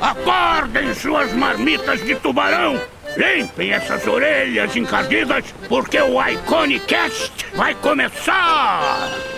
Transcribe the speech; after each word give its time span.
Acordem 0.00 0.94
suas 0.94 1.32
marmitas 1.32 2.04
de 2.04 2.14
tubarão! 2.16 2.80
Limpem 3.16 3.72
essas 3.72 4.06
orelhas 4.06 4.74
encardidas, 4.74 5.44
porque 5.68 6.00
o 6.00 6.20
Iconicast 6.20 7.32
vai 7.54 7.74
começar! 7.76 9.33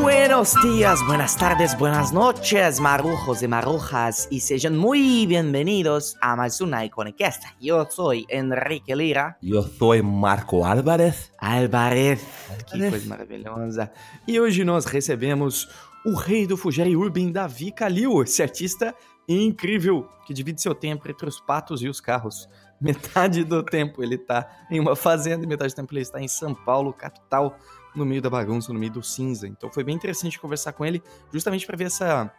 Buenos 0.00 0.54
días, 0.62 1.04
buenas 1.06 1.36
tardes, 1.36 1.76
buenas 1.76 2.12
noches, 2.12 2.78
marujos 2.78 3.42
y 3.42 3.48
marujas, 3.48 4.28
y 4.30 4.38
sean 4.38 4.76
muy 4.76 5.26
bienvenidos 5.26 6.16
a 6.20 6.36
más 6.36 6.60
una 6.60 6.84
Iconicast. 6.84 7.42
Yo 7.60 7.84
soy 7.90 8.24
Enrique 8.28 8.94
Lira. 8.94 9.36
Eu 9.42 9.62
sou 9.62 10.00
Marco 10.04 10.64
Álvarez. 10.64 11.32
Álvarez, 11.38 12.20
que 12.70 12.90
coisa 12.90 13.08
maravilhosa. 13.08 13.92
E 14.26 14.38
hoje 14.38 14.64
nós 14.64 14.84
recebemos 14.86 15.68
o 16.06 16.14
rei 16.14 16.46
do 16.46 16.56
Fugere 16.56 16.94
Urban, 16.94 17.32
Davi 17.32 17.72
Calil, 17.72 18.22
esse 18.22 18.40
artista 18.40 18.94
incrível 19.28 20.08
que 20.24 20.32
divide 20.32 20.62
seu 20.62 20.74
tempo 20.74 21.10
entre 21.10 21.28
os 21.28 21.40
patos 21.40 21.82
e 21.82 21.88
os 21.88 22.00
carros. 22.00 22.48
Metade 22.80 23.42
do 23.42 23.64
tempo 23.64 24.02
ele 24.02 24.16
tá 24.16 24.48
em 24.70 24.78
uma 24.78 24.94
fazenda 24.94 25.44
e 25.44 25.48
metade 25.48 25.72
do 25.72 25.76
tempo 25.76 25.92
ele 25.92 26.02
está 26.02 26.20
em 26.20 26.28
São 26.28 26.54
Paulo, 26.54 26.92
capital, 26.92 27.58
no 27.98 28.06
meio 28.06 28.22
da 28.22 28.30
bagunça, 28.30 28.72
no 28.72 28.78
meio 28.78 28.92
do 28.92 29.02
cinza. 29.02 29.46
Então 29.46 29.70
foi 29.70 29.84
bem 29.84 29.94
interessante 29.94 30.38
conversar 30.38 30.72
com 30.72 30.84
ele, 30.84 31.02
justamente 31.32 31.66
para 31.66 31.76
ver 31.76 31.84
essa 31.84 32.32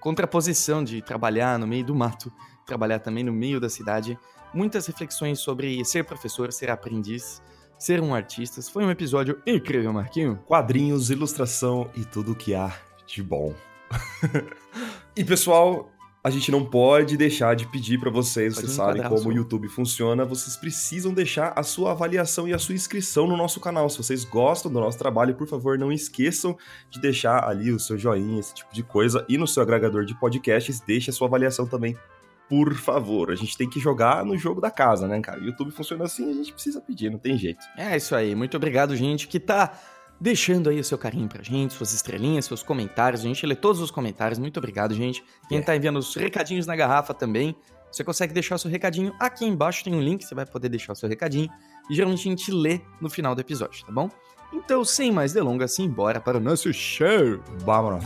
contraposição 0.00 0.82
de 0.82 1.02
trabalhar 1.02 1.58
no 1.58 1.66
meio 1.66 1.84
do 1.84 1.94
mato, 1.94 2.32
trabalhar 2.64 3.00
também 3.00 3.22
no 3.22 3.32
meio 3.32 3.60
da 3.60 3.68
cidade. 3.68 4.18
Muitas 4.54 4.86
reflexões 4.86 5.38
sobre 5.38 5.84
ser 5.84 6.04
professor, 6.04 6.52
ser 6.52 6.70
aprendiz, 6.70 7.42
ser 7.78 8.00
um 8.00 8.14
artista. 8.14 8.60
Foi 8.62 8.84
um 8.84 8.90
episódio 8.90 9.40
incrível, 9.46 9.92
Marquinho. 9.92 10.38
Quadrinhos, 10.46 11.10
ilustração 11.10 11.90
e 11.94 12.04
tudo 12.04 12.34
que 12.34 12.54
há 12.54 12.72
de 13.06 13.22
bom. 13.22 13.54
e 15.16 15.24
pessoal, 15.24 15.90
a 16.22 16.28
gente 16.28 16.50
não 16.50 16.64
pode 16.64 17.16
deixar 17.16 17.56
de 17.56 17.66
pedir 17.66 17.98
para 17.98 18.10
vocês, 18.10 18.54
Pode 18.54 18.66
vocês 18.66 18.76
sabem 18.76 19.02
como 19.02 19.30
o. 19.30 19.32
YouTube 19.32 19.68
funciona, 19.68 20.24
vocês 20.24 20.56
precisam 20.56 21.14
deixar 21.14 21.52
a 21.56 21.62
sua 21.62 21.92
avaliação 21.92 22.46
e 22.46 22.52
a 22.52 22.58
sua 22.58 22.74
inscrição 22.74 23.26
no 23.26 23.36
nosso 23.36 23.58
canal. 23.58 23.88
Se 23.88 23.96
vocês 23.96 24.24
gostam 24.24 24.70
do 24.70 24.80
nosso 24.80 24.98
trabalho, 24.98 25.34
por 25.34 25.46
favor, 25.46 25.78
não 25.78 25.90
esqueçam 25.90 26.56
de 26.90 27.00
deixar 27.00 27.48
ali 27.48 27.72
o 27.72 27.80
seu 27.80 27.96
joinha, 27.96 28.38
esse 28.38 28.54
tipo 28.54 28.72
de 28.74 28.82
coisa, 28.82 29.24
e 29.28 29.38
no 29.38 29.46
seu 29.46 29.62
agregador 29.62 30.04
de 30.04 30.14
podcasts, 30.14 30.80
deixe 30.80 31.10
a 31.10 31.12
sua 31.12 31.26
avaliação 31.26 31.66
também. 31.66 31.96
Por 32.50 32.74
favor, 32.74 33.30
a 33.30 33.36
gente 33.36 33.56
tem 33.56 33.70
que 33.70 33.78
jogar 33.78 34.24
no 34.24 34.36
jogo 34.36 34.60
da 34.60 34.70
casa, 34.70 35.06
né, 35.06 35.20
cara? 35.20 35.40
O 35.40 35.44
YouTube 35.44 35.70
funciona 35.70 36.04
assim, 36.04 36.28
a 36.28 36.34
gente 36.34 36.52
precisa 36.52 36.80
pedir, 36.80 37.08
não 37.08 37.18
tem 37.18 37.38
jeito. 37.38 37.64
É 37.78 37.96
isso 37.96 38.14
aí. 38.14 38.34
Muito 38.34 38.56
obrigado, 38.56 38.94
gente, 38.96 39.28
que 39.28 39.38
tá 39.38 39.72
deixando 40.20 40.68
aí 40.68 40.78
o 40.78 40.84
seu 40.84 40.98
carinho 40.98 41.28
pra 41.28 41.42
gente, 41.42 41.74
suas 41.74 41.92
estrelinhas, 41.94 42.44
seus 42.44 42.62
comentários. 42.62 43.22
A 43.22 43.24
gente 43.24 43.44
lê 43.46 43.54
todos 43.56 43.80
os 43.80 43.90
comentários. 43.90 44.38
Muito 44.38 44.58
obrigado, 44.58 44.94
gente. 44.94 45.22
Quem 45.48 45.58
É. 45.58 45.62
tá 45.62 45.74
enviando 45.74 45.98
os 45.98 46.14
recadinhos 46.14 46.66
na 46.66 46.76
garrafa 46.76 47.14
também, 47.14 47.54
você 47.90 48.04
consegue 48.04 48.32
deixar 48.32 48.54
o 48.54 48.58
seu 48.58 48.70
recadinho. 48.70 49.12
Aqui 49.18 49.44
embaixo 49.44 49.82
tem 49.82 49.94
um 49.94 50.00
link, 50.00 50.22
você 50.24 50.34
vai 50.34 50.46
poder 50.46 50.68
deixar 50.68 50.92
o 50.92 50.96
seu 50.96 51.08
recadinho. 51.08 51.48
E 51.90 51.94
geralmente 51.94 52.20
a 52.28 52.30
gente 52.30 52.50
lê 52.52 52.80
no 53.00 53.08
final 53.10 53.34
do 53.34 53.40
episódio, 53.40 53.84
tá 53.84 53.90
bom? 53.92 54.08
Então, 54.52 54.84
sem 54.84 55.10
mais 55.12 55.32
delongas, 55.32 55.74
simbora 55.74 56.20
para 56.20 56.36
o 56.36 56.40
nosso 56.40 56.72
show. 56.72 57.40
Vamos! 57.64 58.04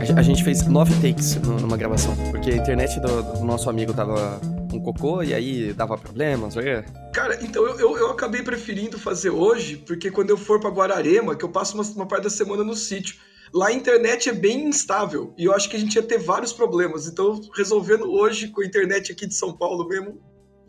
A 0.00 0.04
gen- 0.04 0.18
A 0.18 0.22
gente 0.22 0.44
fez 0.44 0.66
nove 0.66 0.92
takes 1.00 1.36
nu- 1.36 1.60
numa 1.60 1.76
gravação, 1.76 2.14
porque 2.30 2.50
a 2.50 2.56
internet 2.56 2.98
do, 3.00 3.22
do 3.22 3.44
nosso 3.44 3.68
amigo 3.70 3.92
tava 3.92 4.40
um 4.76 4.80
cocô 4.82 5.22
e 5.22 5.32
aí 5.34 5.72
dava 5.72 5.96
problemas, 5.98 6.56
olha. 6.56 6.84
Cara, 7.12 7.38
então 7.42 7.64
eu, 7.66 7.78
eu, 7.78 7.96
eu 7.98 8.10
acabei 8.10 8.42
preferindo 8.42 8.98
fazer 8.98 9.30
hoje, 9.30 9.76
porque 9.76 10.10
quando 10.10 10.30
eu 10.30 10.36
for 10.36 10.60
pra 10.60 10.70
Guararema, 10.70 11.34
que 11.36 11.44
eu 11.44 11.48
passo 11.50 11.74
uma, 11.74 11.84
uma 11.94 12.06
parte 12.06 12.24
da 12.24 12.30
semana 12.30 12.62
no 12.64 12.74
sítio, 12.74 13.16
lá 13.52 13.68
a 13.68 13.72
internet 13.72 14.28
é 14.28 14.32
bem 14.32 14.64
instável 14.68 15.34
e 15.36 15.44
eu 15.44 15.52
acho 15.54 15.68
que 15.68 15.76
a 15.76 15.80
gente 15.80 15.94
ia 15.96 16.02
ter 16.02 16.18
vários 16.18 16.52
problemas. 16.52 17.06
Então, 17.08 17.40
resolvendo 17.56 18.10
hoje 18.10 18.48
com 18.48 18.62
a 18.62 18.66
internet 18.66 19.12
aqui 19.12 19.26
de 19.26 19.34
São 19.34 19.56
Paulo 19.56 19.86
mesmo, 19.88 20.20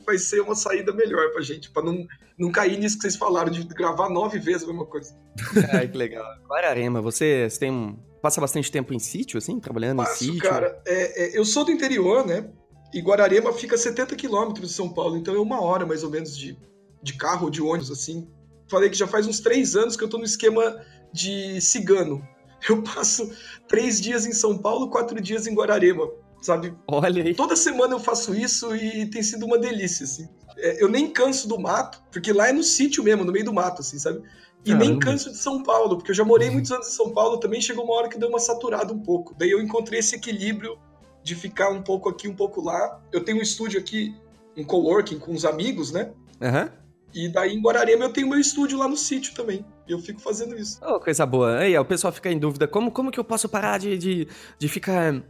vai 0.06 0.18
ser 0.18 0.42
uma 0.42 0.56
saída 0.56 0.92
melhor 0.92 1.32
pra 1.32 1.42
gente, 1.42 1.70
pra 1.70 1.84
não, 1.84 2.04
não 2.38 2.52
cair 2.52 2.80
nisso 2.80 2.96
que 2.98 3.04
vocês 3.04 3.16
falaram, 3.16 3.52
de 3.52 3.64
gravar 3.68 4.10
nove 4.10 4.40
vezes 4.40 4.64
a 4.64 4.68
mesma 4.68 4.86
coisa. 4.88 5.16
Ai, 5.74 5.88
que 5.88 5.96
legal. 5.98 6.26
Guararema, 6.48 7.02
você, 7.02 7.48
você 7.50 7.60
tem 7.60 7.72
um- 7.72 7.96
passa 8.22 8.42
bastante 8.42 8.72
tempo 8.72 8.94
em 8.94 9.00
sítio, 9.00 9.38
assim, 9.38 9.60
trabalhando 9.60 10.02
em 10.02 10.06
Passo, 10.06 10.24
sítio? 10.26 10.40
cara. 10.50 10.80
É, 10.88 11.26
é, 11.36 11.38
eu 11.38 11.46
sou 11.46 11.64
do 11.66 11.72
interior, 11.72 12.26
né? 12.26 12.50
E 12.94 13.00
Guararema 13.02 13.54
fica 13.54 13.76
a 13.76 13.78
70 13.78 14.16
quilômetros 14.16 14.70
de 14.70 14.76
São 14.76 14.90
Paulo, 14.90 15.18
então 15.18 15.34
é 15.34 15.40
uma 15.40 15.62
hora 15.62 15.86
mais 15.86 16.04
ou 16.04 16.10
menos 16.10 16.38
de, 16.38 16.58
de 17.02 17.14
carro 17.14 17.46
ou 17.46 17.50
de 17.50 17.62
ônibus, 17.62 17.92
assim. 17.92 18.28
Falei 18.70 18.90
que 18.90 18.98
já 18.98 19.08
faz 19.08 19.28
uns 19.28 19.40
três 19.40 19.76
anos 19.76 19.96
que 19.96 20.04
eu 20.04 20.10
tô 20.10 20.18
no 20.18 20.24
esquema 20.24 20.84
de 21.14 21.60
cigano. 21.62 22.22
Eu 22.70 22.84
passo 22.84 23.28
três 23.68 24.00
dias 24.00 24.24
em 24.28 24.34
São 24.34 24.56
Paulo, 24.56 24.92
quatro 24.92 25.20
dias 25.20 25.48
em 25.48 25.56
Guararema, 25.56 26.08
sabe? 26.44 26.78
Olha 26.88 27.24
aí. 27.24 27.34
Toda 27.34 27.56
semana 27.56 27.96
eu 27.96 28.00
faço 28.00 28.36
isso 28.36 28.76
e 28.76 29.08
tem 29.08 29.24
sido 29.24 29.48
uma 29.48 29.58
delícia, 29.58 30.04
assim. 30.04 30.30
É, 30.60 30.84
eu 30.84 30.88
nem 30.88 31.12
canso 31.12 31.48
do 31.48 31.60
mato, 31.60 32.04
porque 32.12 32.32
lá 32.32 32.50
é 32.50 32.54
no 32.54 32.62
sítio 32.62 33.04
mesmo, 33.04 33.26
no 33.26 33.32
meio 33.32 33.46
do 33.46 33.52
mato, 33.52 33.82
assim, 33.82 33.98
sabe? 33.98 34.22
E 34.64 34.76
nem 34.76 35.00
canso 35.00 35.32
de 35.32 35.38
São 35.38 35.64
Paulo, 35.64 35.98
porque 35.98 36.12
eu 36.12 36.16
já 36.16 36.24
morei 36.24 36.52
muitos 36.52 36.72
anos 36.72 36.88
em 36.88 36.92
São 36.92 37.12
Paulo 37.12 37.40
também, 37.40 37.60
chegou 37.60 37.84
uma 37.84 37.96
hora 37.96 38.08
que 38.08 38.20
deu 38.20 38.30
uma 38.30 38.40
saturada 38.40 38.94
um 38.94 39.00
pouco. 39.00 39.34
Daí 39.36 39.50
eu 39.50 39.60
encontrei 39.60 40.00
esse 40.00 40.16
equilíbrio 40.16 40.78
de 41.24 41.36
ficar 41.36 41.70
um 41.70 41.82
pouco 41.82 42.10
aqui, 42.10 42.28
um 42.28 42.36
pouco 42.36 42.62
lá. 42.62 43.00
Eu 43.12 43.24
tenho 43.24 43.38
um 43.38 43.42
estúdio 43.42 43.80
aqui, 43.80 44.16
um 44.58 44.64
coworking 44.64 45.20
com 45.20 45.34
os 45.34 45.46
amigos, 45.46 45.92
né? 45.92 46.12
Aham. 46.42 46.72
E 47.14 47.28
daí 47.28 47.54
em 47.54 47.62
Guararema 47.62 48.06
eu 48.06 48.14
tenho 48.14 48.28
meu 48.30 48.40
estúdio 48.40 48.78
lá 48.78 48.88
no 48.88 48.96
sítio 48.96 49.34
também. 49.34 49.66
E 49.88 49.92
eu 49.92 50.00
fico 50.00 50.22
fazendo 50.22 50.56
isso. 50.58 50.80
Oh, 50.82 51.00
coisa 51.00 51.26
boa. 51.26 51.58
Aí, 51.60 51.76
ó, 51.78 51.82
o 51.82 51.86
pessoal 51.86 52.14
fica 52.14 52.32
em 52.32 52.40
dúvida, 52.40 52.68
como, 52.68 52.90
como 52.92 53.12
que 53.12 53.20
eu 53.20 53.24
posso 53.24 53.50
parar 53.50 53.78
de, 53.80 53.98
de, 53.98 54.28
de 54.58 54.68
ficar 54.70 55.22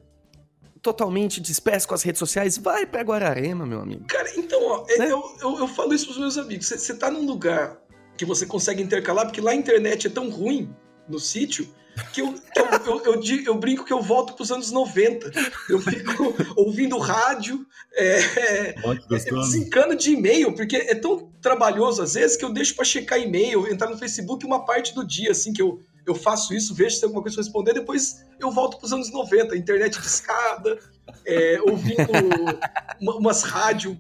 totalmente 0.82 1.40
disperso 1.42 1.88
com 1.88 1.94
as 1.94 2.04
redes 2.04 2.20
sociais? 2.20 2.58
Vai 2.58 2.86
pra 2.86 3.02
Guararema, 3.02 3.66
meu 3.66 3.82
amigo. 3.82 4.06
Cara, 4.08 4.30
então, 4.38 4.60
ó, 4.64 4.86
Né? 4.98 5.12
eu, 5.12 5.24
eu, 5.42 5.58
eu 5.60 5.68
falo 5.68 5.94
isso 5.94 6.06
pros 6.06 6.18
meus 6.20 6.38
amigos. 6.38 6.68
Você 6.68 6.96
tá 6.96 7.10
num 7.10 7.26
lugar 7.26 7.80
que 8.18 8.26
você 8.26 8.46
consegue 8.46 8.82
intercalar, 8.82 9.26
porque 9.26 9.42
lá 9.42 9.52
a 9.52 9.56
internet 9.56 10.08
é 10.08 10.10
tão 10.10 10.30
ruim 10.30 10.74
no 11.08 11.20
sítio. 11.20 11.68
Que 12.14 12.22
eu, 12.22 12.36
eu, 12.86 13.04
eu, 13.14 13.22
eu 13.46 13.56
brinco 13.56 13.84
que 13.86 13.94
eu 13.94 14.02
volto 14.02 14.34
pros 14.34 14.52
anos 14.52 14.72
90. 14.72 15.32
Eu 15.70 15.80
fico 15.80 16.34
ouvindo 16.56 16.98
rádio, 16.98 17.66
é, 17.94 18.76
desencano 19.42 19.96
de 19.96 20.12
e-mail, 20.12 20.54
porque 20.54 20.76
é 20.78 20.96
tão 20.96 21.30
trabalhoso 21.42 22.02
às 22.02 22.14
vezes 22.14 22.38
que 22.38 22.46
eu 22.46 22.52
deixo 22.54 22.76
pra 22.76 22.86
checar 22.86 23.20
e-mail, 23.20 23.68
entrar 23.72 23.90
no 23.90 23.98
Facebook 23.98 24.46
uma 24.46 24.66
parte 24.66 24.94
do 24.96 25.06
dia, 25.06 25.32
assim, 25.32 25.52
que 25.54 25.62
eu, 25.62 25.82
eu 26.06 26.16
faço 26.16 26.54
isso, 26.54 26.74
vejo 26.74 26.92
se 26.96 27.02
tem 27.02 27.08
alguma 27.08 27.22
coisa 27.22 27.36
pra 27.36 27.44
responder, 27.44 27.74
depois 27.74 28.26
eu 28.40 28.52
volto 28.52 28.78
pros 28.78 28.92
anos 28.94 29.12
90, 29.12 29.56
internet 29.56 30.00
de 30.00 30.06
escada, 30.08 30.78
é, 31.26 31.60
ouvindo 31.64 32.08
uma- 33.02 33.16
umas 33.18 33.44
rádios 33.44 33.98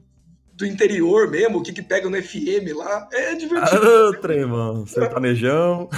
do 0.61 0.65
interior 0.67 1.27
mesmo, 1.27 1.57
o 1.57 1.63
que 1.63 1.73
que 1.73 1.81
pega 1.81 2.07
no 2.07 2.21
FM 2.21 2.75
lá, 2.75 3.09
é 3.11 3.33
divertido. 3.33 3.81
Ah, 3.83 4.19
tremão, 4.21 4.85
sertanejão. 4.85 5.89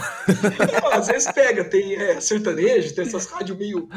Não, 0.82 0.92
às 0.94 1.08
vezes 1.08 1.30
pega, 1.34 1.66
tem 1.66 1.96
é, 1.96 2.22
sertanejo, 2.22 2.96
tem 2.96 3.04
essas 3.06 3.26
rádios 3.26 3.58
meio 3.58 3.90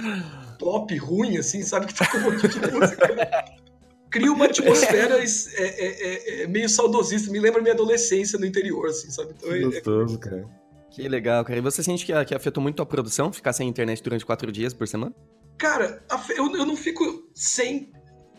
pop, 0.58 0.94
ruim, 0.96 1.36
assim, 1.38 1.62
sabe, 1.62 1.86
que 1.86 1.94
tá 1.94 2.04
com 2.10 2.18
um 2.18 2.20
monte 2.22 2.48
de 2.48 2.58
música. 2.58 3.44
Cria 4.10 4.32
uma 4.32 4.46
atmosfera 4.46 5.18
é, 5.20 5.24
é- 5.24 6.40
é- 6.40 6.42
é 6.42 6.46
meio 6.48 6.68
saudosista, 6.68 7.30
me 7.30 7.38
lembra 7.38 7.62
minha 7.62 7.74
adolescência 7.74 8.38
no 8.38 8.44
interior, 8.44 8.88
assim, 8.88 9.10
sabe? 9.10 9.34
Então, 9.36 9.48
Que 9.50 9.54
é- 9.56 9.60
é- 9.60 9.62
gostoso, 9.64 10.18
cara. 10.18 10.48
Que 10.90 11.08
legal, 11.08 11.44
cara. 11.44 11.58
E 11.58 11.62
você 11.62 11.82
sente 11.82 12.04
que, 12.04 12.24
que 12.24 12.34
afetou 12.34 12.60
muito 12.62 12.82
a 12.82 12.86
produção, 12.86 13.32
ficar 13.32 13.52
sem 13.52 13.68
internet 13.68 14.02
durante 14.02 14.24
quatro 14.26 14.50
dias 14.50 14.72
por 14.74 14.88
semana? 14.88 15.14
Cara, 15.58 16.02
eu, 16.36 16.54
eu 16.56 16.66
não 16.66 16.76
fico 16.76 17.28
sem 17.34 17.92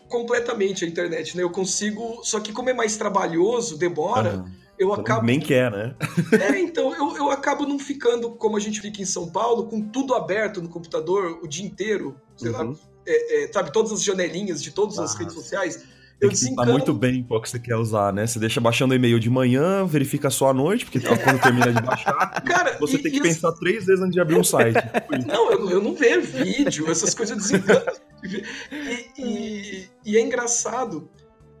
completamente 0.08 0.84
a 0.84 0.88
internet, 0.88 1.36
né? 1.36 1.42
Eu 1.42 1.50
consigo. 1.50 2.20
Só 2.22 2.40
que 2.40 2.52
como 2.52 2.70
é 2.70 2.74
mais 2.74 2.96
trabalhoso, 2.96 3.76
demora, 3.78 4.44
Ah, 4.46 4.50
eu 4.78 4.92
acabo. 4.92 5.24
Nem 5.26 5.40
quer, 5.40 5.70
né? 5.70 5.94
É, 6.54 6.58
então, 6.60 6.94
eu, 6.94 7.16
eu 7.16 7.30
acabo 7.30 7.66
não 7.66 7.78
ficando 7.78 8.30
como 8.32 8.56
a 8.56 8.60
gente 8.60 8.80
fica 8.80 9.00
em 9.02 9.06
São 9.06 9.28
Paulo, 9.30 9.66
com 9.66 9.80
tudo 9.80 10.14
aberto 10.14 10.60
no 10.62 10.68
computador 10.68 11.38
o 11.42 11.46
dia 11.48 11.64
inteiro, 11.66 12.16
sei 12.36 12.50
lá, 12.50 12.64
Uhum. 12.64 12.76
é, 13.06 13.44
é, 13.44 13.52
sabe, 13.52 13.72
todas 13.72 13.92
as 13.92 14.02
janelinhas 14.02 14.62
de 14.62 14.70
todas 14.70 14.98
as 14.98 15.14
Ah. 15.14 15.18
redes 15.18 15.34
sociais. 15.34 15.76
Tem 16.20 16.28
Eu 16.28 16.34
que 16.34 16.66
muito 16.72 16.92
bem 16.92 17.22
qual 17.22 17.40
que 17.40 17.48
você 17.48 17.60
quer 17.60 17.76
usar, 17.76 18.12
né? 18.12 18.26
Você 18.26 18.40
deixa 18.40 18.60
baixando 18.60 18.92
o 18.92 18.96
e-mail 18.96 19.20
de 19.20 19.30
manhã, 19.30 19.86
verifica 19.86 20.28
só 20.30 20.48
à 20.50 20.52
noite, 20.52 20.84
porque 20.84 20.98
quando 20.98 21.40
termina 21.40 21.72
de 21.72 21.80
baixar, 21.80 22.12
Cara, 22.44 22.76
você 22.80 22.96
e- 22.96 23.02
tem 23.02 23.12
que 23.12 23.20
pensar 23.20 23.52
três 23.52 23.84
vezes 23.86 24.00
antes 24.02 24.14
de 24.14 24.20
abrir 24.20 24.36
um 24.36 24.42
site. 24.42 24.74
Não, 25.28 25.52
eu, 25.52 25.70
eu 25.70 25.80
não 25.80 25.94
vejo 25.94 26.22
vídeo, 26.22 26.90
essas 26.90 27.14
coisas 27.14 27.36
eu 27.36 27.40
desencano. 27.40 27.86
E, 28.22 29.10
e- 29.22 29.88
e 30.04 30.16
é 30.16 30.20
engraçado, 30.20 31.08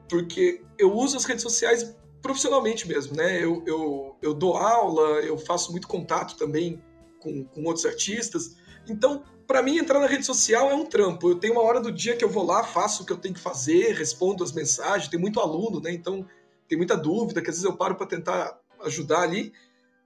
porque 0.08 0.62
eu 0.78 0.92
uso 0.92 1.16
as 1.16 1.24
redes 1.24 1.42
sociais 1.42 1.96
profissionalmente 2.22 2.86
mesmo, 2.88 3.16
né? 3.16 3.42
Eu, 3.42 3.62
eu, 3.66 4.16
eu 4.20 4.34
dou 4.34 4.56
aula, 4.56 5.20
eu 5.20 5.38
faço 5.38 5.70
muito 5.70 5.86
contato 5.86 6.36
também 6.36 6.82
com, 7.20 7.44
com 7.44 7.64
outros 7.64 7.86
artistas. 7.86 8.56
Então, 8.88 9.22
para 9.46 9.62
mim, 9.62 9.78
entrar 9.78 10.00
na 10.00 10.06
rede 10.06 10.24
social 10.26 10.70
é 10.70 10.74
um 10.74 10.84
trampo. 10.84 11.28
Eu 11.30 11.36
tenho 11.36 11.54
uma 11.54 11.62
hora 11.62 11.80
do 11.80 11.92
dia 11.92 12.16
que 12.16 12.24
eu 12.24 12.28
vou 12.28 12.44
lá, 12.44 12.64
faço 12.64 13.02
o 13.02 13.06
que 13.06 13.12
eu 13.12 13.16
tenho 13.16 13.34
que 13.34 13.40
fazer, 13.40 13.94
respondo 13.94 14.42
as 14.42 14.52
mensagens, 14.52 15.08
tem 15.08 15.18
muito 15.20 15.40
aluno, 15.40 15.80
né? 15.80 15.92
Então, 15.92 16.26
tem 16.68 16.76
muita 16.76 16.96
dúvida, 16.96 17.40
que 17.40 17.48
às 17.48 17.56
vezes 17.56 17.64
eu 17.64 17.76
paro 17.76 17.94
para 17.94 18.06
tentar 18.06 18.58
ajudar 18.84 19.22
ali. 19.22 19.52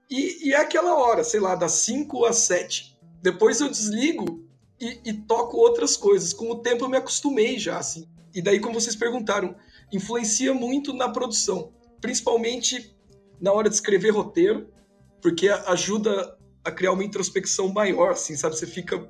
E, 0.09 0.49
e, 0.49 0.53
é 0.53 0.57
aquela 0.57 0.95
hora, 0.95 1.23
sei 1.23 1.39
lá, 1.39 1.55
das 1.55 1.71
5 1.73 2.25
às 2.25 2.37
7. 2.37 2.97
Depois 3.21 3.59
eu 3.59 3.69
desligo 3.69 4.43
e, 4.79 4.99
e, 5.05 5.13
toco 5.13 5.57
outras 5.57 5.95
coisas. 5.95 6.33
Com 6.33 6.51
o 6.51 6.59
tempo 6.59 6.85
eu 6.85 6.89
me 6.89 6.97
acostumei 6.97 7.57
já, 7.57 7.77
assim. 7.77 8.07
E 8.33 8.41
daí, 8.41 8.59
como 8.59 8.79
vocês 8.79 8.95
perguntaram, 8.95 9.55
influencia 9.91 10.53
muito 10.53 10.93
na 10.93 11.09
produção. 11.09 11.71
Principalmente 12.01 12.95
na 13.39 13.51
hora 13.51 13.69
de 13.69 13.75
escrever 13.75 14.11
roteiro, 14.11 14.67
porque 15.21 15.49
ajuda 15.49 16.37
a 16.63 16.71
criar 16.71 16.91
uma 16.91 17.03
introspecção 17.03 17.69
maior, 17.69 18.11
assim, 18.11 18.35
sabe? 18.35 18.57
Você 18.57 18.67
fica 18.67 19.09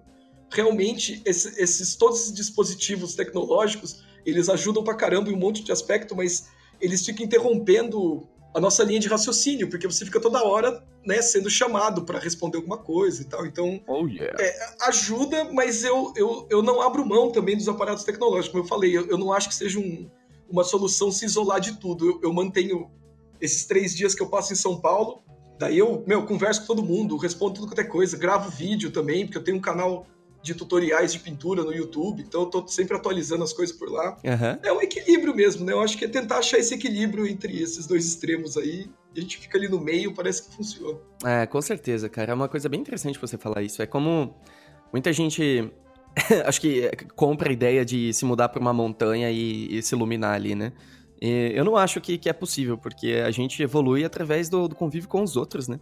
realmente 0.49 1.21
esses, 1.25 1.57
esses 1.57 1.95
todos 1.95 2.21
esses 2.21 2.33
dispositivos 2.33 3.15
tecnológicos, 3.15 4.03
eles 4.25 4.49
ajudam 4.49 4.83
pra 4.83 4.95
caramba 4.95 5.29
em 5.29 5.33
um 5.33 5.39
monte 5.39 5.63
de 5.63 5.71
aspecto, 5.71 6.15
mas 6.15 6.47
eles 6.79 7.05
ficam 7.05 7.25
interrompendo 7.25 8.27
a 8.53 8.59
nossa 8.59 8.83
linha 8.83 8.99
de 8.99 9.07
raciocínio, 9.07 9.69
porque 9.69 9.87
você 9.87 10.05
fica 10.05 10.19
toda 10.19 10.43
hora 10.43 10.83
né, 11.05 11.21
sendo 11.21 11.49
chamado 11.49 12.03
para 12.03 12.19
responder 12.19 12.57
alguma 12.57 12.77
coisa 12.77 13.21
e 13.21 13.25
tal. 13.25 13.45
Então, 13.45 13.81
oh, 13.87 14.07
yeah. 14.07 14.41
é, 14.41 14.75
ajuda, 14.87 15.45
mas 15.51 15.83
eu, 15.83 16.13
eu, 16.15 16.47
eu 16.49 16.61
não 16.61 16.81
abro 16.81 17.05
mão 17.05 17.31
também 17.31 17.57
dos 17.57 17.67
aparatos 17.67 18.03
tecnológicos. 18.03 18.49
Como 18.49 18.63
eu 18.63 18.67
falei, 18.67 18.95
eu, 18.95 19.07
eu 19.07 19.17
não 19.17 19.33
acho 19.33 19.49
que 19.49 19.55
seja 19.55 19.79
um, 19.79 20.09
uma 20.49 20.63
solução 20.63 21.11
se 21.11 21.25
isolar 21.25 21.59
de 21.59 21.79
tudo. 21.79 22.05
Eu, 22.05 22.19
eu, 22.23 22.33
mantenho 22.33 22.91
esses 23.41 23.65
três 23.65 23.95
dias 23.95 24.13
que 24.13 24.21
eu 24.21 24.29
passo 24.29 24.53
em 24.53 24.55
São 24.55 24.79
Paulo, 24.79 25.23
daí 25.59 25.77
eu, 25.77 26.03
meu, 26.05 26.25
converso 26.25 26.61
com 26.61 26.67
todo 26.67 26.83
mundo, 26.83 27.17
respondo 27.17 27.55
tudo 27.55 27.67
quanto 27.67 27.81
é 27.81 27.83
coisa, 27.83 28.15
gravo 28.17 28.49
vídeo 28.49 28.91
também, 28.91 29.25
porque 29.25 29.37
eu 29.37 29.43
tenho 29.43 29.57
um 29.57 29.61
canal 29.61 30.05
de 30.43 30.53
tutoriais 30.53 31.13
de 31.13 31.19
pintura 31.19 31.63
no 31.63 31.73
YouTube, 31.73 32.21
então 32.21 32.41
eu 32.41 32.47
tô 32.47 32.67
sempre 32.67 32.97
atualizando 32.97 33.45
as 33.45 33.53
coisas 33.53 33.73
por 33.73 33.89
lá. 33.89 34.17
Uhum. 34.25 34.59
É 34.61 34.73
um 34.73 34.81
equilíbrio 34.81 35.33
mesmo, 35.33 35.65
né? 35.65 35.71
Eu 35.71 35.79
acho 35.79 35.97
que 35.97 36.03
é 36.03 36.07
tentar 36.07 36.39
achar 36.39 36.57
esse 36.57 36.73
equilíbrio 36.73 37.25
entre 37.25 37.61
esses 37.61 37.87
dois 37.87 38.05
extremos 38.05 38.57
aí. 38.57 38.89
E 39.15 39.19
a 39.19 39.21
gente 39.21 39.37
fica 39.37 39.57
ali 39.57 39.69
no 39.69 39.79
meio, 39.79 40.13
parece 40.13 40.43
que 40.43 40.53
funciona. 40.53 40.99
É, 41.23 41.45
com 41.45 41.61
certeza, 41.61 42.09
cara. 42.09 42.33
É 42.33 42.35
uma 42.35 42.49
coisa 42.49 42.67
bem 42.67 42.81
interessante 42.81 43.17
você 43.17 43.37
falar 43.37 43.61
isso. 43.61 43.81
É 43.81 43.85
como 43.85 44.35
muita 44.91 45.13
gente. 45.13 45.71
acho 46.45 46.59
que 46.59 46.91
compra 47.15 47.49
a 47.49 47.53
ideia 47.53 47.85
de 47.85 48.13
se 48.13 48.25
mudar 48.25 48.49
para 48.49 48.59
uma 48.59 48.73
montanha 48.73 49.31
e, 49.31 49.77
e, 49.77 49.81
se 49.81 49.95
iluminar 49.95 50.35
ali, 50.35 50.55
né? 50.55 50.73
E 51.21 51.53
eu 51.55 51.63
não 51.63 51.77
acho 51.77 52.01
que, 52.01 52.17
que, 52.17 52.27
é 52.29 52.33
possível, 52.33 52.77
porque 52.77 53.23
a 53.25 53.31
gente 53.31 53.63
evolui 53.63 54.03
através 54.03 54.49
do, 54.49 54.67
do 54.67 54.75
convívio 54.75 55.07
com 55.07 55.23
os 55.23 55.37
outros, 55.37 55.69
né? 55.69 55.79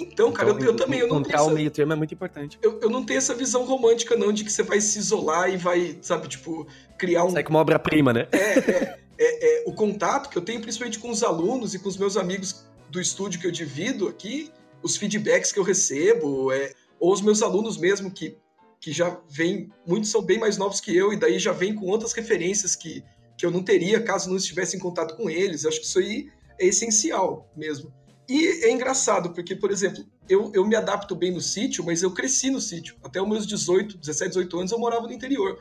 Então, 0.00 0.32
cara, 0.32 0.50
então, 0.50 0.60
eu, 0.60 0.66
eu, 0.72 0.76
também 0.76 1.00
eu 1.00 1.08
não 1.08 1.22
tenho. 1.22 1.36
Essa... 1.36 1.44
o 1.44 1.50
meio 1.50 1.70
termo 1.70 1.92
é 1.92 1.96
muito 1.96 2.14
importante. 2.14 2.58
Eu, 2.62 2.80
eu 2.80 2.90
não 2.90 3.04
tenho 3.04 3.18
essa 3.18 3.34
visão 3.34 3.64
romântica, 3.64 4.16
não, 4.16 4.32
de 4.32 4.44
que 4.44 4.52
você 4.52 4.62
vai 4.62 4.80
se 4.80 4.98
isolar 4.98 5.52
e 5.52 5.56
vai, 5.56 5.98
sabe, 6.00 6.28
tipo, 6.28 6.66
criar 6.98 7.24
um. 7.24 7.30
Sai 7.30 7.44
uma 7.48 7.58
obra-prima, 7.58 8.12
né? 8.12 8.28
É, 8.32 8.38
é, 8.38 8.98
é, 9.18 9.60
é, 9.60 9.64
o 9.66 9.72
contato 9.72 10.30
que 10.30 10.38
eu 10.38 10.42
tenho, 10.42 10.60
principalmente 10.60 10.98
com 10.98 11.10
os 11.10 11.22
alunos 11.22 11.74
e 11.74 11.78
com 11.78 11.88
os 11.88 11.96
meus 11.96 12.16
amigos 12.16 12.64
do 12.88 13.00
estúdio 13.00 13.40
que 13.40 13.46
eu 13.46 13.52
divido 13.52 14.08
aqui, 14.08 14.50
os 14.82 14.96
feedbacks 14.96 15.52
que 15.52 15.58
eu 15.58 15.62
recebo, 15.62 16.50
é, 16.52 16.72
ou 16.98 17.12
os 17.12 17.20
meus 17.20 17.42
alunos 17.42 17.76
mesmo 17.76 18.10
que, 18.10 18.36
que 18.80 18.92
já 18.92 19.20
vêm, 19.28 19.70
muitos 19.86 20.10
são 20.10 20.22
bem 20.22 20.38
mais 20.38 20.56
novos 20.56 20.80
que 20.80 20.96
eu, 20.96 21.12
e 21.12 21.16
daí 21.16 21.38
já 21.38 21.52
vêm 21.52 21.74
com 21.74 21.86
outras 21.86 22.12
referências 22.12 22.74
que, 22.74 23.04
que 23.36 23.44
eu 23.44 23.50
não 23.50 23.62
teria 23.62 24.00
caso 24.02 24.28
não 24.28 24.36
estivesse 24.36 24.76
em 24.76 24.80
contato 24.80 25.16
com 25.16 25.28
eles. 25.28 25.64
Eu 25.64 25.70
acho 25.70 25.80
que 25.80 25.86
isso 25.86 25.98
aí 25.98 26.30
é 26.58 26.66
essencial 26.66 27.50
mesmo. 27.56 27.92
E 28.30 28.64
é 28.64 28.70
engraçado, 28.70 29.30
porque, 29.30 29.56
por 29.56 29.72
exemplo, 29.72 30.04
eu, 30.28 30.52
eu 30.54 30.64
me 30.64 30.76
adapto 30.76 31.16
bem 31.16 31.32
no 31.32 31.40
sítio, 31.40 31.84
mas 31.84 32.00
eu 32.00 32.12
cresci 32.12 32.48
no 32.48 32.60
sítio. 32.60 32.94
Até 33.02 33.20
os 33.20 33.28
meus 33.28 33.44
18, 33.44 33.98
17, 33.98 34.28
18 34.28 34.56
anos 34.56 34.70
eu 34.70 34.78
morava 34.78 35.08
no 35.08 35.12
interior. 35.12 35.58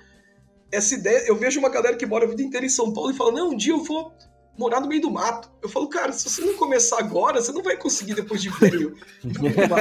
Essa 0.71 0.93
ideia, 0.93 1.27
eu 1.27 1.35
vejo 1.35 1.59
uma 1.59 1.69
galera 1.69 1.97
que 1.97 2.05
mora 2.05 2.25
a 2.25 2.29
vida 2.29 2.43
inteira 2.43 2.63
em 2.63 2.69
São 2.69 2.93
Paulo 2.93 3.09
e 3.09 3.15
fala: 3.15 3.31
não, 3.31 3.49
um 3.49 3.57
dia 3.57 3.73
eu 3.73 3.83
vou 3.83 4.13
morar 4.55 4.79
no 4.81 4.87
meio 4.87 5.01
do 5.01 5.09
mato. 5.09 5.49
Eu 5.63 5.67
falo, 5.67 5.87
cara, 5.87 6.11
se 6.11 6.29
você 6.29 6.45
não 6.45 6.53
começar 6.57 6.99
agora, 6.99 7.41
você 7.41 7.51
não 7.51 7.63
vai 7.63 7.75
conseguir 7.75 8.13
depois 8.13 8.39
de 8.39 8.49
velho. 8.49 8.95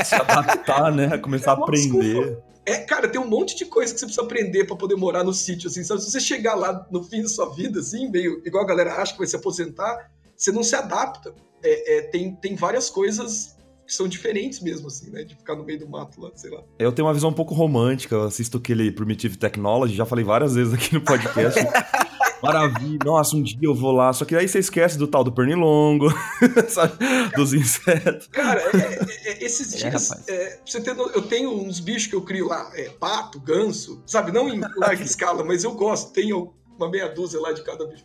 se 0.03 0.15
adaptar, 0.15 0.91
né? 0.91 1.19
Começar 1.19 1.51
a 1.51 1.55
aprender. 1.57 2.43
É, 2.65 2.79
cara, 2.79 3.07
tem 3.07 3.21
um 3.21 3.29
monte 3.29 3.55
de 3.55 3.67
coisa 3.67 3.93
que 3.93 4.01
você 4.01 4.07
precisa 4.07 4.25
aprender 4.25 4.65
para 4.65 4.77
poder 4.77 4.97
morar 4.97 5.25
no 5.25 5.35
sítio, 5.35 5.69
assim, 5.69 5.85
sabe? 5.85 6.03
Se 6.03 6.11
você 6.11 6.21
chegar 6.21 6.55
lá 6.55 6.87
no 6.91 7.03
fim 7.03 7.21
da 7.21 7.29
sua 7.29 7.55
vida, 7.55 7.81
assim, 7.81 8.11
meio 8.11 8.43
igual 8.47 8.65
a 8.65 8.67
galera 8.67 8.95
acha 8.95 9.13
que 9.13 9.19
vai 9.19 9.27
se 9.27 9.37
aposentar, 9.37 10.11
você 10.39 10.53
não 10.53 10.63
se 10.63 10.77
adapta 10.77 11.35
é, 11.63 11.99
é, 11.99 12.03
tem, 12.03 12.35
tem 12.37 12.55
várias 12.55 12.89
coisas 12.89 13.57
que 13.85 13.93
são 13.93 14.07
diferentes 14.07 14.61
mesmo, 14.61 14.87
assim, 14.87 15.11
né? 15.11 15.25
De 15.25 15.35
ficar 15.35 15.57
no 15.57 15.65
meio 15.65 15.79
do 15.79 15.89
mato 15.89 16.21
lá, 16.21 16.31
sei 16.35 16.51
lá. 16.51 16.63
Eu 16.79 16.93
tenho 16.93 17.09
uma 17.09 17.15
visão 17.15 17.31
um 17.31 17.35
pouco 17.35 17.55
romântica, 17.55 18.15
eu 18.15 18.23
assisto 18.23 18.59
aquele 18.59 18.93
Primitive 18.93 19.37
Technology, 19.37 19.97
já 19.97 20.05
falei 20.05 20.25
várias 20.25 20.55
vezes 20.55 20.75
aqui 20.75 20.95
no 20.95 21.01
podcast. 21.01 21.59
Maravilha, 22.43 22.99
nossa, 23.05 23.35
um 23.35 23.43
dia 23.43 23.59
eu 23.63 23.75
vou 23.75 23.91
lá. 23.91 24.13
Só 24.13 24.25
que 24.25 24.37
aí 24.37 24.47
você 24.47 24.61
esquece 24.61 24.97
do 24.97 25.09
tal 25.09 25.25
do 25.25 25.33
pernilongo, 25.33 26.09
sabe? 26.69 26.93
Dos 27.35 27.53
insetos. 27.53 28.29
Cara, 28.29 28.61
é, 28.61 29.29
é, 29.29 29.33
é 29.33 29.45
esses 29.45 29.75
é, 29.75 29.91
dias. 29.91 30.29
É, 30.29 30.61
você 30.65 30.81
ter, 30.81 30.97
eu 30.97 31.23
tenho 31.23 31.51
uns 31.51 31.81
bichos 31.81 32.07
que 32.07 32.15
eu 32.15 32.23
crio 32.23 32.47
lá, 32.47 32.71
pato, 33.01 33.41
ganso, 33.41 34.01
sabe? 34.07 34.31
Não 34.31 34.49
em 34.49 34.61
larga 34.77 35.03
escala, 35.03 35.43
mas 35.43 35.65
eu 35.65 35.73
gosto. 35.73 36.13
Tenho 36.13 36.55
uma 36.77 36.89
meia 36.89 37.09
dúzia 37.09 37.41
lá 37.41 37.53
de 37.53 37.63
cada 37.65 37.85
bicho. 37.87 38.05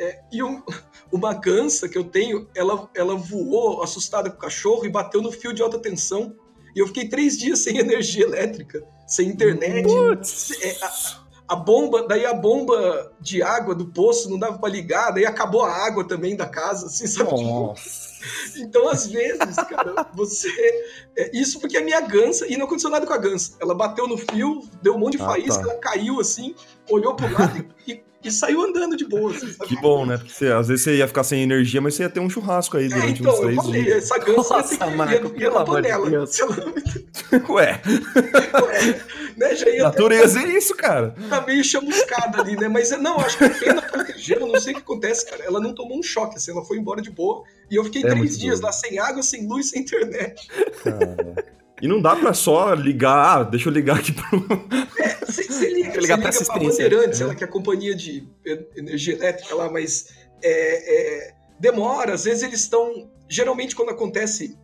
É, 0.00 0.18
e 0.32 0.42
um, 0.42 0.62
uma 1.12 1.34
gansa 1.34 1.86
que 1.88 1.98
eu 1.98 2.04
tenho, 2.04 2.48
ela, 2.54 2.88
ela 2.94 3.14
voou 3.14 3.82
assustada 3.82 4.30
com 4.30 4.36
o 4.36 4.40
cachorro 4.40 4.86
e 4.86 4.88
bateu 4.88 5.20
no 5.20 5.30
fio 5.30 5.52
de 5.52 5.60
alta 5.60 5.78
tensão. 5.78 6.34
E 6.74 6.80
eu 6.80 6.86
fiquei 6.86 7.08
três 7.08 7.36
dias 7.36 7.58
sem 7.58 7.76
energia 7.78 8.24
elétrica, 8.24 8.82
sem 9.06 9.28
internet. 9.28 9.86
É, 10.62 10.76
a, 10.82 10.92
a, 11.48 11.56
bomba, 11.56 12.06
daí 12.08 12.24
a 12.24 12.32
bomba 12.32 13.12
de 13.20 13.42
água 13.42 13.74
do 13.74 13.86
poço 13.88 14.30
não 14.30 14.38
dava 14.38 14.58
para 14.58 14.72
ligar, 14.72 15.10
daí 15.10 15.26
acabou 15.26 15.62
a 15.62 15.70
água 15.70 16.02
também 16.02 16.34
da 16.34 16.46
casa, 16.46 16.86
assim, 16.86 17.06
sabe? 17.06 17.30
Nossa. 17.30 18.08
Então, 18.54 18.86
às 18.86 19.06
vezes, 19.06 19.56
cara, 19.56 20.06
você. 20.12 20.50
É, 21.16 21.30
isso 21.34 21.58
porque 21.58 21.78
a 21.78 21.82
minha 21.82 22.02
gansa, 22.02 22.46
e 22.46 22.54
não 22.54 22.66
aconteceu 22.66 22.90
nada 22.90 23.06
com 23.06 23.14
a 23.14 23.16
gansa. 23.16 23.56
Ela 23.58 23.74
bateu 23.74 24.06
no 24.06 24.18
fio, 24.18 24.68
deu 24.82 24.94
um 24.94 24.98
monte 24.98 25.16
de 25.16 25.22
ah, 25.22 25.26
faísca, 25.26 25.64
tá. 25.64 25.70
ela 25.70 25.80
caiu 25.80 26.20
assim, 26.20 26.54
olhou 26.90 27.16
pro 27.16 27.32
lado 27.32 27.66
e, 27.86 27.92
e 27.92 28.04
e 28.22 28.30
saiu 28.30 28.62
andando 28.62 28.96
de 28.96 29.06
boa. 29.06 29.30
Assim, 29.30 29.46
que 29.66 29.76
bom, 29.80 30.04
né? 30.04 30.18
Porque 30.18 30.32
você, 30.32 30.48
às 30.48 30.68
vezes 30.68 30.84
você 30.84 30.96
ia 30.96 31.08
ficar 31.08 31.24
sem 31.24 31.42
energia, 31.42 31.80
mas 31.80 31.94
você 31.94 32.02
ia 32.02 32.10
ter 32.10 32.20
um 32.20 32.28
churrasco 32.28 32.76
aí 32.76 32.86
é, 32.86 32.88
durante 32.88 33.06
é, 33.06 33.20
então, 33.20 33.32
uns 33.32 33.40
três 33.40 33.56
falei, 33.56 33.82
dias. 33.82 34.04
Essa 34.04 34.18
gança 34.18 34.56
Nossa, 34.56 34.86
ia, 34.86 34.96
Marco, 34.96 35.32
ia, 35.36 35.42
ia 35.42 35.50
na 35.50 35.64
panela. 35.64 36.10
De 36.10 36.16
Ué. 37.50 37.80
Ué. 38.62 39.00
Né, 39.36 39.54
já 39.56 39.70
ia 39.70 39.84
Natureza 39.84 40.40
ter... 40.40 40.48
é 40.48 40.58
isso, 40.58 40.74
cara. 40.76 41.14
Tá 41.30 41.40
meio 41.40 41.64
chamuscada 41.64 42.42
ali, 42.42 42.56
né? 42.56 42.68
Mas 42.68 42.90
não, 42.90 43.18
acho 43.20 43.38
que 43.38 43.44
a 43.44 43.50
pena 43.50 43.82
proteger, 43.82 44.38
eu 44.38 44.46
não 44.46 44.60
sei 44.60 44.72
o 44.72 44.76
que 44.76 44.82
acontece, 44.82 45.28
cara. 45.28 45.42
Ela 45.44 45.60
não 45.60 45.74
tomou 45.74 45.98
um 45.98 46.02
choque, 46.02 46.36
assim, 46.36 46.50
ela 46.50 46.64
foi 46.64 46.76
embora 46.76 47.00
de 47.00 47.10
boa. 47.10 47.42
E 47.70 47.76
eu 47.76 47.84
fiquei 47.84 48.02
é 48.02 48.08
três 48.08 48.38
dias 48.38 48.60
lá 48.60 48.72
sem 48.72 48.98
água, 48.98 49.22
sem 49.22 49.46
luz, 49.46 49.70
sem 49.70 49.80
internet. 49.80 50.46
Cara. 50.82 51.60
E 51.80 51.88
não 51.88 52.00
dá 52.00 52.14
pra 52.14 52.34
só 52.34 52.74
ligar, 52.74 53.38
ah, 53.38 53.42
deixa 53.42 53.68
eu 53.68 53.72
ligar 53.72 53.96
aqui 53.96 54.12
pro. 54.12 54.46
É, 54.98 55.09
você 55.32 55.72
liga, 55.72 55.92
você 55.92 56.00
liga 56.00 56.18
pra, 56.18 56.32
pra 56.32 56.58
Bandeirantes, 56.58 57.20
ela 57.20 57.34
que 57.34 57.44
é 57.44 57.46
a 57.46 57.50
companhia 57.50 57.94
de 57.94 58.28
energia 58.76 59.14
elétrica 59.14 59.54
lá, 59.54 59.70
mas 59.70 60.08
é, 60.42 61.28
é, 61.28 61.34
demora, 61.58 62.14
às 62.14 62.24
vezes 62.24 62.42
eles 62.42 62.60
estão. 62.60 63.10
Geralmente, 63.28 63.74
quando 63.74 63.90
acontece. 63.90 64.58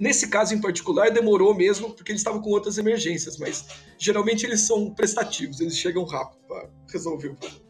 Nesse 0.00 0.28
caso 0.28 0.52
em 0.52 0.60
particular, 0.60 1.10
demorou 1.12 1.54
mesmo, 1.54 1.94
porque 1.94 2.10
eles 2.10 2.22
estavam 2.22 2.42
com 2.42 2.50
outras 2.50 2.76
emergências, 2.76 3.36
mas 3.38 3.64
geralmente 3.96 4.44
eles 4.44 4.62
são 4.62 4.92
prestativos, 4.92 5.60
eles 5.60 5.76
chegam 5.76 6.02
rápido 6.04 6.40
pra 6.48 6.68
resolver 6.90 7.28
o 7.28 7.36
problema. 7.36 7.62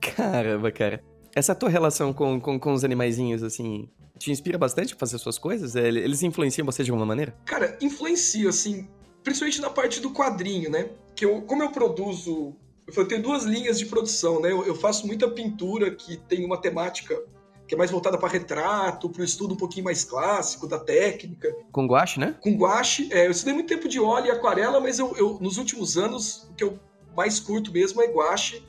Caramba, 0.00 0.72
cara. 0.72 1.04
Essa 1.34 1.54
tua 1.54 1.68
relação 1.68 2.12
com, 2.12 2.40
com, 2.40 2.58
com 2.58 2.72
os 2.72 2.84
animaizinhos, 2.84 3.42
assim, 3.42 3.86
te 4.18 4.30
inspira 4.30 4.56
bastante 4.56 4.94
a 4.94 4.96
fazer 4.96 5.18
suas 5.18 5.36
coisas? 5.36 5.76
É, 5.76 5.86
eles 5.86 6.22
influenciam 6.22 6.64
você 6.64 6.82
de 6.84 6.90
alguma 6.90 7.04
maneira? 7.04 7.36
Cara, 7.44 7.76
influencia, 7.82 8.48
assim, 8.48 8.88
principalmente 9.24 9.60
na 9.60 9.70
parte 9.70 10.00
do 10.00 10.12
quadrinho, 10.12 10.70
né? 10.70 10.90
Que 11.16 11.24
eu, 11.24 11.42
como 11.42 11.62
eu 11.62 11.70
produzo. 11.70 12.54
Eu 12.94 13.08
tenho 13.08 13.22
duas 13.22 13.44
linhas 13.44 13.78
de 13.78 13.86
produção, 13.86 14.40
né? 14.40 14.52
Eu, 14.52 14.64
eu 14.66 14.74
faço 14.74 15.06
muita 15.06 15.28
pintura 15.28 15.90
que 15.94 16.18
tem 16.18 16.44
uma 16.44 16.60
temática 16.60 17.20
que 17.66 17.74
é 17.74 17.78
mais 17.78 17.90
voltada 17.90 18.18
para 18.18 18.28
retrato, 18.28 19.08
para 19.08 19.22
o 19.22 19.24
estudo 19.24 19.54
um 19.54 19.56
pouquinho 19.56 19.84
mais 19.84 20.04
clássico 20.04 20.68
da 20.68 20.78
técnica. 20.78 21.50
Com 21.72 21.86
guache, 21.86 22.20
né? 22.20 22.36
Com 22.42 22.54
guache. 22.56 23.08
É, 23.10 23.26
eu 23.26 23.30
estudei 23.30 23.54
muito 23.54 23.68
tempo 23.68 23.88
de 23.88 23.98
óleo 23.98 24.26
e 24.26 24.30
aquarela, 24.30 24.78
mas 24.80 24.98
eu, 24.98 25.16
eu, 25.16 25.38
nos 25.40 25.56
últimos 25.56 25.96
anos, 25.96 26.46
o 26.50 26.54
que 26.54 26.62
eu 26.62 26.78
mais 27.16 27.40
curto 27.40 27.72
mesmo 27.72 28.02
é 28.02 28.06
guache. 28.06 28.62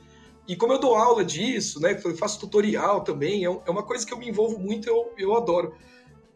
E 0.48 0.56
como 0.56 0.72
eu 0.72 0.78
dou 0.78 0.94
aula 0.94 1.24
disso, 1.24 1.78
né, 1.80 2.00
eu 2.02 2.16
faço 2.16 2.40
tutorial 2.40 3.02
também, 3.02 3.44
é, 3.44 3.48
é 3.48 3.70
uma 3.70 3.82
coisa 3.82 4.06
que 4.06 4.14
eu 4.14 4.18
me 4.18 4.28
envolvo 4.28 4.58
muito, 4.58 4.88
eu, 4.88 5.12
eu 5.18 5.36
adoro. 5.36 5.74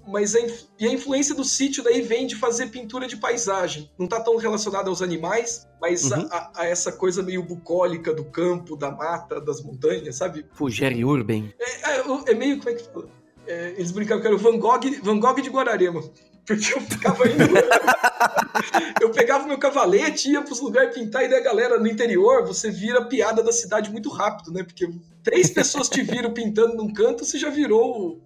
Mas 0.07 0.35
a, 0.35 0.39
e 0.79 0.87
a 0.87 0.93
influência 0.93 1.35
do 1.35 1.45
sítio 1.45 1.85
daí 1.85 2.03
vem 2.03 2.27
de 2.27 2.37
fazer 2.37 2.69
pintura 2.69 3.07
de 3.07 3.17
paisagem. 3.17 3.91
Não 3.99 4.07
está 4.07 4.21
tão 4.21 4.37
relacionada 4.37 4.89
aos 4.89 5.03
animais, 5.03 5.69
mas 5.81 6.11
uhum. 6.11 6.29
a, 6.31 6.53
a, 6.57 6.67
essa 6.67 6.93
coisa 6.93 7.23
meio 7.23 7.43
bucólica 7.43 8.13
do 8.13 8.25
campo, 8.25 8.77
da 8.77 8.91
mata, 8.91 9.41
das 9.41 9.63
montanhas, 9.63 10.17
sabe? 10.17 10.47
Fugere 10.53 11.05
Urban. 11.05 11.53
É, 11.59 11.91
é, 11.91 12.33
é, 12.33 12.35
meio, 12.35 12.59
como 12.59 12.71
é 12.71 12.75
que 12.75 12.85
fala? 12.85 13.09
É, 13.47 13.71
eles 13.77 13.91
brincavam 13.91 14.21
que 14.21 14.27
era 14.27 14.37
o 14.37 14.39
Van 14.39 14.59
Gogh, 14.59 14.81
Van 15.03 15.19
Gogh 15.19 15.41
de 15.41 15.51
Guararema. 15.51 16.03
Porque 16.47 16.73
eu 16.75 16.81
ficava 16.81 17.29
indo. 17.29 17.45
eu 19.01 19.11
pegava 19.11 19.47
meu 19.47 19.59
cavalete, 19.59 20.31
ia 20.31 20.43
pros 20.43 20.61
lugares 20.61 20.95
pintar, 20.95 21.25
e 21.25 21.29
daí 21.29 21.39
a 21.39 21.45
galera 21.45 21.79
no 21.79 21.87
interior, 21.87 22.45
você 22.45 22.71
vira 22.71 23.05
piada 23.05 23.43
da 23.43 23.53
cidade 23.53 23.91
muito 23.91 24.09
rápido, 24.09 24.53
né? 24.53 24.65
Porque 24.65 24.89
três 25.23 25.51
pessoas 25.51 25.89
te 25.89 26.03
viram 26.03 26.33
pintando 26.33 26.77
num 26.77 26.93
canto, 26.93 27.25
você 27.25 27.39
já 27.39 27.51
virou 27.51 28.21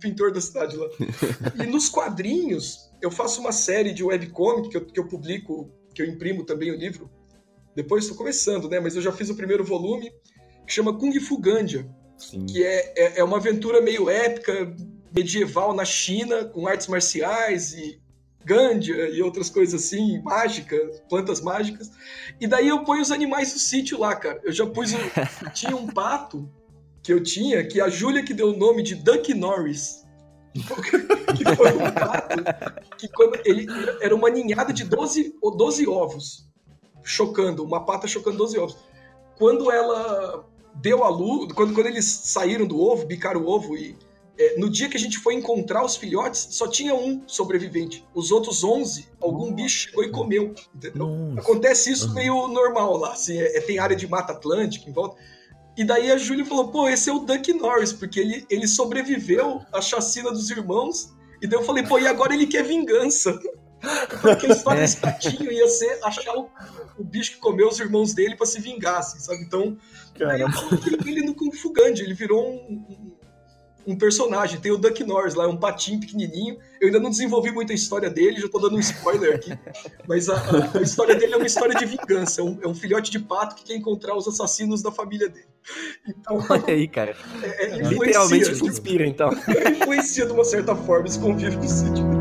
pintor 0.00 0.32
da 0.32 0.40
cidade 0.40 0.76
lá. 0.76 0.88
e 1.62 1.66
nos 1.66 1.88
quadrinhos, 1.88 2.90
eu 3.00 3.10
faço 3.10 3.40
uma 3.40 3.52
série 3.52 3.92
de 3.92 4.02
webcomic 4.02 4.68
que 4.68 4.76
eu, 4.76 4.86
que 4.86 5.00
eu 5.00 5.06
publico, 5.06 5.70
que 5.94 6.02
eu 6.02 6.06
imprimo 6.06 6.44
também 6.44 6.70
o 6.70 6.76
livro. 6.76 7.10
Depois 7.74 8.04
estou 8.04 8.16
começando, 8.16 8.68
né? 8.68 8.80
Mas 8.80 8.96
eu 8.96 9.02
já 9.02 9.12
fiz 9.12 9.30
o 9.30 9.36
primeiro 9.36 9.64
volume, 9.64 10.12
que 10.66 10.72
chama 10.72 10.96
Kung 10.96 11.18
Fu 11.20 11.38
Gandia, 11.38 11.88
Sim. 12.18 12.46
que 12.46 12.64
é, 12.64 12.92
é, 12.96 13.18
é 13.20 13.24
uma 13.24 13.36
aventura 13.36 13.80
meio 13.80 14.10
épica, 14.10 14.74
medieval 15.14 15.72
na 15.74 15.84
China, 15.84 16.44
com 16.44 16.66
artes 16.66 16.86
marciais 16.88 17.72
e 17.72 18.00
Gandia 18.44 19.08
e 19.10 19.22
outras 19.22 19.50
coisas 19.50 19.84
assim, 19.84 20.20
mágicas, 20.22 21.00
plantas 21.08 21.40
mágicas. 21.40 21.90
E 22.40 22.46
daí 22.46 22.68
eu 22.68 22.84
ponho 22.84 23.02
os 23.02 23.10
animais 23.10 23.52
do 23.52 23.58
sítio 23.58 23.98
lá, 23.98 24.16
cara. 24.16 24.40
Eu 24.42 24.52
já 24.52 24.66
pus. 24.66 24.92
Um, 24.92 24.98
tinha 25.52 25.76
um 25.76 25.86
pato 25.86 26.50
que 27.02 27.12
eu 27.12 27.22
tinha, 27.22 27.66
que 27.66 27.80
a 27.80 27.88
Júlia 27.88 28.24
que 28.24 28.34
deu 28.34 28.50
o 28.50 28.56
nome 28.56 28.82
de 28.82 28.94
Duck 28.94 29.32
Norris. 29.34 30.00
que 30.52 31.44
foi 31.54 31.72
um 31.76 31.92
pato 31.92 32.42
que 32.98 33.06
quando 33.08 33.38
ele 33.44 33.68
era 34.00 34.12
uma 34.12 34.28
ninhada 34.28 34.72
de 34.72 34.82
12, 34.82 35.36
12 35.40 35.86
ovos 35.86 36.50
chocando, 37.04 37.62
uma 37.62 37.84
pata 37.84 38.08
chocando 38.08 38.38
12 38.38 38.58
ovos. 38.58 38.76
Quando 39.38 39.70
ela 39.70 40.44
deu 40.74 41.04
a 41.04 41.08
luz, 41.08 41.52
quando, 41.52 41.72
quando 41.72 41.86
eles 41.86 42.04
saíram 42.04 42.66
do 42.66 42.80
ovo, 42.80 43.06
bicaram 43.06 43.42
o 43.42 43.48
ovo 43.48 43.76
e 43.76 43.96
é, 44.40 44.58
no 44.58 44.70
dia 44.70 44.88
que 44.88 44.96
a 44.96 45.00
gente 45.00 45.18
foi 45.18 45.34
encontrar 45.34 45.84
os 45.84 45.96
filhotes, 45.96 46.48
só 46.52 46.66
tinha 46.66 46.94
um 46.94 47.22
sobrevivente. 47.26 48.02
Os 48.14 48.32
outros 48.32 48.64
11, 48.64 49.06
algum 49.20 49.50
Nossa. 49.50 49.52
bicho 49.52 49.88
chegou 49.88 50.02
e 50.02 50.10
comeu. 50.10 50.54
Entendeu? 50.74 51.34
Acontece 51.36 51.92
isso 51.92 52.14
meio 52.14 52.48
normal 52.48 52.96
lá. 52.96 53.12
Assim, 53.12 53.38
é, 53.38 53.58
é, 53.58 53.60
tem 53.60 53.78
área 53.78 53.94
de 53.94 54.08
Mata 54.08 54.32
Atlântica 54.32 54.88
em 54.88 54.92
volta. 54.94 55.20
E 55.80 55.84
daí 55.84 56.12
a 56.12 56.18
Júlia 56.18 56.44
falou: 56.44 56.68
pô, 56.68 56.86
esse 56.90 57.08
é 57.08 57.12
o 57.12 57.20
Duck 57.20 57.50
Norris, 57.54 57.90
porque 57.90 58.20
ele, 58.20 58.44
ele 58.50 58.68
sobreviveu 58.68 59.62
à 59.72 59.80
chacina 59.80 60.30
dos 60.30 60.50
irmãos. 60.50 61.10
E 61.40 61.46
daí 61.46 61.58
eu 61.58 61.64
falei: 61.64 61.82
pô, 61.82 61.98
e 61.98 62.06
agora 62.06 62.34
ele 62.34 62.46
quer 62.46 62.62
vingança. 62.64 63.32
Porque 64.20 64.44
a 64.44 64.50
história 64.50 64.82
desse 64.82 64.98
patinho 64.98 65.50
ia 65.50 65.66
ser 65.66 65.98
achar 66.04 66.36
o, 66.36 66.50
o, 66.98 67.02
bicho 67.02 67.32
que 67.32 67.38
comeu 67.38 67.66
os 67.66 67.80
irmãos 67.80 68.12
dele 68.12 68.36
para 68.36 68.44
se 68.44 68.60
vingar, 68.60 68.98
assim, 68.98 69.18
sabe? 69.20 69.42
Então, 69.42 69.78
aí 70.28 70.42
eu 70.42 70.52
coloquei 70.52 71.12
ele 71.12 71.22
no 71.22 71.34
Kung 71.34 71.50
Fu 71.50 71.72
Gandhi, 71.72 72.02
ele 72.02 72.12
virou 72.12 72.46
um, 72.46 72.84
um 72.90 73.09
um 73.86 73.96
personagem. 73.96 74.60
Tem 74.60 74.72
o 74.72 74.78
Duck 74.78 75.02
Norris 75.04 75.34
lá, 75.34 75.44
é 75.44 75.48
um 75.48 75.56
patinho 75.56 76.00
pequenininho. 76.00 76.58
Eu 76.80 76.86
ainda 76.88 77.00
não 77.00 77.10
desenvolvi 77.10 77.50
muita 77.50 77.72
história 77.72 78.08
dele, 78.08 78.40
já 78.40 78.48
tô 78.48 78.58
dando 78.58 78.76
um 78.76 78.80
spoiler 78.80 79.34
aqui. 79.34 79.52
Mas 80.08 80.28
a, 80.28 80.36
a, 80.36 80.78
a 80.78 80.82
história 80.82 81.14
dele 81.14 81.34
é 81.34 81.36
uma 81.36 81.46
história 81.46 81.74
de 81.74 81.84
vingança. 81.84 82.40
É 82.40 82.44
um, 82.44 82.58
é 82.62 82.68
um, 82.68 82.74
filhote 82.74 83.10
de 83.10 83.18
pato 83.18 83.56
que 83.56 83.64
quer 83.64 83.76
encontrar 83.76 84.16
os 84.16 84.26
assassinos 84.26 84.82
da 84.82 84.90
família 84.90 85.28
dele. 85.28 85.48
Então, 86.08 86.44
Olha 86.48 86.64
aí, 86.68 86.88
cara. 86.88 87.16
É, 87.42 87.66
é, 87.66 87.78
Literalmente 87.88 88.54
te 88.54 88.64
inspira, 88.64 89.06
então. 89.06 89.30
influencia 89.80 90.26
de 90.26 90.32
uma 90.32 90.44
certa 90.44 90.74
forma 90.74 91.06
esse 91.06 91.18
convívio 91.18 91.58
com 91.58 91.66
o 91.66 91.68
sítio. 91.68 92.19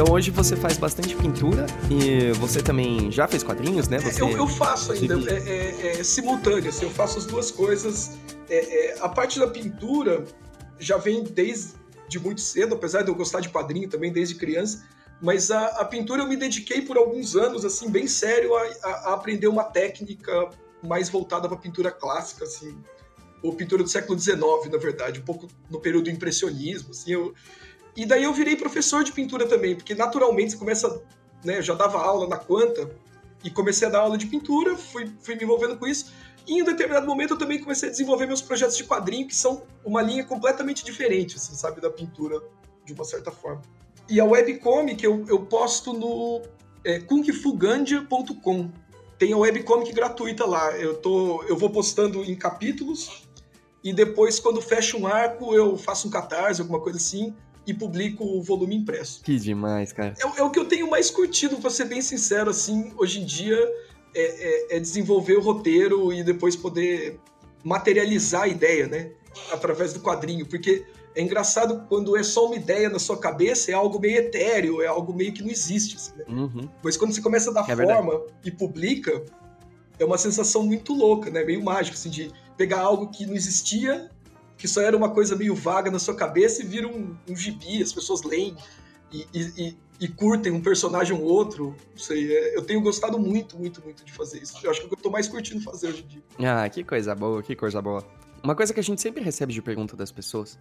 Então 0.00 0.14
hoje 0.14 0.30
você 0.30 0.54
faz 0.54 0.78
bastante 0.78 1.16
pintura 1.16 1.66
e 1.90 2.30
você 2.34 2.62
também 2.62 3.10
já 3.10 3.26
fez 3.26 3.42
quadrinhos, 3.42 3.88
né? 3.88 3.98
Você... 3.98 4.22
Eu, 4.22 4.30
eu 4.30 4.46
faço 4.46 4.92
ainda, 4.92 5.16
é, 5.28 5.38
é, 5.38 5.98
é, 5.98 6.04
simultâneo, 6.04 6.68
assim, 6.68 6.84
eu 6.84 6.90
faço 6.92 7.18
as 7.18 7.26
duas 7.26 7.50
coisas. 7.50 8.16
É, 8.48 8.92
é, 8.92 8.98
a 9.00 9.08
parte 9.08 9.40
da 9.40 9.48
pintura 9.48 10.24
já 10.78 10.98
vem 10.98 11.24
desde 11.24 11.74
muito 12.22 12.40
cedo, 12.40 12.76
apesar 12.76 13.02
de 13.02 13.08
eu 13.08 13.14
gostar 13.16 13.40
de 13.40 13.48
quadrinho 13.48 13.88
também 13.88 14.12
desde 14.12 14.36
criança. 14.36 14.86
Mas 15.20 15.50
a, 15.50 15.66
a 15.66 15.84
pintura 15.84 16.22
eu 16.22 16.28
me 16.28 16.36
dediquei 16.36 16.80
por 16.80 16.96
alguns 16.96 17.34
anos, 17.34 17.64
assim, 17.64 17.90
bem 17.90 18.06
sério, 18.06 18.54
a, 18.54 18.88
a 18.88 19.14
aprender 19.14 19.48
uma 19.48 19.64
técnica 19.64 20.50
mais 20.80 21.08
voltada 21.08 21.48
para 21.48 21.56
pintura 21.56 21.90
clássica, 21.90 22.44
assim, 22.44 22.78
ou 23.42 23.52
pintura 23.52 23.82
do 23.82 23.88
século 23.88 24.16
XIX, 24.16 24.38
na 24.70 24.78
verdade, 24.78 25.18
um 25.18 25.24
pouco 25.24 25.48
no 25.68 25.80
período 25.80 26.04
do 26.04 26.10
impressionismo, 26.10 26.90
assim, 26.90 27.10
eu, 27.10 27.34
e 27.98 28.06
daí 28.06 28.22
eu 28.22 28.32
virei 28.32 28.54
professor 28.54 29.02
de 29.02 29.10
pintura 29.10 29.44
também, 29.44 29.74
porque 29.74 29.92
naturalmente 29.92 30.52
você 30.52 30.56
começa, 30.56 31.02
né, 31.44 31.58
eu 31.58 31.62
já 31.62 31.74
dava 31.74 31.98
aula 31.98 32.28
na 32.28 32.36
Quanta 32.36 32.88
e 33.42 33.50
comecei 33.50 33.88
a 33.88 33.90
dar 33.90 33.98
aula 33.98 34.16
de 34.16 34.26
pintura, 34.26 34.76
fui, 34.76 35.10
fui 35.20 35.34
me 35.34 35.42
envolvendo 35.42 35.76
com 35.76 35.84
isso. 35.84 36.12
E 36.46 36.54
em 36.54 36.62
um 36.62 36.64
determinado 36.64 37.04
momento 37.04 37.34
eu 37.34 37.36
também 37.36 37.60
comecei 37.60 37.88
a 37.88 37.90
desenvolver 37.90 38.26
meus 38.26 38.40
projetos 38.40 38.76
de 38.76 38.84
quadrinho, 38.84 39.26
que 39.26 39.34
são 39.34 39.64
uma 39.84 40.00
linha 40.00 40.24
completamente 40.24 40.84
diferente, 40.84 41.38
assim, 41.38 41.56
sabe, 41.56 41.80
da 41.80 41.90
pintura, 41.90 42.40
de 42.84 42.92
uma 42.92 43.04
certa 43.04 43.32
forma. 43.32 43.62
E 44.08 44.20
a 44.20 44.24
webcomic 44.24 45.04
eu, 45.04 45.24
eu 45.28 45.44
posto 45.46 45.92
no 45.92 46.42
é, 46.84 47.00
kungfugandia.com. 47.00 48.70
Tem 49.18 49.32
a 49.32 49.36
webcomic 49.36 49.92
gratuita 49.92 50.46
lá. 50.46 50.70
Eu, 50.78 50.94
tô, 50.98 51.42
eu 51.48 51.56
vou 51.56 51.68
postando 51.68 52.22
em 52.22 52.36
capítulos 52.36 53.28
e 53.82 53.92
depois, 53.92 54.38
quando 54.38 54.60
fecha 54.60 54.96
um 54.96 55.06
arco, 55.06 55.54
eu 55.54 55.76
faço 55.76 56.08
um 56.08 56.10
catarse, 56.10 56.60
alguma 56.60 56.80
coisa 56.80 56.98
assim, 56.98 57.34
e 57.68 57.74
publico 57.74 58.24
o 58.24 58.42
volume 58.42 58.74
impresso. 58.74 59.20
Que 59.22 59.38
demais, 59.38 59.92
cara. 59.92 60.14
É, 60.18 60.40
é 60.40 60.42
o 60.42 60.50
que 60.50 60.58
eu 60.58 60.64
tenho 60.64 60.88
mais 60.88 61.10
curtido, 61.10 61.58
pra 61.58 61.68
ser 61.68 61.84
bem 61.84 62.00
sincero, 62.00 62.48
assim, 62.48 62.92
hoje 62.96 63.20
em 63.20 63.26
dia, 63.26 63.58
é, 64.14 64.74
é, 64.74 64.76
é 64.76 64.80
desenvolver 64.80 65.34
o 65.34 65.42
roteiro 65.42 66.10
e 66.10 66.24
depois 66.24 66.56
poder 66.56 67.20
materializar 67.62 68.44
a 68.44 68.48
ideia, 68.48 68.86
né? 68.86 69.10
Através 69.52 69.92
do 69.92 70.00
quadrinho, 70.00 70.46
porque 70.46 70.86
é 71.14 71.20
engraçado 71.20 71.84
quando 71.90 72.16
é 72.16 72.22
só 72.22 72.46
uma 72.46 72.56
ideia 72.56 72.88
na 72.88 72.98
sua 72.98 73.18
cabeça, 73.18 73.70
é 73.70 73.74
algo 73.74 74.00
meio 74.00 74.16
etéreo, 74.16 74.80
é 74.80 74.86
algo 74.86 75.12
meio 75.12 75.34
que 75.34 75.42
não 75.42 75.50
existe. 75.50 75.96
Assim, 75.96 76.12
né? 76.16 76.24
uhum. 76.26 76.68
Mas 76.82 76.96
quando 76.96 77.12
você 77.12 77.20
começa 77.20 77.50
a 77.50 77.52
dar 77.52 77.68
é 77.68 77.76
forma 77.76 78.12
verdade. 78.12 78.32
e 78.46 78.50
publica, 78.50 79.22
é 79.98 80.04
uma 80.06 80.16
sensação 80.16 80.62
muito 80.62 80.94
louca, 80.94 81.30
né? 81.30 81.44
Meio 81.44 81.62
mágica, 81.62 81.98
assim, 81.98 82.08
de 82.08 82.32
pegar 82.56 82.80
algo 82.80 83.08
que 83.08 83.26
não 83.26 83.34
existia 83.34 84.10
que 84.58 84.66
só 84.66 84.82
era 84.82 84.96
uma 84.96 85.08
coisa 85.10 85.36
meio 85.36 85.54
vaga 85.54 85.90
na 85.90 85.98
sua 85.98 86.14
cabeça 86.14 86.62
e 86.62 86.66
vira 86.66 86.86
um, 86.86 87.16
um 87.28 87.36
gibi, 87.36 87.80
as 87.80 87.92
pessoas 87.92 88.22
leem 88.24 88.56
e, 89.12 89.26
e, 89.32 89.76
e, 90.00 90.08
curtem 90.08 90.52
um 90.52 90.60
personagem 90.60 91.16
ou 91.16 91.22
outro. 91.22 91.74
Não 91.92 91.98
sei, 91.98 92.30
é, 92.30 92.56
eu 92.56 92.62
tenho 92.62 92.80
gostado 92.82 93.18
muito, 93.18 93.56
muito, 93.56 93.82
muito 93.82 94.04
de 94.04 94.12
fazer 94.12 94.42
isso. 94.42 94.58
Eu 94.62 94.70
acho 94.70 94.80
que 94.80 94.86
é 94.86 94.90
eu 94.92 94.96
tô 94.96 95.10
mais 95.10 95.28
curtindo 95.28 95.62
fazer 95.62 95.88
hoje 95.88 96.02
em 96.02 96.06
dia. 96.06 96.22
Ah, 96.40 96.68
que 96.68 96.84
coisa 96.84 97.14
boa, 97.14 97.42
que 97.42 97.56
coisa 97.56 97.80
boa. 97.80 98.04
Uma 98.42 98.54
coisa 98.54 98.74
que 98.74 98.80
a 98.80 98.82
gente 98.82 99.00
sempre 99.00 99.22
recebe 99.22 99.52
de 99.52 99.62
pergunta 99.62 99.96
das 99.96 100.12
pessoas 100.12 100.58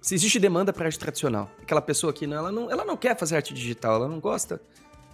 se 0.00 0.14
existe 0.14 0.38
demanda 0.38 0.72
para 0.72 0.86
arte 0.86 0.98
tradicional. 0.98 1.50
Aquela 1.62 1.80
pessoa 1.80 2.12
que 2.12 2.26
não, 2.26 2.36
ela, 2.36 2.52
não, 2.52 2.70
ela 2.70 2.84
não 2.84 2.96
quer 2.96 3.16
fazer 3.16 3.36
arte 3.36 3.54
digital, 3.54 3.94
ela 3.94 4.08
não 4.08 4.20
gosta 4.20 4.60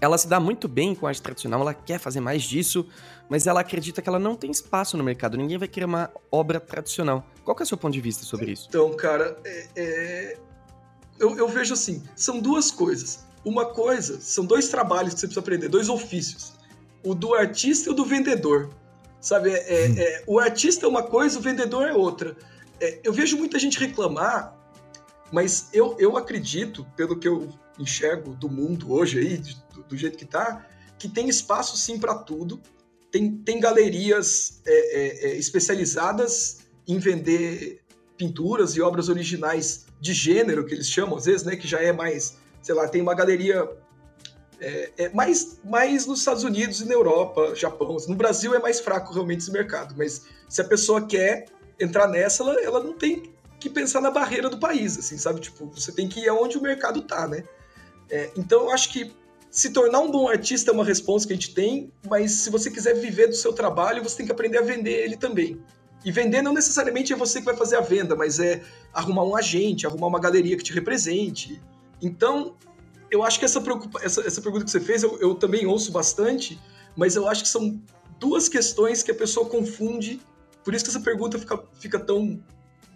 ela 0.01 0.17
se 0.17 0.29
dá 0.29 0.39
muito 0.39 0.69
bem 0.69 0.95
com 0.95 1.07
a 1.07 1.11
arte 1.11 1.21
tradicional, 1.21 1.61
ela 1.61 1.75
quer 1.75 1.99
fazer 1.99 2.21
mais 2.21 2.43
disso, 2.43 2.87
mas 3.29 3.47
ela 3.47 3.61
acredita 3.61 4.01
que 4.01 4.09
ela 4.09 4.19
não 4.19 4.37
tem 4.37 4.51
espaço 4.51 4.97
no 4.97 5.05
mercado, 5.05 5.37
ninguém 5.37 5.59
vai 5.59 5.69
querer 5.69 5.87
uma 5.87 6.11
obra 6.31 6.61
tradicional. 6.61 7.27
Qual 7.45 7.57
é 7.59 7.63
o 7.63 7.67
seu 7.67 7.77
ponto 7.77 7.93
de 7.93 8.01
vista 8.01 8.25
sobre 8.25 8.53
isso? 8.53 8.67
Então, 8.69 8.95
cara, 8.95 9.37
é, 9.45 9.67
é... 9.77 10.39
Eu, 11.19 11.37
eu, 11.37 11.49
vejo 11.49 11.75
assim, 11.75 12.03
são 12.15 12.39
duas 12.39 12.71
coisas. 12.71 13.27
Uma 13.45 13.67
coisa, 13.67 14.21
são 14.21 14.45
dois 14.45 14.69
trabalhos 14.69 15.15
que 15.15 15.21
você 15.21 15.27
precisa 15.27 15.41
aprender, 15.41 15.69
dois 15.69 15.89
ofícios. 15.89 16.53
O 17.05 17.15
do 17.15 17.35
artista 17.35 17.89
e 17.89 17.93
o 17.93 17.95
do 17.95 18.05
vendedor. 18.05 18.71
Sabe, 19.21 19.51
é, 19.51 19.85
é, 19.85 19.89
hum. 19.89 19.95
é 19.99 20.23
o 20.29 20.39
artista 20.39 20.87
é 20.87 20.89
uma 20.89 21.03
coisa, 21.03 21.39
o 21.39 21.43
vendedor 21.43 21.89
é 21.89 21.93
outra. 21.93 22.37
É, 22.81 23.01
eu 23.03 23.13
vejo 23.13 23.37
muita 23.37 23.59
gente 23.59 23.81
reclamar, 23.81 24.57
mas 25.33 25.69
eu, 25.73 25.97
eu 25.99 26.17
acredito, 26.17 26.87
pelo 26.97 27.19
que 27.19 27.27
eu 27.27 27.49
enxergo 27.79 28.35
do 28.35 28.49
mundo 28.49 28.93
hoje 28.93 29.19
aí, 29.19 29.37
do, 29.39 29.83
do 29.85 29.97
jeito 29.97 30.19
que 30.19 30.25
tá, 30.25 30.67
que 30.99 31.09
tem 31.09 31.29
espaço 31.29 31.77
sim 31.77 31.99
para 31.99 32.15
tudo. 32.15 32.61
Tem, 33.11 33.37
tem 33.39 33.61
galerias 33.61 34.61
é, 34.67 34.71
é, 34.73 35.31
é, 35.31 35.37
especializadas 35.37 36.59
em 36.87 36.99
vender 36.99 37.81
pinturas 38.17 38.77
e 38.77 38.81
obras 38.81 39.09
originais 39.09 39.87
de 40.01 40.13
gênero, 40.13 40.67
que 40.67 40.75
eles 40.75 40.89
chamam 40.89 41.17
às 41.17 41.25
vezes, 41.25 41.45
né? 41.45 41.57
Que 41.57 41.67
já 41.67 41.81
é 41.81 41.93
mais, 41.93 42.37
sei 42.61 42.75
lá, 42.75 42.87
tem 42.89 43.01
uma 43.01 43.15
galeria 43.15 43.69
é, 44.61 44.91
é, 44.99 45.09
mais, 45.11 45.59
mais 45.65 46.07
nos 46.07 46.19
Estados 46.19 46.43
Unidos 46.45 46.81
e 46.81 46.85
na 46.85 46.95
Europa, 46.95 47.55
Japão. 47.55 47.97
No 48.09 48.15
Brasil 48.15 48.55
é 48.55 48.59
mais 48.59 48.81
fraco 48.81 49.13
realmente 49.13 49.41
esse 49.41 49.53
mercado, 49.53 49.95
mas 49.97 50.27
se 50.49 50.61
a 50.61 50.65
pessoa 50.65 51.07
quer 51.07 51.47
entrar 51.79 52.09
nessa, 52.09 52.43
ela, 52.43 52.61
ela 52.61 52.83
não 52.83 52.93
tem 52.93 53.33
que 53.61 53.71
pensar 53.71 54.01
na 54.01 54.11
barreira 54.11 54.49
do 54.49 54.59
país, 54.59 54.99
assim, 54.99 55.17
sabe? 55.17 55.41
Tipo, 55.41 55.67
você 55.67 55.93
tem 55.93 56.09
que 56.09 56.21
ir 56.21 56.29
aonde 56.29 56.59
o 56.59 56.63
mercado 56.63 57.03
tá, 57.03 57.27
né? 57.27 57.45
É, 58.11 58.31
então 58.37 58.63
eu 58.63 58.71
acho 58.71 58.93
que 58.93 59.13
se 59.51 59.71
tornar 59.71 60.01
um 60.01 60.11
bom 60.11 60.29
artista 60.29 60.71
é 60.71 60.75
uma 60.75 60.85
resposta 60.85 61.27
que 61.27 61.33
a 61.33 61.37
gente 61.37 61.55
tem, 61.55 61.91
mas 62.09 62.33
se 62.33 62.51
você 62.51 62.71
quiser 62.71 62.95
viver 62.95 63.29
do 63.29 63.35
seu 63.35 63.53
trabalho, 63.53 64.03
você 64.03 64.19
tem 64.19 64.27
que 64.27 64.33
aprender 64.33 64.59
a 64.59 64.63
vender 64.63 65.05
ele 65.05 65.17
também. 65.17 65.61
E 66.05 66.13
vender 66.13 66.43
não 66.43 66.53
necessariamente 66.53 67.13
é 67.13 67.17
você 67.17 67.41
que 67.41 67.45
vai 67.45 67.57
fazer 67.57 67.77
a 67.77 67.81
venda, 67.81 68.15
mas 68.15 68.39
é 68.39 68.63
arrumar 68.93 69.25
um 69.25 69.35
agente, 69.35 69.87
arrumar 69.87 70.07
uma 70.07 70.21
galeria 70.21 70.57
que 70.57 70.63
te 70.63 70.73
represente. 70.73 71.61
Então, 72.01 72.57
eu 73.11 73.25
acho 73.25 73.39
que 73.39 73.45
essa, 73.45 73.63
essa, 74.03 74.21
essa 74.27 74.41
pergunta 74.41 74.65
que 74.65 74.71
você 74.71 74.81
fez, 74.81 75.03
eu, 75.03 75.19
eu, 75.19 75.35
também 75.35 75.67
ouço 75.67 75.91
bastante, 75.91 76.61
mas 76.97 77.17
eu 77.17 77.27
acho 77.29 77.43
que 77.43 77.49
são 77.49 77.81
duas 78.21 78.49
questões 78.49 79.03
que 79.03 79.11
a 79.11 79.15
pessoa 79.15 79.49
confunde, 79.49 80.21
por 80.63 80.75
isso 80.75 80.85
que 80.85 80.91
essa 80.91 81.01
pergunta 81.01 81.39
fica, 81.39 81.63
fica 81.81 81.99
tão 81.99 82.41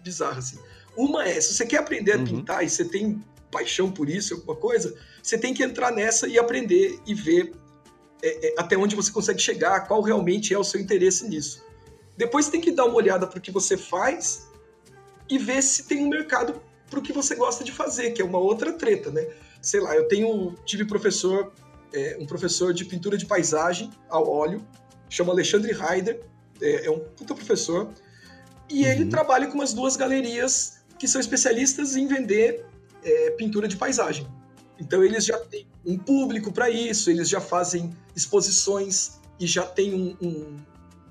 bizarra 0.03 0.39
assim. 0.39 0.59
Uma 0.95 1.27
é, 1.27 1.41
se 1.41 1.53
você 1.53 1.65
quer 1.65 1.77
aprender 1.79 2.13
a 2.13 2.17
uhum. 2.17 2.25
pintar 2.25 2.63
e 2.63 2.69
você 2.69 2.85
tem 2.85 3.23
paixão 3.53 3.91
por 3.91 4.09
isso, 4.09 4.33
alguma 4.33 4.55
coisa, 4.55 4.93
você 5.21 5.37
tem 5.37 5.53
que 5.53 5.63
entrar 5.63 5.91
nessa 5.91 6.27
e 6.27 6.39
aprender 6.39 6.99
e 7.05 7.13
ver 7.13 7.53
é, 8.23 8.47
é, 8.47 8.55
até 8.57 8.75
onde 8.75 8.95
você 8.95 9.11
consegue 9.11 9.39
chegar, 9.39 9.87
qual 9.87 10.01
realmente 10.01 10.53
é 10.53 10.57
o 10.57 10.63
seu 10.63 10.81
interesse 10.81 11.27
nisso. 11.27 11.63
Depois 12.17 12.49
tem 12.49 12.59
que 12.59 12.71
dar 12.71 12.85
uma 12.85 12.95
olhada 12.95 13.27
para 13.27 13.37
o 13.37 13.41
que 13.41 13.51
você 13.51 13.77
faz 13.77 14.47
e 15.29 15.37
ver 15.37 15.61
se 15.61 15.83
tem 15.83 16.03
um 16.03 16.09
mercado 16.09 16.61
para 16.89 16.99
o 16.99 17.01
que 17.01 17.13
você 17.13 17.35
gosta 17.35 17.63
de 17.63 17.71
fazer, 17.71 18.11
que 18.11 18.21
é 18.21 18.25
uma 18.25 18.37
outra 18.37 18.73
treta, 18.73 19.11
né? 19.11 19.27
Sei 19.61 19.79
lá, 19.79 19.95
eu 19.95 20.07
tenho 20.07 20.55
tive 20.65 20.85
professor, 20.85 21.51
é, 21.93 22.17
um 22.19 22.25
professor 22.25 22.73
de 22.73 22.85
pintura 22.85 23.17
de 23.17 23.25
paisagem 23.25 23.89
ao 24.09 24.29
óleo, 24.29 24.65
chama 25.09 25.33
Alexandre 25.33 25.71
Heider, 25.71 26.21
é, 26.61 26.85
é 26.85 26.91
um 26.91 26.99
puta 26.99 27.33
professor, 27.35 27.93
e 28.69 28.83
uhum. 28.83 28.89
ele 28.89 29.05
trabalha 29.05 29.47
com 29.47 29.55
umas 29.55 29.73
duas 29.73 29.95
galerias 29.95 30.83
que 30.97 31.07
são 31.07 31.19
especialistas 31.19 31.95
em 31.95 32.07
vender 32.07 32.65
é, 33.03 33.31
pintura 33.31 33.67
de 33.67 33.75
paisagem. 33.75 34.27
Então 34.79 35.03
eles 35.03 35.25
já 35.25 35.37
têm 35.37 35.67
um 35.85 35.97
público 35.97 36.51
para 36.51 36.69
isso, 36.69 37.09
eles 37.09 37.29
já 37.29 37.39
fazem 37.39 37.95
exposições 38.15 39.19
e 39.39 39.45
já 39.45 39.63
têm 39.63 39.93
um, 39.93 40.17
um, 40.21 40.57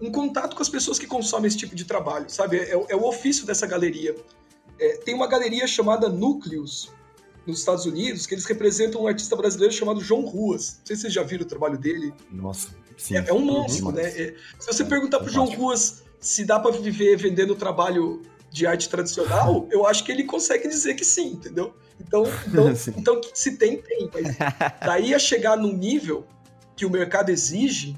um, 0.06 0.10
contato 0.10 0.56
com 0.56 0.62
as 0.62 0.68
pessoas 0.68 0.98
que 0.98 1.06
consomem 1.06 1.48
esse 1.48 1.56
tipo 1.56 1.74
de 1.74 1.84
trabalho, 1.84 2.28
sabe? 2.28 2.58
É, 2.58 2.72
é 2.72 2.96
o 2.96 3.04
ofício 3.04 3.46
dessa 3.46 3.66
galeria. 3.66 4.14
É, 4.78 4.96
tem 4.98 5.14
uma 5.14 5.26
galeria 5.26 5.66
chamada 5.66 6.08
Núcleos, 6.08 6.90
nos 7.46 7.58
Estados 7.58 7.86
Unidos, 7.86 8.26
que 8.26 8.34
eles 8.34 8.44
representam 8.44 9.02
um 9.02 9.06
artista 9.06 9.34
brasileiro 9.34 9.74
chamado 9.74 10.00
João 10.00 10.24
Ruas. 10.24 10.78
Não 10.78 10.86
sei 10.86 10.96
se 10.96 11.02
vocês 11.02 11.12
já 11.12 11.22
viram 11.22 11.44
o 11.44 11.48
trabalho 11.48 11.76
dele. 11.76 12.12
Nossa, 12.30 12.68
sim. 12.96 13.16
É, 13.16 13.24
é 13.28 13.32
um 13.32 13.44
monstro, 13.44 13.90
né? 13.90 14.04
É, 14.04 14.34
se 14.58 14.66
você 14.66 14.84
perguntar 14.84 15.18
pro 15.20 15.30
João 15.30 15.46
Ruas 15.46 16.04
se 16.20 16.44
dá 16.44 16.58
para 16.60 16.70
viver 16.70 17.16
vendendo 17.16 17.56
trabalho 17.56 18.22
de 18.52 18.66
arte 18.66 18.88
tradicional, 18.88 19.66
eu 19.70 19.86
acho 19.86 20.04
que 20.04 20.12
ele 20.12 20.24
consegue 20.24 20.68
dizer 20.68 20.94
que 20.94 21.04
sim, 21.04 21.28
entendeu? 21.28 21.74
Então, 21.98 22.24
então, 22.46 22.68
então 22.96 23.20
se 23.32 23.56
tem, 23.56 23.80
tem. 23.80 24.10
Mas 24.12 24.36
daí 24.84 25.14
a 25.14 25.18
chegar 25.18 25.56
num 25.56 25.72
nível 25.72 26.26
que 26.76 26.84
o 26.84 26.90
mercado 26.90 27.30
exige 27.30 27.96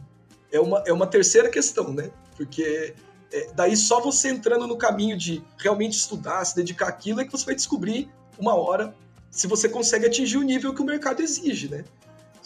é 0.53 0.61
uma, 0.61 0.85
é 0.87 0.93
uma 0.93 1.09
terceira 1.09 1.49
questão, 1.49 1.93
né? 1.93 2.11
Porque 2.37 2.95
é, 3.33 3.51
daí 3.55 3.77
só 3.77 4.01
você 4.01 4.29
entrando 4.29 4.69
no 4.69 4.77
caminho 4.77 5.17
de 5.17 5.43
realmente 5.59 5.95
estudar, 5.95 6.45
se 6.45 6.55
dedicar 6.55 6.87
àquilo, 6.87 7.21
é 7.21 7.25
que 7.25 7.33
você 7.33 7.45
vai 7.45 7.55
descobrir 7.57 8.09
uma 8.39 8.55
hora 8.55 8.95
se 9.31 9.49
você 9.49 9.69
consegue 9.69 10.07
atingir 10.07 10.37
o 10.37 10.43
nível 10.43 10.73
que 10.73 10.81
o 10.81 10.85
mercado 10.85 11.21
exige, 11.21 11.69
né? 11.69 11.85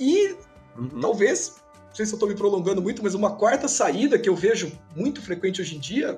E 0.01 0.35
uhum. 0.79 1.01
talvez, 1.01 1.57
não 1.89 1.95
sei 1.95 2.07
se 2.07 2.13
eu 2.13 2.17
estou 2.17 2.29
me 2.29 2.35
prolongando 2.35 2.81
muito, 2.81 3.03
mas 3.03 3.13
uma 3.13 3.37
quarta 3.37 3.69
saída 3.69 4.19
que 4.19 4.31
eu 4.31 4.35
vejo 4.35 4.73
muito 4.97 5.21
frequente 5.21 5.61
hoje 5.61 5.77
em 5.77 5.79
dia 5.79 6.17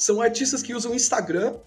são 0.00 0.22
artistas 0.22 0.62
que 0.62 0.74
usam 0.74 0.92
o 0.92 0.94
Instagram 0.94 1.58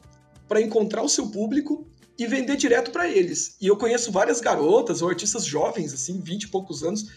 para 0.48 0.60
encontrar 0.60 1.04
o 1.04 1.08
seu 1.08 1.28
público 1.28 1.88
e 2.18 2.26
vender 2.26 2.56
direto 2.56 2.90
para 2.90 3.08
eles. 3.08 3.56
E 3.62 3.68
eu 3.68 3.78
conheço 3.78 4.12
várias 4.12 4.42
garotas 4.42 5.04
ou 5.04 5.10
artistas 5.10 5.46
jovens, 5.46 5.94
assim, 5.94 6.20
20 6.20 6.44
e 6.44 6.48
poucos 6.48 6.84
anos, 6.84 7.12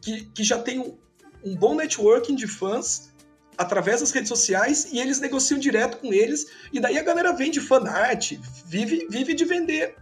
que, 0.00 0.24
que 0.26 0.44
já 0.44 0.60
têm 0.60 0.78
um, 0.78 0.96
um 1.44 1.56
bom 1.56 1.74
networking 1.74 2.36
de 2.36 2.46
fãs 2.46 3.10
através 3.58 4.02
das 4.02 4.12
redes 4.12 4.28
sociais 4.28 4.86
e 4.92 5.00
eles 5.00 5.18
negociam 5.18 5.58
direto 5.58 5.98
com 5.98 6.12
eles. 6.12 6.46
E 6.72 6.78
daí 6.78 6.96
a 6.96 7.02
galera 7.02 7.32
vende 7.32 7.60
fan 7.60 7.82
art, 7.88 8.34
vive, 8.64 9.08
vive 9.10 9.34
de 9.34 9.44
vender 9.44 9.96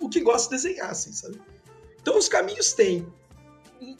o 0.00 0.08
que 0.08 0.20
gosta 0.20 0.56
de 0.56 0.62
desenhar, 0.62 0.92
assim, 0.92 1.12
sabe? 1.12 1.38
Então 2.00 2.16
os 2.16 2.26
caminhos 2.26 2.72
têm, 2.72 3.06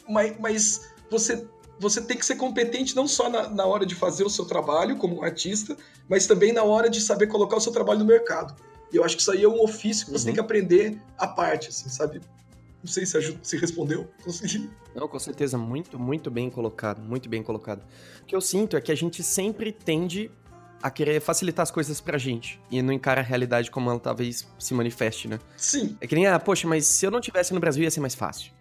mas, 0.09 0.35
mas 0.39 0.81
você 1.11 1.47
você 1.79 2.01
tem 2.01 2.17
que 2.17 2.25
ser 2.25 2.35
competente 2.35 2.95
não 2.95 3.07
só 3.07 3.29
na, 3.29 3.49
na, 3.49 3.65
hora 3.65 3.85
de 3.85 3.95
fazer 3.95 4.23
o 4.23 4.29
seu 4.29 4.45
trabalho 4.45 4.97
como 4.97 5.23
artista, 5.23 5.77
mas 6.09 6.25
também 6.25 6.51
na 6.51 6.63
hora 6.63 6.89
de 6.89 6.99
saber 7.01 7.27
colocar 7.27 7.57
o 7.57 7.61
seu 7.61 7.71
trabalho 7.71 7.99
no 7.99 8.05
mercado. 8.05 8.55
E 8.91 8.95
eu 8.95 9.03
acho 9.03 9.15
que 9.15 9.21
isso 9.21 9.31
aí 9.31 9.43
é 9.43 9.47
um 9.47 9.61
ofício 9.61 10.05
que 10.05 10.11
você 10.11 10.19
uhum. 10.19 10.25
tem 10.25 10.33
que 10.35 10.39
aprender 10.39 10.99
à 11.17 11.27
parte, 11.27 11.69
assim, 11.69 11.89
sabe? 11.89 12.21
Não 12.83 12.91
sei 12.91 13.05
se, 13.05 13.17
ajuda, 13.17 13.39
se 13.43 13.57
respondeu. 13.57 14.09
Consegui. 14.23 14.69
Não, 14.95 15.07
com 15.07 15.19
certeza, 15.19 15.57
muito, 15.57 15.99
muito 15.99 16.31
bem 16.31 16.49
colocado, 16.49 17.01
muito 17.01 17.27
bem 17.27 17.43
colocado. 17.43 17.83
O 18.21 18.25
que 18.25 18.35
eu 18.35 18.41
sinto 18.41 18.77
é 18.77 18.81
que 18.81 18.91
a 18.91 18.95
gente 18.95 19.21
sempre 19.23 19.71
tende 19.71 20.31
a 20.81 20.89
querer 20.89 21.19
facilitar 21.19 21.63
as 21.63 21.71
coisas 21.71 21.99
pra 21.99 22.17
gente 22.17 22.61
e 22.69 22.81
não 22.81 22.93
encara 22.93 23.21
a 23.21 23.23
realidade 23.23 23.69
como 23.71 23.89
ela 23.89 23.99
talvez 23.99 24.47
se 24.59 24.73
manifeste, 24.73 25.27
né? 25.27 25.39
Sim. 25.57 25.97
É 25.99 26.07
que 26.07 26.15
nem, 26.15 26.27
ah, 26.27 26.39
poxa, 26.39 26.67
mas 26.67 26.85
se 26.85 27.05
eu 27.05 27.11
não 27.11 27.19
tivesse 27.19 27.53
no 27.53 27.59
Brasil 27.59 27.83
ia 27.83 27.91
ser 27.91 27.99
mais 27.99 28.15
fácil. 28.15 28.51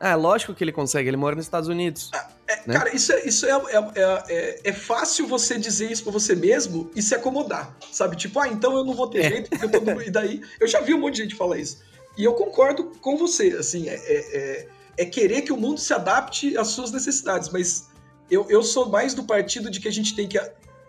Ah, 0.00 0.14
lógico 0.14 0.54
que 0.54 0.64
ele 0.64 0.72
consegue, 0.72 1.08
ele 1.08 1.16
mora 1.16 1.36
nos 1.36 1.44
Estados 1.44 1.68
Unidos. 1.68 2.10
Ah, 2.14 2.28
é, 2.48 2.62
né? 2.66 2.78
Cara, 2.78 2.96
isso, 2.96 3.12
é, 3.12 3.26
isso 3.26 3.46
é, 3.46 3.50
é, 3.50 4.24
é, 4.26 4.60
é, 4.64 4.72
fácil 4.72 5.26
você 5.26 5.58
dizer 5.58 5.92
isso 5.92 6.02
pra 6.02 6.10
você 6.10 6.34
mesmo 6.34 6.90
e 6.96 7.02
se 7.02 7.14
acomodar, 7.14 7.76
sabe? 7.92 8.16
Tipo, 8.16 8.40
ah, 8.40 8.48
então 8.48 8.74
eu 8.74 8.84
não 8.84 8.94
vou 8.94 9.08
ter 9.08 9.26
é. 9.26 9.28
jeito, 9.28 9.50
porque 9.50 9.66
eu 9.66 9.70
tô... 9.70 10.00
e 10.00 10.10
daí, 10.10 10.40
eu 10.58 10.66
já 10.66 10.80
vi 10.80 10.94
um 10.94 10.98
monte 10.98 11.16
de 11.16 11.22
gente 11.24 11.34
falar 11.34 11.58
isso. 11.58 11.82
E 12.16 12.24
eu 12.24 12.32
concordo 12.32 12.84
com 13.02 13.18
você, 13.18 13.48
assim, 13.58 13.88
é, 13.88 13.94
é, 13.94 14.68
é 14.96 15.04
querer 15.04 15.42
que 15.42 15.52
o 15.52 15.58
mundo 15.58 15.78
se 15.78 15.92
adapte 15.92 16.56
às 16.56 16.68
suas 16.68 16.90
necessidades, 16.90 17.50
mas 17.50 17.88
eu, 18.30 18.46
eu 18.48 18.62
sou 18.62 18.88
mais 18.88 19.12
do 19.12 19.24
partido 19.24 19.70
de 19.70 19.78
que 19.78 19.86
a 19.86 19.92
gente 19.92 20.16
tem 20.16 20.26
que 20.26 20.40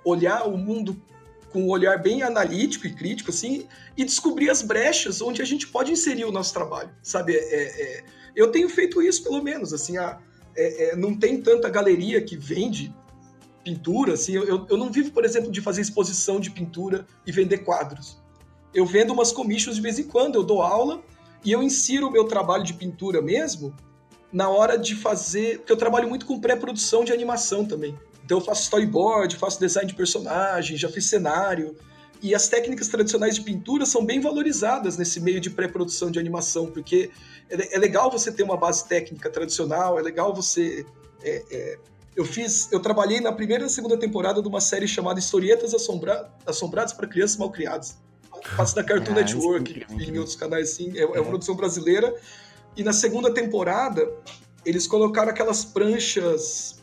olhar 0.06 0.48
o 0.48 0.58
mundo 0.58 1.00
com 1.52 1.64
um 1.64 1.70
olhar 1.70 1.98
bem 1.98 2.24
analítico 2.24 2.88
e 2.88 2.94
crítico, 2.94 3.32
assim, 3.32 3.68
e 3.98 4.06
descobrir 4.06 4.50
as 4.50 4.62
brechas 4.62 5.22
onde 5.22 5.42
a 5.42 5.46
gente 5.46 5.68
pode 5.68 5.92
inserir 5.92 6.24
o 6.24 6.32
nosso 6.32 6.54
trabalho, 6.54 6.90
sabe? 7.04 7.36
É, 7.36 7.64
é, 7.98 8.04
eu 8.36 8.52
tenho 8.52 8.70
feito 8.70 9.02
isso, 9.02 9.24
pelo 9.24 9.44
menos, 9.44 9.74
assim, 9.74 9.98
é, 10.62 10.90
é 10.90 10.96
não 10.96 11.16
tem 11.16 11.42
tanta 11.42 11.70
galeria 11.70 12.22
que 12.22 12.38
vende 12.38 12.94
pintura, 13.64 14.14
assim, 14.14 14.34
eu, 14.34 14.66
eu 14.68 14.78
não 14.78 14.92
vivo, 14.92 15.12
por 15.12 15.26
exemplo, 15.26 15.52
de 15.52 15.62
fazer 15.62 15.82
exposição 15.82 16.40
de 16.40 16.50
pintura 16.50 17.06
e 17.26 17.32
vender 17.32 17.60
quadros. 17.60 18.18
Eu 18.74 18.86
vendo 18.86 19.14
umas 19.14 19.32
commissions 19.32 19.76
de 19.76 19.82
vez 19.82 20.00
em 20.00 20.04
quando, 20.04 20.36
eu 20.36 20.44
dou 20.44 20.62
aula 20.62 21.02
e 21.44 21.52
eu 21.52 21.62
insiro 21.62 22.08
o 22.08 22.12
meu 22.12 22.26
trabalho 22.26 22.64
de 22.64 22.74
pintura 22.74 23.22
mesmo 23.22 23.76
na 24.32 24.48
hora 24.50 24.78
de 24.78 24.96
fazer, 24.96 25.60
porque 25.60 25.72
eu 25.72 25.78
trabalho 25.78 26.08
muito 26.08 26.26
com 26.26 26.40
pré-produção 26.40 27.04
de 27.04 27.12
animação 27.12 27.66
também. 27.66 27.98
Então 28.24 28.38
eu 28.38 28.44
faço 28.44 28.64
storyboard, 28.64 29.36
faço 29.38 29.60
design 29.60 29.90
de 29.90 29.96
personagem, 29.96 30.78
já 30.78 30.88
fiz 30.88 31.06
cenário. 31.06 31.76
E 32.22 32.36
as 32.36 32.48
técnicas 32.48 32.88
tradicionais 32.90 33.36
de 33.36 33.42
pintura 33.42 33.86
são 33.86 34.06
bem 34.06 34.20
valorizadas 34.20 34.98
nesse 34.98 35.20
meio 35.22 35.40
de 35.40 35.50
pré-produção 35.50 36.12
de 36.12 36.20
animação, 36.20 36.68
porque 36.68 37.12
é, 37.50 37.76
é, 37.76 37.80
legal 37.80 38.12
você 38.12 38.32
ter 38.32 38.44
uma 38.44 38.58
base 38.58 38.88
técnica 38.88 39.30
tradicional, 39.30 39.98
é 39.98 40.02
legal 40.02 40.34
você. 40.34 40.86
É, 41.24 41.44
é, 41.50 41.80
eu 42.16 42.26
fiz, 42.26 42.70
eu 42.72 42.82
trabalhei 42.82 43.22
na 43.22 43.32
primeira 43.32 43.66
e 43.66 43.70
segunda 43.70 43.98
temporada 43.98 44.42
de 44.42 44.48
uma 44.48 44.60
série 44.60 44.88
chamada 44.88 45.20
Historietas 45.20 45.74
Assombra, 45.74 46.30
Assombradas 46.46 46.92
para 46.92 47.08
Crianças 47.08 47.38
Mal 47.38 47.52
Criadas. 47.52 47.98
Faço 48.56 48.76
na 48.76 48.84
Cartoon 48.84 49.12
ah, 49.14 49.16
Network, 49.16 49.86
e 49.98 50.04
em 50.04 50.18
outros 50.18 50.36
canais 50.36 50.72
assim, 50.72 50.98
é, 50.98 51.02
é 51.02 51.06
uma 51.06 51.18
é. 51.18 51.24
produção 51.24 51.56
brasileira. 51.56 52.14
E 52.76 52.84
na 52.84 52.92
segunda 52.92 53.34
temporada, 53.34 54.10
eles 54.66 54.88
colocaram 54.88 55.30
aquelas 55.30 55.64
pranchas 55.64 56.80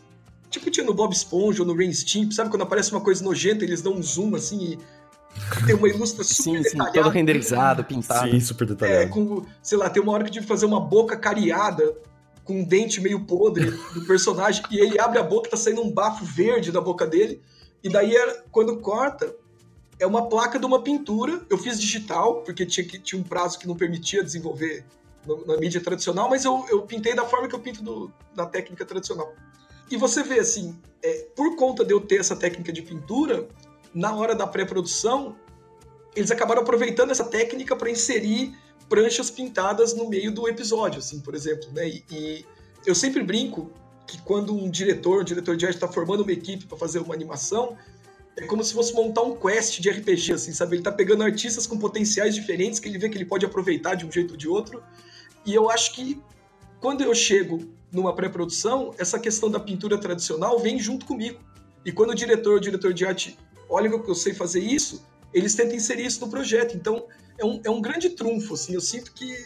Tipo 0.51 0.71
tinha 0.71 0.87
no 0.87 0.95
Bob 0.95 1.13
Esponja 1.13 1.63
ou 1.63 1.67
no 1.67 1.77
Rain 1.77 1.93
Stimp, 1.93 2.33
sabe? 2.33 2.51
Quando 2.51 2.63
aparece 2.63 2.93
uma 2.93 3.01
coisa 3.01 3.23
nojenta, 3.23 3.65
eles 3.65 3.83
dão 3.83 3.95
um 3.95 4.03
zoom 4.03 4.35
assim 4.35 4.73
e 4.73 4.79
tem 5.67 5.75
uma 5.75 5.89
ilustração 5.89 6.35
super 6.35 6.59
sim, 6.59 6.63
detalhada. 6.63 6.93
Sim, 6.93 7.03
todo 7.03 7.13
renderizado, 7.13 7.85
pintado. 7.85 8.31
Sim, 8.31 8.41
super 8.41 8.67
detalhado. 8.67 9.03
É, 9.03 9.07
com, 9.07 9.45
sei 9.63 9.79
lá, 9.79 9.91
tem 9.91 10.03
uma 10.03 10.13
hora 10.13 10.25
que 10.25 10.31
eu 10.31 10.33
tive 10.35 10.47
que 10.47 10.49
fazer 10.49 10.67
uma 10.67 10.81
boca 10.81 11.17
cariada 11.17 11.97
com 12.45 12.61
um 12.61 12.65
dente 12.65 13.01
meio 13.01 13.21
podre 13.21 13.71
do 13.93 14.05
personagem 14.07 14.63
e 14.71 14.79
ele 14.79 14.99
abre 15.01 15.19
a 15.19 15.23
boca, 15.23 15.51
tá 15.51 15.57
saindo 15.57 15.83
um 15.83 15.91
bafo 15.91 16.25
verde 16.25 16.71
da 16.71 16.81
boca 16.81 17.07
dele. 17.07 17.43
E 17.83 17.89
daí, 17.89 18.15
quando 18.51 18.79
corta, 18.79 19.35
é 19.99 20.07
uma 20.07 20.29
placa 20.29 20.59
de 20.59 20.65
uma 20.65 20.83
pintura. 20.83 21.45
Eu 21.51 21.59
fiz 21.59 21.81
digital, 21.81 22.43
porque 22.43 22.65
tinha, 22.65 22.87
que, 22.87 22.99
tinha 22.99 23.21
um 23.21 23.25
prazo 23.25 23.59
que 23.59 23.67
não 23.67 23.75
permitia 23.75 24.23
desenvolver 24.23 24.85
na 25.47 25.57
mídia 25.57 25.81
tradicional, 25.81 26.31
mas 26.31 26.45
eu, 26.45 26.65
eu 26.71 26.83
pintei 26.83 27.15
da 27.15 27.25
forma 27.25 27.49
que 27.49 27.55
eu 27.55 27.59
pinto 27.59 27.83
do, 27.83 28.13
na 28.37 28.47
técnica 28.47 28.85
tradicional. 28.85 29.33
E 29.91 29.97
você 29.97 30.23
vê 30.23 30.39
assim, 30.39 30.77
é, 31.03 31.27
por 31.35 31.57
conta 31.57 31.85
de 31.85 31.93
eu 31.93 32.01
ter 32.01 32.21
essa 32.21 32.37
técnica 32.37 32.73
de 32.73 32.83
pintura, 32.83 33.49
na 33.95 34.15
hora 34.15 34.35
da 34.35 34.47
pré-produção, 34.47 35.37
eles 36.15 36.31
acabaram 36.31 36.63
aproveitando 36.63 37.11
essa 37.11 37.25
técnica 37.25 37.77
para 37.77 37.91
inserir 37.91 38.57
pranchas 38.89 39.31
pintadas 39.31 39.95
no 39.95 40.09
meio 40.09 40.33
do 40.33 40.49
episódio, 40.49 40.99
assim, 40.99 41.21
por 41.21 41.35
exemplo, 41.35 41.69
né? 41.73 41.89
E, 41.89 42.05
e 42.11 42.45
eu 42.87 42.95
sempre 42.95 43.23
brinco 43.23 43.71
que 44.07 44.21
quando 44.23 44.55
um 44.55 44.71
diretor, 44.71 45.23
um 45.23 45.25
diretor 45.25 45.57
de 45.57 45.67
arte 45.67 45.77
está 45.77 45.89
formando 45.89 46.23
uma 46.23 46.33
equipe 46.33 46.65
para 46.67 46.79
fazer 46.79 47.01
uma 47.01 47.15
animação, 47.15 47.77
é 48.37 48.47
como 48.47 48.63
se 48.63 48.73
fosse 48.73 48.95
montar 48.95 49.23
um 49.23 49.35
quest 49.35 49.81
de 49.81 49.91
RPG, 49.91 50.35
assim, 50.35 50.53
sabe? 50.53 50.77
Ele 50.77 50.81
está 50.81 50.93
pegando 50.93 51.23
artistas 51.23 51.67
com 51.67 51.79
potenciais 51.79 52.35
diferentes 52.35 52.79
que 52.79 52.89
ele 52.89 52.99
vê 52.99 53.09
que 53.09 53.17
ele 53.17 53.25
pode 53.25 53.45
aproveitar 53.45 53.95
de 53.95 54.07
um 54.07 54.13
jeito 54.13 54.33
ou 54.33 54.37
de 54.37 54.47
outro. 54.47 54.83
E 55.45 55.55
eu 55.55 55.71
acho 55.71 55.95
que 55.95 56.21
quando 56.81 57.03
eu 57.03 57.15
chego 57.15 57.67
numa 57.91 58.15
pré-produção, 58.15 58.95
essa 58.99 59.19
questão 59.19 59.51
da 59.51 59.59
pintura 59.59 59.99
tradicional 59.99 60.59
vem 60.59 60.79
junto 60.79 61.07
comigo. 61.07 61.41
E 61.85 61.91
quando 61.91 62.11
o 62.11 62.15
diretor, 62.15 62.59
o 62.59 62.61
diretor 62.61 62.93
de 62.93 63.07
arte, 63.07 63.39
olha 63.69 63.91
que 63.91 64.11
eu 64.11 64.15
sei 64.15 64.35
fazer 64.35 64.61
isso, 64.61 65.05
eles 65.33 65.55
tentam 65.55 65.77
inserir 65.77 66.07
isso 66.07 66.21
no 66.21 66.31
projeto. 66.31 66.77
Então, 66.77 67.07
é 67.39 67.45
um, 67.45 67.61
é 67.65 67.71
um 67.71 67.81
grande 67.81 68.11
trunfo, 68.11 68.55
assim. 68.55 68.75
Eu 68.75 68.81
sinto 68.81 69.13
que, 69.13 69.37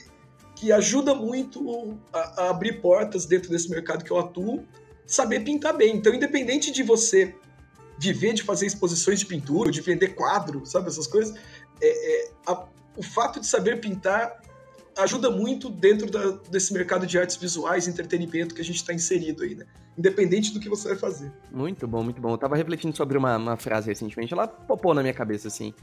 que 0.55 0.73
ajuda 0.73 1.15
muito 1.15 1.99
a, 2.13 2.43
a 2.43 2.51
abrir 2.51 2.81
portas 2.81 3.27
dentro 3.27 3.51
desse 3.51 3.69
mercado 3.69 4.05
que 4.05 4.11
eu 4.11 4.19
atuo, 4.19 4.65
saber 5.07 5.41
pintar 5.41 5.77
bem. 5.77 5.97
Então, 5.97 6.15
independente 6.15 6.71
de 6.71 6.83
você 6.83 7.35
viver 7.99 8.33
de 8.33 8.43
fazer 8.43 8.67
exposições 8.67 9.19
de 9.21 9.27
pintura, 9.27 9.71
de 9.71 9.81
vender 9.81 10.15
quadro, 10.15 10.65
sabe, 10.65 10.89
essas 10.89 11.07
coisas, 11.07 11.37
é, 11.83 12.23
é 12.27 12.31
a, 12.47 12.67
o 12.97 13.03
fato 13.03 13.41
de 13.41 13.47
saber 13.47 13.81
pintar 13.81 14.41
ajuda 14.97 15.31
muito 15.31 15.69
dentro 15.69 16.11
da, 16.11 16.31
desse 16.51 16.73
mercado 16.73 17.07
de 17.07 17.19
artes 17.19 17.37
visuais, 17.37 17.89
entretenimento 17.89 18.55
que 18.55 18.61
a 18.61 18.65
gente 18.65 18.77
está 18.77 18.93
inserido 18.93 19.43
aí, 19.43 19.55
né? 19.55 19.65
Independente 19.97 20.53
do 20.53 20.61
que 20.61 20.69
você 20.69 20.89
vai 20.89 20.97
fazer. 20.97 21.33
Muito 21.51 21.87
bom, 21.87 22.03
muito 22.03 22.21
bom. 22.21 22.33
Eu 22.33 22.39
tava 22.39 22.57
refletindo 22.57 22.97
sobre 22.97 23.19
uma, 23.19 23.37
uma 23.37 23.57
frase 23.57 23.89
recentemente, 23.89 24.33
ela 24.33 24.47
popou 24.47 24.95
na 24.95 25.03
minha 25.03 25.15
cabeça 25.15 25.49
assim. 25.49 25.75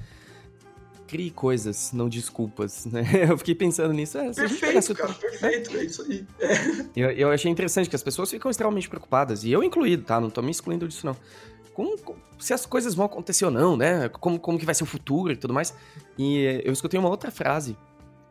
Crie 1.08 1.32
coisas, 1.32 1.94
não 1.94 2.10
desculpas, 2.10 2.86
né? 2.88 3.04
Eu 3.30 3.38
fiquei 3.38 3.56
pensando 3.56 3.94
nisso. 3.94 4.18
É, 4.18 4.34
perfeito, 4.34 4.94
cara, 4.94 5.14
perfeito, 5.14 5.78
é 5.78 5.86
isso 5.86 6.02
aí. 6.02 6.26
É. 6.40 6.58
Eu, 6.96 7.12
eu 7.12 7.32
achei 7.32 7.52
interessante 7.52 7.90
que 7.90 7.96
as 7.96 8.02
pessoas 8.02 8.30
ficam 8.30 8.50
extremamente 8.50 8.90
preocupadas, 8.90 9.44
e 9.44 9.52
eu 9.52 9.64
incluído, 9.64 10.04
tá? 10.04 10.20
Não 10.20 10.32
tô 10.32 10.42
me 10.42 10.50
excluindo 10.50 10.88
disso, 10.88 11.06
não. 11.06 11.16
Se 12.40 12.54
as 12.54 12.66
coisas 12.66 12.96
vão 12.96 13.06
acontecer 13.06 13.46
ou 13.46 13.52
não, 13.52 13.78
né? 13.78 14.10
Como, 14.10 14.40
como 14.40 14.58
que 14.58 14.66
vai 14.66 14.74
ser 14.74 14.84
o 14.84 14.88
futuro 14.88 15.32
e 15.32 15.36
tudo 15.36 15.54
mais. 15.54 15.76
E 16.18 16.62
eu 16.66 16.74
escutei 16.74 17.00
uma 17.00 17.08
outra 17.08 17.30
frase 17.30 17.78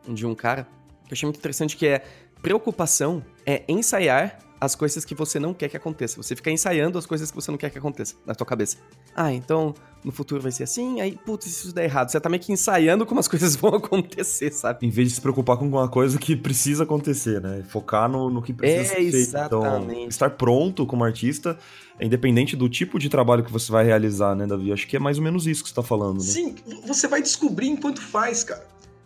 de 0.07 0.25
um 0.25 0.35
cara 0.35 0.63
que 1.05 1.13
eu 1.13 1.15
achei 1.15 1.27
muito 1.27 1.37
interessante, 1.37 1.75
que 1.75 1.87
é 1.87 2.03
preocupação 2.41 3.23
é 3.45 3.63
ensaiar 3.67 4.39
as 4.59 4.75
coisas 4.75 5.05
que 5.05 5.13
você 5.13 5.39
não 5.39 5.53
quer 5.53 5.69
que 5.69 5.77
aconteça. 5.77 6.17
Você 6.21 6.35
fica 6.35 6.49
ensaiando 6.49 6.97
as 6.97 7.05
coisas 7.05 7.29
que 7.29 7.35
você 7.35 7.51
não 7.51 7.57
quer 7.57 7.69
que 7.69 7.77
aconteça 7.77 8.15
na 8.25 8.33
sua 8.33 8.45
cabeça. 8.45 8.77
Ah, 9.15 9.31
então 9.31 9.73
no 10.03 10.11
futuro 10.11 10.41
vai 10.41 10.51
ser 10.51 10.63
assim, 10.63 11.01
aí, 11.01 11.17
putz, 11.25 11.45
isso 11.47 11.73
der 11.73 11.83
errado. 11.83 12.09
Você 12.09 12.19
tá 12.19 12.29
meio 12.29 12.41
que 12.41 12.51
ensaiando 12.51 13.05
como 13.05 13.19
as 13.19 13.27
coisas 13.29 13.55
vão 13.55 13.75
acontecer, 13.75 14.51
sabe? 14.51 14.85
Em 14.85 14.89
vez 14.89 15.09
de 15.09 15.15
se 15.15 15.21
preocupar 15.21 15.57
com 15.57 15.67
uma 15.67 15.87
coisa 15.87 16.17
que 16.17 16.35
precisa 16.35 16.83
acontecer, 16.83 17.41
né? 17.41 17.63
Focar 17.67 18.09
no, 18.09 18.29
no 18.29 18.41
que 18.41 18.53
precisa 18.53 18.93
é, 18.93 18.95
ser 18.95 19.11
feito. 19.11 19.29
Então, 19.29 19.61
exatamente. 19.61 19.91
Então, 19.91 20.09
estar 20.09 20.29
pronto 20.31 20.85
como 20.85 21.03
artista, 21.03 21.57
é 21.99 22.05
independente 22.05 22.55
do 22.55 22.69
tipo 22.69 22.97
de 22.97 23.09
trabalho 23.09 23.43
que 23.43 23.51
você 23.51 23.71
vai 23.71 23.85
realizar, 23.85 24.35
né, 24.35 24.47
Davi? 24.47 24.71
Acho 24.71 24.87
que 24.87 24.95
é 24.95 24.99
mais 24.99 25.17
ou 25.17 25.23
menos 25.23 25.45
isso 25.45 25.61
que 25.61 25.69
você 25.69 25.75
tá 25.75 25.83
falando, 25.83 26.17
né? 26.17 26.23
Sim, 26.23 26.55
você 26.85 27.07
vai 27.07 27.21
descobrir 27.21 27.67
enquanto 27.67 28.01
faz, 28.01 28.43
cara. 28.43 28.65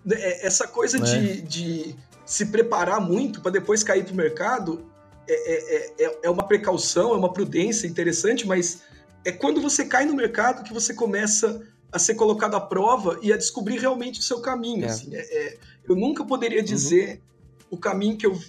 É, 0.10 0.46
essa 0.46 0.68
coisa 0.68 0.98
é. 0.98 1.02
de, 1.02 1.42
de 1.42 1.96
se 2.26 2.46
preparar 2.48 3.02
muito 3.02 3.42
para 3.42 3.52
depois 3.52 3.84
cair 3.84 4.06
pro 4.06 4.16
mercado 4.16 4.90
é, 5.28 5.34
é, 5.34 6.06
é, 6.06 6.20
é 6.24 6.30
uma 6.30 6.48
precaução, 6.48 7.14
é 7.14 7.18
uma 7.18 7.32
prudência 7.32 7.88
interessante, 7.88 8.48
mas 8.48 8.82
é 9.24 9.32
quando 9.32 9.62
você 9.62 9.86
cai 9.86 10.06
no 10.06 10.16
mercado 10.16 10.64
que 10.64 10.74
você 10.74 10.94
começa 10.94 11.62
a 11.92 12.00
ser 12.00 12.16
colocado 12.16 12.56
à 12.56 12.62
prova 12.62 13.20
e 13.22 13.34
a 13.34 13.38
descobrir 13.38 13.78
realmente 13.78 14.20
o 14.20 14.24
seu 14.24 14.40
caminho. 14.40 14.86
É. 14.86 14.88
Assim. 14.88 15.16
É, 15.16 15.20
é, 15.20 15.58
eu 15.88 15.96
nunca 15.96 16.24
poderia 16.24 16.60
uhum. 16.60 16.66
dizer 16.66 17.10
uhum. 17.10 17.68
o 17.72 17.78
caminho 17.78 18.18
que 18.18 18.26
eu, 18.26 18.40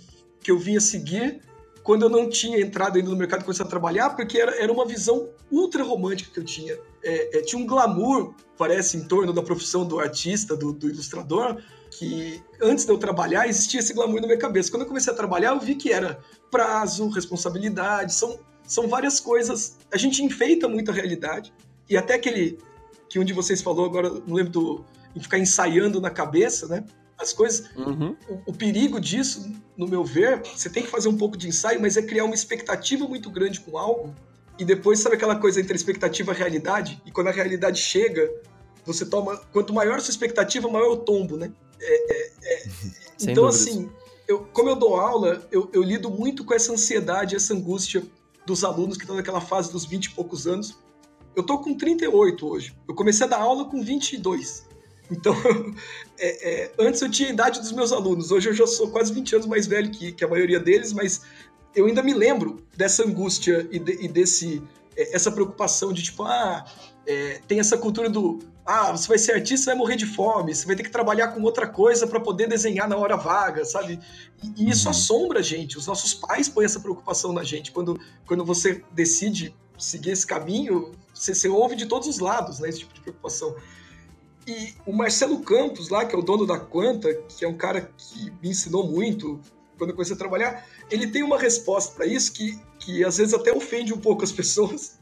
que 0.40 0.50
eu 0.50 0.58
vinha 0.58 0.80
seguir 0.80 1.40
quando 1.82 2.02
eu 2.02 2.08
não 2.08 2.28
tinha 2.28 2.60
entrado 2.60 2.96
ainda 2.96 3.10
no 3.10 3.16
mercado 3.16 3.40
e 3.40 3.44
começado 3.44 3.66
a 3.66 3.70
trabalhar, 3.70 4.10
porque 4.10 4.38
era, 4.38 4.54
era 4.62 4.72
uma 4.72 4.86
visão 4.86 5.28
ultra 5.50 5.82
romântica 5.82 6.30
que 6.32 6.38
eu 6.38 6.44
tinha. 6.44 6.78
É, 7.02 7.38
é, 7.38 7.42
tinha 7.42 7.60
um 7.60 7.66
glamour, 7.66 8.34
parece, 8.56 8.96
em 8.96 9.04
torno 9.04 9.32
da 9.32 9.42
profissão 9.42 9.84
do 9.84 9.98
artista, 9.98 10.56
do, 10.56 10.72
do, 10.72 10.88
ilustrador, 10.88 11.60
que 11.90 12.42
antes 12.60 12.84
de 12.84 12.92
eu 12.92 12.98
trabalhar 12.98 13.48
existia 13.48 13.80
esse 13.80 13.92
glamour 13.92 14.20
na 14.20 14.26
minha 14.26 14.38
cabeça. 14.38 14.70
Quando 14.70 14.82
eu 14.82 14.88
comecei 14.88 15.12
a 15.12 15.16
trabalhar, 15.16 15.50
eu 15.50 15.60
vi 15.60 15.74
que 15.74 15.92
era 15.92 16.20
prazo, 16.50 17.08
responsabilidade, 17.08 18.14
são, 18.14 18.38
são 18.64 18.86
várias 18.88 19.18
coisas. 19.18 19.76
A 19.92 19.96
gente 19.96 20.22
enfeita 20.22 20.68
muito 20.68 20.90
a 20.90 20.94
realidade, 20.94 21.52
e 21.90 21.96
até 21.96 22.14
aquele 22.14 22.58
que 23.08 23.18
um 23.18 23.24
de 23.24 23.32
vocês 23.32 23.60
falou 23.60 23.84
agora, 23.84 24.08
não 24.08 24.34
lembro 24.34 24.52
do. 24.52 24.84
em 25.14 25.20
ficar 25.20 25.38
ensaiando 25.38 26.00
na 26.00 26.10
cabeça, 26.10 26.66
né? 26.66 26.84
As 27.18 27.32
coisas. 27.32 27.70
Uhum. 27.76 28.16
O, 28.28 28.50
o, 28.50 28.52
perigo 28.52 29.00
disso, 29.00 29.50
no 29.76 29.86
meu 29.86 30.04
ver, 30.04 30.42
você 30.42 30.68
tem 30.68 30.82
que 30.82 30.90
fazer 30.90 31.08
um 31.08 31.16
pouco 31.16 31.36
de 31.36 31.48
ensaio, 31.48 31.80
mas 31.80 31.96
é 31.96 32.02
criar 32.02 32.24
uma 32.24 32.34
expectativa 32.34 33.06
muito 33.06 33.30
grande 33.30 33.60
com 33.60 33.78
algo. 33.78 34.14
E 34.58 34.64
depois, 34.64 35.00
sabe 35.00 35.16
aquela 35.16 35.36
coisa 35.36 35.60
entre 35.60 35.74
expectativa 35.74 36.32
e 36.32 36.34
realidade? 36.36 37.02
E 37.06 37.10
quando 37.10 37.28
a 37.28 37.32
realidade 37.32 37.80
chega, 37.80 38.30
você 38.84 39.06
toma. 39.06 39.36
Quanto 39.52 39.72
maior 39.72 39.96
a 39.96 40.00
sua 40.00 40.10
expectativa, 40.10 40.68
maior 40.68 40.90
o 40.90 40.96
tombo, 40.96 41.36
né? 41.36 41.52
É, 41.80 42.12
é, 42.12 42.32
é. 42.44 42.62
então, 43.30 43.46
assim, 43.46 43.90
eu, 44.26 44.46
como 44.52 44.68
eu 44.68 44.76
dou 44.76 44.96
aula, 44.96 45.46
eu, 45.50 45.68
eu 45.72 45.82
lido 45.82 46.10
muito 46.10 46.44
com 46.44 46.54
essa 46.54 46.72
ansiedade, 46.72 47.34
essa 47.34 47.54
angústia 47.54 48.02
dos 48.46 48.64
alunos 48.64 48.96
que 48.96 49.04
estão 49.04 49.16
naquela 49.16 49.40
fase 49.40 49.70
dos 49.70 49.84
20 49.84 50.06
e 50.06 50.10
poucos 50.10 50.46
anos. 50.46 50.76
Eu 51.34 51.42
tô 51.42 51.58
com 51.58 51.74
38 51.74 52.46
hoje. 52.46 52.76
Eu 52.86 52.94
comecei 52.94 53.26
a 53.26 53.28
dar 53.28 53.38
aula 53.38 53.64
com 53.64 53.82
22. 53.82 54.66
Então, 55.10 55.34
é, 56.18 56.64
é, 56.64 56.72
antes 56.78 57.00
eu 57.02 57.10
tinha 57.10 57.28
a 57.28 57.32
idade 57.32 57.60
dos 57.60 57.72
meus 57.72 57.92
alunos, 57.92 58.30
hoje 58.30 58.48
eu 58.48 58.54
já 58.54 58.66
sou 58.66 58.90
quase 58.90 59.12
20 59.12 59.36
anos 59.36 59.46
mais 59.46 59.66
velho 59.66 59.90
que, 59.90 60.12
que 60.12 60.24
a 60.24 60.28
maioria 60.28 60.60
deles, 60.60 60.92
mas 60.92 61.22
eu 61.74 61.86
ainda 61.86 62.02
me 62.02 62.14
lembro 62.14 62.62
dessa 62.76 63.04
angústia 63.04 63.66
e, 63.70 63.78
de, 63.78 64.04
e 64.04 64.08
desse 64.08 64.62
é, 64.96 65.14
essa 65.14 65.30
preocupação 65.30 65.92
de 65.92 66.02
tipo, 66.02 66.22
ah, 66.22 66.64
é, 67.06 67.40
tem 67.46 67.60
essa 67.60 67.76
cultura 67.76 68.08
do 68.08 68.40
ah, 68.64 68.92
você 68.92 69.08
vai 69.08 69.18
ser 69.18 69.32
artista, 69.32 69.66
vai 69.66 69.74
morrer 69.74 69.96
de 69.96 70.06
fome, 70.06 70.54
você 70.54 70.64
vai 70.64 70.76
ter 70.76 70.84
que 70.84 70.90
trabalhar 70.90 71.28
com 71.28 71.42
outra 71.42 71.66
coisa 71.66 72.06
para 72.06 72.20
poder 72.20 72.48
desenhar 72.48 72.88
na 72.88 72.96
hora 72.96 73.16
vaga, 73.16 73.64
sabe? 73.64 73.98
E, 74.40 74.62
e 74.64 74.70
isso 74.70 74.84
uhum. 74.84 74.90
assombra 74.92 75.40
a 75.40 75.42
gente. 75.42 75.76
Os 75.76 75.86
nossos 75.88 76.14
pais 76.14 76.48
põem 76.48 76.64
essa 76.64 76.78
preocupação 76.78 77.32
na 77.32 77.42
gente. 77.42 77.72
Quando, 77.72 77.98
quando 78.24 78.44
você 78.44 78.84
decide 78.92 79.52
seguir 79.76 80.10
esse 80.12 80.24
caminho, 80.24 80.92
você, 81.12 81.34
você 81.34 81.48
ouve 81.48 81.74
de 81.74 81.86
todos 81.86 82.06
os 82.06 82.20
lados, 82.20 82.60
né? 82.60 82.68
Esse 82.68 82.80
tipo 82.80 82.94
de 82.94 83.00
preocupação. 83.00 83.56
E 84.46 84.74
o 84.84 84.92
Marcelo 84.92 85.40
Campos, 85.40 85.88
lá, 85.88 86.04
que 86.04 86.14
é 86.14 86.18
o 86.18 86.22
dono 86.22 86.46
da 86.46 86.58
Quanta, 86.58 87.14
que 87.14 87.44
é 87.44 87.48
um 87.48 87.56
cara 87.56 87.92
que 87.96 88.32
me 88.42 88.50
ensinou 88.50 88.90
muito 88.90 89.40
quando 89.78 89.90
eu 89.90 89.96
comecei 89.96 90.14
a 90.14 90.18
trabalhar, 90.18 90.64
ele 90.90 91.08
tem 91.08 91.22
uma 91.22 91.38
resposta 91.38 91.94
para 91.94 92.06
isso 92.06 92.32
que, 92.32 92.56
que 92.78 93.04
às 93.04 93.16
vezes 93.16 93.34
até 93.34 93.52
ofende 93.52 93.92
um 93.92 93.98
pouco 93.98 94.22
as 94.22 94.30
pessoas. 94.32 94.98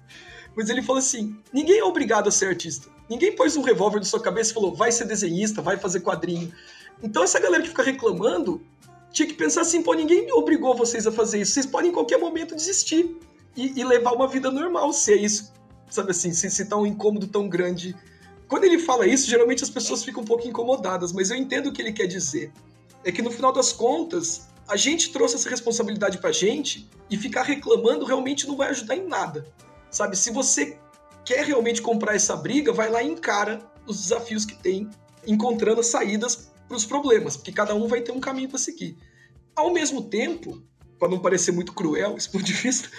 Mas 0.57 0.69
ele 0.71 0.83
falou 0.83 0.99
assim: 0.99 1.37
ninguém 1.53 1.79
é 1.79 1.85
obrigado 1.85 2.29
a 2.29 2.33
ser 2.33 2.47
artista. 2.47 2.89
Ninguém 3.09 3.35
pôs 3.35 3.57
um 3.57 3.63
revólver 3.63 3.99
na 3.99 4.05
sua 4.05 4.21
cabeça 4.21 4.53
e 4.53 4.55
falou, 4.55 4.75
vai 4.75 4.93
ser 4.93 5.05
desenhista, 5.05 5.61
vai 5.61 5.77
fazer 5.77 6.01
quadrinho. 6.01 6.53
Então 7.03 7.23
essa 7.23 7.41
galera 7.41 7.63
que 7.63 7.69
fica 7.69 7.83
reclamando 7.83 8.63
tinha 9.13 9.27
que 9.27 9.35
pensar 9.35 9.63
assim: 9.63 9.83
pô, 9.83 9.95
ninguém 9.95 10.31
obrigou 10.33 10.75
vocês 10.75 11.07
a 11.07 11.13
fazer 11.13 11.41
isso. 11.41 11.53
Vocês 11.53 11.67
podem 11.67 11.91
em 11.91 11.95
qualquer 11.95 12.19
momento 12.19 12.55
desistir 12.55 13.17
e, 13.57 13.81
e 13.81 13.85
levar 13.85 14.13
uma 14.13 14.29
vida 14.29 14.51
normal, 14.51 14.93
se 14.93 15.13
é 15.13 15.17
isso. 15.17 15.53
Sabe 15.91 16.13
assim, 16.13 16.33
se, 16.33 16.49
se 16.51 16.65
tá 16.67 16.77
um 16.77 16.87
incômodo 16.87 17.27
tão 17.27 17.49
grande 17.49 17.97
quando 18.51 18.65
ele 18.65 18.81
fala 18.81 19.07
isso, 19.07 19.31
geralmente 19.31 19.63
as 19.63 19.71
pessoas 19.71 20.03
ficam 20.03 20.25
um 20.25 20.27
pouco 20.27 20.47
incomodadas, 20.47 21.13
mas 21.13 21.31
eu 21.31 21.37
entendo 21.37 21.69
o 21.69 21.73
que 21.73 21.81
ele 21.81 21.93
quer 21.93 22.09
dizer. 22.09 22.53
É 23.05 23.13
que 23.13 23.23
no 23.23 23.31
final 23.31 23.53
das 23.53 23.73
contas, 23.73 24.49
a 24.67 24.77
gente 24.77 25.13
trouxe 25.13 25.37
essa 25.37 25.49
responsabilidade 25.49 26.19
pra 26.19 26.33
gente 26.33 26.91
e 27.09 27.17
ficar 27.17 27.45
reclamando 27.45 28.05
realmente 28.05 28.49
não 28.49 28.57
vai 28.57 28.71
ajudar 28.71 28.97
em 28.97 29.07
nada. 29.07 29.47
Sabe? 29.89 30.17
Se 30.17 30.33
você 30.33 30.77
quer 31.25 31.45
realmente 31.45 31.81
comprar 31.81 32.17
essa 32.17 32.35
briga, 32.35 32.73
vai 32.73 32.91
lá 32.91 33.01
e 33.01 33.07
encara 33.07 33.61
os 33.87 34.03
desafios 34.03 34.45
que 34.45 34.57
tem, 34.57 34.91
encontrando 35.25 35.81
saídas 35.85 36.51
para 36.67 36.77
os 36.77 36.85
problemas, 36.85 37.37
porque 37.37 37.53
cada 37.53 37.73
um 37.77 37.87
vai 37.87 38.01
ter 38.01 38.11
um 38.11 38.21
caminho 38.21 38.49
para 38.49 38.59
seguir. 38.59 38.99
Ao 39.55 39.73
mesmo 39.73 40.03
tempo, 40.03 40.61
para 40.99 41.09
não 41.09 41.21
parecer 41.21 41.53
muito 41.53 41.73
cruel 41.73 42.17
esse 42.19 42.29
ponto 42.29 42.45
de 42.45 42.53
vista, 42.53 42.91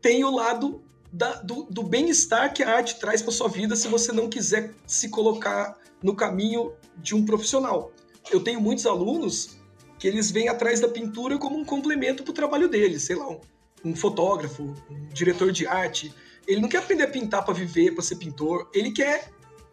tem 0.00 0.24
o 0.24 0.30
lado 0.30 0.82
da, 1.16 1.32
do, 1.36 1.62
do 1.70 1.82
bem-estar 1.82 2.52
que 2.52 2.62
a 2.62 2.76
arte 2.76 3.00
traz 3.00 3.22
para 3.22 3.32
sua 3.32 3.48
vida 3.48 3.74
se 3.74 3.88
você 3.88 4.12
não 4.12 4.28
quiser 4.28 4.74
se 4.86 5.08
colocar 5.08 5.78
no 6.02 6.14
caminho 6.14 6.74
de 6.98 7.14
um 7.14 7.24
profissional. 7.24 7.90
Eu 8.30 8.40
tenho 8.40 8.60
muitos 8.60 8.84
alunos 8.84 9.56
que 9.98 10.06
eles 10.06 10.30
vêm 10.30 10.48
atrás 10.48 10.78
da 10.78 10.88
pintura 10.88 11.38
como 11.38 11.56
um 11.56 11.64
complemento 11.64 12.22
para 12.22 12.30
o 12.32 12.34
trabalho 12.34 12.68
deles, 12.68 13.04
sei 13.04 13.16
lá, 13.16 13.30
um, 13.30 13.40
um 13.82 13.96
fotógrafo, 13.96 14.74
um 14.90 15.08
diretor 15.08 15.50
de 15.52 15.66
arte. 15.66 16.14
Ele 16.46 16.60
não 16.60 16.68
quer 16.68 16.78
aprender 16.78 17.04
a 17.04 17.08
pintar 17.08 17.42
para 17.42 17.54
viver, 17.54 17.92
para 17.92 18.02
ser 18.02 18.16
pintor. 18.16 18.68
Ele 18.74 18.90
quer 18.90 19.30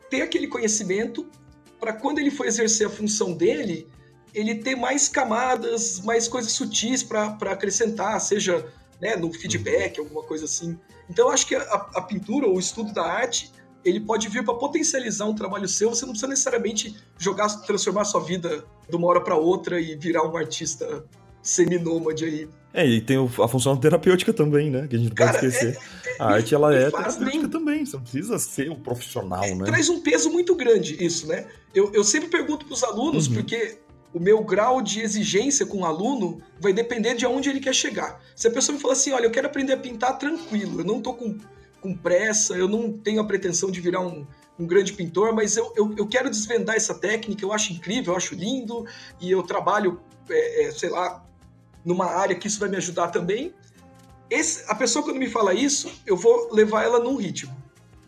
ter 0.10 0.22
aquele 0.22 0.48
conhecimento 0.48 1.28
para 1.78 1.92
quando 1.92 2.20
ele 2.20 2.32
for 2.32 2.48
exercer 2.48 2.88
a 2.88 2.90
função 2.90 3.34
dele, 3.34 3.90
ele 4.34 4.56
ter 4.56 4.78
mais 4.78 5.10
camadas, 5.10 6.00
mais 6.00 6.26
coisas 6.26 6.54
sutis 6.54 7.04
para 7.04 7.36
acrescentar, 7.52 8.22
seja 8.22 8.66
né, 9.02 9.16
no 9.16 9.32
feedback, 9.34 10.00
alguma 10.00 10.24
coisa 10.24 10.46
assim. 10.46 10.78
Então, 11.10 11.28
eu 11.28 11.34
acho 11.34 11.48
que 11.48 11.56
a, 11.56 11.62
a 11.62 12.02
pintura 12.02 12.48
ou 12.48 12.56
o 12.56 12.60
estudo 12.60 12.94
da 12.94 13.04
arte 13.04 13.52
ele 13.86 14.00
pode 14.00 14.30
vir 14.30 14.44
para 14.44 14.54
potencializar 14.54 15.26
um 15.26 15.36
trabalho 15.36 15.68
seu. 15.68 15.90
Você 15.90 16.06
não 16.06 16.14
precisa 16.14 16.30
necessariamente 16.30 16.96
jogar, 17.18 17.50
transformar 17.64 18.06
sua 18.06 18.22
vida 18.22 18.64
de 18.90 18.96
uma 18.96 19.08
hora 19.08 19.22
para 19.22 19.36
outra 19.36 19.80
e 19.80 19.96
virar 19.96 20.26
um 20.26 20.36
artista 20.38 21.06
seminômade 21.42 22.24
aí. 22.24 22.50
É, 22.74 22.88
e 22.88 23.02
tem 23.02 23.18
a 23.18 23.48
função 23.48 23.78
terapêutica 23.78 24.34
também, 24.34 24.72
né? 24.72 24.88
Que 24.88 24.96
a 24.96 25.00
gente 25.00 25.10
não 25.10 25.16
Cara, 25.16 25.34
pode 25.34 25.46
esquecer. 25.46 25.78
É, 26.06 26.10
é, 26.10 26.16
a 26.18 26.26
arte, 26.28 26.56
ela 26.56 26.74
é 26.74 26.90
terapêutica 26.90 27.48
também. 27.50 27.86
Você 27.86 27.98
não 27.98 28.04
precisa 28.04 28.40
ser 28.40 28.72
um 28.72 28.76
profissional, 28.76 29.44
é, 29.44 29.54
né? 29.54 29.66
Traz 29.66 29.90
um 29.90 30.02
peso 30.02 30.32
muito 30.32 30.56
grande 30.56 31.04
isso, 31.04 31.28
né? 31.28 31.46
Eu, 31.76 31.92
eu 31.94 32.04
sempre 32.04 32.30
pergunto 32.30 32.66
para 32.66 32.74
os 32.74 32.84
alunos, 32.84 33.28
uhum. 33.28 33.36
porque 33.36 33.78
o 34.14 34.20
meu 34.20 34.44
grau 34.44 34.82
de 34.82 35.02
exigência 35.02 35.66
com 35.66 35.80
o 35.80 35.86
aluno 35.86 36.42
vai 36.60 36.72
depender 36.72 37.16
de 37.16 37.26
aonde 37.26 37.50
ele 37.50 37.60
quer 37.60 37.74
chegar. 37.74 38.22
Se 38.36 38.48
a 38.48 38.52
pessoa 38.52 38.76
me 38.76 38.82
falar 38.82 38.94
assim, 38.94 39.12
olha, 39.12 39.26
eu 39.26 39.32
quero 39.32 39.48
aprender 39.48 39.74
a 39.74 39.78
pintar 39.78 40.18
tranquilo, 40.20 40.82
eu 40.82 40.86
não 40.86 41.02
tô 41.02 41.14
com, 41.14 41.38
com 41.82 41.96
pressa, 41.96 42.54
eu 42.54 42.68
não 42.68 42.92
tenho 42.92 43.20
a 43.20 43.26
pretensão 43.26 43.72
de 43.72 43.82
virar 43.82 44.02
um, 44.02 44.26
um 44.60 44.68
grande 44.68 44.94
pintor, 44.94 45.34
mas 45.34 45.58
eu, 45.58 45.74
eu, 45.76 45.94
eu, 45.98 46.08
quero 46.08 46.30
desvendar 46.30 46.76
essa 46.76 46.94
técnica, 46.94 47.44
eu 47.44 47.52
acho 47.52 47.74
incrível, 47.74 48.14
eu 48.14 48.18
acho 48.18 48.36
lindo, 48.36 48.86
e 49.20 49.32
eu 49.32 49.42
trabalho, 49.42 50.00
é, 50.30 50.66
é, 50.66 50.72
sei 50.72 50.90
lá, 50.90 51.26
numa 51.84 52.06
área 52.06 52.36
que 52.36 52.48
isso 52.48 52.60
vai 52.60 52.70
me 52.70 52.78
ajudar 52.78 53.08
também. 53.08 53.54
Esse, 54.30 54.64
a 54.68 54.76
pessoa, 54.76 55.04
quando 55.04 55.18
me 55.18 55.30
fala 55.30 55.54
isso, 55.54 55.92
eu 56.06 56.16
vou 56.16 56.54
levar 56.54 56.84
ela 56.84 57.00
num 57.00 57.16
ritmo. 57.16 57.63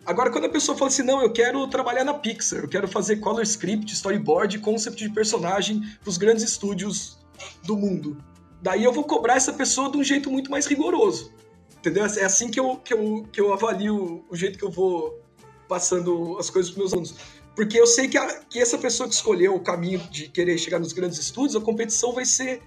Agora, 0.05 0.29
quando 0.29 0.45
a 0.45 0.49
pessoa 0.49 0.77
fala 0.77 0.89
assim, 0.89 1.01
não, 1.01 1.21
eu 1.21 1.31
quero 1.31 1.67
trabalhar 1.67 2.03
na 2.03 2.13
Pixar, 2.13 2.59
eu 2.59 2.67
quero 2.67 2.87
fazer 2.87 3.17
color 3.17 3.41
script, 3.41 3.91
storyboard, 3.91 4.59
concept 4.59 5.03
de 5.03 5.11
personagem 5.11 5.81
para 5.99 6.09
os 6.09 6.17
grandes 6.17 6.43
estúdios 6.43 7.17
do 7.63 7.75
mundo. 7.75 8.15
Daí 8.61 8.83
eu 8.83 8.93
vou 8.93 9.03
cobrar 9.03 9.35
essa 9.35 9.51
pessoa 9.51 9.89
de 9.89 9.97
um 9.97 10.03
jeito 10.03 10.29
muito 10.29 10.51
mais 10.51 10.67
rigoroso. 10.67 11.33
Entendeu? 11.77 12.05
É 12.05 12.23
assim 12.23 12.49
que 12.49 12.59
eu, 12.59 12.77
que 12.77 12.93
eu, 12.93 13.27
que 13.31 13.41
eu 13.41 13.51
avalio 13.51 14.23
o 14.29 14.35
jeito 14.35 14.59
que 14.59 14.65
eu 14.65 14.71
vou 14.71 15.19
passando 15.67 16.37
as 16.39 16.49
coisas 16.51 16.71
para 16.71 16.79
meus 16.79 16.93
alunos. 16.93 17.15
Porque 17.55 17.79
eu 17.79 17.87
sei 17.87 18.07
que, 18.07 18.17
a, 18.17 18.41
que 18.43 18.59
essa 18.59 18.77
pessoa 18.77 19.07
que 19.09 19.15
escolheu 19.15 19.55
o 19.55 19.59
caminho 19.59 19.99
de 20.11 20.27
querer 20.27 20.57
chegar 20.57 20.79
nos 20.79 20.93
grandes 20.93 21.17
estúdios, 21.17 21.55
a 21.55 21.61
competição 21.61 22.11
vai 22.11 22.25
ser 22.25 22.61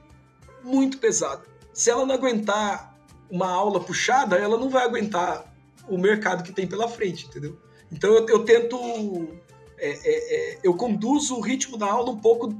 muito 0.65 0.99
pesada. 0.99 1.43
Se 1.73 1.91
ela 1.91 2.05
não 2.05 2.15
aguentar 2.15 2.97
uma 3.31 3.49
aula 3.49 3.79
puxada, 3.79 4.37
ela 4.37 4.57
não 4.57 4.71
vai 4.71 4.85
aguentar 4.85 5.48
o 5.89 5.99
mercado 5.99 6.43
que 6.43 6.53
tem 6.53 6.67
pela 6.67 6.89
frente, 6.89 7.27
entendeu? 7.27 7.59
Então 7.91 8.11
eu, 8.13 8.27
eu 8.29 8.45
tento. 8.45 8.77
É, 9.79 9.91
é, 9.91 10.35
é, 10.55 10.59
eu 10.63 10.75
conduzo 10.75 11.37
o 11.37 11.41
ritmo 11.41 11.77
da 11.77 11.87
aula 11.87 12.11
um 12.11 12.19
pouco 12.19 12.55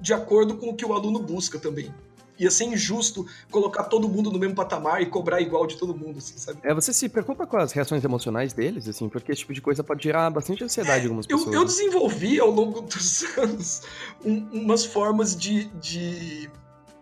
de 0.00 0.12
acordo 0.12 0.56
com 0.56 0.70
o 0.70 0.74
que 0.74 0.84
o 0.84 0.92
aluno 0.92 1.18
busca 1.18 1.58
também. 1.58 1.92
Ia 2.38 2.50
ser 2.50 2.64
injusto 2.64 3.24
colocar 3.50 3.84
todo 3.84 4.08
mundo 4.08 4.30
no 4.30 4.38
mesmo 4.38 4.56
patamar 4.56 5.00
e 5.00 5.06
cobrar 5.06 5.40
igual 5.40 5.66
de 5.66 5.76
todo 5.76 5.96
mundo, 5.96 6.18
assim, 6.18 6.36
sabe? 6.36 6.58
É, 6.64 6.74
você 6.74 6.92
se 6.92 7.08
preocupa 7.08 7.46
com 7.46 7.56
as 7.56 7.70
reações 7.72 8.02
emocionais 8.04 8.52
deles, 8.52 8.88
assim, 8.88 9.08
porque 9.08 9.30
esse 9.30 9.42
tipo 9.42 9.54
de 9.54 9.60
coisa 9.60 9.84
pode 9.84 10.02
gerar 10.02 10.28
bastante 10.30 10.64
ansiedade 10.64 11.02
em 11.02 11.04
algumas 11.04 11.26
pessoas. 11.26 11.46
Eu, 11.46 11.60
eu 11.60 11.64
desenvolvi 11.64 12.40
ao 12.40 12.50
longo 12.50 12.80
dos 12.80 13.22
anos 13.38 13.82
um, 14.24 14.48
umas 14.52 14.84
formas 14.84 15.36
de, 15.36 15.66
de 15.76 16.50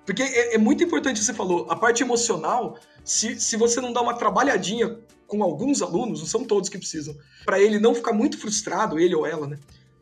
porque 0.05 0.23
é, 0.23 0.55
é, 0.55 0.59
muito 0.59 0.83
importante, 0.83 1.23
você 1.23 1.33
falou, 1.33 1.67
a 1.71 1.77
parte 1.77 2.03
emocional, 2.03 2.77
se, 3.05 3.39
se 3.41 3.57
você 3.57 3.81
não 3.81 3.93
dá 3.93 4.01
uma 4.01 4.15
trabalhadinha 4.15 4.99
com 5.33 5.43
alguns 5.43 5.81
alunos, 5.81 6.21
não 6.21 6.27
são 6.27 6.45
todos 6.45 6.69
que 6.69 6.77
precisam, 6.77 7.17
para 7.47 7.59
ele 7.59 7.79
não 7.79 7.95
ficar 7.95 8.13
muito 8.13 8.37
frustrado, 8.37 8.99
ele 8.99 9.15
ou 9.15 9.27
ela, 9.27 9.47
né? 9.47 9.59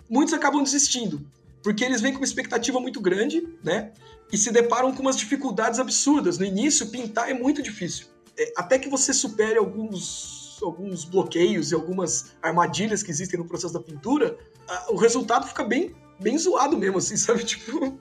Muitos 0.09 0.35
acabam 0.35 0.61
desistindo, 0.61 1.25
porque 1.62 1.85
eles 1.85 2.01
vêm 2.01 2.12
com 2.12 2.19
uma 2.19 2.25
expectativa 2.25 2.81
muito 2.81 3.01
grande, 3.01 3.47
né? 3.62 3.93
E 4.33 4.37
se 4.37 4.51
deparam 4.51 4.93
com 4.93 5.03
umas 5.03 5.16
dificuldades 5.16 5.79
absurdas. 5.79 6.37
No 6.37 6.45
início, 6.45 6.88
pintar 6.88 7.31
é 7.31 7.35
muito 7.35 7.62
difícil. 7.62 8.07
É, 8.37 8.53
até 8.57 8.77
que 8.77 8.88
você 8.88 9.14
supere 9.14 9.57
alguns, 9.57 10.59
alguns 10.64 11.05
bloqueios 11.05 11.71
e 11.71 11.77
algumas 11.77 12.33
armadilhas 12.43 13.01
que 13.01 13.12
existem 13.12 13.38
no 13.38 13.47
processo 13.47 13.73
da 13.73 13.81
pintura, 13.81 14.37
a, 14.66 14.93
o 14.93 14.97
resultado 14.97 15.47
fica 15.47 15.62
bem, 15.62 15.95
bem 16.19 16.37
zoado 16.37 16.77
mesmo, 16.77 16.99
assim, 16.99 17.14
sabe? 17.16 17.45
Tipo, 17.45 17.97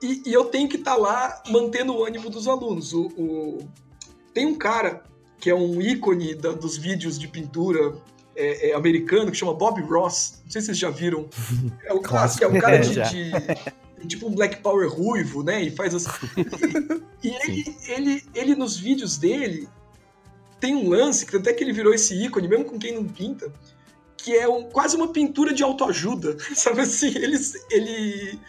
e, 0.00 0.22
e 0.24 0.32
eu 0.32 0.46
tenho 0.46 0.70
que 0.70 0.76
estar 0.76 0.94
tá 0.94 0.96
lá 0.96 1.42
mantendo 1.50 1.94
o 1.94 2.02
ânimo 2.02 2.30
dos 2.30 2.48
alunos. 2.48 2.94
O, 2.94 3.08
o, 3.08 3.58
Tem 4.32 4.46
um 4.46 4.54
cara 4.54 5.04
que 5.38 5.50
é 5.50 5.54
um 5.54 5.80
ícone 5.80 6.34
da, 6.34 6.52
dos 6.52 6.76
vídeos 6.76 7.18
de 7.18 7.28
pintura 7.28 7.94
é, 8.36 8.70
é, 8.70 8.74
americano 8.74 9.30
que 9.30 9.36
chama 9.36 9.54
Bob 9.54 9.80
Ross. 9.82 10.40
Não 10.44 10.50
sei 10.50 10.60
se 10.60 10.66
vocês 10.66 10.78
já 10.78 10.90
viram. 10.90 11.28
É 11.84 11.92
um 11.92 12.00
clássico, 12.02 12.44
é 12.44 12.48
um 12.48 12.58
cara 12.58 12.78
de, 12.78 12.94
de 14.00 14.06
tipo 14.06 14.28
um 14.28 14.34
Black 14.34 14.60
Power 14.60 14.88
ruivo, 14.88 15.42
né? 15.42 15.62
E 15.62 15.70
faz 15.70 15.94
assim. 15.94 16.10
e 17.24 17.28
ele, 17.28 17.76
ele, 17.88 18.24
ele, 18.34 18.54
nos 18.54 18.76
vídeos 18.76 19.16
dele, 19.16 19.68
tem 20.60 20.74
um 20.74 20.88
lance, 20.88 21.24
que 21.26 21.36
até 21.36 21.52
que 21.52 21.64
ele 21.64 21.72
virou 21.72 21.94
esse 21.94 22.14
ícone, 22.14 22.48
mesmo 22.48 22.64
com 22.64 22.78
quem 22.78 22.94
não 22.94 23.04
pinta, 23.04 23.52
que 24.16 24.34
é 24.36 24.48
um, 24.48 24.64
quase 24.64 24.96
uma 24.96 25.12
pintura 25.12 25.54
de 25.54 25.62
autoajuda. 25.62 26.36
Sabe 26.54 26.82
assim? 26.82 27.08
Ele, 27.16 27.38
ele, 27.70 28.40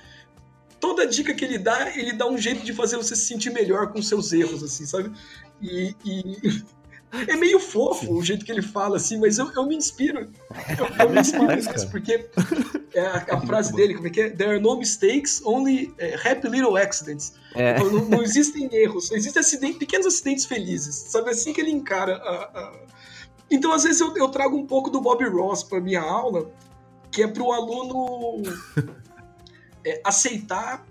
toda 0.80 1.08
dica 1.08 1.34
que 1.34 1.46
ele 1.46 1.58
dá, 1.58 1.96
ele 1.98 2.14
dá 2.14 2.28
um 2.28 2.38
jeito 2.38 2.64
de 2.66 2.74
fazer 2.74 2.98
você 2.98 3.16
se 3.16 3.26
sentir 3.26 3.52
melhor 3.52 3.92
com 3.92 4.02
seus 4.02 4.34
erros, 4.34 4.64
assim, 4.64 4.86
sabe? 4.86 5.12
E, 5.62 5.96
e... 6.06 6.64
é 7.12 7.36
meio 7.36 7.60
fofo 7.60 8.14
o 8.14 8.24
jeito 8.24 8.46
que 8.46 8.52
ele 8.52 8.62
fala, 8.62 8.98
assim, 8.98 9.18
mas 9.18 9.38
eu, 9.38 9.50
eu 9.56 9.66
me 9.66 9.76
inspiro. 9.76 10.30
Eu, 10.78 11.06
eu 11.06 11.10
me 11.10 11.20
inspiro 11.20 11.56
nisso, 11.56 11.90
porque 11.90 12.30
é 12.94 13.02
a, 13.02 13.26
a 13.32 13.42
frase 13.42 13.74
dele, 13.74 13.96
como 13.96 14.08
é 14.08 14.10
que 14.10 14.22
é? 14.22 14.30
There 14.30 14.52
are 14.52 14.60
no 14.60 14.78
mistakes, 14.78 15.42
only 15.46 15.86
uh, 15.86 16.28
happy 16.28 16.50
little 16.50 16.78
accidents. 16.78 17.34
É. 17.56 17.80
Não, 17.80 18.06
não, 18.06 18.22
existem 18.22 18.70
erros, 18.74 19.12
existem 19.12 19.40
acidentes, 19.40 19.78
pequenos 19.78 20.06
acidentes 20.06 20.46
felizes. 20.46 20.96
Sabe 20.96 21.30
assim 21.30 21.54
que 21.54 21.62
ele 21.62 21.72
encara 21.72 22.18
a, 22.18 22.60
a... 22.60 22.74
Então, 23.50 23.72
às 23.72 23.84
vezes, 23.84 24.02
eu, 24.02 24.16
eu 24.18 24.28
trago 24.28 24.58
um 24.58 24.66
pouco 24.66 24.90
do 24.90 25.00
Bob 25.00 25.24
Ross 25.30 25.64
para 25.64 25.80
minha 25.80 26.02
aula, 26.02 26.52
que 27.10 27.24
é 27.24 27.28
para 27.28 27.42
o 27.42 27.54
aluno 27.54 28.44
é, 29.86 30.02
aceitar 30.04 30.86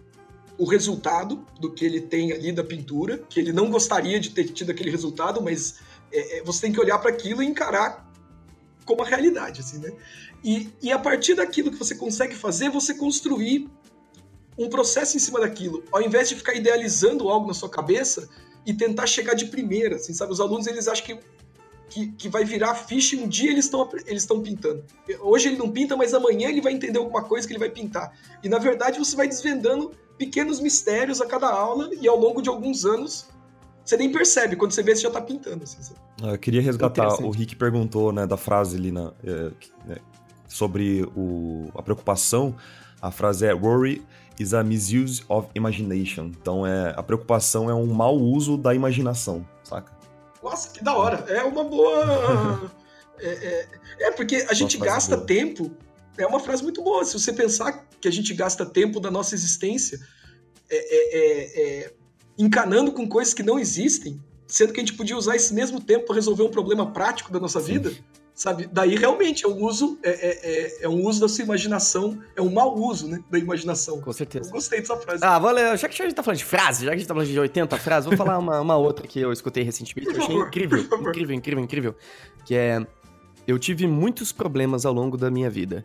o 0.59 0.65
resultado 0.65 1.45
do 1.61 1.71
que 1.71 1.85
ele 1.85 2.01
tem 2.01 2.33
ali 2.33 2.51
da 2.51 2.65
pintura, 2.65 3.19
que 3.29 3.39
ele 3.39 3.53
não 3.53 3.71
gostaria 3.71 4.19
de 4.19 4.31
ter 4.31 4.45
tido 4.45 4.71
aquele 4.71 4.91
resultado, 4.91 5.43
mas 5.43 5.79
é, 6.17 6.39
é 6.39 6.43
você 6.43 6.63
tem 6.63 6.73
que 6.73 6.81
olhar 6.81 6.99
para 6.99 7.11
aquilo 7.11 7.43
e 7.43 7.47
encarar 7.47 8.07
como 8.85 9.03
a 9.03 9.07
realidade, 9.07 9.61
assim, 9.61 9.79
né? 9.79 9.93
E, 10.45 10.71
e 10.81 10.93
a 10.93 10.99
partir 10.99 11.35
daquilo 11.35 11.71
que 11.71 11.79
você 11.79 11.95
consegue 11.95 12.35
fazer, 12.35 12.71
você 12.71 12.95
construir 12.95 13.69
um 14.57 14.69
processo 14.69 15.17
em 15.17 15.21
cima 15.21 15.41
daquilo, 15.41 15.85
ao 15.91 16.01
invés 16.01 16.29
de 16.29 16.37
ficar 16.37 16.55
idealizando 16.55 17.29
algo 17.29 17.49
na 17.49 17.55
sua 17.55 17.69
cabeça 17.69 18.29
e 18.65 18.73
tentar 18.73 19.07
chegar 19.07 19.35
de 19.35 19.47
primeira, 19.47 19.97
assim, 19.97 20.15
sabe? 20.15 20.33
Os 20.33 20.41
alunos 20.41 20.67
eles 20.67 20.89
acham 20.89 21.05
que 21.05 21.19
que, 21.89 22.09
que 22.13 22.29
vai 22.29 22.45
virar 22.45 22.75
ficha 22.75 23.15
e 23.15 23.21
um 23.21 23.29
dia 23.29 23.51
eles 23.51 23.67
estão 23.67 23.89
eles 24.07 24.27
pintando. 24.27 24.85
Hoje 25.21 25.49
ele 25.49 25.57
não 25.57 25.71
pinta, 25.71 25.97
mas 25.97 26.13
amanhã 26.13 26.49
ele 26.49 26.61
vai 26.61 26.73
entender 26.73 26.99
alguma 26.99 27.23
coisa 27.23 27.47
que 27.47 27.53
ele 27.53 27.61
vai 27.61 27.71
pintar. 27.71 28.13
E 28.43 28.49
na 28.49 28.59
verdade 28.59 28.99
você 28.99 29.15
vai 29.17 29.29
desvendando 29.29 29.93
pequenos 30.19 30.61
mistérios 30.61 31.21
a 31.21 31.27
cada 31.27 31.49
aula 31.49 31.91
e 32.01 32.09
ao 32.09 32.19
longo 32.19 32.43
de 32.43 32.49
alguns 32.49 32.85
anos 32.85 33.29
você 33.87 33.97
nem 33.97 34.11
percebe, 34.11 34.57
quando 34.57 34.73
você 34.73 34.83
vê, 34.83 34.97
você 34.97 35.03
já 35.03 35.09
está 35.09 35.21
pintando. 35.21 35.63
Assim, 35.63 35.95
ah, 36.23 36.33
Eu 36.33 36.39
queria 36.39 36.61
resgatar, 36.61 37.23
o 37.23 37.31
Rick 37.31 37.55
perguntou 37.55 38.13
né, 38.13 38.27
da 38.27 38.37
frase 38.37 38.77
ali 38.77 38.91
na, 38.91 39.13
é, 39.23 39.51
né, 39.87 39.97
sobre 40.49 41.09
o, 41.15 41.71
a 41.75 41.83
preocupação. 41.83 42.57
A 43.01 43.13
frase 43.13 43.47
é 43.47 43.55
worry 43.55 44.05
is 44.41 44.53
a 44.53 44.65
misuse 44.65 45.23
of 45.29 45.49
imagination. 45.55 46.25
Então 46.25 46.67
é 46.67 46.93
a 46.97 47.03
preocupação 47.03 47.71
é 47.71 47.75
um 47.75 47.87
mau 47.87 48.17
uso 48.17 48.57
da 48.57 48.75
imaginação, 48.75 49.47
saca? 49.63 49.93
Nossa, 50.43 50.71
que 50.71 50.83
da 50.83 50.97
hora. 50.97 51.25
É 51.29 51.45
uma 51.45 51.63
boa. 51.63 52.71
é, 53.21 53.29
é, 53.29 53.69
é, 54.01 54.11
porque 54.11 54.47
a 54.49 54.55
gente 54.55 54.79
gasta 54.79 55.17
boa. 55.17 55.27
tempo. 55.27 55.71
É 56.19 56.27
uma 56.27 56.41
frase 56.41 56.63
muito 56.63 56.83
boa. 56.83 57.05
Se 57.05 57.19
você 57.19 57.33
pensar 57.33 57.87
que 58.01 58.09
a 58.09 58.11
gente 58.11 58.35
gasta 58.35 58.67
tempo 58.67 58.99
da 58.99 59.11
nossa 59.13 59.35
existência 59.35 60.01
é, 60.69 60.77
é, 60.77 61.85
é 61.85 61.93
encanando 62.39 62.93
com 62.93 63.09
coisas 63.09 63.33
que 63.33 63.43
não 63.43 63.59
existem, 63.59 64.21
sendo 64.47 64.73
que 64.73 64.81
a 64.81 64.83
gente 64.83 64.95
podia 64.95 65.17
usar 65.17 65.37
esse 65.37 65.53
mesmo 65.53 65.81
tempo 65.81 66.07
para 66.07 66.15
resolver 66.15 66.43
um 66.43 66.51
problema 66.51 66.91
prático 66.91 67.33
da 67.33 67.41
nossa 67.41 67.61
Sim. 67.61 67.75
vida, 67.75 67.93
sabe? 68.35 68.69
Daí 68.71 68.95
realmente 68.95 69.45
é 69.45 69.49
um 69.49 69.65
uso, 69.65 69.99
é, 70.03 70.11
é, 70.11 70.31
é, 70.31 70.85
é, 70.85 70.89
um 70.89 71.05
uso 71.07 71.21
da 71.21 71.29
sua 71.29 71.43
imaginação, 71.43 72.23
é 72.37 72.43
um 72.43 72.53
mau 72.53 72.77
uso, 72.77 73.09
né, 73.09 73.19
da 73.31 73.39
imaginação. 73.39 74.01
Com 74.01 74.13
certeza. 74.13 74.51
Eu 74.51 74.53
gostei 74.53 74.81
dessa 74.81 74.97
frase. 74.99 75.25
Ah, 75.25 75.39
valeu. 75.39 75.77
Já 75.77 75.89
que 75.89 76.01
a 76.01 76.05
gente 76.05 76.15
tá 76.15 76.23
falando 76.23 76.39
de 76.39 76.45
frase, 76.45 76.85
já 76.85 76.91
que 76.91 76.97
a 76.97 76.99
gente 76.99 77.09
tá 77.09 77.15
falando 77.15 77.29
de 77.29 77.41
80 77.41 77.77
frases, 77.79 78.07
vou 78.07 78.17
falar 78.17 78.39
uma, 78.39 78.61
uma 78.61 78.77
outra 78.77 79.07
que 79.07 79.19
eu 79.19 79.33
escutei 79.33 79.65
recentemente, 79.65 80.13
que 80.13 80.19
eu 80.19 80.23
achei 80.23 80.37
incrível, 80.37 80.79
incrível, 80.79 81.35
incrível, 81.35 81.65
incrível, 81.65 81.97
que 82.45 82.55
é, 82.55 82.87
eu 83.47 83.59
tive 83.59 83.87
muitos 83.87 84.33
problemas 84.33 84.85
ao 84.85 84.93
longo 84.93 85.17
da 85.17 85.31
minha 85.31 85.49
vida. 85.49 85.85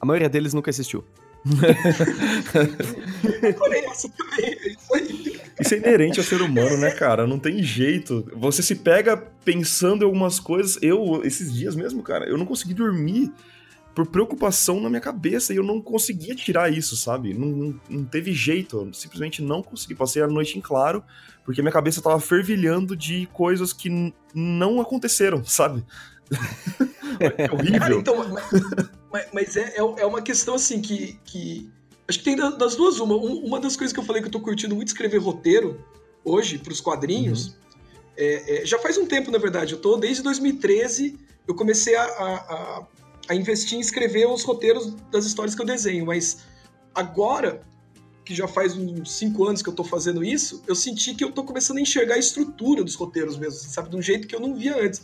A 0.00 0.06
maioria 0.06 0.28
deles 0.28 0.52
nunca 0.52 0.70
existiu. 0.70 1.04
Adorei 3.48 3.84
essa 3.84 4.08
também, 4.08 4.56
isso 5.64 5.74
é 5.74 5.78
inerente 5.78 6.18
ao 6.18 6.24
ser 6.24 6.42
humano, 6.42 6.76
né, 6.76 6.90
cara? 6.90 7.26
Não 7.26 7.38
tem 7.38 7.62
jeito. 7.62 8.30
Você 8.34 8.62
se 8.62 8.74
pega 8.74 9.16
pensando 9.16 10.02
em 10.02 10.04
algumas 10.04 10.38
coisas. 10.38 10.78
Eu, 10.82 11.22
esses 11.24 11.52
dias 11.52 11.74
mesmo, 11.74 12.02
cara, 12.02 12.28
eu 12.28 12.36
não 12.36 12.46
consegui 12.46 12.74
dormir 12.74 13.32
por 13.94 14.06
preocupação 14.06 14.80
na 14.80 14.88
minha 14.88 15.00
cabeça 15.00 15.52
e 15.52 15.56
eu 15.56 15.62
não 15.62 15.80
conseguia 15.80 16.34
tirar 16.34 16.72
isso, 16.72 16.96
sabe? 16.96 17.32
Não, 17.32 17.46
não, 17.46 17.80
não 17.88 18.04
teve 18.04 18.32
jeito, 18.32 18.76
eu 18.76 18.92
simplesmente 18.92 19.40
não 19.40 19.62
consegui. 19.62 19.94
Passei 19.94 20.20
a 20.20 20.26
noite 20.26 20.58
em 20.58 20.60
claro, 20.60 21.02
porque 21.44 21.62
minha 21.62 21.72
cabeça 21.72 22.02
tava 22.02 22.18
fervilhando 22.18 22.96
de 22.96 23.28
coisas 23.32 23.72
que 23.72 24.12
não 24.34 24.80
aconteceram, 24.80 25.44
sabe? 25.46 25.84
é 27.20 27.52
horrível. 27.52 27.80
Cara, 27.80 27.94
então, 27.94 28.34
mas, 29.12 29.28
mas 29.32 29.56
é, 29.56 29.76
é, 29.76 29.78
é, 29.78 30.06
uma 30.06 30.20
questão 30.20 30.56
assim 30.56 30.82
que, 30.82 31.18
que 31.24 31.70
Acho 32.08 32.18
que 32.18 32.24
tem 32.24 32.36
das 32.36 32.76
duas 32.76 32.98
uma. 33.00 33.16
Uma 33.16 33.60
das 33.60 33.76
coisas 33.76 33.92
que 33.92 33.98
eu 33.98 34.04
falei 34.04 34.20
que 34.20 34.28
eu 34.28 34.32
tô 34.32 34.40
curtindo 34.40 34.74
muito 34.74 34.88
escrever 34.88 35.18
roteiro 35.18 35.82
hoje 36.24 36.58
para 36.58 36.72
os 36.72 36.80
quadrinhos. 36.80 37.46
Uhum. 37.46 37.54
É, 38.16 38.62
é, 38.62 38.66
já 38.66 38.78
faz 38.78 38.98
um 38.98 39.06
tempo, 39.06 39.30
na 39.30 39.38
verdade. 39.38 39.74
Eu 39.74 39.80
tô 39.80 39.96
desde 39.96 40.22
2013. 40.22 41.18
Eu 41.46 41.54
comecei 41.54 41.94
a, 41.94 42.04
a, 42.04 42.86
a, 43.28 43.34
investir 43.34 43.78
em 43.78 43.80
escrever 43.80 44.26
os 44.26 44.42
roteiros 44.42 44.94
das 45.10 45.24
histórias 45.24 45.54
que 45.54 45.62
eu 45.62 45.66
desenho. 45.66 46.06
Mas 46.06 46.44
agora, 46.94 47.62
que 48.24 48.34
já 48.34 48.46
faz 48.46 48.76
uns 48.76 49.12
cinco 49.12 49.44
anos 49.44 49.62
que 49.62 49.68
eu 49.68 49.74
tô 49.74 49.84
fazendo 49.84 50.22
isso, 50.22 50.62
eu 50.66 50.74
senti 50.74 51.14
que 51.14 51.24
eu 51.24 51.32
tô 51.32 51.42
começando 51.44 51.78
a 51.78 51.80
enxergar 51.80 52.14
a 52.14 52.18
estrutura 52.18 52.84
dos 52.84 52.94
roteiros 52.94 53.36
mesmo, 53.36 53.58
sabe? 53.70 53.90
De 53.90 53.96
um 53.96 54.02
jeito 54.02 54.26
que 54.28 54.34
eu 54.34 54.40
não 54.40 54.54
via 54.54 54.82
antes. 54.82 55.02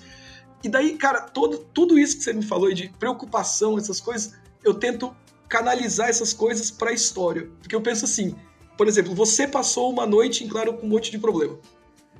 E 0.62 0.68
daí, 0.68 0.96
cara, 0.96 1.22
todo, 1.22 1.58
tudo 1.72 1.98
isso 1.98 2.18
que 2.18 2.24
você 2.24 2.32
me 2.32 2.42
falou 2.42 2.72
de 2.72 2.88
preocupação, 2.98 3.78
essas 3.78 4.00
coisas, 4.00 4.34
eu 4.62 4.74
tento 4.74 5.14
canalizar 5.50 6.08
essas 6.08 6.32
coisas 6.32 6.70
para 6.70 6.90
a 6.90 6.94
história. 6.94 7.50
Porque 7.60 7.74
eu 7.74 7.82
penso 7.82 8.06
assim, 8.06 8.34
por 8.78 8.88
exemplo, 8.88 9.14
você 9.14 9.46
passou 9.46 9.90
uma 9.90 10.06
noite 10.06 10.44
em 10.44 10.48
claro 10.48 10.72
com 10.74 10.86
um 10.86 10.88
monte 10.88 11.10
de 11.10 11.18
problema. 11.18 11.58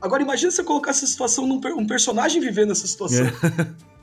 Agora 0.01 0.23
imagina 0.23 0.51
você 0.51 0.64
colocar 0.64 0.90
essa 0.90 1.07
situação 1.07 1.47
num 1.47 1.61
um 1.77 1.87
personagem 1.87 2.40
vivendo 2.40 2.73
essa 2.73 2.87
situação. 2.87 3.27
É. 3.27 3.31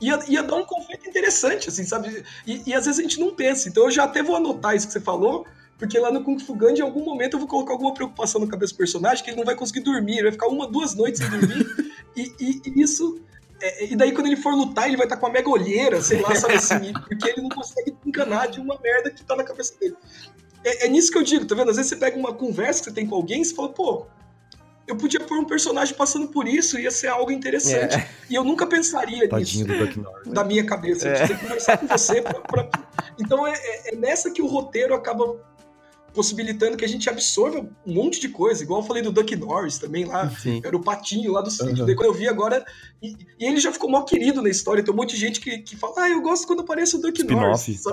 ia, 0.00 0.18
ia 0.28 0.42
dar 0.42 0.56
um 0.56 0.64
conflito 0.64 1.08
interessante, 1.08 1.68
assim, 1.68 1.84
sabe? 1.84 2.24
E, 2.46 2.62
e 2.66 2.74
às 2.74 2.86
vezes 2.86 2.98
a 2.98 3.02
gente 3.02 3.20
não 3.20 3.34
pensa. 3.34 3.68
Então 3.68 3.84
eu 3.84 3.90
já 3.90 4.04
até 4.04 4.22
vou 4.22 4.36
anotar 4.36 4.74
isso 4.74 4.86
que 4.86 4.92
você 4.92 5.00
falou, 5.00 5.44
porque 5.76 5.98
lá 5.98 6.10
no 6.10 6.24
Kung 6.24 6.38
Fu 6.38 6.54
Gun, 6.54 6.70
em 6.70 6.80
algum 6.80 7.04
momento, 7.04 7.34
eu 7.34 7.38
vou 7.40 7.48
colocar 7.48 7.72
alguma 7.72 7.92
preocupação 7.92 8.40
na 8.40 8.46
cabeça 8.46 8.72
do 8.72 8.78
personagem 8.78 9.22
que 9.22 9.30
ele 9.30 9.36
não 9.36 9.44
vai 9.44 9.56
conseguir 9.56 9.80
dormir, 9.80 10.14
ele 10.14 10.22
vai 10.22 10.32
ficar 10.32 10.48
uma, 10.48 10.66
duas 10.66 10.94
noites 10.94 11.20
sem 11.20 11.30
dormir. 11.30 11.66
e, 12.16 12.32
e, 12.40 12.62
e, 12.64 12.82
isso. 12.82 13.20
É, 13.60 13.86
e 13.86 13.96
daí, 13.96 14.12
quando 14.12 14.26
ele 14.26 14.36
for 14.36 14.54
lutar, 14.54 14.86
ele 14.86 14.96
vai 14.96 15.06
estar 15.06 15.16
com 15.16 15.26
uma 15.26 15.32
mega 15.32 15.48
olheira, 15.48 16.00
sei 16.00 16.20
lá, 16.20 16.34
sabe 16.34 16.54
assim, 16.54 16.92
porque 17.08 17.30
ele 17.30 17.42
não 17.42 17.48
consegue 17.48 17.96
enganar 18.06 18.46
de 18.46 18.60
uma 18.60 18.78
merda 18.80 19.10
que 19.10 19.24
tá 19.24 19.34
na 19.34 19.44
cabeça 19.44 19.74
dele. 19.78 19.96
É, 20.64 20.86
é, 20.86 20.88
nisso 20.88 21.10
que 21.10 21.18
eu 21.18 21.22
digo, 21.22 21.44
tá 21.44 21.54
vendo? 21.54 21.70
Às 21.70 21.76
vezes 21.76 21.90
você 21.90 21.96
pega 21.96 22.16
uma 22.16 22.32
conversa 22.32 22.80
que 22.80 22.84
você 22.86 22.92
tem 22.92 23.06
com 23.06 23.14
alguém 23.14 23.42
e 23.42 23.44
você 23.44 23.54
fala, 23.54 23.68
pô, 23.70 24.06
eu 24.88 24.96
podia 24.96 25.20
pôr 25.20 25.38
um 25.38 25.44
personagem 25.44 25.94
passando 25.94 26.28
por 26.28 26.48
isso, 26.48 26.78
ia 26.78 26.90
ser 26.90 27.08
algo 27.08 27.30
interessante. 27.30 27.96
É. 27.96 28.08
E 28.30 28.34
eu 28.34 28.42
nunca 28.42 28.66
pensaria 28.66 29.28
Tadinho 29.28 29.66
nisso. 29.66 30.00
Do 30.24 30.32
da 30.32 30.42
minha 30.42 30.64
cabeça. 30.64 31.08
É. 31.08 31.24
Eu 31.24 31.28
que 31.28 31.34
conversar 31.36 31.76
com 31.76 31.86
você. 31.86 32.22
Pra, 32.22 32.40
pra... 32.40 32.70
Então 33.20 33.46
é, 33.46 33.52
é, 33.52 33.92
é, 33.92 33.96
nessa 33.96 34.30
que 34.30 34.40
o 34.40 34.46
roteiro 34.46 34.94
acaba 34.94 35.36
possibilitando 36.18 36.76
que 36.76 36.84
a 36.84 36.88
gente 36.88 37.08
absorva 37.08 37.60
um 37.86 37.94
monte 37.94 38.18
de 38.18 38.28
coisa, 38.28 38.64
igual 38.64 38.80
eu 38.80 38.86
falei 38.88 39.04
do 39.04 39.12
Duck 39.12 39.36
Norris 39.36 39.78
também 39.78 40.04
lá, 40.04 40.28
Sim. 40.30 40.60
era 40.64 40.76
o 40.76 40.82
patinho 40.82 41.30
lá 41.30 41.40
do 41.40 41.48
sítio. 41.48 41.86
Uhum. 41.86 41.94
quando 41.94 42.06
eu 42.06 42.12
vi 42.12 42.26
agora, 42.26 42.64
e, 43.00 43.16
e, 43.38 43.46
ele 43.46 43.60
já 43.60 43.72
ficou 43.72 43.88
mó 43.88 44.02
querido 44.02 44.42
na 44.42 44.48
história, 44.48 44.82
tem 44.82 44.92
um 44.92 44.96
monte 44.96 45.14
de 45.14 45.20
gente 45.20 45.38
que, 45.38 45.58
que 45.58 45.76
fala, 45.76 45.94
ah, 45.98 46.10
eu 46.10 46.20
gosto 46.20 46.44
quando 46.44 46.62
aparece 46.62 46.96
o 46.96 47.00
Duck 47.00 47.22
Norris. 47.22 47.84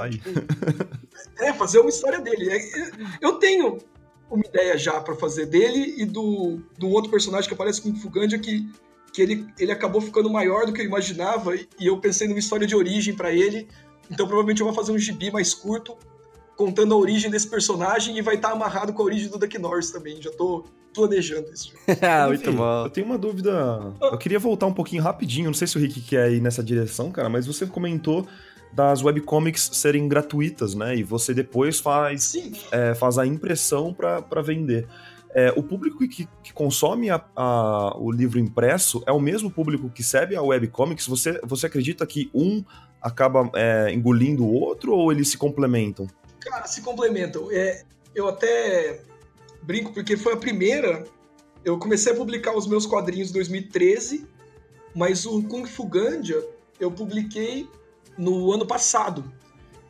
É, 1.39 1.53
fazer 1.53 1.77
uma 1.77 1.89
história 1.89 2.19
dele. 2.19 2.49
É, 2.49 2.57
eu 3.21 3.33
tenho 3.33 3.77
uma 4.31 4.43
ideia 4.43 4.75
já 4.75 4.99
para 4.99 5.13
fazer 5.13 5.45
dele 5.45 5.93
e 5.97 6.05
do, 6.05 6.59
do 6.79 6.89
outro 6.89 7.11
personagem 7.11 7.47
que 7.47 7.53
aparece 7.53 7.79
com 7.79 7.91
o 7.91 7.95
Fugandia 7.95 8.39
que, 8.39 8.67
que 9.13 9.21
ele, 9.21 9.45
ele 9.59 9.71
acabou 9.71 10.01
ficando 10.01 10.31
maior 10.31 10.65
do 10.65 10.73
que 10.73 10.81
eu 10.81 10.85
imaginava 10.85 11.55
e 11.55 11.67
eu 11.79 11.99
pensei 11.99 12.27
numa 12.27 12.39
história 12.39 12.65
de 12.65 12.75
origem 12.75 13.15
para 13.15 13.31
ele. 13.31 13.67
Então 14.09 14.25
provavelmente 14.25 14.61
eu 14.61 14.65
vou 14.65 14.73
fazer 14.73 14.93
um 14.93 14.97
gibi 14.97 15.29
mais 15.29 15.53
curto 15.53 15.95
contando 16.55 16.93
a 16.93 16.97
origem 16.97 17.29
desse 17.29 17.49
personagem 17.49 18.17
e 18.17 18.21
vai 18.21 18.35
estar 18.35 18.49
tá 18.49 18.53
amarrado 18.55 18.93
com 18.93 19.01
a 19.01 19.05
origem 19.05 19.29
do 19.29 19.37
Duck 19.37 19.57
Norris 19.57 19.91
também. 19.91 20.21
Já 20.21 20.31
tô 20.31 20.65
planejando 20.93 21.51
isso. 21.51 21.73
Ah, 22.01 22.27
muito 22.27 22.51
bom. 22.51 22.85
Eu 22.85 22.89
tenho 22.89 23.05
uma 23.05 23.17
dúvida. 23.17 23.93
Eu 24.01 24.17
queria 24.17 24.39
voltar 24.39 24.65
um 24.65 24.73
pouquinho 24.73 25.03
rapidinho. 25.03 25.47
Não 25.47 25.53
sei 25.53 25.67
se 25.67 25.77
o 25.77 25.81
Rick 25.81 26.01
quer 26.01 26.31
ir 26.31 26.41
nessa 26.41 26.63
direção, 26.63 27.11
cara, 27.11 27.29
mas 27.29 27.45
você 27.45 27.65
comentou 27.65 28.25
das 28.71 29.01
webcomics 29.01 29.69
serem 29.73 30.07
gratuitas, 30.07 30.75
né? 30.75 30.95
E 30.97 31.03
você 31.03 31.33
depois 31.33 31.79
faz, 31.79 32.33
é, 32.71 32.93
faz 32.93 33.17
a 33.17 33.25
impressão 33.25 33.93
para 33.93 34.41
vender. 34.41 34.87
É, 35.33 35.53
o 35.55 35.61
público 35.61 35.99
que, 36.07 36.27
que 36.41 36.53
consome 36.53 37.09
a, 37.09 37.21
a, 37.35 37.97
o 37.97 38.09
livro 38.09 38.39
impresso 38.39 39.03
é 39.05 39.11
o 39.11 39.19
mesmo 39.19 39.51
público 39.51 39.89
que 39.89 40.01
recebe 40.01 40.35
a 40.35 40.41
webcomics? 40.41 41.07
Você, 41.07 41.39
você 41.43 41.67
acredita 41.67 42.05
que 42.05 42.29
um 42.33 42.63
acaba 43.01 43.49
é, 43.53 43.93
engolindo 43.93 44.45
o 44.45 44.53
outro 44.53 44.93
ou 44.93 45.11
eles 45.11 45.29
se 45.29 45.37
complementam? 45.37 46.07
Cara, 46.45 46.67
se 46.67 46.81
complementam. 46.81 47.51
É, 47.51 47.83
eu 48.13 48.27
até 48.27 49.01
brinco 49.63 49.91
porque 49.91 50.15
foi 50.15 50.33
a 50.33 50.37
primeira. 50.37 51.03
Eu 51.63 51.77
comecei 51.79 52.13
a 52.13 52.15
publicar 52.15 52.55
os 52.55 52.67
meus 52.67 52.85
quadrinhos 52.85 53.31
em 53.31 53.33
2013, 53.33 54.27
mas 54.93 55.25
o 55.25 55.41
Kung 55.43 55.65
Fu 55.65 55.85
Gandia 55.85 56.47
eu 56.79 56.91
publiquei 56.91 57.67
no 58.17 58.51
ano 58.51 58.65
passado. 58.65 59.23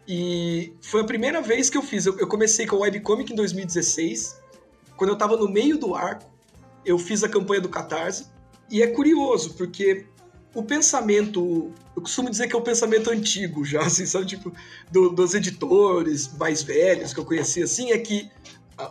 E 0.07 0.73
foi 0.81 1.01
a 1.01 1.03
primeira 1.03 1.41
vez 1.41 1.69
que 1.69 1.77
eu 1.77 1.81
fiz. 1.81 2.05
Eu, 2.05 2.27
comecei 2.27 2.65
com 2.65 2.77
o 2.77 2.79
webcomic 2.79 3.33
em 3.33 3.35
2016. 3.35 4.39
Quando 4.95 5.09
eu 5.09 5.15
estava 5.15 5.35
no 5.35 5.49
meio 5.49 5.77
do 5.77 5.93
arco, 5.95 6.31
eu 6.85 6.97
fiz 6.97 7.23
a 7.23 7.29
campanha 7.29 7.59
do 7.59 7.69
Catarse. 7.69 8.27
E 8.69 8.81
é 8.81 8.87
curioso, 8.87 9.55
porque 9.55 10.05
o 10.55 10.63
pensamento. 10.63 11.71
Eu 11.95 12.01
costumo 12.01 12.29
dizer 12.29 12.47
que 12.47 12.55
é 12.55 12.57
o 12.57 12.61
pensamento 12.61 13.11
antigo 13.11 13.63
já, 13.63 13.81
assim, 13.85 14.05
sabe? 14.05 14.25
Tipo, 14.25 14.51
do, 14.91 15.09
dos 15.09 15.35
editores 15.35 16.31
mais 16.37 16.63
velhos 16.63 17.13
que 17.13 17.19
eu 17.19 17.25
conheci, 17.25 17.61
assim, 17.61 17.91
é 17.91 17.97
que 17.99 18.31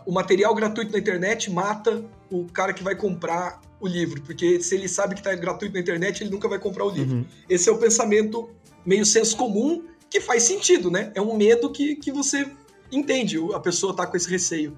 o 0.05 0.11
material 0.11 0.53
gratuito 0.55 0.91
na 0.91 0.99
internet 0.99 1.51
mata 1.51 2.03
o 2.31 2.45
cara 2.45 2.73
que 2.73 2.83
vai 2.83 2.95
comprar 2.95 3.61
o 3.79 3.87
livro, 3.87 4.21
porque 4.21 4.59
se 4.59 4.75
ele 4.75 4.87
sabe 4.87 5.13
que 5.13 5.21
está 5.21 5.35
gratuito 5.35 5.73
na 5.73 5.79
internet, 5.79 6.23
ele 6.23 6.31
nunca 6.31 6.47
vai 6.47 6.57
comprar 6.57 6.85
o 6.85 6.89
livro. 6.89 7.17
Uhum. 7.17 7.25
Esse 7.49 7.69
é 7.69 7.71
o 7.71 7.77
pensamento 7.77 8.49
meio 8.85 9.05
senso 9.05 9.35
comum 9.35 9.83
que 10.09 10.21
faz 10.21 10.43
sentido, 10.43 10.89
né? 10.89 11.11
É 11.13 11.21
um 11.21 11.35
medo 11.35 11.69
que, 11.71 11.95
que 11.95 12.11
você 12.11 12.49
entende, 12.91 13.37
a 13.53 13.59
pessoa 13.59 13.95
tá 13.95 14.07
com 14.07 14.15
esse 14.15 14.29
receio. 14.29 14.77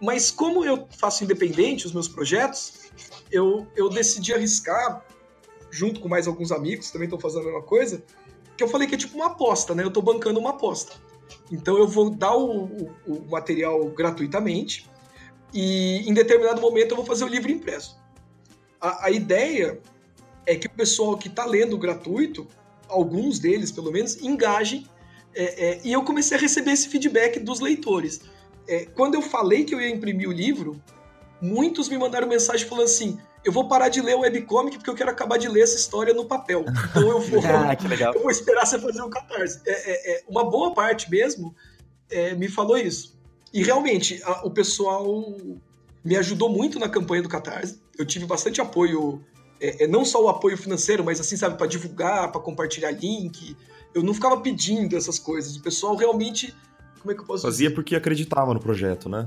Mas 0.00 0.30
como 0.30 0.64
eu 0.64 0.86
faço 0.98 1.24
independente 1.24 1.86
os 1.86 1.92
meus 1.92 2.08
projetos, 2.08 2.90
eu, 3.30 3.66
eu 3.74 3.88
decidi 3.88 4.32
arriscar, 4.32 5.04
junto 5.76 6.00
com 6.00 6.08
mais 6.08 6.26
alguns 6.26 6.50
amigos 6.50 6.90
também 6.90 7.06
estão 7.06 7.20
fazendo 7.20 7.42
a 7.42 7.44
mesma 7.44 7.62
coisa, 7.62 8.02
que 8.56 8.64
eu 8.64 8.68
falei 8.68 8.88
que 8.88 8.94
é 8.94 8.98
tipo 8.98 9.16
uma 9.16 9.26
aposta, 9.26 9.74
né? 9.74 9.82
Eu 9.82 9.90
tô 9.90 10.00
bancando 10.00 10.40
uma 10.40 10.50
aposta. 10.50 10.94
Então 11.52 11.76
eu 11.76 11.86
vou 11.86 12.08
dar 12.08 12.34
o, 12.34 12.64
o, 12.64 12.90
o 13.06 13.30
material 13.30 13.84
gratuitamente 13.90 14.88
e 15.52 16.08
em 16.08 16.14
determinado 16.14 16.60
momento 16.60 16.92
eu 16.92 16.96
vou 16.96 17.04
fazer 17.04 17.24
o 17.24 17.28
livro 17.28 17.50
impresso. 17.50 17.98
A, 18.80 19.06
a 19.06 19.10
ideia 19.10 19.78
é 20.46 20.56
que 20.56 20.66
o 20.66 20.70
pessoal 20.70 21.18
que 21.18 21.28
está 21.28 21.44
lendo 21.44 21.76
gratuito 21.76 22.46
alguns 22.88 23.38
deles 23.38 23.70
pelo 23.70 23.92
menos, 23.92 24.16
engajem. 24.22 24.86
É, 25.34 25.66
é, 25.66 25.80
e 25.84 25.92
eu 25.92 26.02
comecei 26.02 26.36
a 26.36 26.40
receber 26.40 26.72
esse 26.72 26.88
feedback 26.88 27.38
dos 27.38 27.60
leitores. 27.60 28.22
É, 28.66 28.86
quando 28.86 29.14
eu 29.14 29.22
falei 29.22 29.64
que 29.64 29.74
eu 29.74 29.80
ia 29.80 29.90
imprimir 29.90 30.28
o 30.28 30.32
livro, 30.32 30.80
muitos 31.40 31.88
me 31.88 31.98
mandaram 31.98 32.28
mensagem 32.28 32.66
falando 32.66 32.84
assim: 32.84 33.18
eu 33.44 33.52
vou 33.52 33.68
parar 33.68 33.88
de 33.88 34.00
ler 34.00 34.16
o 34.16 34.20
webcomic 34.20 34.76
porque 34.78 34.90
eu 34.90 34.94
quero 34.94 35.10
acabar 35.10 35.38
de 35.38 35.48
ler 35.48 35.62
essa 35.62 35.76
história 35.76 36.12
no 36.12 36.24
papel. 36.24 36.64
Então 36.90 37.08
eu 37.08 37.20
vou, 37.20 37.40
ah, 37.46 37.76
eu 38.14 38.22
vou 38.22 38.30
esperar 38.30 38.66
você 38.66 38.78
fazer 38.78 39.02
o 39.02 39.06
um 39.06 39.10
catarse. 39.10 39.60
É, 39.66 39.70
é, 39.72 40.16
é, 40.16 40.24
uma 40.28 40.44
boa 40.44 40.74
parte 40.74 41.10
mesmo 41.10 41.54
me 42.38 42.48
falou 42.48 42.76
isso. 42.76 43.16
E 43.52 43.62
realmente, 43.62 44.20
a, 44.24 44.46
o 44.46 44.50
pessoal 44.50 45.36
me 46.04 46.16
ajudou 46.16 46.48
muito 46.48 46.78
na 46.78 46.88
campanha 46.88 47.22
do 47.22 47.28
Catarse. 47.28 47.80
Eu 47.98 48.06
tive 48.06 48.26
bastante 48.26 48.60
apoio 48.60 49.24
é, 49.60 49.84
é, 49.84 49.86
não 49.86 50.04
só 50.04 50.22
o 50.22 50.28
apoio 50.28 50.56
financeiro, 50.56 51.04
mas 51.04 51.20
assim, 51.20 51.36
sabe, 51.36 51.56
para 51.56 51.66
divulgar, 51.66 52.30
para 52.30 52.40
compartilhar 52.40 52.90
link. 52.90 53.56
Eu 53.94 54.02
não 54.02 54.12
ficava 54.12 54.38
pedindo 54.40 54.96
essas 54.96 55.18
coisas. 55.18 55.56
O 55.56 55.62
pessoal 55.62 55.96
realmente. 55.96 56.54
Como 57.06 57.12
é 57.12 57.14
que 57.14 57.20
eu 57.20 57.24
posso 57.24 57.42
Fazia 57.44 57.68
dizer? 57.68 57.74
porque 57.76 57.94
acreditava 57.94 58.52
no 58.52 58.58
projeto, 58.58 59.08
né? 59.08 59.26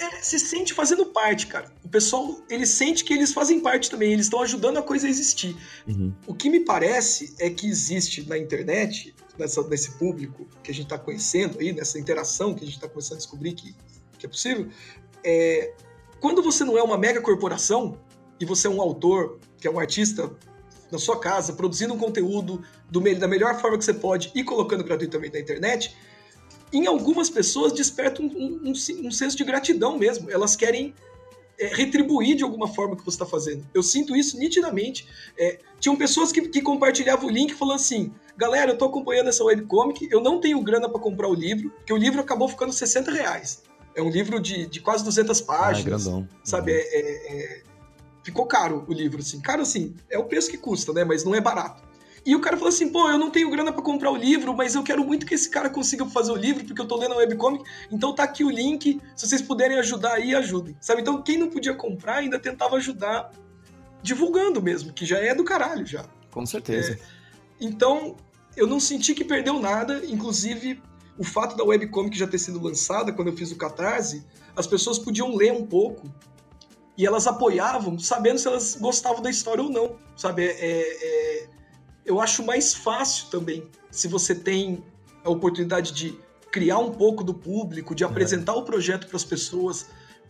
É, 0.00 0.20
se 0.20 0.40
sente 0.40 0.74
fazendo 0.74 1.06
parte, 1.06 1.46
cara. 1.46 1.72
O 1.84 1.88
pessoal, 1.88 2.40
ele 2.50 2.66
sente 2.66 3.04
que 3.04 3.14
eles 3.14 3.32
fazem 3.32 3.60
parte 3.60 3.88
também, 3.88 4.12
eles 4.12 4.26
estão 4.26 4.42
ajudando 4.42 4.78
a 4.78 4.82
coisa 4.82 5.06
a 5.06 5.10
existir. 5.10 5.56
Uhum. 5.86 6.12
O 6.26 6.34
que 6.34 6.50
me 6.50 6.60
parece 6.60 7.32
é 7.38 7.48
que 7.48 7.64
existe 7.64 8.28
na 8.28 8.36
internet, 8.36 9.14
nessa, 9.38 9.62
nesse 9.68 9.92
público 9.92 10.48
que 10.64 10.72
a 10.72 10.74
gente 10.74 10.86
está 10.86 10.98
conhecendo 10.98 11.60
aí, 11.60 11.72
nessa 11.72 11.96
interação 11.96 12.52
que 12.54 12.64
a 12.64 12.66
gente 12.66 12.74
está 12.74 12.88
começando 12.88 13.14
a 13.14 13.18
descobrir 13.18 13.52
que, 13.52 13.72
que 14.18 14.26
é 14.26 14.28
possível, 14.28 14.68
é, 15.22 15.74
quando 16.18 16.42
você 16.42 16.64
não 16.64 16.76
é 16.76 16.82
uma 16.82 16.98
mega 16.98 17.20
corporação, 17.20 17.96
e 18.40 18.44
você 18.44 18.66
é 18.66 18.70
um 18.70 18.82
autor, 18.82 19.38
que 19.60 19.68
é 19.68 19.70
um 19.70 19.78
artista 19.78 20.30
na 20.90 20.98
sua 20.98 21.20
casa, 21.20 21.52
produzindo 21.52 21.94
um 21.94 21.98
conteúdo 21.98 22.62
do, 22.90 23.00
da 23.14 23.28
melhor 23.28 23.60
forma 23.60 23.78
que 23.78 23.84
você 23.84 23.94
pode 23.94 24.32
e 24.34 24.42
colocando 24.42 24.82
gratuitamente 24.82 25.34
na 25.34 25.40
internet, 25.40 25.96
em 26.72 26.86
algumas 26.86 27.30
pessoas 27.30 27.72
desperta 27.72 28.22
um, 28.22 28.26
um, 28.26 28.60
um, 28.70 29.06
um 29.06 29.10
senso 29.10 29.36
de 29.36 29.44
gratidão 29.44 29.98
mesmo. 29.98 30.30
Elas 30.30 30.56
querem 30.56 30.94
é, 31.58 31.68
retribuir 31.68 32.36
de 32.36 32.44
alguma 32.44 32.68
forma 32.68 32.94
o 32.94 32.96
que 32.96 33.04
você 33.04 33.14
está 33.14 33.26
fazendo. 33.26 33.66
Eu 33.72 33.82
sinto 33.82 34.14
isso 34.14 34.38
nitidamente. 34.38 35.08
É, 35.38 35.58
tinham 35.80 35.96
pessoas 35.96 36.32
que, 36.32 36.42
que, 36.48 36.60
compartilhavam 36.60 37.28
o 37.28 37.30
link 37.30 37.54
falando 37.54 37.76
assim: 37.76 38.12
galera, 38.36 38.70
eu 38.70 38.74
estou 38.74 38.88
acompanhando 38.88 39.28
essa 39.28 39.44
webcomic, 39.44 40.08
eu 40.10 40.20
não 40.20 40.40
tenho 40.40 40.60
grana 40.62 40.88
para 40.88 41.00
comprar 41.00 41.28
o 41.28 41.34
livro, 41.34 41.70
porque 41.70 41.92
o 41.92 41.96
livro 41.96 42.20
acabou 42.20 42.48
ficando 42.48 42.72
60 42.72 43.10
reais. 43.10 43.62
É 43.94 44.02
um 44.02 44.10
livro 44.10 44.38
de, 44.38 44.66
de 44.66 44.80
quase 44.80 45.02
200 45.04 45.40
páginas. 45.40 45.76
Ah, 45.76 45.80
é 45.80 45.82
grandão. 45.82 46.28
Sabe? 46.44 46.72
Uhum. 46.72 46.78
É, 46.78 47.32
é, 47.32 47.62
ficou 48.22 48.44
caro 48.44 48.84
o 48.86 48.92
livro, 48.92 49.20
assim. 49.20 49.40
Caro, 49.40 49.62
assim, 49.62 49.94
é 50.10 50.18
o 50.18 50.24
preço 50.24 50.50
que 50.50 50.58
custa, 50.58 50.92
né? 50.92 51.04
Mas 51.04 51.24
não 51.24 51.34
é 51.34 51.40
barato. 51.40 51.82
E 52.26 52.34
o 52.34 52.40
cara 52.40 52.56
falou 52.56 52.70
assim, 52.70 52.88
pô, 52.88 53.08
eu 53.08 53.16
não 53.16 53.30
tenho 53.30 53.48
grana 53.48 53.72
para 53.72 53.80
comprar 53.80 54.10
o 54.10 54.16
livro, 54.16 54.52
mas 54.52 54.74
eu 54.74 54.82
quero 54.82 55.04
muito 55.04 55.24
que 55.24 55.34
esse 55.34 55.48
cara 55.48 55.70
consiga 55.70 56.04
fazer 56.06 56.32
o 56.32 56.36
livro, 56.36 56.64
porque 56.64 56.80
eu 56.80 56.88
tô 56.88 56.96
lendo 56.96 57.14
a 57.14 57.18
webcomic, 57.18 57.64
então 57.88 58.12
tá 58.12 58.24
aqui 58.24 58.42
o 58.42 58.50
link, 58.50 59.00
se 59.14 59.28
vocês 59.28 59.40
puderem 59.40 59.78
ajudar 59.78 60.14
aí, 60.14 60.34
ajudem. 60.34 60.76
Sabe? 60.80 61.02
Então 61.02 61.22
quem 61.22 61.38
não 61.38 61.48
podia 61.48 61.72
comprar 61.72 62.16
ainda 62.16 62.36
tentava 62.36 62.76
ajudar 62.76 63.30
divulgando 64.02 64.60
mesmo, 64.60 64.92
que 64.92 65.06
já 65.06 65.18
é 65.18 65.36
do 65.36 65.44
caralho 65.44 65.86
já. 65.86 66.04
Com 66.32 66.44
certeza. 66.44 66.94
É, 66.94 66.98
então, 67.60 68.16
eu 68.56 68.66
não 68.66 68.80
senti 68.80 69.14
que 69.14 69.24
perdeu 69.24 69.60
nada, 69.60 70.02
inclusive 70.04 70.82
o 71.16 71.22
fato 71.22 71.56
da 71.56 71.62
webcomic 71.62 72.18
já 72.18 72.26
ter 72.26 72.38
sido 72.38 72.60
lançada 72.60 73.12
quando 73.12 73.28
eu 73.28 73.36
fiz 73.36 73.52
o 73.52 73.56
Catarse, 73.56 74.24
as 74.56 74.66
pessoas 74.66 74.98
podiam 74.98 75.34
ler 75.36 75.52
um 75.52 75.64
pouco 75.64 76.12
e 76.98 77.06
elas 77.06 77.26
apoiavam, 77.26 77.98
sabendo 77.98 78.38
se 78.38 78.48
elas 78.48 78.74
gostavam 78.74 79.22
da 79.22 79.30
história 79.30 79.62
ou 79.62 79.70
não, 79.70 79.96
sabe? 80.16 80.44
É, 80.44 80.50
é, 80.50 81.42
é, 81.42 81.55
eu 82.06 82.20
acho 82.20 82.44
mais 82.44 82.72
fácil 82.72 83.26
também, 83.30 83.64
se 83.90 84.08
você 84.08 84.34
tem 84.34 84.82
a 85.24 85.30
oportunidade 85.30 85.92
de 85.92 86.18
criar 86.50 86.78
um 86.78 86.90
pouco 86.90 87.24
do 87.24 87.34
público, 87.34 87.94
de 87.94 88.04
apresentar 88.04 88.52
é. 88.52 88.56
o 88.56 88.62
projeto 88.62 89.06
para 89.06 89.16
as 89.16 89.24
pessoas, 89.24 89.86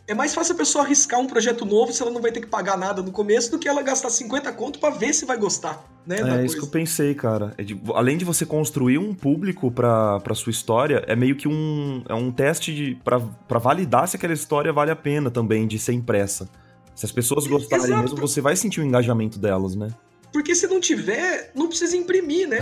é 0.09 0.14
mais 0.14 0.35
fácil 0.35 0.55
a 0.55 0.59
pessoa 0.59 0.85
arriscar 0.85 1.20
um 1.20 1.27
projeto 1.27 1.64
novo 1.64 1.93
se 1.93 2.01
ela 2.01 2.11
não 2.11 2.22
vai 2.22 2.33
ter 2.33 2.41
que 2.41 2.47
pagar 2.47 2.79
nada 2.79 3.03
no 3.03 3.11
começo 3.11 3.51
do 3.51 3.59
que 3.59 3.68
ela 3.68 3.83
gastar 3.83 4.09
50 4.09 4.53
conto 4.53 4.79
para 4.79 4.95
ver 4.95 5.12
se 5.12 5.24
vai 5.24 5.37
gostar, 5.37 5.85
né? 6.07 6.20
É 6.20 6.45
isso 6.45 6.57
que 6.57 6.62
eu 6.62 6.68
pensei, 6.68 7.14
cara. 7.14 7.53
É 7.59 7.64
de, 7.64 7.79
além 7.95 8.16
de 8.16 8.24
você 8.24 8.47
construir 8.47 8.99
um 8.99 9.12
público 9.12 9.70
pra 9.70 10.35
sua 10.35 10.51
história, 10.51 11.05
é 11.07 11.16
meio 11.16 11.37
que 11.37 11.49
um, 11.49 12.03
é 12.09 12.14
um 12.14 12.31
teste 12.31 12.99
para 13.05 13.59
validar 13.59 14.09
se 14.09 14.16
aquela 14.16 14.33
história 14.33 14.72
vale 14.72 14.91
a 14.91 14.97
pena 14.97 15.31
também 15.31 15.66
de 15.66 15.79
ser 15.79 15.93
impressa. 15.93 16.49
Se 16.95 17.05
as 17.05 17.12
pessoas 17.12 17.47
gostarem 17.47 17.85
Exato. 17.85 18.03
mesmo, 18.03 18.16
você 18.16 18.41
vai 18.41 18.57
sentir 18.57 18.81
o 18.81 18.85
engajamento 18.85 19.39
delas, 19.39 19.74
né? 19.74 19.89
Porque 20.37 20.55
se 20.55 20.66
não 20.66 20.78
tiver, 20.78 21.51
não 21.55 21.66
precisa 21.66 21.97
imprimir, 21.97 22.47
né? 22.47 22.59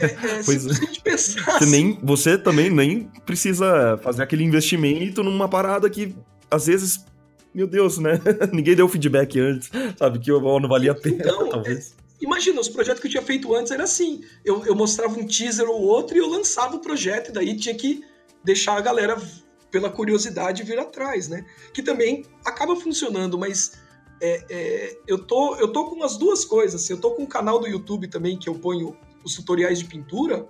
É, 0.00 0.06
é, 0.06 0.40
pois 0.46 0.64
é. 0.64 1.00
pensar. 1.04 1.58
Você, 1.58 1.66
nem, 1.66 2.00
você 2.02 2.38
também 2.38 2.70
nem 2.70 3.02
precisa 3.26 4.00
fazer 4.02 4.22
aquele 4.22 4.42
investimento 4.42 5.22
numa 5.22 5.46
parada 5.46 5.90
que 5.90 6.16
às 6.50 6.68
vezes, 6.68 7.04
meu 7.52 7.66
Deus, 7.66 7.98
né? 7.98 8.12
Ninguém 8.50 8.74
deu 8.74 8.88
feedback 8.88 9.38
antes, 9.38 9.70
sabe? 9.98 10.20
Que 10.20 10.32
o 10.32 10.58
não 10.58 10.70
valia 10.70 10.92
a 10.92 10.94
pena, 10.94 11.16
então, 11.16 11.50
talvez. 11.50 11.90
É, 11.90 12.24
imagina, 12.24 12.62
os 12.62 12.68
projetos 12.70 13.02
que 13.02 13.08
eu 13.08 13.10
tinha 13.10 13.22
feito 13.22 13.54
antes 13.54 13.72
era 13.72 13.84
assim. 13.84 14.22
Eu, 14.42 14.64
eu 14.64 14.74
mostrava 14.74 15.20
um 15.20 15.26
teaser 15.26 15.68
ou 15.68 15.82
outro 15.82 16.16
e 16.16 16.20
eu 16.20 16.30
lançava 16.30 16.76
o 16.76 16.80
projeto, 16.80 17.28
e 17.28 17.32
daí 17.32 17.54
tinha 17.54 17.74
que 17.74 18.02
deixar 18.42 18.78
a 18.78 18.80
galera, 18.80 19.20
pela 19.70 19.90
curiosidade, 19.90 20.62
vir 20.62 20.78
atrás, 20.78 21.28
né? 21.28 21.44
Que 21.74 21.82
também 21.82 22.24
acaba 22.42 22.74
funcionando, 22.74 23.36
mas 23.36 23.72
é, 24.20 24.44
é, 24.50 24.98
eu, 25.06 25.18
tô, 25.18 25.56
eu 25.56 25.68
tô 25.68 25.86
com 25.86 26.02
as 26.02 26.16
duas 26.16 26.44
coisas. 26.44 26.82
Assim, 26.82 26.92
eu 26.92 27.00
tô 27.00 27.12
com 27.12 27.22
um 27.22 27.26
canal 27.26 27.58
do 27.58 27.66
YouTube 27.66 28.08
também 28.08 28.38
que 28.38 28.48
eu 28.48 28.54
ponho 28.54 28.96
os 29.24 29.34
tutoriais 29.34 29.78
de 29.78 29.84
pintura, 29.84 30.46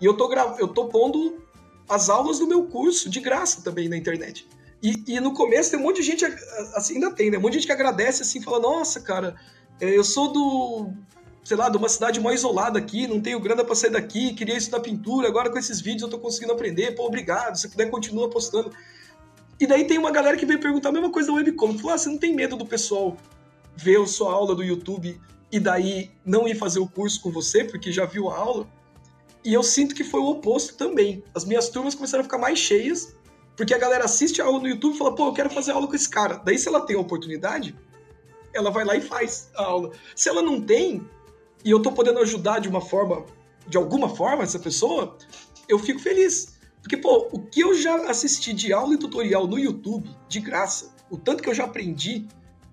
e 0.00 0.04
eu 0.04 0.14
tô, 0.14 0.32
eu 0.58 0.68
tô 0.68 0.86
pondo 0.86 1.42
as 1.88 2.08
aulas 2.08 2.38
do 2.38 2.46
meu 2.46 2.64
curso 2.64 3.10
de 3.10 3.20
graça 3.20 3.62
também 3.62 3.88
na 3.88 3.96
internet. 3.96 4.48
E, 4.82 5.04
e, 5.06 5.20
no 5.20 5.32
começo 5.32 5.70
tem 5.70 5.78
um 5.78 5.82
monte 5.82 5.96
de 5.96 6.02
gente, 6.02 6.24
assim, 6.74 6.94
ainda 6.94 7.12
tem, 7.12 7.30
né? 7.30 7.38
Um 7.38 7.40
monte 7.40 7.52
de 7.52 7.58
gente 7.58 7.66
que 7.66 7.72
agradece, 7.72 8.22
assim, 8.22 8.42
fala, 8.42 8.58
nossa, 8.58 9.00
cara, 9.00 9.36
é, 9.80 9.96
eu 9.96 10.02
sou 10.02 10.32
do, 10.32 10.90
sei 11.44 11.56
lá, 11.56 11.68
de 11.68 11.76
uma 11.76 11.88
cidade 11.88 12.20
mais 12.20 12.40
isolada 12.40 12.78
aqui, 12.78 13.06
não 13.06 13.20
tenho 13.20 13.38
grana 13.38 13.64
para 13.64 13.76
sair 13.76 13.90
daqui, 13.90 14.34
queria 14.34 14.56
estudar 14.56 14.80
pintura, 14.80 15.28
agora 15.28 15.50
com 15.50 15.58
esses 15.58 15.80
vídeos 15.80 16.02
eu 16.02 16.08
tô 16.08 16.18
conseguindo 16.18 16.52
aprender, 16.52 16.96
pô, 16.96 17.06
obrigado, 17.06 17.56
se 17.56 17.68
puder 17.68 17.90
continua 17.90 18.28
postando. 18.28 18.72
E 19.60 19.66
daí 19.66 19.86
tem 19.86 19.98
uma 19.98 20.10
galera 20.10 20.36
que 20.36 20.46
veio 20.46 20.60
perguntar 20.60 20.88
a 20.88 20.92
mesma 20.92 21.10
coisa 21.10 21.28
da 21.28 21.34
webcom, 21.34 21.76
falou, 21.78 21.92
ah, 21.92 21.98
você 21.98 22.08
não 22.08 22.18
tem 22.18 22.34
medo 22.34 22.56
do 22.56 22.66
pessoal 22.66 23.16
ver 23.76 24.00
a 24.00 24.06
sua 24.06 24.32
aula 24.32 24.54
do 24.54 24.62
YouTube 24.62 25.20
e 25.50 25.60
daí 25.60 26.10
não 26.24 26.48
ir 26.48 26.54
fazer 26.54 26.78
o 26.78 26.88
curso 26.88 27.20
com 27.20 27.30
você, 27.30 27.64
porque 27.64 27.92
já 27.92 28.04
viu 28.04 28.30
a 28.30 28.36
aula? 28.36 28.66
E 29.44 29.52
eu 29.52 29.62
sinto 29.62 29.94
que 29.94 30.04
foi 30.04 30.20
o 30.20 30.30
oposto 30.30 30.76
também. 30.76 31.22
As 31.34 31.44
minhas 31.44 31.68
turmas 31.68 31.94
começaram 31.94 32.22
a 32.22 32.24
ficar 32.24 32.38
mais 32.38 32.58
cheias, 32.58 33.14
porque 33.56 33.74
a 33.74 33.78
galera 33.78 34.04
assiste 34.04 34.40
a 34.40 34.44
aula 34.44 34.60
no 34.60 34.68
YouTube 34.68 34.94
e 34.94 34.98
fala, 34.98 35.14
pô, 35.14 35.26
eu 35.26 35.32
quero 35.32 35.50
fazer 35.50 35.72
aula 35.72 35.86
com 35.86 35.94
esse 35.94 36.08
cara. 36.08 36.36
Daí, 36.44 36.58
se 36.58 36.68
ela 36.68 36.80
tem 36.80 36.96
a 36.96 37.00
oportunidade, 37.00 37.76
ela 38.54 38.70
vai 38.70 38.84
lá 38.84 38.96
e 38.96 39.00
faz 39.00 39.50
a 39.54 39.64
aula. 39.64 39.90
Se 40.14 40.28
ela 40.28 40.42
não 40.42 40.60
tem, 40.60 41.06
e 41.64 41.70
eu 41.70 41.80
tô 41.82 41.92
podendo 41.92 42.18
ajudar 42.20 42.60
de 42.60 42.68
uma 42.68 42.80
forma, 42.80 43.24
de 43.66 43.76
alguma 43.76 44.08
forma, 44.08 44.42
essa 44.42 44.58
pessoa, 44.58 45.16
eu 45.68 45.78
fico 45.78 46.00
feliz. 46.00 46.51
Porque, 46.82 46.96
pô, 46.96 47.28
o 47.32 47.38
que 47.38 47.60
eu 47.60 47.74
já 47.74 48.10
assisti 48.10 48.52
de 48.52 48.72
aula 48.72 48.94
e 48.94 48.98
tutorial 48.98 49.46
no 49.46 49.58
YouTube, 49.58 50.10
de 50.28 50.40
graça, 50.40 50.92
o 51.08 51.16
tanto 51.16 51.42
que 51.42 51.48
eu 51.48 51.54
já 51.54 51.64
aprendi, 51.64 52.26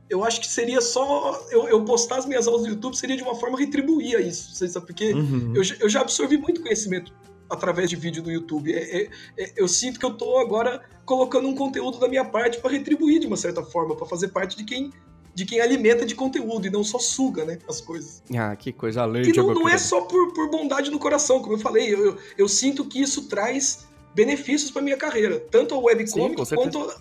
eu 0.10 0.24
acho 0.24 0.41
que 0.41 0.47
seria 0.47 0.82
só 0.82 1.47
eu, 1.51 1.68
eu 1.70 1.86
postar 1.86 2.18
as 2.18 2.26
minhas 2.26 2.47
aulas 2.47 2.64
no 2.64 2.70
YouTube 2.70 2.97
seria 2.97 3.16
de 3.16 3.22
uma 3.22 3.36
forma 3.36 3.57
retribuir 3.57 4.18
a 4.18 4.20
isso, 4.20 4.68
sabe? 4.68 4.86
Porque 4.88 5.14
uhum. 5.14 5.53
eu, 5.55 5.62
eu 5.80 5.88
já 5.88 6.01
absorvi 6.01 6.38
muito 6.38 6.62
conhecimento 6.62 7.14
através 7.47 7.89
de 7.89 7.95
vídeo 7.95 8.24
do 8.24 8.32
YouTube. 8.32 8.74
É, 8.74 9.03
é, 9.03 9.10
é, 9.38 9.53
eu 9.55 9.68
sinto 9.68 9.99
que 9.99 10.05
eu 10.05 10.14
tô 10.16 10.39
agora 10.39 10.82
colocando 11.05 11.47
um 11.47 11.55
conteúdo 11.55 11.99
da 11.99 12.07
minha 12.07 12.26
parte 12.26 12.60
para 12.60 12.72
retribuir 12.72 13.20
de 13.20 13.28
uma 13.28 13.38
certa 13.38 13.64
forma, 13.64 13.95
para 13.95 14.07
fazer 14.07 14.30
parte 14.30 14.57
de 14.57 14.64
quem 14.64 14.91
de 15.32 15.45
quem 15.45 15.62
alimenta 15.62 16.05
de 16.05 16.16
conteúdo 16.16 16.68
e 16.68 16.70
não 16.70 16.84
só 16.84 16.99
suga, 16.99 17.45
né, 17.45 17.60
as 17.66 17.80
coisas. 17.80 18.22
Ah, 18.36 18.53
que 18.57 18.74
coisa 18.74 19.03
além 19.03 19.24
E 19.24 19.32
não, 19.32 19.53
não 19.53 19.70
é 19.70 19.78
só 19.78 20.01
por, 20.01 20.34
por 20.34 20.49
bondade 20.49 20.91
no 20.91 20.99
coração, 20.99 21.39
como 21.39 21.53
eu 21.53 21.60
falei, 21.60 21.93
eu, 21.93 22.07
eu, 22.07 22.18
eu 22.38 22.47
sinto 22.49 22.84
que 22.84 22.99
isso 22.99 23.30
traz 23.30 23.88
benefícios 24.20 24.70
para 24.70 24.82
minha 24.82 24.97
carreira, 24.97 25.39
tanto 25.39 25.74
a 25.74 25.78
webcomic 25.78 26.36
quanto 26.53 26.93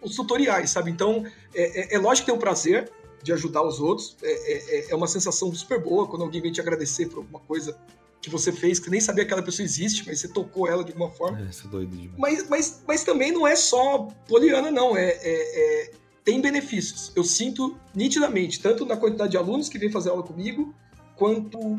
os 0.00 0.16
tutoriais, 0.16 0.70
sabe? 0.70 0.90
Então, 0.90 1.24
é, 1.54 1.80
é, 1.80 1.94
é, 1.94 1.98
lógico 1.98 2.24
que 2.24 2.32
tem 2.32 2.34
o 2.34 2.40
prazer 2.40 2.90
de 3.22 3.30
ajudar 3.32 3.62
os 3.62 3.78
outros, 3.78 4.16
é, 4.22 4.30
é, 4.30 4.90
é 4.90 4.96
uma 4.96 5.06
sensação 5.06 5.54
super 5.54 5.78
boa 5.78 6.08
quando 6.08 6.22
alguém 6.22 6.40
vem 6.40 6.50
te 6.50 6.60
agradecer 6.60 7.06
por 7.08 7.18
alguma 7.18 7.40
coisa 7.40 7.78
que 8.22 8.30
você 8.30 8.50
fez, 8.50 8.78
que 8.78 8.88
nem 8.88 9.00
sabia 9.00 9.24
que 9.24 9.32
aquela 9.32 9.44
pessoa 9.44 9.64
existe, 9.64 10.04
mas 10.06 10.20
você 10.20 10.28
tocou 10.28 10.66
ela 10.66 10.82
de 10.82 10.92
alguma 10.92 11.10
forma. 11.10 11.40
É, 11.40 11.50
isso 11.50 11.66
é 11.66 11.70
doido 11.70 11.94
demais. 11.94 12.18
Mas, 12.18 12.48
mas, 12.48 12.82
mas 12.88 13.04
também 13.04 13.32
não 13.32 13.46
é 13.46 13.54
só 13.54 14.08
poliana, 14.26 14.70
não. 14.70 14.96
É, 14.96 15.10
é, 15.10 15.20
é, 15.24 15.90
tem 16.24 16.40
benefícios. 16.40 17.12
Eu 17.14 17.22
sinto 17.22 17.76
nitidamente, 17.94 18.60
tanto 18.60 18.86
na 18.86 18.96
quantidade 18.96 19.32
de 19.32 19.36
alunos 19.36 19.68
que 19.68 19.78
vem 19.78 19.90
fazer 19.90 20.08
aula 20.10 20.22
comigo, 20.22 20.74
quanto 21.16 21.78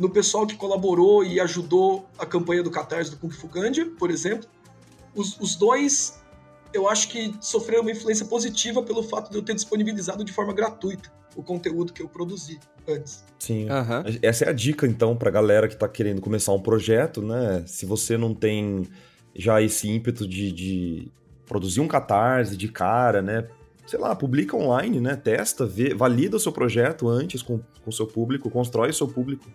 no 0.00 0.08
pessoal 0.08 0.46
que 0.46 0.56
colaborou 0.56 1.22
e 1.22 1.38
ajudou 1.38 2.08
a 2.18 2.24
campanha 2.24 2.62
do 2.62 2.70
Catarse 2.70 3.10
do 3.10 3.18
Kung 3.18 3.30
Fu 3.30 3.46
Gandia, 3.46 3.84
por 3.98 4.10
exemplo. 4.10 4.48
Os, 5.14 5.38
os 5.38 5.56
dois, 5.56 6.18
eu 6.72 6.88
acho 6.88 7.08
que 7.10 7.34
sofreram 7.38 7.82
uma 7.82 7.90
influência 7.90 8.24
positiva 8.24 8.82
pelo 8.82 9.02
fato 9.02 9.30
de 9.30 9.36
eu 9.36 9.42
ter 9.42 9.54
disponibilizado 9.54 10.24
de 10.24 10.32
forma 10.32 10.54
gratuita 10.54 11.12
o 11.36 11.42
conteúdo 11.42 11.92
que 11.92 12.02
eu 12.02 12.08
produzi 12.08 12.58
antes. 12.88 13.22
Sim. 13.38 13.64
Uhum. 13.64 14.18
Essa 14.22 14.46
é 14.46 14.48
a 14.48 14.52
dica, 14.52 14.86
então, 14.86 15.14
pra 15.14 15.30
galera 15.30 15.68
que 15.68 15.76
tá 15.76 15.86
querendo 15.86 16.20
começar 16.20 16.52
um 16.52 16.62
projeto, 16.62 17.20
né? 17.20 17.62
Se 17.66 17.84
você 17.84 18.16
não 18.16 18.34
tem 18.34 18.88
já 19.36 19.60
esse 19.60 19.88
ímpeto 19.88 20.26
de, 20.26 20.50
de 20.50 21.12
produzir 21.46 21.80
um 21.80 21.86
catarse 21.86 22.56
de 22.56 22.68
cara, 22.68 23.20
né? 23.20 23.46
Sei 23.86 23.98
lá, 23.98 24.16
publica 24.16 24.56
online, 24.56 24.98
né? 24.98 25.14
Testa, 25.14 25.66
vê, 25.66 25.94
valida 25.94 26.36
o 26.36 26.40
seu 26.40 26.52
projeto 26.52 27.06
antes 27.06 27.42
com 27.42 27.60
o 27.84 27.92
seu 27.92 28.06
público, 28.06 28.50
constrói 28.50 28.90
o 28.90 28.94
seu 28.94 29.06
público 29.06 29.46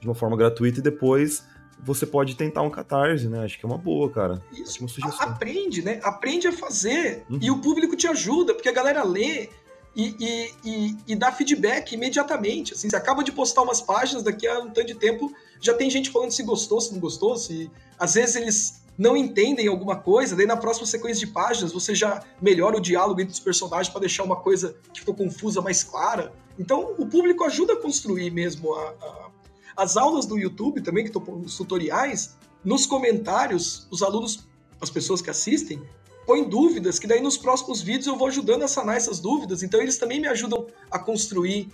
de 0.00 0.06
uma 0.06 0.14
forma 0.14 0.36
gratuita 0.36 0.78
e 0.80 0.82
depois 0.82 1.44
você 1.80 2.04
pode 2.04 2.34
tentar 2.34 2.62
um 2.62 2.70
catarse, 2.70 3.28
né? 3.28 3.44
Acho 3.44 3.58
que 3.58 3.64
é 3.64 3.68
uma 3.68 3.78
boa, 3.78 4.10
cara. 4.10 4.42
Isso. 4.52 4.84
Aprende, 5.22 5.82
né? 5.82 6.00
Aprende 6.02 6.48
a 6.48 6.52
fazer 6.52 7.24
uhum. 7.30 7.38
e 7.40 7.50
o 7.50 7.58
público 7.58 7.96
te 7.96 8.08
ajuda, 8.08 8.52
porque 8.52 8.68
a 8.68 8.72
galera 8.72 9.04
lê 9.04 9.48
e, 9.94 10.14
e, 10.18 10.54
e, 10.64 10.96
e 11.08 11.16
dá 11.16 11.30
feedback 11.32 11.92
imediatamente. 11.92 12.74
Assim, 12.74 12.90
você 12.90 12.96
acaba 12.96 13.22
de 13.22 13.32
postar 13.32 13.62
umas 13.62 13.80
páginas, 13.80 14.22
daqui 14.22 14.46
a 14.46 14.58
um 14.60 14.70
tanto 14.70 14.86
de 14.86 14.94
tempo 14.94 15.32
já 15.60 15.74
tem 15.74 15.90
gente 15.90 16.10
falando 16.10 16.30
se 16.30 16.42
gostou, 16.42 16.80
se 16.80 16.92
não 16.92 17.00
gostou, 17.00 17.36
se 17.36 17.70
às 17.98 18.14
vezes 18.14 18.36
eles 18.36 18.82
não 18.96 19.16
entendem 19.16 19.68
alguma 19.68 19.96
coisa, 19.96 20.34
daí 20.34 20.46
na 20.46 20.56
próxima 20.56 20.86
sequência 20.86 21.24
de 21.24 21.32
páginas 21.32 21.72
você 21.72 21.94
já 21.94 22.22
melhora 22.42 22.76
o 22.76 22.80
diálogo 22.80 23.20
entre 23.20 23.32
os 23.32 23.40
personagens 23.40 23.88
para 23.88 24.00
deixar 24.00 24.24
uma 24.24 24.36
coisa 24.36 24.76
que 24.92 25.00
ficou 25.00 25.14
confusa 25.14 25.60
mais 25.60 25.84
clara. 25.84 26.32
Então 26.58 26.94
o 26.98 27.06
público 27.06 27.44
ajuda 27.44 27.74
a 27.74 27.76
construir 27.76 28.30
mesmo 28.30 28.74
a, 28.74 28.88
a... 28.88 29.30
as 29.78 29.96
aulas 29.96 30.26
do 30.26 30.36
YouTube 30.36 30.82
também, 30.82 31.04
que 31.04 31.16
estão 31.16 31.40
os 31.40 31.56
tutoriais, 31.56 32.36
nos 32.64 32.84
comentários, 32.84 33.86
os 33.92 34.02
alunos, 34.02 34.48
as 34.80 34.90
pessoas 34.90 35.22
que 35.22 35.30
assistem, 35.30 35.80
põe 36.26 36.42
dúvidas, 36.42 36.98
que 36.98 37.06
daí 37.06 37.20
nos 37.20 37.38
próximos 37.38 37.80
vídeos 37.80 38.08
eu 38.08 38.16
vou 38.16 38.26
ajudando 38.26 38.64
a 38.64 38.68
sanar 38.68 38.96
essas 38.96 39.20
dúvidas. 39.20 39.62
Então 39.62 39.80
eles 39.80 39.96
também 39.96 40.20
me 40.20 40.26
ajudam 40.26 40.66
a 40.90 40.98
construir 40.98 41.68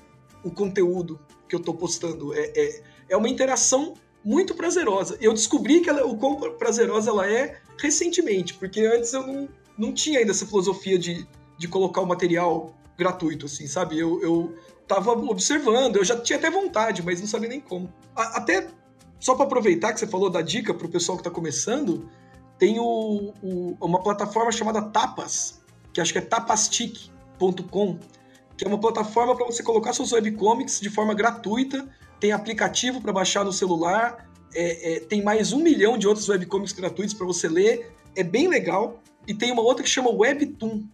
o 0.45 0.51
conteúdo 0.51 1.19
que 1.49 1.57
eu 1.57 1.61
estou 1.61 1.75
postando. 1.75 2.35
É, 2.35 2.53
é, 2.55 2.83
é, 3.09 3.17
uma 3.17 3.29
interação 3.29 3.95
muito 4.23 4.55
prazerosa. 4.55 5.17
Eu 5.19 5.33
descobri 5.33 5.81
que 5.81 5.89
ela, 5.89 6.07
o 6.07 6.19
quão 6.19 6.37
prazerosa 6.59 7.11
ela 7.11 7.27
é 7.27 7.59
recentemente, 7.79 8.53
porque 8.53 8.81
antes 8.81 9.15
eu 9.15 9.27
não, 9.27 9.49
não 9.79 9.93
tinha 9.95 10.19
ainda 10.19 10.31
essa 10.31 10.47
filosofia 10.47 10.99
de, 10.99 11.27
de 11.57 11.69
colocar 11.69 12.03
o 12.03 12.07
material 12.07 12.75
gratuito, 12.99 13.47
assim, 13.47 13.67
sabe? 13.67 13.99
Eu, 13.99 14.23
eu 14.23 14.55
tava 14.87 15.13
observando, 15.13 15.97
eu 15.97 16.05
já 16.05 16.19
tinha 16.21 16.39
até 16.39 16.51
vontade, 16.51 17.03
mas 17.03 17.21
não 17.21 17.27
sabia 17.27 17.49
nem 17.49 17.61
como. 17.61 17.93
A, 18.15 18.39
até 18.39 18.69
só 19.19 19.35
para 19.35 19.47
aproveitar 19.47 19.93
que 19.93 20.01
você 20.01 20.07
falou 20.07 20.29
da 20.29 20.43
dica 20.43 20.75
para 20.75 20.87
o 20.87 20.91
pessoal 20.91 21.17
que 21.17 21.23
está 21.23 21.31
começando, 21.31 22.09
tem 22.59 22.79
o, 22.79 23.33
o, 23.43 23.77
uma 23.81 24.03
plataforma 24.03 24.53
chamada 24.53 24.83
Tapas, 24.83 25.63
que 25.93 26.01
acho 26.01 26.13
que 26.13 26.19
é 26.19 26.23
tapastic.com, 26.23 27.99
que 28.57 28.65
é 28.65 28.69
uma 28.69 28.79
plataforma 28.79 29.35
para 29.35 29.47
você 29.47 29.63
colocar 29.63 29.93
seus 29.93 30.13
webcomics 30.13 30.81
de 30.81 30.91
forma 30.91 31.15
gratuita, 31.15 31.89
tem 32.21 32.33
aplicativo 32.33 33.01
para 33.01 33.13
baixar 33.13 33.45
no 33.45 33.53
celular, 33.53 34.29
é, 34.55 34.97
é, 34.97 35.01
tem 35.01 35.23
mais 35.23 35.53
um 35.53 35.63
milhão 35.63 35.99
de 35.99 36.07
outros 36.07 36.29
webcomics 36.29 36.73
gratuitos 36.73 37.15
para 37.15 37.27
você 37.27 37.49
ler, 37.49 37.93
é 38.15 38.23
bem 38.23 38.49
legal. 38.49 39.01
E 39.27 39.35
tem 39.35 39.51
uma 39.51 39.63
outra 39.63 39.83
que 39.83 39.89
chama 39.89 40.11
Webtoon. 40.11 40.85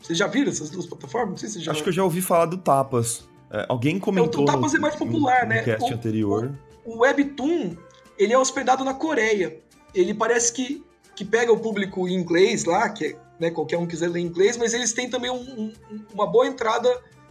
Vocês 0.00 0.18
já 0.18 0.26
viram 0.26 0.50
essas 0.50 0.70
duas 0.70 0.86
plataformas? 0.86 1.30
Não 1.30 1.36
sei 1.36 1.48
se 1.48 1.60
já... 1.60 1.70
Acho 1.70 1.82
que 1.82 1.88
eu 1.88 1.92
já 1.92 2.02
ouvi 2.02 2.20
falar 2.20 2.46
do 2.46 2.58
Tapas. 2.58 3.28
É, 3.50 3.66
alguém 3.68 3.98
comentou. 3.98 4.42
o 4.42 4.46
Tapas 4.46 4.72
no, 4.72 4.78
é 4.78 4.80
mais 4.80 4.96
popular, 4.96 5.42
no, 5.42 5.48
né? 5.48 5.58
No 5.58 5.64
cast 5.64 5.92
o, 5.92 5.94
anterior. 5.94 6.54
O, 6.84 6.94
o 6.94 6.98
Webtoon, 7.00 7.76
ele 8.18 8.32
é 8.32 8.38
hospedado 8.38 8.84
na 8.84 8.94
Coreia. 8.94 9.58
Ele 9.94 10.12
parece 10.12 10.52
que 10.52 10.84
que 11.16 11.24
pega 11.24 11.50
o 11.50 11.58
público 11.58 12.06
em 12.06 12.12
inglês 12.12 12.66
lá, 12.66 12.90
que 12.90 13.16
né, 13.40 13.50
qualquer 13.50 13.78
um 13.78 13.86
quiser 13.86 14.10
ler 14.10 14.20
inglês, 14.20 14.58
mas 14.58 14.74
eles 14.74 14.92
têm 14.92 15.08
também 15.08 15.30
um, 15.30 15.40
um, 15.40 15.72
uma 16.12 16.26
boa 16.26 16.46
entrada 16.46 16.88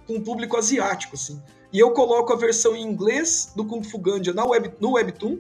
com 0.08 0.16
o 0.16 0.22
público 0.22 0.58
asiático, 0.58 1.16
assim. 1.16 1.42
E 1.72 1.80
eu 1.80 1.92
coloco 1.92 2.34
a 2.34 2.36
versão 2.36 2.76
em 2.76 2.82
inglês 2.82 3.52
do 3.56 3.64
Kung 3.64 3.84
Fu 3.84 4.00
Gandia 4.00 4.34
na 4.34 4.44
web, 4.44 4.74
no 4.80 4.94
Webtoon 4.94 5.38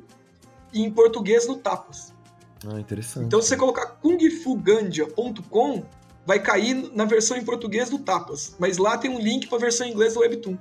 e 0.71 0.83
em 0.83 0.91
português 0.91 1.47
no 1.47 1.57
Tapas. 1.57 2.13
Ah, 2.67 2.79
interessante. 2.79 3.25
Então, 3.25 3.41
se 3.41 3.49
você 3.49 3.57
colocar 3.57 3.87
kungfugandia.com, 4.01 5.83
vai 6.25 6.39
cair 6.39 6.91
na 6.93 7.05
versão 7.05 7.37
em 7.37 7.45
português 7.45 7.89
do 7.89 7.99
Tapas, 7.99 8.55
mas 8.57 8.77
lá 8.77 8.97
tem 8.97 9.11
um 9.11 9.19
link 9.19 9.47
para 9.47 9.57
a 9.57 9.61
versão 9.61 9.85
em 9.85 9.91
inglês 9.91 10.15
do 10.15 10.21
Webtoon. 10.21 10.57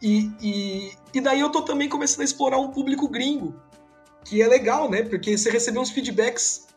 E, 0.00 0.30
e, 0.40 0.92
e 1.12 1.20
daí 1.20 1.40
eu 1.40 1.50
tô 1.50 1.62
também 1.62 1.88
começando 1.88 2.20
a 2.20 2.24
explorar 2.24 2.58
um 2.58 2.70
público 2.70 3.08
gringo, 3.08 3.54
que 4.24 4.40
é 4.40 4.46
legal, 4.46 4.88
né? 4.88 5.02
Porque 5.02 5.36
você 5.36 5.50
recebeu 5.50 5.82
uns 5.82 5.90
feedbacks 5.90 6.68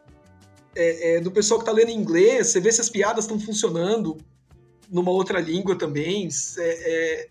é, 0.76 1.18
é, 1.18 1.20
do 1.20 1.30
pessoal 1.30 1.60
que 1.60 1.66
tá 1.66 1.72
lendo 1.72 1.89
em 1.89 1.98
inglês, 1.98 2.48
você 2.48 2.60
vê 2.60 2.72
se 2.72 2.82
as 2.82 2.89
piadas 2.89 3.26
estão 3.26 3.39
funcionando 3.39 4.18
numa 4.89 5.12
outra 5.12 5.39
língua 5.39 5.78
também. 5.78 6.28
É, 6.58 7.28
é 7.28 7.30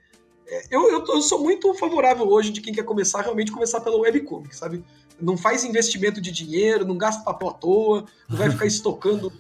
eu, 0.71 0.91
eu, 0.91 1.05
eu, 1.07 1.23
sou 1.23 1.43
muito 1.43 1.73
favorável 1.75 2.29
hoje 2.29 2.51
de 2.51 2.61
quem 2.61 2.73
quer 2.73 2.85
começar, 2.85 3.23
realmente 3.23 3.53
começar 3.53 3.81
pela 3.81 3.99
webcomic, 3.99 4.55
sabe? 4.55 4.85
Não 5.21 5.37
faz 5.37 5.65
investimento 5.65 6.21
de 6.21 6.31
dinheiro, 6.31 6.85
não 6.85 6.97
gasta 6.97 7.23
papel 7.23 7.49
à 7.49 7.53
toa, 7.53 8.05
não 8.29 8.37
vai 8.37 8.51
ficar 8.51 8.67
estocando 8.67 9.33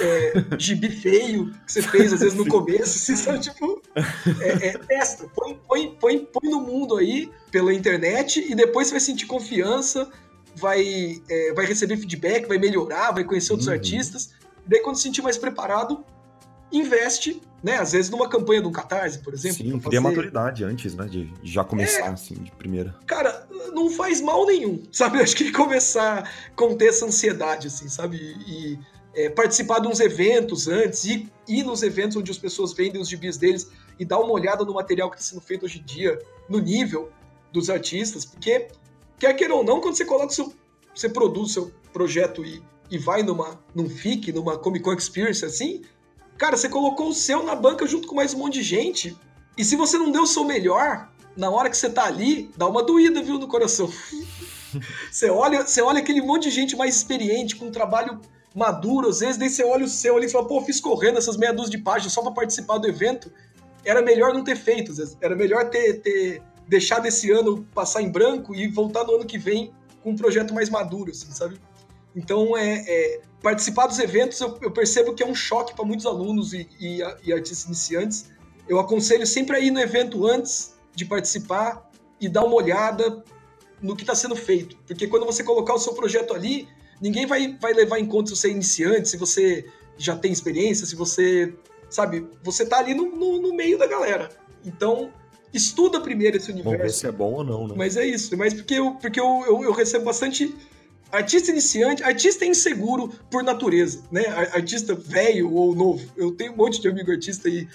é, 0.00 0.58
gibi 0.58 0.88
feio 0.88 1.52
que 1.66 1.72
você 1.72 1.82
fez 1.82 2.12
às 2.12 2.20
vezes 2.20 2.34
no 2.34 2.46
começo, 2.46 2.82
assim, 2.82 3.16
sabe? 3.16 3.40
Tipo, 3.40 3.82
é, 4.40 4.68
é, 4.68 4.78
testa, 4.78 5.28
põe, 5.34 5.54
põe, 5.68 5.96
põe, 6.00 6.18
põe 6.18 6.50
no 6.50 6.60
mundo 6.60 6.96
aí 6.96 7.30
pela 7.50 7.72
internet 7.72 8.44
e 8.50 8.54
depois 8.54 8.88
você 8.88 8.94
vai 8.94 9.00
sentir 9.00 9.26
confiança, 9.26 10.10
vai, 10.56 11.22
é, 11.28 11.52
vai 11.52 11.66
receber 11.66 11.96
feedback, 11.96 12.46
vai 12.46 12.58
melhorar, 12.58 13.12
vai 13.12 13.24
conhecer 13.24 13.52
outros 13.52 13.68
uhum. 13.68 13.74
artistas. 13.74 14.30
E 14.66 14.70
daí, 14.70 14.80
quando 14.80 14.96
se 14.96 15.02
sentir 15.02 15.22
mais 15.22 15.36
preparado, 15.36 16.04
investe, 16.72 17.40
né? 17.62 17.78
Às 17.78 17.92
vezes 17.92 18.10
numa 18.10 18.28
campanha 18.28 18.60
de 18.60 18.68
um 18.68 18.72
catarse, 18.72 19.18
por 19.18 19.32
exemplo. 19.32 19.58
Sim, 19.58 19.70
cria 19.70 19.80
fazer... 19.80 20.00
maturidade 20.00 20.64
antes, 20.64 20.94
né? 20.94 21.06
De 21.06 21.32
já 21.42 21.62
começar, 21.62 22.06
é... 22.06 22.08
assim, 22.08 22.34
de 22.34 22.50
primeira. 22.52 22.94
Cara, 23.06 23.46
não 23.72 23.90
faz 23.90 24.20
mal 24.20 24.46
nenhum, 24.46 24.82
sabe? 24.90 25.18
Eu 25.18 25.22
acho 25.24 25.36
que 25.36 25.52
começar 25.52 26.20
a 26.20 26.50
conter 26.56 26.88
essa 26.88 27.06
ansiedade, 27.06 27.68
assim, 27.68 27.88
sabe? 27.88 28.16
E 28.16 28.78
é, 29.14 29.28
participar 29.28 29.80
de 29.80 29.88
uns 29.88 30.00
eventos 30.00 30.68
antes, 30.68 31.04
e 31.04 31.30
ir 31.48 31.62
nos 31.62 31.82
eventos 31.82 32.16
onde 32.16 32.30
as 32.30 32.38
pessoas 32.38 32.72
vendem 32.72 33.00
os 33.00 33.08
gibis 33.08 33.36
deles 33.36 33.70
e 33.98 34.04
dar 34.04 34.18
uma 34.18 34.32
olhada 34.32 34.64
no 34.64 34.74
material 34.74 35.10
que 35.10 35.16
está 35.16 35.30
sendo 35.30 35.42
feito 35.42 35.64
hoje 35.64 35.78
em 35.80 35.84
dia, 35.84 36.18
no 36.48 36.58
nível 36.58 37.10
dos 37.52 37.70
artistas, 37.70 38.24
porque, 38.24 38.68
quer 39.18 39.34
queira 39.34 39.54
ou 39.54 39.62
não, 39.62 39.80
quando 39.80 39.96
você 39.96 40.04
coloca 40.04 40.30
seu. 40.30 40.52
Você 40.94 41.08
produz 41.08 41.50
o 41.50 41.52
seu 41.52 41.72
projeto 41.92 42.44
e, 42.44 42.62
e 42.88 42.98
vai 42.98 43.22
numa, 43.22 43.58
num 43.74 43.88
FIC, 43.88 44.32
numa 44.32 44.56
Comic 44.56 44.84
Con 44.84 44.92
Experience 44.92 45.44
assim, 45.44 45.82
Cara, 46.36 46.56
você 46.56 46.68
colocou 46.68 47.08
o 47.08 47.14
seu 47.14 47.42
na 47.42 47.54
banca 47.54 47.86
junto 47.86 48.08
com 48.08 48.14
mais 48.14 48.34
um 48.34 48.38
monte 48.38 48.54
de 48.54 48.62
gente. 48.62 49.16
E 49.56 49.64
se 49.64 49.76
você 49.76 49.96
não 49.96 50.10
deu 50.10 50.22
o 50.22 50.26
seu 50.26 50.44
melhor, 50.44 51.08
na 51.36 51.48
hora 51.48 51.70
que 51.70 51.76
você 51.76 51.88
tá 51.88 52.04
ali, 52.04 52.50
dá 52.56 52.66
uma 52.66 52.82
doída, 52.82 53.22
viu, 53.22 53.38
no 53.38 53.46
coração. 53.46 53.90
você, 55.10 55.30
olha, 55.30 55.64
você 55.64 55.80
olha 55.80 56.00
aquele 56.00 56.20
monte 56.20 56.44
de 56.44 56.50
gente 56.50 56.76
mais 56.76 56.96
experiente, 56.96 57.54
com 57.54 57.66
um 57.66 57.70
trabalho 57.70 58.20
maduro, 58.54 59.08
às 59.08 59.20
vezes, 59.20 59.36
daí 59.36 59.50
você 59.50 59.64
olha 59.64 59.84
o 59.84 59.88
seu 59.88 60.16
ali 60.16 60.26
e 60.26 60.28
fala, 60.28 60.46
pô, 60.46 60.60
fiz 60.60 60.80
correndo 60.80 61.18
essas 61.18 61.36
meia 61.36 61.52
dúzia 61.52 61.72
de 61.72 61.78
páginas 61.78 62.12
só 62.12 62.22
para 62.22 62.32
participar 62.32 62.78
do 62.78 62.86
evento. 62.86 63.32
Era 63.84 64.00
melhor 64.00 64.32
não 64.32 64.44
ter 64.44 64.56
feito. 64.56 64.92
Era 65.20 65.34
melhor 65.34 65.68
ter, 65.68 66.00
ter 66.00 66.40
deixado 66.68 67.06
esse 67.06 67.30
ano 67.32 67.66
passar 67.74 68.00
em 68.00 68.08
branco 68.08 68.54
e 68.54 68.68
voltar 68.68 69.04
no 69.04 69.16
ano 69.16 69.24
que 69.24 69.36
vem 69.36 69.72
com 70.02 70.10
um 70.10 70.16
projeto 70.16 70.54
mais 70.54 70.70
maduro, 70.70 71.10
assim, 71.10 71.30
sabe? 71.32 71.60
Então, 72.14 72.56
é, 72.56 72.84
é 72.86 73.20
participar 73.42 73.86
dos 73.86 73.98
eventos 73.98 74.40
eu, 74.40 74.56
eu, 74.62 74.70
percebo 74.70 75.14
que 75.14 75.22
é 75.22 75.26
um 75.26 75.34
choque 75.34 75.74
para 75.74 75.84
muitos 75.84 76.06
alunos 76.06 76.54
e, 76.54 76.68
e, 76.78 77.00
e, 77.24 77.32
artistas 77.32 77.64
iniciantes. 77.64 78.30
Eu 78.68 78.78
aconselho 78.78 79.26
sempre 79.26 79.56
a 79.56 79.60
ir 79.60 79.70
no 79.70 79.80
evento 79.80 80.26
antes 80.26 80.74
de 80.94 81.04
participar 81.04 81.90
e 82.20 82.28
dar 82.28 82.44
uma 82.44 82.54
olhada 82.54 83.22
no 83.82 83.96
que 83.96 84.02
está 84.02 84.14
sendo 84.14 84.36
feito. 84.36 84.76
Porque 84.86 85.08
quando 85.08 85.26
você 85.26 85.42
colocar 85.42 85.74
o 85.74 85.78
seu 85.78 85.92
projeto 85.92 86.32
ali, 86.32 86.68
ninguém 87.00 87.26
vai, 87.26 87.56
vai 87.60 87.72
levar 87.72 87.98
em 87.98 88.06
conta 88.06 88.30
se 88.30 88.36
você 88.36 88.48
é 88.48 88.50
iniciante, 88.50 89.08
se 89.08 89.16
você 89.16 89.66
já 89.96 90.16
tem 90.16 90.32
experiência, 90.32 90.86
se 90.86 90.96
você. 90.96 91.54
Sabe, 91.90 92.26
você 92.42 92.64
está 92.64 92.78
ali 92.78 92.92
no, 92.92 93.14
no, 93.14 93.40
no 93.40 93.54
meio 93.54 93.78
da 93.78 93.86
galera. 93.86 94.28
Então, 94.64 95.12
estuda 95.52 96.00
primeiro 96.00 96.36
esse 96.36 96.50
universo. 96.50 96.76
Vamos 96.76 96.92
ver 96.92 96.98
se 96.98 97.06
é 97.06 97.12
bom 97.12 97.32
ou 97.34 97.44
não, 97.44 97.68
né? 97.68 97.74
Mas 97.76 97.96
é 97.96 98.04
isso. 98.04 98.36
Mas 98.36 98.52
porque 98.52 98.74
eu, 98.74 98.92
porque 98.94 99.20
eu, 99.20 99.44
eu, 99.46 99.62
eu 99.62 99.72
recebo 99.72 100.06
bastante 100.06 100.52
Artista 101.14 101.52
iniciante, 101.52 102.02
artista 102.02 102.44
é 102.44 102.48
inseguro 102.48 103.08
por 103.30 103.44
natureza, 103.44 104.02
né? 104.10 104.26
Artista 104.52 104.96
velho 104.96 105.52
ou 105.54 105.72
novo. 105.72 106.04
Eu 106.16 106.32
tenho 106.32 106.52
um 106.52 106.56
monte 106.56 106.80
de 106.80 106.88
amigo 106.88 107.08
artista 107.08 107.48
e 107.48 107.68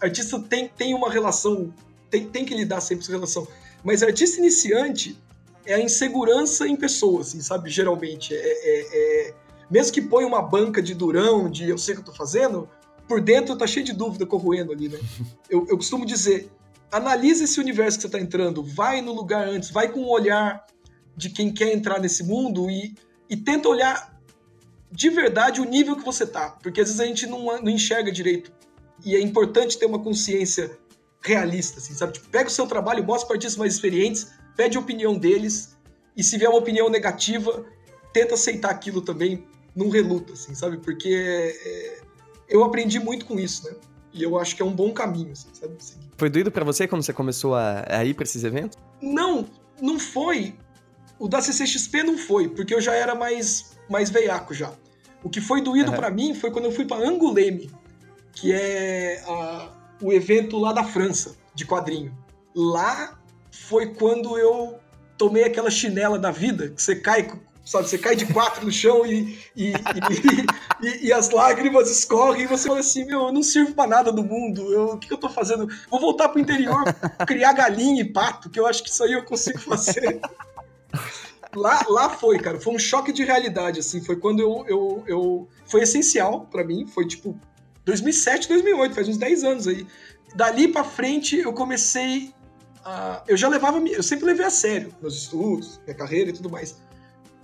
artista 0.00 0.38
tem, 0.38 0.68
tem 0.68 0.94
uma 0.94 1.10
relação, 1.10 1.74
tem, 2.08 2.28
tem 2.28 2.44
que 2.44 2.54
lidar 2.54 2.80
sempre 2.80 2.98
com 2.98 3.10
essa 3.10 3.12
relação. 3.12 3.48
Mas 3.82 4.04
artista 4.04 4.38
iniciante 4.38 5.18
é 5.66 5.74
a 5.74 5.80
insegurança 5.80 6.66
em 6.66 6.76
pessoa, 6.76 7.20
assim, 7.20 7.40
sabe? 7.40 7.70
Geralmente. 7.70 8.34
É, 8.34 8.38
é, 8.38 9.28
é... 9.28 9.34
Mesmo 9.70 9.92
que 9.92 10.00
põe 10.00 10.24
uma 10.24 10.40
banca 10.40 10.80
de 10.80 10.94
durão, 10.94 11.50
de 11.50 11.68
eu 11.68 11.76
sei 11.76 11.94
o 11.94 11.96
que 11.96 12.02
eu 12.02 12.12
tô 12.12 12.12
fazendo, 12.12 12.68
por 13.08 13.20
dentro 13.20 13.56
tá 13.56 13.66
cheio 13.66 13.84
de 13.84 13.92
dúvida 13.92 14.24
corroendo 14.24 14.72
ali, 14.72 14.88
né? 14.88 14.98
Eu, 15.48 15.64
eu 15.68 15.76
costumo 15.76 16.04
dizer, 16.04 16.50
analisa 16.90 17.44
esse 17.44 17.60
universo 17.60 17.98
que 17.98 18.02
você 18.02 18.08
tá 18.08 18.18
entrando, 18.18 18.64
vai 18.64 19.00
no 19.00 19.12
lugar 19.12 19.46
antes, 19.46 19.70
vai 19.70 19.88
com 19.88 20.00
um 20.00 20.08
olhar 20.08 20.66
de 21.16 21.30
quem 21.30 21.52
quer 21.52 21.72
entrar 21.72 22.00
nesse 22.00 22.24
mundo 22.24 22.68
e, 22.68 22.94
e 23.30 23.36
tenta 23.36 23.68
olhar 23.68 24.20
de 24.90 25.08
verdade 25.08 25.60
o 25.60 25.64
nível 25.64 25.94
que 25.94 26.04
você 26.04 26.26
tá. 26.26 26.50
Porque 26.50 26.80
às 26.80 26.88
vezes 26.88 27.00
a 27.00 27.06
gente 27.06 27.26
não, 27.26 27.44
não 27.62 27.70
enxerga 27.70 28.10
direito. 28.10 28.52
E 29.04 29.14
é 29.14 29.20
importante 29.20 29.78
ter 29.78 29.86
uma 29.86 29.98
consciência 29.98 30.76
realista, 31.20 31.78
assim, 31.78 31.94
sabe? 31.94 32.14
Tipo, 32.14 32.28
pega 32.28 32.48
o 32.48 32.52
seu 32.52 32.66
trabalho, 32.66 33.04
mostra 33.04 33.26
para 33.26 33.36
artistas 33.36 33.56
mais 33.56 33.74
experientes, 33.74 34.32
pede 34.56 34.76
a 34.76 34.80
opinião 34.80 35.16
deles, 35.16 35.76
e 36.16 36.24
se 36.24 36.38
vier 36.38 36.48
uma 36.48 36.58
opinião 36.58 36.88
negativa, 36.88 37.64
tenta 38.12 38.34
aceitar 38.34 38.70
aquilo 38.70 39.02
também, 39.02 39.44
não 39.74 39.90
reluta, 39.90 40.32
assim, 40.32 40.54
sabe? 40.54 40.78
Porque 40.78 41.08
é, 41.64 41.98
eu 42.48 42.64
aprendi 42.64 42.98
muito 42.98 43.26
com 43.26 43.38
isso, 43.38 43.64
né? 43.66 43.76
E 44.12 44.22
eu 44.22 44.38
acho 44.38 44.56
que 44.56 44.62
é 44.62 44.64
um 44.64 44.72
bom 44.72 44.92
caminho, 44.92 45.32
assim, 45.32 45.48
sabe? 45.52 45.76
Foi 46.16 46.30
doido 46.30 46.50
para 46.50 46.64
você 46.64 46.88
quando 46.88 47.02
você 47.02 47.12
começou 47.12 47.54
a, 47.54 47.84
a 47.86 48.04
ir 48.04 48.14
para 48.14 48.24
esses 48.24 48.42
eventos? 48.42 48.78
Não, 49.02 49.46
não 49.80 49.98
foi. 49.98 50.54
O 51.18 51.28
da 51.28 51.42
CCXP 51.42 52.02
não 52.02 52.16
foi, 52.16 52.48
porque 52.48 52.74
eu 52.74 52.80
já 52.80 52.94
era 52.94 53.14
mais, 53.14 53.76
mais 53.90 54.08
veiaco 54.08 54.54
já. 54.54 54.72
O 55.22 55.28
que 55.28 55.40
foi 55.40 55.60
doído 55.60 55.90
uhum. 55.90 55.96
para 55.96 56.10
mim 56.10 56.34
foi 56.34 56.50
quando 56.50 56.66
eu 56.66 56.72
fui 56.72 56.86
para 56.86 57.06
Angoulême, 57.06 57.70
que 58.32 58.52
é 58.52 59.22
a, 59.26 59.72
o 60.00 60.12
evento 60.12 60.58
lá 60.58 60.72
da 60.72 60.84
França, 60.84 61.36
de 61.54 61.66
quadrinho. 61.66 62.16
Lá 62.54 63.18
foi 63.56 63.94
quando 63.94 64.38
eu 64.38 64.78
tomei 65.16 65.44
aquela 65.44 65.70
chinela 65.70 66.18
da 66.18 66.30
vida, 66.30 66.68
que 66.68 66.82
você 66.82 66.96
cai, 66.96 67.30
sabe, 67.64 67.88
você 67.88 67.98
cai 67.98 68.14
de 68.14 68.26
quatro 68.26 68.64
no 68.64 68.70
chão 68.70 69.06
e, 69.06 69.38
e, 69.56 69.72
e, 70.82 71.06
e, 71.06 71.12
as 71.12 71.30
lágrimas 71.30 71.90
escorrem 71.90 72.42
e 72.42 72.46
você 72.46 72.68
fala 72.68 72.80
assim, 72.80 73.04
meu, 73.04 73.26
eu 73.26 73.32
não 73.32 73.42
sirvo 73.42 73.74
para 73.74 73.88
nada 73.88 74.12
no 74.12 74.22
mundo, 74.22 74.72
eu, 74.72 74.84
o 74.90 74.98
que, 74.98 75.08
que 75.08 75.14
eu 75.14 75.18
tô 75.18 75.28
fazendo? 75.28 75.66
Vou 75.90 75.98
voltar 75.98 76.28
pro 76.28 76.40
interior, 76.40 76.84
criar 77.26 77.54
galinha 77.54 78.02
e 78.02 78.12
pato, 78.12 78.50
que 78.50 78.60
eu 78.60 78.66
acho 78.66 78.82
que 78.82 78.90
isso 78.90 79.02
aí 79.02 79.12
eu 79.12 79.24
consigo 79.24 79.58
fazer. 79.58 80.20
lá, 81.56 81.84
lá 81.88 82.10
foi, 82.10 82.38
cara. 82.38 82.60
Foi 82.60 82.74
um 82.74 82.78
choque 82.78 83.12
de 83.12 83.24
realidade, 83.24 83.80
assim. 83.80 84.00
Foi 84.00 84.16
quando 84.16 84.40
eu. 84.40 84.64
eu, 84.68 85.04
eu 85.06 85.48
foi 85.66 85.82
essencial 85.82 86.46
para 86.50 86.62
mim. 86.62 86.86
Foi 86.86 87.06
tipo 87.06 87.38
2007, 87.84 88.48
2008, 88.48 88.94
faz 88.94 89.08
uns 89.08 89.16
10 89.16 89.44
anos 89.44 89.66
aí. 89.66 89.86
Dali 90.34 90.68
para 90.68 90.84
frente 90.84 91.36
eu 91.36 91.52
comecei. 91.52 92.34
Eu 93.26 93.36
já 93.36 93.48
levava. 93.48 93.78
Eu 93.78 94.02
sempre 94.02 94.26
levei 94.26 94.46
a 94.46 94.50
sério 94.50 94.94
meus 95.00 95.14
estudos, 95.14 95.80
minha 95.84 95.96
carreira 95.96 96.30
e 96.30 96.32
tudo 96.32 96.50
mais. 96.50 96.76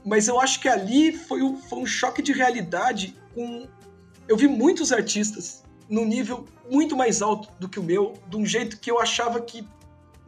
Mas 0.04 0.28
eu 0.28 0.40
acho 0.40 0.60
que 0.60 0.68
ali 0.68 1.12
foi 1.12 1.42
um, 1.42 1.56
foi 1.56 1.78
um 1.78 1.86
choque 1.86 2.22
de 2.22 2.32
realidade 2.32 3.16
com. 3.34 3.66
Eu 4.28 4.36
vi 4.36 4.48
muitos 4.48 4.92
artistas 4.92 5.62
num 5.88 6.04
nível 6.04 6.46
muito 6.70 6.96
mais 6.96 7.20
alto 7.20 7.48
do 7.58 7.68
que 7.68 7.78
o 7.78 7.82
meu, 7.82 8.14
de 8.28 8.36
um 8.36 8.46
jeito 8.46 8.78
que 8.78 8.90
eu 8.90 9.00
achava 9.00 9.40
que 9.40 9.66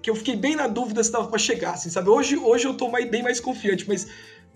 que 0.05 0.11
eu 0.11 0.15
fiquei 0.15 0.37
bem 0.37 0.55
na 0.55 0.67
dúvida 0.67 1.03
se 1.03 1.11
dava 1.11 1.29
para 1.29 1.39
chegar, 1.39 1.73
assim, 1.73 1.89
sabe? 1.89 2.11
Hoje, 2.11 2.37
hoje 2.37 2.67
eu 2.67 2.77
tô 2.77 2.91
mais, 2.91 3.09
bem 3.09 3.23
mais 3.23 3.41
confiante, 3.41 3.89
mas 3.89 4.07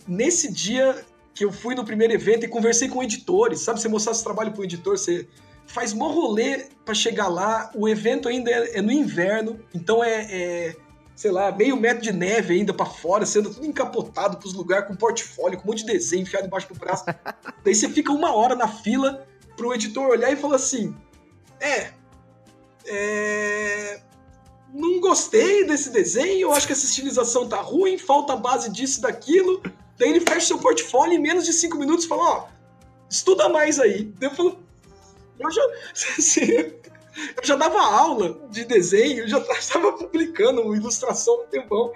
nesse 0.07 0.53
dia 0.53 0.95
que 1.35 1.43
eu 1.43 1.51
fui 1.51 1.75
no 1.75 1.87
primeiro 1.87 2.13
evento 2.13 2.45
e 2.45 2.49
conversei 2.49 2.87
com 2.87 3.03
editores, 3.03 3.61
sabe? 3.61 3.81
Você 3.81 3.89
mostrar 3.89 4.13
seu 4.13 4.25
trabalho 4.25 4.53
pro 4.53 4.63
editor, 4.63 4.99
você 4.99 5.27
faz 5.69 5.93
mó 5.93 6.09
rolê 6.09 6.67
para 6.85 6.95
chegar 6.95 7.29
lá, 7.29 7.71
o 7.75 7.89
evento 7.89 8.29
ainda 8.29 8.51
é, 8.51 8.79
é 8.79 8.83
no 8.83 8.91
inverno, 8.91 9.61
então 9.75 10.03
é, 10.03 10.27
é, 10.31 10.77
sei 11.15 11.31
lá, 11.31 11.53
meio 11.53 11.77
metro 11.77 12.03
de 12.03 12.13
neve 12.13 12.55
ainda 12.55 12.73
para 12.73 12.87
fora, 12.87 13.25
sendo 13.27 13.53
tudo 13.53 13.67
encapotado 13.67 14.39
pros 14.39 14.55
lugares 14.55 14.89
com 14.89 14.97
portfólio, 14.97 15.59
com 15.59 15.65
um 15.65 15.67
monte 15.69 15.85
de 15.85 15.93
desenho 15.93 16.23
enfiado 16.23 16.47
embaixo 16.47 16.69
do 16.73 16.75
braço. 16.75 17.05
Daí 17.63 17.75
você 17.75 17.89
fica 17.89 18.11
uma 18.11 18.35
hora 18.35 18.57
na 18.57 18.67
fila 18.67 19.27
pro 19.57 19.75
editor 19.75 20.09
olhar 20.09 20.33
e 20.33 20.37
falar 20.37 20.57
assim: 20.57 20.97
é, 21.61 21.91
é 22.87 24.01
não 24.73 25.01
gostei 25.01 25.67
desse 25.67 25.91
desenho, 25.91 26.41
eu 26.41 26.53
acho 26.53 26.67
que 26.67 26.73
essa 26.73 26.85
estilização 26.85 27.49
tá 27.49 27.61
ruim, 27.61 27.97
falta 27.97 28.35
a 28.35 28.37
base 28.37 28.71
disso 28.71 28.99
e 28.99 29.03
daquilo. 29.03 29.63
Daí 29.97 30.11
ele 30.11 30.21
fecha 30.21 30.47
seu 30.47 30.59
portfólio 30.59 31.15
em 31.15 31.21
menos 31.21 31.45
de 31.45 31.53
cinco 31.53 31.77
minutos 31.77 32.05
e 32.05 32.09
fala, 32.09 32.23
ó, 32.23 32.49
estuda 33.11 33.49
mais 33.49 33.81
aí. 33.81 34.13
Eu 34.21 34.31
falo, 34.31 34.63
eu 35.39 35.51
já, 35.51 35.63
assim, 36.19 36.53
eu 36.53 37.45
já 37.45 37.57
dava 37.57 37.81
aula 37.81 38.41
de 38.51 38.65
desenho, 38.65 39.29
já 39.29 39.39
estava 39.59 39.93
publicando 39.93 40.75
ilustração 40.75 41.39
no 41.39 41.45
tempão. 41.45 41.93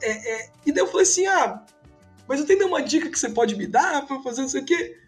É, 0.00 0.10
é, 0.10 0.50
e 0.66 0.72
daí 0.72 0.82
eu 0.82 0.88
falei 0.88 1.02
assim, 1.02 1.26
ah, 1.26 1.62
mas 2.26 2.40
eu 2.40 2.46
tenho 2.46 2.66
uma 2.66 2.82
dica 2.82 3.08
que 3.08 3.18
você 3.18 3.28
pode 3.28 3.56
me 3.56 3.66
dar 3.66 4.06
para 4.06 4.20
fazer 4.22 4.42
não 4.42 4.48
sei 4.48 4.62
o 4.62 4.64
quê? 4.64 4.98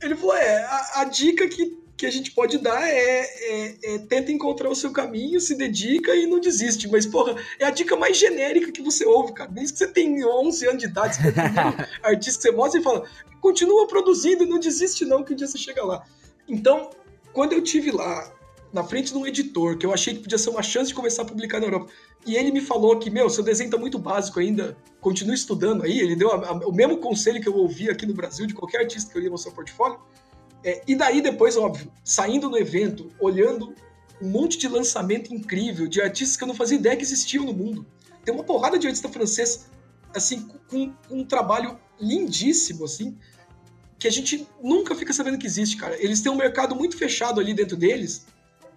Ele 0.00 0.14
falou, 0.14 0.36
é, 0.36 0.64
a, 0.64 1.00
a 1.00 1.04
dica 1.04 1.48
que 1.48 1.86
que 1.96 2.04
a 2.04 2.10
gente 2.10 2.30
pode 2.32 2.58
dar 2.58 2.86
é, 2.86 3.20
é, 3.20 3.76
é, 3.82 3.98
tenta 4.00 4.30
encontrar 4.30 4.68
o 4.68 4.74
seu 4.74 4.92
caminho, 4.92 5.40
se 5.40 5.54
dedica 5.54 6.14
e 6.14 6.26
não 6.26 6.38
desiste. 6.38 6.88
Mas, 6.88 7.06
porra, 7.06 7.34
é 7.58 7.64
a 7.64 7.70
dica 7.70 7.96
mais 7.96 8.18
genérica 8.18 8.70
que 8.70 8.82
você 8.82 9.06
ouve, 9.06 9.32
cara. 9.32 9.50
Desde 9.50 9.72
que 9.72 9.78
você 9.78 9.88
tem 9.88 10.24
11 10.24 10.66
anos 10.66 10.82
de 10.82 10.88
idade, 10.88 11.16
você 11.16 11.32
artista 12.02 12.38
que 12.38 12.42
você 12.42 12.50
mostra 12.50 12.80
e 12.80 12.84
fala, 12.84 13.08
continua 13.40 13.88
produzindo, 13.88 14.46
não 14.46 14.58
desiste 14.58 15.04
não, 15.06 15.24
que 15.24 15.32
um 15.32 15.36
dia 15.36 15.46
você 15.46 15.56
chega 15.56 15.82
lá. 15.84 16.04
Então, 16.48 16.90
quando 17.32 17.52
eu 17.52 17.62
tive 17.62 17.90
lá, 17.90 18.32
na 18.72 18.84
frente 18.84 19.12
de 19.12 19.18
um 19.18 19.26
editor, 19.26 19.78
que 19.78 19.86
eu 19.86 19.92
achei 19.92 20.14
que 20.14 20.20
podia 20.20 20.38
ser 20.38 20.50
uma 20.50 20.62
chance 20.62 20.88
de 20.88 20.94
começar 20.94 21.22
a 21.22 21.24
publicar 21.24 21.60
na 21.60 21.66
Europa, 21.66 21.90
e 22.26 22.36
ele 22.36 22.50
me 22.50 22.60
falou 22.60 22.98
que, 22.98 23.08
meu, 23.10 23.30
seu 23.30 23.42
desenho 23.42 23.70
tá 23.70 23.78
muito 23.78 23.98
básico 23.98 24.40
ainda, 24.40 24.76
continue 25.00 25.34
estudando 25.34 25.84
aí, 25.84 25.98
ele 25.98 26.16
deu 26.16 26.30
a, 26.30 26.48
a, 26.48 26.52
o 26.52 26.72
mesmo 26.72 26.98
conselho 26.98 27.40
que 27.40 27.48
eu 27.48 27.54
ouvi 27.54 27.88
aqui 27.88 28.04
no 28.04 28.14
Brasil, 28.14 28.46
de 28.46 28.54
qualquer 28.54 28.82
artista 28.82 29.10
que 29.10 29.18
eu 29.18 29.22
ia 29.22 29.30
no 29.30 29.38
seu 29.38 29.52
portfólio, 29.52 29.98
é, 30.64 30.82
e 30.86 30.94
daí 30.94 31.22
depois, 31.22 31.56
óbvio, 31.56 31.92
saindo 32.02 32.50
no 32.50 32.58
evento, 32.58 33.10
olhando 33.20 33.74
um 34.20 34.28
monte 34.28 34.58
de 34.58 34.68
lançamento 34.68 35.32
incrível 35.32 35.86
de 35.86 36.00
artistas 36.00 36.36
que 36.36 36.42
eu 36.42 36.48
não 36.48 36.54
fazia 36.54 36.76
ideia 36.76 36.96
que 36.96 37.02
existiam 37.02 37.44
no 37.44 37.52
mundo. 37.52 37.86
Tem 38.24 38.34
uma 38.34 38.42
porrada 38.42 38.78
de 38.78 38.86
artista 38.86 39.08
francês, 39.08 39.70
assim, 40.14 40.48
com, 40.68 40.90
com 40.90 40.94
um 41.10 41.24
trabalho 41.24 41.78
lindíssimo, 42.00 42.84
assim, 42.84 43.16
que 43.98 44.06
a 44.06 44.10
gente 44.10 44.46
nunca 44.62 44.94
fica 44.94 45.12
sabendo 45.12 45.38
que 45.38 45.46
existe, 45.46 45.76
cara. 45.76 45.96
Eles 46.02 46.20
têm 46.20 46.30
um 46.30 46.36
mercado 46.36 46.74
muito 46.74 46.96
fechado 46.96 47.40
ali 47.40 47.54
dentro 47.54 47.76
deles. 47.76 48.26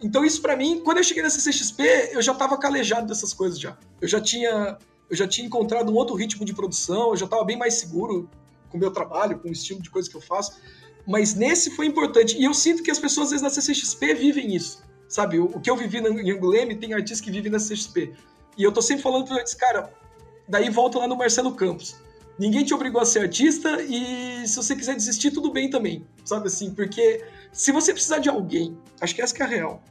Então 0.02 0.24
isso 0.24 0.42
para 0.42 0.56
mim, 0.56 0.82
quando 0.84 0.98
eu 0.98 1.04
cheguei 1.04 1.22
na 1.22 1.30
CCXP, 1.30 2.12
eu 2.14 2.22
já 2.22 2.34
tava 2.34 2.58
calejado 2.58 3.08
dessas 3.08 3.34
coisas 3.34 3.60
já. 3.60 3.78
Eu 4.00 4.08
já 4.08 4.22
tinha, 4.22 4.78
eu 5.10 5.16
já 5.16 5.28
tinha 5.28 5.46
encontrado 5.46 5.92
um 5.92 5.96
outro 5.96 6.16
ritmo 6.16 6.46
de 6.46 6.54
produção, 6.54 7.10
eu 7.10 7.18
já 7.18 7.28
tava 7.28 7.44
bem 7.44 7.58
mais 7.58 7.76
seguro 7.76 8.30
com 8.70 8.78
o 8.78 8.80
meu 8.80 8.92
trabalho, 8.92 9.40
com 9.40 9.50
o 9.50 9.52
estilo 9.52 9.82
de 9.82 9.90
coisa 9.90 10.10
que 10.10 10.16
eu 10.16 10.22
faço. 10.22 10.60
Mas 11.06 11.34
nesse 11.34 11.72
foi 11.72 11.86
importante. 11.86 12.38
E 12.38 12.46
eu 12.46 12.54
sinto 12.54 12.84
que 12.84 12.92
as 12.92 13.00
pessoas, 13.00 13.26
às 13.26 13.42
vezes, 13.42 13.44
na 13.44 13.50
CCXP 13.50 14.14
vivem 14.14 14.56
isso. 14.56 14.84
Sabe? 15.08 15.40
O, 15.40 15.60
que 15.60 15.70
eu 15.70 15.76
vivi 15.76 15.98
em 15.98 16.32
Angoulême, 16.32 16.76
tem 16.76 16.94
artistas 16.94 17.20
que 17.20 17.32
vivem 17.32 17.52
na 17.52 17.60
CCXP. 17.60 18.14
E 18.58 18.64
eu 18.64 18.72
tô 18.72 18.82
sempre 18.82 19.02
falando 19.02 19.26
para 19.26 19.38
eles, 19.38 19.56
cara, 19.56 19.92
daí 20.48 20.70
volta 20.70 21.00
lá 21.00 21.08
no 21.08 21.18
Marcelo 21.18 21.56
Campos. 21.56 21.96
Ninguém 22.40 22.64
te 22.64 22.74
obrigou 22.74 23.02
a 23.02 23.06
ser 23.06 23.20
artista 23.20 23.82
e 23.82 24.48
se 24.48 24.56
você 24.56 24.74
quiser 24.74 24.96
desistir, 24.96 25.30
tudo 25.30 25.52
bem 25.52 25.70
também. 25.70 26.08
Sabe 26.24 26.48
assim? 26.48 26.74
Porque 26.74 27.22
se 27.52 27.70
você 27.74 27.92
precisar 27.92 28.20
de 28.20 28.30
alguém, 28.30 28.78
acho 29.02 29.14
que 29.14 29.22
essa 29.22 29.36
que 29.36 29.42
é 29.42 29.46
a 29.46 29.50
real, 29.50 29.84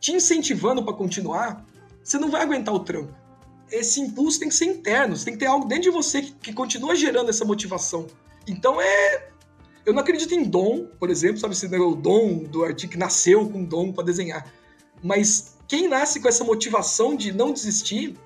te 0.00 0.12
incentivando 0.12 0.84
para 0.84 0.92
continuar, 0.92 1.64
você 2.02 2.18
não 2.18 2.32
vai 2.32 2.42
aguentar 2.42 2.74
o 2.74 2.80
trampo. 2.80 3.14
Esse 3.70 4.00
impulso 4.00 4.40
tem 4.40 4.48
que 4.48 4.54
ser 4.56 4.64
interno, 4.64 5.16
você 5.16 5.24
tem 5.24 5.34
que 5.34 5.40
ter 5.40 5.46
algo 5.46 5.68
dentro 5.68 5.84
de 5.84 5.90
você 5.90 6.20
que, 6.20 6.32
que 6.32 6.52
continua 6.52 6.96
gerando 6.96 7.30
essa 7.30 7.44
motivação. 7.44 8.08
Então 8.46 8.80
é 8.80 9.28
eu 9.86 9.92
não 9.92 10.00
acredito 10.00 10.34
em 10.34 10.42
dom, 10.42 10.86
por 10.98 11.10
exemplo, 11.10 11.38
sabe? 11.38 11.54
Se 11.54 11.66
o 11.66 11.94
dom 11.94 12.38
do 12.38 12.64
artista 12.64 12.90
que 12.90 12.98
nasceu 12.98 13.48
com 13.48 13.64
dom 13.64 13.92
para 13.92 14.04
desenhar. 14.04 14.50
Mas 15.02 15.56
quem 15.68 15.86
nasce 15.88 16.20
com 16.20 16.28
essa 16.28 16.42
motivação 16.42 17.14
de 17.14 17.32
não 17.32 17.52
desistir 17.52 18.16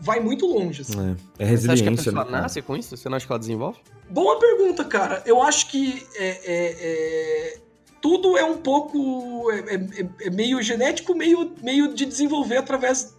vai 0.00 0.20
muito 0.20 0.46
longe. 0.46 0.82
Assim. 0.82 1.16
É, 1.38 1.44
é 1.44 1.46
resiliência. 1.46 1.58
Você 1.58 1.70
acha 1.70 1.82
que 1.82 1.88
a 1.88 2.04
pessoa 2.04 2.24
né? 2.24 2.30
nasce 2.30 2.62
com 2.62 2.76
isso? 2.76 2.96
Você 2.96 3.08
não 3.08 3.16
acha 3.16 3.26
que 3.26 3.32
ela 3.32 3.38
desenvolve? 3.38 3.78
Boa 4.10 4.38
pergunta, 4.38 4.84
cara. 4.84 5.22
Eu 5.26 5.42
acho 5.42 5.68
que 5.68 6.06
é, 6.16 6.28
é, 6.28 6.76
é... 6.80 7.58
tudo 8.00 8.36
é 8.36 8.44
um 8.44 8.58
pouco. 8.58 9.50
É, 9.50 9.74
é, 9.74 10.26
é, 10.26 10.30
meio 10.30 10.62
genético, 10.62 11.14
meio, 11.14 11.52
meio 11.62 11.94
de 11.94 12.06
desenvolver 12.06 12.56
através. 12.56 13.16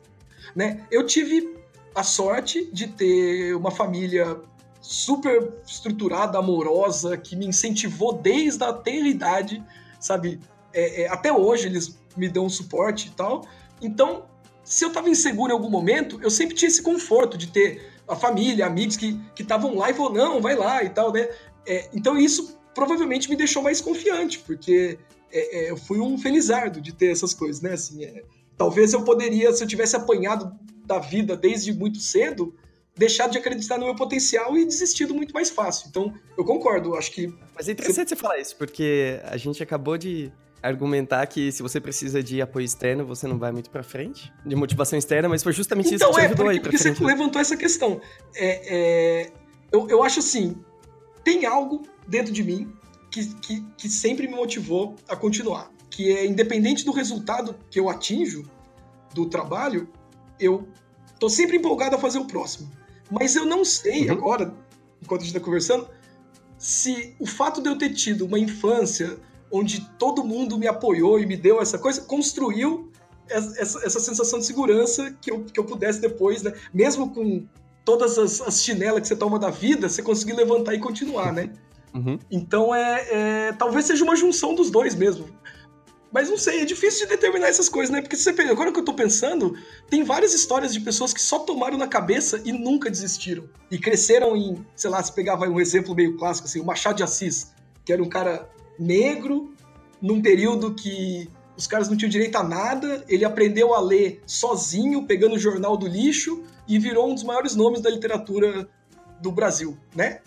Né? 0.56 0.86
Eu 0.90 1.06
tive 1.06 1.58
a 1.94 2.04
sorte 2.04 2.70
de 2.72 2.88
ter 2.88 3.56
uma 3.56 3.72
família 3.72 4.38
super 4.82 5.54
estruturada, 5.68 6.40
amorosa, 6.40 7.18
que 7.18 7.36
me 7.36 7.46
incentivou 7.46 8.14
desde 8.14 8.64
a 8.64 8.74
tenra 8.74 9.08
idade, 9.08 9.64
sabe? 10.00 10.40
É, 10.74 11.04
é, 11.04 11.10
até 11.10 11.32
hoje 11.32 11.68
eles 11.68 12.00
me 12.16 12.28
dão 12.30 12.50
suporte 12.50 13.08
e 13.08 13.12
tal. 13.12 13.46
Então, 13.82 14.24
se 14.70 14.86
eu 14.86 14.92
tava 14.92 15.10
inseguro 15.10 15.52
em 15.52 15.56
algum 15.56 15.70
momento, 15.70 16.20
eu 16.22 16.30
sempre 16.30 16.56
tinha 16.56 16.70
esse 16.70 16.84
conforto 16.84 17.36
de 17.36 17.48
ter 17.48 17.92
a 18.08 18.16
família, 18.16 18.68
amigos 18.68 18.96
que 18.96 19.20
estavam 19.40 19.76
lá 19.76 19.90
e 19.90 19.96
falaram, 19.96 20.16
não, 20.16 20.42
vai 20.42 20.56
lá 20.56 20.84
e 20.84 20.90
tal, 20.90 21.12
né? 21.12 21.28
É, 21.66 21.90
então 21.92 22.16
isso 22.20 22.56
provavelmente 22.76 23.28
me 23.28 23.36
deixou 23.36 23.64
mais 23.64 23.82
confiante, 23.82 24.38
porque 24.38 25.00
é, 25.32 25.58
é, 25.58 25.72
eu 25.72 25.76
fui 25.76 26.00
um 26.00 26.20
felizardo 26.20 26.80
de 26.80 26.94
ter 26.94 27.12
essas 27.12 27.34
coisas, 27.34 27.64
né? 27.64 27.74
Assim, 27.74 28.06
é, 28.06 28.24
talvez 28.56 28.94
eu 28.94 29.04
poderia, 29.04 29.52
se 29.54 29.64
eu 29.64 29.68
tivesse 29.68 29.96
apanhado 29.96 30.56
da 30.86 31.00
vida 31.00 31.36
desde 31.36 31.74
muito 31.74 31.98
cedo, 31.98 32.56
deixado 32.96 33.32
de 33.32 33.40
acreditar 33.40 33.80
no 33.80 33.86
meu 33.86 33.96
potencial 33.96 34.56
e 34.56 34.66
desistido 34.66 35.16
muito 35.16 35.34
mais 35.34 35.50
fácil. 35.50 35.88
Então, 35.90 36.14
eu 36.38 36.46
concordo, 36.46 36.94
acho 36.94 37.12
que. 37.12 37.34
Mas 37.56 37.68
é 37.68 37.72
interessante 37.72 38.10
você, 38.10 38.16
você 38.16 38.22
falar 38.22 38.38
isso, 38.38 38.56
porque 38.56 39.20
a 39.24 39.36
gente 39.36 39.64
acabou 39.64 39.98
de 39.98 40.32
argumentar 40.62 41.26
que 41.28 41.52
se 41.52 41.62
você 41.62 41.80
precisa 41.80 42.22
de 42.22 42.42
apoio 42.42 42.66
externo, 42.66 43.06
você 43.06 43.28
não 43.28 43.38
vai 43.38 43.52
muito 43.52 43.70
para 43.70 43.84
frente, 43.84 44.32
de 44.46 44.56
motivação 44.56 44.98
externa, 45.00 45.30
mas 45.30 45.42
foi 45.42 45.54
justamente 45.54 45.94
então, 45.94 46.10
isso 46.10 46.16
que 46.16 46.22
te 46.22 46.22
é, 46.22 46.26
ajudou 46.28 46.46
porque, 46.46 46.58
aí 46.58 46.62
pra 46.62 46.72
porque 46.72 46.84
frente. 46.84 46.98
você 46.98 47.06
levantou 47.06 47.42
essa 47.42 47.58
questão. 47.58 48.02
É, 48.36 48.78
é, 48.78 49.32
eu, 49.72 49.88
eu 49.90 50.04
acho 50.04 50.20
assim, 50.20 50.58
tem 51.24 51.46
algo 51.46 51.84
dentro 52.08 52.34
de 52.34 52.44
mim 52.44 52.72
que, 53.10 53.26
que, 53.36 53.66
que 53.78 53.90
sempre 53.90 54.28
me 54.28 54.36
motivou 54.36 54.96
a 55.08 55.16
continuar, 55.16 55.72
que 55.90 56.12
é 56.12 56.26
independente 56.26 56.84
do 56.86 56.92
resultado 56.92 57.56
que 57.70 57.80
eu 57.80 57.90
atinjo 57.90 58.44
do 59.14 59.28
trabalho, 59.28 59.90
eu 60.40 60.68
tô 61.20 61.30
sempre 61.30 61.58
empolgado 61.58 61.96
a 61.96 62.00
fazer 62.00 62.20
o 62.20 62.26
próximo. 62.26 62.72
Mas 63.10 63.36
eu 63.36 63.46
não 63.46 63.66
sei 63.66 64.06
uhum. 64.06 64.12
agora, 64.12 64.54
enquanto 65.02 65.22
a 65.22 65.24
gente 65.24 65.36
está 65.36 65.44
conversando, 65.44 65.88
se 66.58 67.16
o 67.20 67.26
fato 67.26 67.62
de 67.62 67.70
eu 67.70 67.78
ter 67.78 67.94
tido 67.94 68.26
uma 68.26 68.38
infância 68.38 69.18
onde 69.52 69.82
todo 69.98 70.24
mundo 70.24 70.58
me 70.58 70.68
apoiou 70.68 71.20
e 71.20 71.26
me 71.26 71.36
deu 71.36 71.62
essa 71.62 71.78
coisa, 71.78 72.02
construiu 72.02 72.92
essa, 73.30 73.86
essa 73.86 74.00
sensação 74.00 74.40
de 74.40 74.46
segurança 74.46 75.16
que 75.22 75.32
eu, 75.32 75.44
que 75.44 75.60
eu 75.60 75.64
pudesse 75.64 76.02
depois, 76.02 76.42
né? 76.44 76.54
Mesmo 76.74 77.14
com 77.14 77.46
todas 77.86 78.18
as, 78.18 78.42
as 78.42 78.64
chinelas 78.64 79.02
que 79.02 79.08
você 79.08 79.16
toma 79.16 79.40
da 79.40 79.50
vida, 79.50 79.88
você 79.88 80.02
conseguir 80.02 80.34
levantar 80.34 80.74
e 80.74 80.80
continuar, 80.80 81.32
né? 81.34 81.52
Uhum. 81.92 82.20
Então 82.30 82.76
é, 82.76 83.08
é, 83.10 83.54
talvez 83.54 83.86
seja 83.86 84.04
uma 84.04 84.16
junção 84.16 84.54
dos 84.54 84.70
dois 84.70 84.94
mesmo. 84.94 85.26
Mas 86.12 86.30
não 86.30 86.38
sei, 86.38 86.62
é 86.62 86.66
difícil 86.66 87.08
de 87.08 87.16
determinar 87.16 87.48
essas 87.48 87.68
coisas, 87.68 87.90
né? 87.90 88.00
Porque 88.00 88.16
se 88.16 88.24
você 88.32 88.42
agora 88.44 88.72
que 88.72 88.80
eu 88.80 88.86
tô 88.86 88.94
pensando, 88.94 89.56
tem 89.90 90.04
várias 90.04 90.34
histórias 90.36 90.72
de 90.72 90.80
pessoas 90.82 91.14
que 91.14 91.20
só 91.20 91.40
tomaram 91.40 91.80
na 91.80 91.88
cabeça 91.88 92.42
e 92.46 92.52
nunca 92.52 92.90
desistiram. 92.92 93.50
E 93.72 93.80
cresceram 93.80 94.36
em, 94.36 94.64
sei 94.76 94.90
lá, 94.90 95.02
se 95.02 95.12
pegava 95.12 95.48
um 95.48 95.60
exemplo 95.60 95.96
meio 95.96 96.16
clássico, 96.16 96.48
assim, 96.48 96.60
o 96.60 96.64
Machado 96.64 96.98
de 96.98 97.04
Assis, 97.04 97.52
que 97.84 97.92
era 97.92 98.02
um 98.02 98.10
cara 98.10 98.48
negro, 98.80 99.54
num 100.02 100.22
período 100.22 100.74
que 100.74 101.30
os 101.58 101.68
caras 101.68 101.90
não 101.90 101.98
tinham 101.98 102.10
direito 102.10 102.38
a 102.38 102.44
nada, 102.44 103.04
ele 103.10 103.26
aprendeu 103.26 103.74
a 103.74 103.82
ler 103.82 104.22
sozinho, 104.26 105.06
pegando 105.06 105.36
o 105.36 105.40
jornal 105.40 105.76
do 105.76 105.88
lixo, 105.88 106.42
e 106.68 106.80
virou 106.80 107.12
um 107.12 107.14
dos 107.14 107.24
maiores 107.24 107.56
nomes 107.56 107.82
da 107.82 107.90
literatura 107.90 108.70
do 109.22 109.32
Brasil, 109.32 109.78
né? 109.94 110.20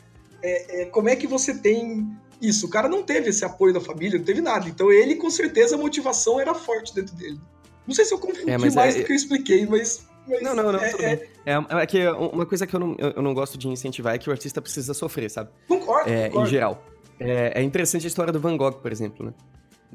É, 0.43 0.83
é, 0.83 0.85
como 0.87 1.09
é 1.09 1.17
que 1.17 1.27
você 1.27 1.55
tem 1.55 2.07
isso. 2.43 2.67
O 2.67 2.69
cara 2.69 2.89
não 2.89 3.03
teve 3.03 3.31
esse 3.31 3.45
apoio 3.45 3.73
da 3.73 3.81
família, 3.81 4.19
não 4.19 4.25
teve 4.25 4.41
nada. 4.41 4.69
Então 4.69 4.91
ele, 4.91 5.15
com 5.15 5.31
certeza, 5.31 5.77
a 5.77 5.79
motivação 5.79 6.41
era 6.41 6.53
forte 6.53 6.93
dentro 6.93 7.15
dele. 7.15 7.41
Não 7.87 7.95
sei 7.95 8.05
se 8.05 8.13
eu 8.13 8.19
confundi 8.19 8.51
é, 8.51 8.59
mais 8.59 8.97
é... 8.97 9.01
do 9.01 9.05
que 9.05 9.13
eu 9.13 9.17
expliquei, 9.17 9.65
mas. 9.65 10.07
mas 10.27 10.43
não, 10.43 10.55
não, 10.55 10.73
não, 10.73 10.81
é, 10.81 10.91
tudo 10.91 11.05
é... 11.05 11.17
bem. 11.17 11.29
É, 11.47 11.83
é 11.83 11.87
que 11.87 12.07
uma 12.09 12.45
coisa 12.45 12.67
que 12.67 12.75
eu 12.75 12.81
não, 12.81 12.97
eu 12.99 13.23
não 13.23 13.33
gosto 13.33 13.57
de 13.57 13.69
incentivar 13.69 14.15
é 14.15 14.19
que 14.19 14.29
o 14.29 14.33
artista 14.33 14.61
precisa 14.61 14.93
sofrer, 14.93 15.31
sabe? 15.31 15.51
Concordo. 15.69 16.11
É, 16.11 16.29
concordo. 16.29 16.49
Em 16.49 16.51
geral. 16.51 16.85
É, 17.19 17.61
é 17.61 17.63
interessante 17.63 18.05
a 18.05 18.09
história 18.09 18.33
do 18.33 18.41
Van 18.41 18.57
Gogh, 18.57 18.73
por 18.73 18.91
exemplo, 18.93 19.27
né? 19.27 19.33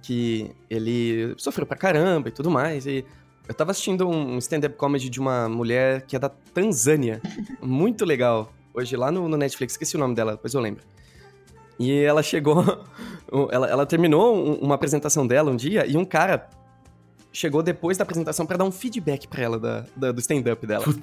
Que 0.02 0.52
ele 0.70 1.34
sofreu 1.38 1.66
pra 1.66 1.78
caramba 1.78 2.30
e 2.30 2.32
tudo 2.32 2.50
mais. 2.52 2.86
E 2.86 3.04
eu 3.48 3.54
tava 3.54 3.72
assistindo 3.72 4.08
um 4.08 4.38
stand-up 4.38 4.76
comedy 4.76 5.10
de 5.10 5.20
uma 5.20 5.48
mulher 5.48 6.02
que 6.02 6.16
é 6.16 6.20
da 6.20 6.30
Tanzânia. 6.30 7.22
muito 7.62 8.06
legal. 8.06 8.52
Hoje 8.74 8.96
lá 8.96 9.12
no, 9.12 9.28
no 9.28 9.38
Netflix, 9.38 9.74
esqueci 9.74 9.96
o 9.96 10.00
nome 10.00 10.14
dela, 10.14 10.34
depois 10.34 10.54
eu 10.54 10.62
lembro. 10.62 10.84
E 11.80 12.00
ela 12.02 12.22
chegou. 12.24 12.64
Ela, 13.52 13.68
ela 13.68 13.86
terminou 13.86 14.58
uma 14.58 14.76
apresentação 14.76 15.28
dela 15.28 15.52
um 15.52 15.56
dia 15.58 15.86
e 15.86 15.98
um 15.98 16.06
cara 16.06 16.50
chegou 17.34 17.62
depois 17.62 17.98
da 17.98 18.04
apresentação 18.04 18.46
para 18.46 18.56
dar 18.56 18.64
um 18.64 18.72
feedback 18.72 19.28
para 19.28 19.44
ela 19.44 19.60
da, 19.60 19.86
da, 19.96 20.14
do 20.14 20.22
stand-up 20.22 20.66
dela. 20.66 20.86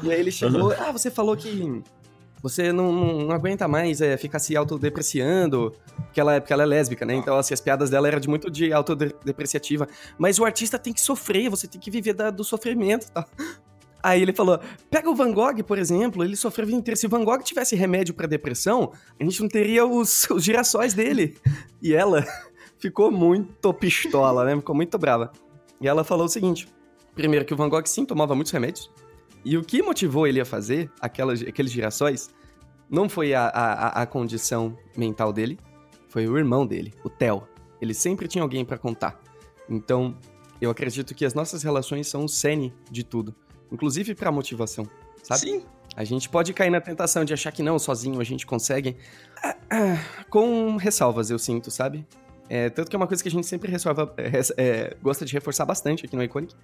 e 0.00 0.12
aí 0.12 0.20
ele 0.20 0.30
chegou, 0.30 0.72
ah, 0.72 0.92
você 0.92 1.10
falou 1.10 1.36
que 1.36 1.82
você 2.42 2.72
não, 2.72 2.92
não, 2.92 3.18
não 3.26 3.32
aguenta 3.32 3.66
mais 3.66 4.00
é, 4.00 4.16
ficar 4.16 4.38
se 4.38 4.56
autodepreciando, 4.56 5.74
porque 5.96 6.20
ela, 6.20 6.40
porque 6.40 6.52
ela 6.52 6.62
é 6.62 6.66
lésbica, 6.66 7.04
né? 7.04 7.14
Então, 7.14 7.36
assim, 7.36 7.54
as 7.54 7.60
piadas 7.60 7.90
dela 7.90 8.08
eram 8.08 8.20
de 8.20 8.28
muito 8.28 8.50
de 8.50 8.72
autodepreciativa. 8.72 9.88
Mas 10.16 10.38
o 10.38 10.44
artista 10.44 10.78
tem 10.78 10.92
que 10.92 11.00
sofrer, 11.00 11.48
você 11.48 11.66
tem 11.66 11.80
que 11.80 11.90
viver 11.90 12.14
da, 12.14 12.30
do 12.30 12.44
sofrimento, 12.44 13.10
tá? 13.10 13.26
Aí 14.02 14.22
ele 14.22 14.32
falou: 14.32 14.60
pega 14.90 15.10
o 15.10 15.14
Van 15.14 15.32
Gogh, 15.32 15.62
por 15.64 15.78
exemplo, 15.78 16.22
ele 16.22 16.36
sofreu 16.36 16.66
vida 16.66 16.78
inteira. 16.78 16.96
Se 16.96 17.06
o 17.06 17.08
Van 17.08 17.24
Gogh 17.24 17.42
tivesse 17.42 17.74
remédio 17.74 18.14
para 18.14 18.26
depressão, 18.26 18.92
a 19.18 19.24
gente 19.24 19.40
não 19.40 19.48
teria 19.48 19.84
os, 19.84 20.28
os 20.30 20.44
girassóis 20.44 20.94
dele. 20.94 21.36
E 21.82 21.92
ela 21.92 22.24
ficou 22.78 23.10
muito 23.10 23.72
pistola, 23.74 24.44
né? 24.44 24.56
Ficou 24.56 24.74
muito 24.74 24.96
brava. 24.96 25.32
E 25.80 25.88
ela 25.88 26.04
falou 26.04 26.26
o 26.26 26.28
seguinte: 26.28 26.68
primeiro, 27.14 27.44
que 27.44 27.52
o 27.52 27.56
Van 27.56 27.68
Gogh 27.68 27.86
sim 27.86 28.04
tomava 28.04 28.34
muitos 28.34 28.52
remédios. 28.52 28.88
E 29.48 29.56
o 29.56 29.64
que 29.64 29.80
motivou 29.80 30.26
ele 30.26 30.38
a 30.42 30.44
fazer 30.44 30.90
aquelas, 31.00 31.40
aqueles 31.40 31.72
girassóis 31.72 32.28
não 32.86 33.08
foi 33.08 33.32
a, 33.32 33.46
a, 33.46 34.02
a 34.02 34.06
condição 34.06 34.76
mental 34.94 35.32
dele, 35.32 35.58
foi 36.06 36.28
o 36.28 36.36
irmão 36.36 36.66
dele, 36.66 36.92
o 37.02 37.08
Theo. 37.08 37.48
Ele 37.80 37.94
sempre 37.94 38.28
tinha 38.28 38.42
alguém 38.42 38.62
para 38.62 38.76
contar. 38.76 39.18
Então, 39.66 40.14
eu 40.60 40.68
acredito 40.68 41.14
que 41.14 41.24
as 41.24 41.32
nossas 41.32 41.62
relações 41.62 42.06
são 42.08 42.26
o 42.26 42.28
cerne 42.28 42.74
de 42.90 43.02
tudo, 43.02 43.34
inclusive 43.72 44.14
para 44.14 44.30
motivação, 44.30 44.86
sabe? 45.22 45.40
Sim. 45.40 45.64
A 45.96 46.04
gente 46.04 46.28
pode 46.28 46.52
cair 46.52 46.68
na 46.68 46.82
tentação 46.82 47.24
de 47.24 47.32
achar 47.32 47.50
que 47.50 47.62
não, 47.62 47.78
sozinho 47.78 48.20
a 48.20 48.24
gente 48.24 48.44
consegue, 48.44 48.98
ah, 49.42 49.56
ah, 49.72 50.24
com 50.28 50.76
ressalvas, 50.76 51.30
eu 51.30 51.38
sinto, 51.38 51.70
sabe? 51.70 52.06
É, 52.50 52.70
tanto 52.70 52.88
que 52.90 52.96
é 52.96 52.98
uma 52.98 53.06
coisa 53.06 53.22
que 53.22 53.28
a 53.28 53.32
gente 53.32 53.46
sempre 53.46 53.70
ressalva, 53.70 54.14
é, 54.16 54.40
é, 54.56 54.96
gosta 55.02 55.24
de 55.24 55.32
reforçar 55.32 55.66
bastante 55.66 56.04
aqui 56.04 56.16
no 56.16 56.22
Iconic, 56.22 56.54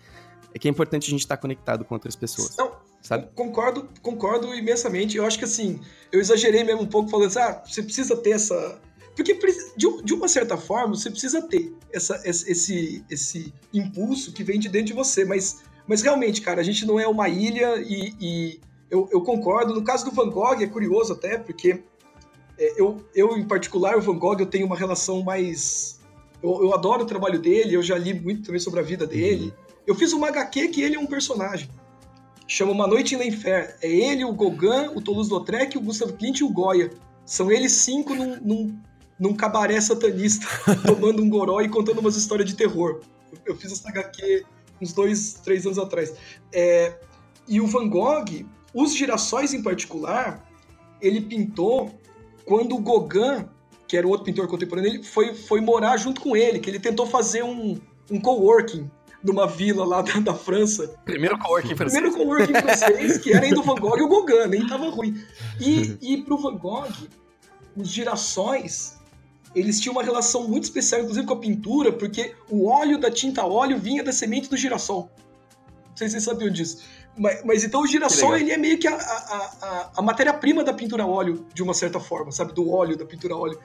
é 0.55 0.59
que 0.59 0.69
é 0.69 0.71
importante 0.71 1.09
a 1.09 1.11
gente 1.11 1.21
estar 1.21 1.37
conectado 1.37 1.85
com 1.85 1.95
outras 1.95 2.15
pessoas. 2.15 2.57
Não, 2.57 2.73
sabe? 3.03 3.29
Concordo, 3.35 3.89
concordo 4.01 4.55
imensamente. 4.55 5.17
Eu 5.17 5.27
acho 5.27 5.37
que 5.37 5.45
assim, 5.45 5.81
eu 6.13 6.21
exagerei 6.21 6.63
mesmo 6.63 6.83
um 6.83 6.87
pouco 6.87 7.11
falando 7.11 7.27
assim, 7.27 7.41
ah, 7.41 7.63
você 7.67 7.83
precisa 7.83 8.17
ter 8.17 8.31
essa. 8.31 8.81
Porque 9.17 9.35
de, 9.77 10.03
de 10.03 10.15
uma 10.15 10.29
certa 10.29 10.57
forma 10.57 10.95
você 10.95 11.11
precisa 11.11 11.43
ter 11.43 11.73
essa, 11.93 12.21
esse, 12.25 13.05
esse 13.11 13.53
impulso 13.73 14.33
que 14.33 14.43
vem 14.43 14.59
de 14.59 14.69
dentro 14.69 14.89
de 14.89 14.93
você, 14.93 15.25
mas, 15.25 15.63
mas 15.87 16.03
realmente, 16.03 16.41
cara, 16.41 16.61
a 16.61 16.65
gente 16.65 16.87
não 16.87 16.99
é 16.99 17.07
uma 17.07 17.29
ilha 17.29 17.77
e, 17.77 18.15
e 18.21 18.61
eu, 18.91 19.09
eu 19.13 19.21
concordo. 19.23 19.75
No 19.75 19.83
caso 19.83 20.05
do 20.05 20.13
Van 20.13 20.31
Gogh 20.31 20.63
é 20.63 20.67
curioso 20.67 21.13
até, 21.13 21.37
porque 21.37 21.83
é, 22.59 22.81
eu, 22.81 23.05
eu, 23.15 23.37
em 23.37 23.47
particular, 23.47 23.97
o 23.97 24.01
Van 24.01 24.19
Gogh, 24.19 24.39
eu 24.39 24.47
tenho 24.47 24.67
uma 24.67 24.77
relação 24.77 25.23
mais. 25.23 26.01
Eu, 26.43 26.63
eu, 26.63 26.75
adoro 26.75 27.03
o 27.03 27.07
trabalho 27.07 27.39
dele, 27.41 27.75
eu 27.75 27.83
já 27.83 27.99
li 27.99 28.15
muito 28.15 28.43
também 28.43 28.61
sobre 28.61 28.81
a 28.81 28.83
vida 28.83 29.07
dele. 29.07 29.47
Uhum. 29.47 29.64
Eu 29.87 29.95
fiz 29.95 30.13
uma 30.13 30.29
HQ 30.29 30.69
que 30.69 30.83
ele 30.83 30.97
é 30.97 30.99
um 30.99 31.07
personagem. 31.07 31.69
Chama 32.47 32.73
Uma 32.73 32.87
Noite 32.87 33.15
em 33.15 33.19
L'Enfer. 33.19 33.77
É 33.83 33.89
ele, 33.89 34.25
o 34.25 34.33
Gauguin, 34.33 34.89
o 34.95 35.01
Toulouse-Lautrec, 35.01 35.77
o 35.77 35.81
Gustavo 35.81 36.15
Clint 36.15 36.41
e 36.41 36.45
o 36.45 36.49
Goya. 36.49 36.91
São 37.27 37.51
eles 37.51 37.73
cinco 37.73 38.15
num, 38.15 38.37
num, 38.41 38.79
num 39.19 39.35
cabaré 39.35 39.81
satanista, 39.81 40.47
tomando 40.87 41.23
um 41.23 41.29
goró 41.29 41.61
e 41.61 41.69
contando 41.69 41.99
umas 41.99 42.17
histórias 42.17 42.49
de 42.49 42.57
terror. 42.57 43.01
Eu 43.45 43.57
fiz 43.57 43.73
essa 43.73 43.89
HQ 43.89 44.45
uns 44.81 44.93
dois, 44.93 45.35
três 45.43 45.65
anos 45.67 45.79
atrás. 45.79 46.15
É, 46.53 46.99
e 47.47 47.61
o 47.61 47.67
Van 47.67 47.89
Gogh, 47.89 48.47
os 48.75 48.95
girassóis 48.95 49.55
em 49.55 49.63
particular, 49.63 50.47
ele 51.01 51.21
pintou 51.21 51.93
quando 52.45 52.75
o 52.75 52.81
Gauguin, 52.81 53.47
que 53.87 53.97
era 53.97 54.07
o 54.07 54.11
outro 54.11 54.25
pintor 54.25 54.49
contemporâneo 54.49 54.93
dele, 54.93 55.05
foi, 55.05 55.35
foi 55.35 55.61
morar 55.61 55.97
junto 55.97 56.21
com 56.21 56.37
ele, 56.37 56.59
que 56.59 56.69
ele 56.69 56.81
tentou 56.81 57.07
fazer 57.07 57.43
um, 57.43 57.79
um 58.11 58.21
coworking 58.21 58.91
numa 59.25 59.47
vila 59.47 59.87
lá 59.87 60.03
da, 60.03 60.21
da 60.21 60.35
França. 60.35 60.87
Primeiro 61.05 61.39
coworking 61.39 61.75
francês. 61.75 62.03
Primeiro 62.03 62.17
coworking 62.17 62.53
francês, 62.53 63.19
que 63.19 63.33
era 63.33 63.47
ainda 63.47 63.61
o 63.61 63.63
Van 63.63 63.75
Gogh 63.77 63.97
e 63.97 64.03
o 64.03 64.09
Gauguin, 64.09 64.49
nem 64.49 64.67
tava 64.67 64.91
ruim. 64.91 65.19
E, 65.59 65.97
e 66.01 66.23
pro 66.23 66.37
Van 66.37 66.57
Gogh, 66.57 66.93
os 67.75 67.89
girassóis, 67.89 68.99
eles 69.55 69.81
tinham 69.81 69.95
uma 69.95 70.03
relação 70.03 70.47
muito 70.47 70.65
especial, 70.65 71.01
inclusive 71.01 71.27
com 71.27 71.33
a 71.33 71.39
pintura, 71.39 71.91
porque 71.91 72.35
o 72.51 72.69
óleo 72.69 72.99
da 72.99 73.11
tinta 73.11 73.47
óleo 73.47 73.79
vinha 73.79 74.05
da 74.05 74.13
semente 74.13 74.51
do 74.51 74.57
girassol. 74.57 75.11
Não 75.89 75.97
sei 75.97 76.09
se 76.09 76.13
vocês 76.13 76.25
sabiam 76.25 76.51
disso. 76.51 76.83
Mas, 77.17 77.45
mas, 77.45 77.65
então 77.65 77.81
o 77.81 77.87
girassol 77.87 78.37
ele 78.37 78.51
é 78.51 78.57
meio 78.57 78.77
que 78.77 78.89
a, 78.89 78.97
a, 78.97 79.51
a, 79.63 79.91
a 79.97 80.03
matéria-prima 80.03 80.65
da 80.65 80.75
pintura 80.75 81.07
óleo, 81.07 81.47
de 81.55 81.63
uma 81.63 81.73
certa 81.73 81.99
forma, 81.99 82.31
sabe? 82.31 82.53
Do 82.53 82.71
óleo, 82.71 82.97
da 82.97 83.07
pintura 83.07 83.37
óleo. 83.37 83.59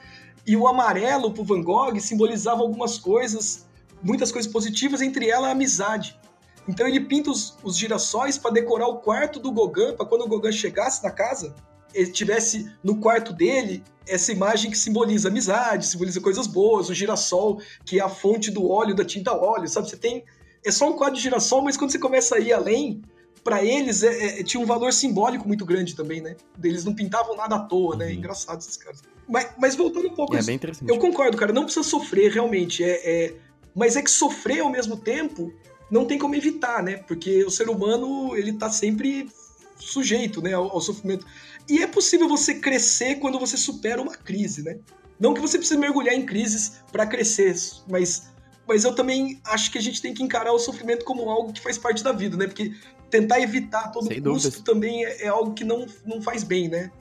E 0.45 0.55
o 0.55 0.67
amarelo 0.67 1.33
pro 1.33 1.43
Van 1.43 1.61
Gogh 1.61 1.99
simbolizava 1.99 2.61
algumas 2.61 2.97
coisas, 2.97 3.67
muitas 4.01 4.31
coisas 4.31 4.51
positivas, 4.51 5.01
entre 5.01 5.29
elas 5.29 5.49
a 5.49 5.51
amizade. 5.51 6.19
Então 6.67 6.87
ele 6.87 7.01
pinta 7.01 7.31
os, 7.31 7.57
os 7.63 7.77
girassóis 7.77 8.37
para 8.37 8.51
decorar 8.51 8.87
o 8.87 8.97
quarto 8.97 9.39
do 9.39 9.51
Gauguin, 9.51 9.95
para 9.95 10.05
quando 10.05 10.21
o 10.21 10.27
Gauguin 10.27 10.51
chegasse 10.51 11.03
na 11.03 11.11
casa, 11.11 11.55
ele 11.93 12.11
tivesse 12.11 12.71
no 12.83 12.97
quarto 12.97 13.33
dele 13.33 13.83
essa 14.07 14.31
imagem 14.31 14.69
que 14.69 14.77
simboliza 14.77 15.29
amizade, 15.29 15.85
simboliza 15.85 16.19
coisas 16.19 16.47
boas, 16.47 16.89
o 16.89 16.93
girassol, 16.93 17.61
que 17.85 17.99
é 17.99 18.03
a 18.03 18.09
fonte 18.09 18.51
do 18.51 18.69
óleo, 18.69 18.95
da 18.95 19.05
tinta 19.05 19.33
óleo, 19.33 19.67
sabe? 19.67 19.89
Você 19.89 19.97
tem. 19.97 20.23
É 20.63 20.71
só 20.71 20.89
um 20.89 20.93
quadro 20.93 21.15
de 21.15 21.21
girassol, 21.21 21.63
mas 21.63 21.77
quando 21.77 21.91
você 21.91 21.99
começa 21.99 22.35
a 22.35 22.39
ir 22.39 22.51
além, 22.51 23.01
para 23.43 23.63
eles 23.63 24.03
é, 24.03 24.39
é, 24.39 24.43
tinha 24.43 24.61
um 24.61 24.65
valor 24.65 24.91
simbólico 24.91 25.47
muito 25.47 25.65
grande 25.65 25.95
também, 25.95 26.21
né? 26.21 26.35
Eles 26.63 26.83
não 26.83 26.93
pintavam 26.93 27.35
nada 27.35 27.55
à 27.55 27.59
toa, 27.59 27.95
né? 27.95 28.05
Uhum. 28.05 28.11
engraçado 28.11 28.59
esses 28.59 28.77
caras. 28.77 29.01
Mas, 29.27 29.49
mas 29.57 29.75
voltando 29.75 30.07
um 30.07 30.13
pouco. 30.13 30.35
É 30.35 30.43
bem 30.43 30.55
interessante. 30.55 30.89
Eu 30.89 30.97
concordo, 30.97 31.37
cara. 31.37 31.53
Não 31.53 31.63
precisa 31.63 31.87
sofrer 31.87 32.31
realmente. 32.31 32.83
É, 32.83 33.25
é, 33.25 33.35
mas 33.79 33.95
é 33.95 34.01
que 34.01 34.11
sofrer 34.11 34.59
ao 34.59 34.69
mesmo 34.69 34.97
tempo 34.97 35.53
não 35.89 36.05
tem 36.05 36.19
como 36.19 36.35
evitar, 36.35 36.83
né? 36.83 36.97
Porque 36.97 37.45
o 37.45 37.49
ser 37.49 37.69
humano 37.69 38.35
ele 38.35 38.51
tá 38.51 38.69
sempre 38.69 39.29
sujeito, 39.77 40.41
né, 40.41 40.53
ao, 40.53 40.69
ao 40.69 40.81
sofrimento. 40.81 41.25
E 41.67 41.81
é 41.81 41.87
possível 41.87 42.27
você 42.27 42.55
crescer 42.55 43.15
quando 43.15 43.39
você 43.39 43.55
supera 43.55 44.01
uma 44.01 44.13
crise, 44.13 44.61
né? 44.63 44.77
Não 45.17 45.33
que 45.33 45.39
você 45.39 45.57
precise 45.57 45.79
mergulhar 45.79 46.13
em 46.13 46.25
crises 46.25 46.81
para 46.91 47.07
crescer, 47.07 47.55
mas 47.87 48.29
mas 48.67 48.83
eu 48.83 48.93
também 48.93 49.41
acho 49.45 49.71
que 49.71 49.79
a 49.79 49.81
gente 49.81 49.99
tem 49.99 50.13
que 50.13 50.21
encarar 50.21 50.51
o 50.51 50.59
sofrimento 50.59 51.03
como 51.03 51.27
algo 51.27 51.51
que 51.51 51.59
faz 51.59 51.75
parte 51.75 52.03
da 52.03 52.11
vida, 52.11 52.37
né? 52.37 52.45
Porque 52.45 52.71
tentar 53.09 53.39
evitar 53.39 53.91
todo 53.91 54.07
Sem 54.07 54.21
custo 54.21 54.49
dúvidas. 54.49 54.61
também 54.61 55.05
é, 55.05 55.23
é, 55.23 55.27
algo 55.27 55.53
que 55.53 55.63
não, 55.63 55.87
não 56.05 56.21
faz 56.21 56.43
bem, 56.43 56.67
né? 56.67 56.91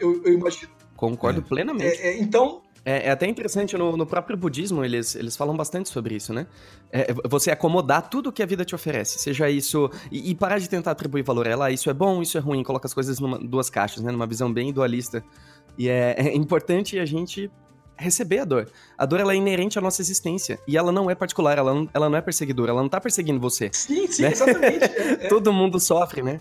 Eu, 0.00 0.24
eu 0.24 0.32
imagino. 0.32 0.72
Concordo 0.96 1.40
é. 1.40 1.44
plenamente. 1.44 2.00
É, 2.00 2.08
é 2.08 2.18
então, 2.18 2.62
é, 2.86 3.08
é, 3.08 3.10
até 3.10 3.26
interessante, 3.26 3.76
no, 3.76 3.96
no, 3.96 4.06
próprio 4.06 4.36
budismo, 4.36 4.84
eles, 4.84 5.16
eles 5.16 5.36
falam 5.36 5.56
bastante 5.56 5.88
sobre 5.88 6.14
isso, 6.14 6.32
né? 6.32 6.46
É, 6.92 7.12
você 7.28 7.50
acomodar 7.50 8.08
tudo 8.08 8.30
que 8.30 8.40
a 8.40 8.46
vida 8.46 8.64
te 8.64 8.76
oferece, 8.76 9.18
seja 9.18 9.50
isso. 9.50 9.90
E, 10.08 10.30
e, 10.30 10.34
parar 10.36 10.60
de 10.60 10.68
tentar 10.68 10.92
atribuir 10.92 11.24
valor 11.24 11.48
a 11.48 11.50
ela, 11.50 11.70
isso 11.72 11.90
é 11.90 11.92
bom, 11.92 12.22
isso 12.22 12.38
é 12.38 12.40
ruim, 12.40 12.62
coloca 12.62 12.86
as 12.86 12.94
coisas 12.94 13.18
em 13.18 13.48
duas 13.48 13.68
caixas, 13.68 14.04
né? 14.04 14.12
Numa 14.12 14.24
visão 14.24 14.52
bem 14.52 14.72
dualista. 14.72 15.24
E 15.76 15.88
é, 15.88 16.14
é 16.16 16.36
importante 16.36 16.96
a 17.00 17.04
gente 17.04 17.50
receber 17.98 18.38
a 18.38 18.44
dor. 18.44 18.70
A 18.96 19.04
dor 19.04 19.18
ela 19.18 19.32
é 19.32 19.36
inerente 19.36 19.76
à 19.80 19.82
nossa 19.82 20.00
existência. 20.00 20.56
E 20.68 20.76
ela 20.76 20.92
não 20.92 21.10
é 21.10 21.14
particular, 21.16 21.58
ela 21.58 21.74
não, 21.74 21.88
ela 21.92 22.08
não 22.08 22.16
é 22.16 22.20
perseguidora, 22.20 22.70
ela 22.70 22.82
não 22.82 22.88
tá 22.88 23.00
perseguindo 23.00 23.40
você. 23.40 23.68
Sim, 23.74 24.06
sim, 24.06 24.22
né? 24.22 24.30
exatamente. 24.30 24.84
É, 24.84 25.26
é. 25.26 25.28
Todo 25.28 25.52
mundo 25.52 25.80
sofre, 25.80 26.22
né? 26.22 26.38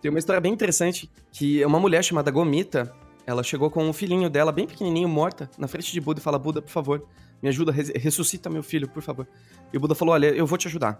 Tem 0.00 0.10
uma 0.10 0.20
história 0.20 0.40
bem 0.40 0.52
interessante 0.52 1.10
que 1.32 1.64
uma 1.64 1.80
mulher 1.80 2.04
chamada 2.04 2.30
Gomita, 2.30 2.94
ela 3.28 3.42
chegou 3.42 3.70
com 3.70 3.84
um 3.84 3.92
filhinho 3.92 4.30
dela, 4.30 4.50
bem 4.50 4.66
pequenininho, 4.66 5.06
morta, 5.06 5.50
na 5.58 5.68
frente 5.68 5.92
de 5.92 6.00
Buda 6.00 6.18
e 6.18 6.22
fala: 6.22 6.38
Buda, 6.38 6.62
por 6.62 6.70
favor, 6.70 7.06
me 7.42 7.50
ajuda, 7.50 7.70
ressuscita 7.70 8.48
meu 8.48 8.62
filho, 8.62 8.88
por 8.88 9.02
favor. 9.02 9.28
E 9.70 9.76
o 9.76 9.80
Buda 9.80 9.94
falou: 9.94 10.14
Olha, 10.14 10.28
eu 10.28 10.46
vou 10.46 10.56
te 10.56 10.66
ajudar. 10.66 10.98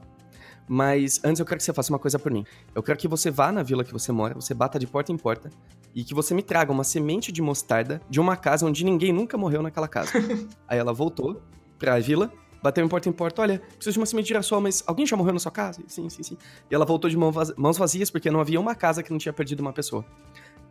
Mas 0.68 1.18
antes 1.24 1.40
eu 1.40 1.46
quero 1.46 1.56
que 1.56 1.64
você 1.64 1.72
faça 1.72 1.90
uma 1.90 1.98
coisa 1.98 2.18
por 2.18 2.30
mim. 2.30 2.44
Eu 2.74 2.82
quero 2.82 2.98
que 2.98 3.08
você 3.08 3.30
vá 3.30 3.50
na 3.50 3.62
vila 3.62 3.82
que 3.82 3.94
você 3.94 4.12
mora, 4.12 4.34
você 4.34 4.52
bata 4.52 4.78
de 4.78 4.86
porta 4.86 5.10
em 5.10 5.16
porta 5.16 5.50
e 5.94 6.04
que 6.04 6.12
você 6.12 6.34
me 6.34 6.42
traga 6.42 6.70
uma 6.70 6.84
semente 6.84 7.32
de 7.32 7.40
mostarda 7.40 7.98
de 8.10 8.20
uma 8.20 8.36
casa 8.36 8.66
onde 8.66 8.84
ninguém 8.84 9.10
nunca 9.10 9.38
morreu 9.38 9.62
naquela 9.62 9.88
casa. 9.88 10.12
Aí 10.68 10.78
ela 10.78 10.92
voltou 10.92 11.40
pra 11.78 11.98
vila, 11.98 12.30
bateu 12.62 12.84
em 12.84 12.88
porta 12.88 13.08
em 13.08 13.12
porta, 13.12 13.40
olha, 13.40 13.62
preciso 13.76 13.94
de 13.94 14.00
uma 14.00 14.04
semente 14.04 14.26
de 14.26 14.28
girassol, 14.28 14.60
mas 14.60 14.84
alguém 14.86 15.06
já 15.06 15.16
morreu 15.16 15.32
na 15.32 15.40
sua 15.40 15.50
casa? 15.50 15.80
Sim, 15.86 16.10
sim, 16.10 16.22
sim. 16.22 16.36
E 16.70 16.74
ela 16.74 16.84
voltou 16.84 17.08
de 17.08 17.16
mãos 17.16 17.78
vazias 17.78 18.10
porque 18.10 18.30
não 18.30 18.38
havia 18.38 18.60
uma 18.60 18.74
casa 18.74 19.02
que 19.02 19.10
não 19.10 19.16
tinha 19.16 19.32
perdido 19.32 19.60
uma 19.60 19.72
pessoa. 19.72 20.04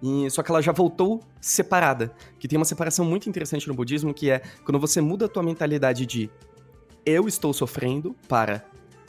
E, 0.02 0.30
só 0.30 0.43
que 0.43 0.52
ela 0.52 0.62
já 0.62 0.72
voltou 0.72 1.22
separada, 1.41 2.14
que 2.39 2.48
tem 2.48 2.58
uma 2.58 2.66
separação 2.66 3.04
muito 3.04 3.28
interessante 3.28 3.68
no 3.68 3.74
budismo, 3.74 4.14
que 4.14 4.30
é 4.30 4.41
quando 4.64 4.80
você 4.80 5.02
muda 5.02 5.26
a 5.26 5.30
tua 5.30 5.41
mentalidade 5.41 6.06
de 6.06 6.30
eu 7.06 7.28
estou 7.28 7.54
sofrendo 7.54 8.16
para 8.28 8.66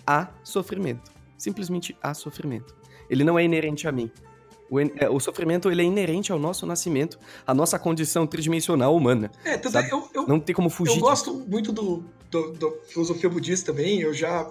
há 0.07 0.28
sofrimento. 0.43 1.11
Simplesmente 1.36 1.97
há 2.03 2.14
sofrimento. 2.14 2.74
Ele 3.11 3.24
não 3.24 3.39
é 3.39 3.45
inerente 3.45 3.86
a 3.86 3.93
mim. 3.93 4.11
O, 4.70 4.80
é, 4.80 5.09
o, 5.11 5.18
sofrimento 5.18 5.70
ele 5.70 5.82
é 5.82 5.84
inerente 5.84 6.30
ao 6.30 6.39
nosso 6.39 6.66
nascimento, 6.66 7.18
à 7.47 7.55
nossa 7.55 7.78
condição 7.78 8.26
tridimensional 8.26 8.95
humana. 8.95 9.30
É, 9.45 9.55
eu, 9.91 10.09
eu, 10.14 10.26
não 10.26 10.39
tem 10.39 10.55
como 10.55 10.68
fugir. 10.68 10.97
Eu 10.97 11.01
gosto 11.01 11.34
muito 11.34 11.72
do, 11.72 12.05
do, 12.30 12.53
do, 12.53 12.78
filosofia 12.86 13.30
budista 13.30 13.72
também, 13.72 14.01
eu 14.01 14.12
já 14.12 14.51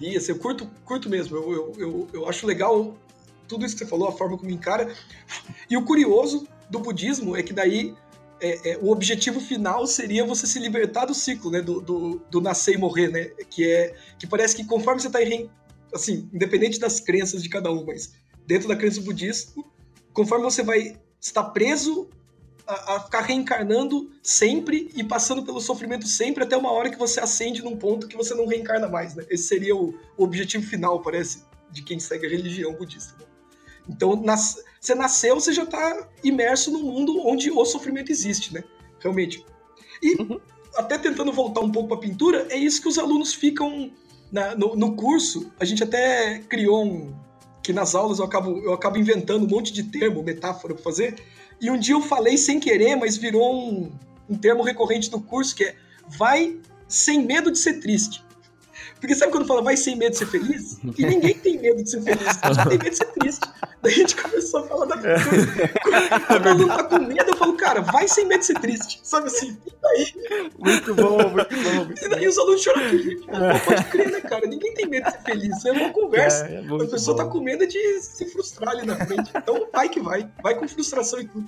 li, 0.00 0.16
assim, 0.16 0.32
eu 0.32 0.38
curto, 0.38 0.68
curto 0.84 1.08
mesmo. 1.08 1.36
Eu, 1.36 1.52
eu, 1.52 1.72
eu, 1.78 2.08
eu 2.12 2.28
acho 2.28 2.46
legal 2.46 2.96
tudo 3.46 3.64
isso 3.64 3.74
que 3.74 3.84
você 3.84 3.90
falou, 3.90 4.08
a 4.08 4.12
forma 4.12 4.38
como 4.38 4.50
encara. 4.50 4.92
E 5.68 5.76
o 5.76 5.84
curioso 5.84 6.46
do 6.70 6.78
budismo 6.78 7.36
é 7.36 7.42
que 7.42 7.52
daí 7.52 7.94
é, 8.40 8.72
é, 8.72 8.78
o 8.78 8.90
objetivo 8.90 9.40
final 9.40 9.86
seria 9.86 10.24
você 10.24 10.46
se 10.46 10.58
libertar 10.58 11.06
do 11.06 11.14
ciclo, 11.14 11.50
né? 11.50 11.60
Do, 11.60 11.80
do, 11.80 12.22
do, 12.30 12.40
nascer 12.40 12.74
e 12.74 12.78
morrer, 12.78 13.08
né? 13.08 13.24
Que 13.48 13.70
é 13.70 13.94
que 14.18 14.26
parece 14.26 14.56
que 14.56 14.64
conforme 14.64 15.00
você 15.00 15.06
está 15.06 15.20
assim, 15.94 16.28
independente 16.32 16.78
das 16.78 17.00
crenças 17.00 17.42
de 17.42 17.48
cada 17.48 17.70
um, 17.70 17.84
mas 17.84 18.12
dentro 18.46 18.68
da 18.68 18.76
crença 18.76 19.00
budista, 19.00 19.52
conforme 20.12 20.44
você 20.44 20.62
vai 20.62 20.98
estar 21.20 21.44
preso 21.44 22.08
a, 22.66 22.96
a, 22.96 23.00
ficar 23.00 23.20
reencarnando 23.22 24.10
sempre 24.22 24.90
e 24.94 25.04
passando 25.04 25.44
pelo 25.44 25.60
sofrimento 25.60 26.06
sempre 26.06 26.44
até 26.44 26.56
uma 26.56 26.72
hora 26.72 26.90
que 26.90 26.98
você 26.98 27.20
ascende 27.20 27.62
num 27.62 27.76
ponto 27.76 28.08
que 28.08 28.16
você 28.16 28.34
não 28.34 28.46
reencarna 28.46 28.88
mais, 28.88 29.14
né? 29.14 29.24
Esse 29.30 29.44
seria 29.44 29.76
o, 29.76 29.94
o 30.16 30.24
objetivo 30.24 30.66
final, 30.66 31.00
parece, 31.00 31.44
de 31.70 31.82
quem 31.82 31.98
segue 31.98 32.26
a 32.26 32.30
religião 32.30 32.74
budista. 32.74 33.14
Né? 33.18 33.26
Então, 33.88 34.16
nas, 34.16 34.56
você 34.80 34.94
nasceu, 34.94 35.34
você 35.34 35.52
já 35.52 35.64
está 35.64 36.08
imerso 36.22 36.70
no 36.70 36.80
mundo 36.80 37.20
onde 37.26 37.50
o 37.50 37.64
sofrimento 37.64 38.10
existe, 38.10 38.52
né? 38.52 38.64
Realmente. 39.00 39.44
E 40.02 40.20
uhum. 40.20 40.40
até 40.76 40.98
tentando 40.98 41.32
voltar 41.32 41.60
um 41.60 41.70
pouco 41.70 41.88
para 41.88 41.98
a 41.98 42.00
pintura, 42.00 42.46
é 42.50 42.56
isso 42.56 42.80
que 42.82 42.88
os 42.88 42.98
alunos 42.98 43.34
ficam 43.34 43.90
na, 44.32 44.54
no, 44.54 44.74
no, 44.74 44.96
curso. 44.96 45.52
A 45.58 45.64
gente 45.64 45.82
até 45.82 46.40
criou 46.40 46.84
um 46.84 47.14
que 47.62 47.72
nas 47.72 47.94
aulas 47.94 48.18
eu 48.18 48.26
acabo, 48.26 48.58
eu 48.58 48.74
acabo 48.74 48.98
inventando 48.98 49.46
um 49.46 49.48
monte 49.48 49.72
de 49.72 49.84
termo, 49.84 50.22
metáfora 50.22 50.74
para 50.74 50.82
fazer. 50.82 51.16
E 51.60 51.70
um 51.70 51.78
dia 51.78 51.94
eu 51.94 52.02
falei 52.02 52.36
sem 52.36 52.60
querer, 52.60 52.94
mas 52.94 53.16
virou 53.16 53.54
um, 53.54 53.90
um 54.28 54.36
termo 54.36 54.62
recorrente 54.62 55.10
do 55.10 55.18
curso 55.18 55.54
que 55.54 55.64
é 55.64 55.74
vai 56.06 56.58
sem 56.86 57.24
medo 57.24 57.50
de 57.50 57.58
ser 57.58 57.80
triste. 57.80 58.23
Porque 59.04 59.14
sabe 59.14 59.32
quando 59.32 59.46
fala 59.46 59.60
vai 59.60 59.76
sem 59.76 59.96
medo 59.96 60.12
de 60.12 60.16
ser 60.16 60.26
feliz? 60.28 60.78
E 60.96 61.04
ninguém 61.04 61.34
tem 61.34 61.60
medo 61.60 61.84
de 61.84 61.90
ser 61.90 62.00
feliz, 62.00 62.24
só 62.24 62.64
tem 62.64 62.78
medo 62.78 62.88
de 62.88 62.96
ser 62.96 63.12
triste. 63.12 63.46
Daí 63.82 63.92
a 63.92 63.96
gente 63.96 64.16
começou 64.16 64.60
a 64.60 64.62
falar 64.66 64.86
da 64.86 64.96
coisa. 64.96 65.46
Quando 66.26 66.46
o 66.46 66.48
aluno 66.48 66.68
tá 66.68 66.84
com 66.84 66.98
medo, 67.00 67.30
eu 67.30 67.36
falo, 67.36 67.52
cara, 67.54 67.82
vai 67.82 68.08
sem 68.08 68.24
medo 68.24 68.40
de 68.40 68.46
ser 68.46 68.58
triste. 68.60 69.00
Sabe 69.02 69.26
assim? 69.26 69.58
E 69.66 69.72
daí. 69.82 70.50
Muito 70.58 70.94
bom, 70.94 71.18
muito 71.28 71.54
bom. 71.54 71.84
Muito 71.84 72.02
e 72.02 72.08
daí 72.08 72.26
os 72.26 72.38
alunos 72.38 72.62
choram 72.62 72.80
aqui. 72.80 73.20
Pode 73.66 73.84
crer, 73.90 74.10
né, 74.10 74.20
cara? 74.22 74.46
Ninguém 74.46 74.72
tem 74.72 74.86
medo 74.86 75.04
de 75.04 75.10
ser 75.10 75.20
feliz. 75.20 75.64
É 75.66 75.72
uma 75.72 75.90
conversa. 75.90 76.46
É, 76.46 76.54
é 76.54 76.60
a 76.60 76.88
pessoa 76.88 77.14
bom. 77.14 77.24
tá 77.24 77.30
com 77.30 77.40
medo 77.40 77.66
de 77.66 78.00
se 78.00 78.24
frustrar 78.30 78.70
ali 78.70 78.86
na 78.86 78.96
frente. 79.04 79.30
Então 79.36 79.68
vai 79.70 79.90
que 79.90 80.00
vai. 80.00 80.30
Vai 80.42 80.54
com 80.54 80.66
frustração 80.66 81.20
e 81.20 81.28
tudo. 81.28 81.46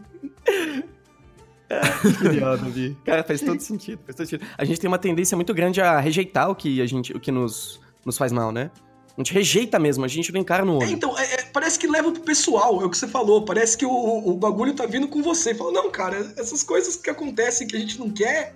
Genial, 2.22 2.56
Davi. 2.56 2.96
Cara, 3.04 3.24
faz 3.24 3.40
todo 3.40 3.60
sentido, 3.60 4.00
faz 4.04 4.16
todo 4.16 4.26
sentido. 4.26 4.48
A 4.56 4.64
gente 4.64 4.80
tem 4.80 4.88
uma 4.88 4.98
tendência 4.98 5.36
muito 5.36 5.52
grande 5.52 5.80
a 5.80 5.98
rejeitar 5.98 6.50
o 6.50 6.54
que 6.54 6.80
a 6.80 6.86
gente, 6.86 7.12
o 7.12 7.20
que 7.20 7.30
nos, 7.30 7.80
nos 8.04 8.16
faz 8.16 8.32
mal, 8.32 8.52
né? 8.52 8.70
A 9.16 9.20
gente 9.20 9.32
rejeita 9.32 9.78
mesmo, 9.78 10.04
a 10.04 10.08
gente 10.08 10.30
não 10.30 10.40
encara 10.40 10.64
no 10.64 10.76
olho. 10.76 10.88
É, 10.88 10.90
então, 10.90 11.18
é, 11.18 11.34
é, 11.34 11.42
parece 11.44 11.78
que 11.78 11.86
leva 11.86 12.12
pro 12.12 12.20
pessoal, 12.20 12.82
é 12.82 12.84
o 12.84 12.90
que 12.90 12.98
você 12.98 13.08
falou. 13.08 13.44
Parece 13.44 13.76
que 13.76 13.86
o, 13.86 13.90
o 13.90 14.34
bagulho 14.34 14.74
tá 14.74 14.84
vindo 14.84 15.08
com 15.08 15.22
você. 15.22 15.54
Fala, 15.54 15.72
não, 15.72 15.90
cara, 15.90 16.34
essas 16.36 16.62
coisas 16.62 16.96
que 16.96 17.08
acontecem 17.08 17.66
que 17.66 17.74
a 17.74 17.80
gente 17.80 17.98
não 17.98 18.10
quer, 18.10 18.54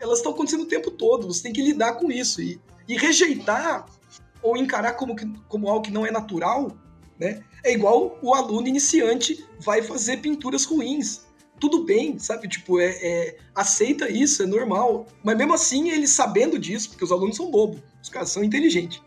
elas 0.00 0.18
estão 0.18 0.32
acontecendo 0.32 0.62
o 0.62 0.66
tempo 0.66 0.90
todo. 0.90 1.28
Você 1.28 1.44
tem 1.44 1.52
que 1.52 1.62
lidar 1.62 1.92
com 1.92 2.10
isso. 2.10 2.42
E, 2.42 2.60
e 2.88 2.96
rejeitar 2.96 3.86
ou 4.42 4.56
encarar 4.56 4.94
como, 4.94 5.14
que, 5.14 5.26
como 5.48 5.68
algo 5.68 5.82
que 5.82 5.92
não 5.92 6.04
é 6.04 6.10
natural, 6.10 6.72
né? 7.18 7.44
É 7.62 7.72
igual 7.72 8.18
o 8.20 8.34
aluno 8.34 8.66
iniciante 8.66 9.44
vai 9.60 9.80
fazer 9.80 10.16
pinturas 10.16 10.64
ruins 10.64 11.29
tudo 11.60 11.84
bem, 11.84 12.18
sabe? 12.18 12.48
Tipo, 12.48 12.80
é, 12.80 12.86
é, 12.86 13.36
aceita 13.54 14.10
isso, 14.10 14.42
é 14.42 14.46
normal. 14.46 15.06
Mas 15.22 15.36
mesmo 15.36 15.54
assim, 15.54 15.90
eles 15.90 16.10
sabendo 16.10 16.58
disso, 16.58 16.88
porque 16.88 17.04
os 17.04 17.12
alunos 17.12 17.36
são 17.36 17.50
bobos, 17.50 17.80
os 18.02 18.08
caras 18.08 18.30
são 18.30 18.42
inteligentes. 18.42 19.00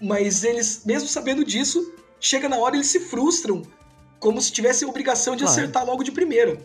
Mas 0.00 0.44
eles, 0.44 0.82
mesmo 0.84 1.08
sabendo 1.08 1.44
disso, 1.44 1.94
chega 2.20 2.48
na 2.48 2.58
hora 2.58 2.76
eles 2.76 2.88
se 2.88 3.00
frustram, 3.00 3.62
como 4.18 4.40
se 4.40 4.52
tivessem 4.52 4.86
a 4.86 4.90
obrigação 4.90 5.34
de 5.34 5.44
claro. 5.44 5.58
acertar 5.58 5.86
logo 5.86 6.04
de 6.04 6.12
primeira. 6.12 6.58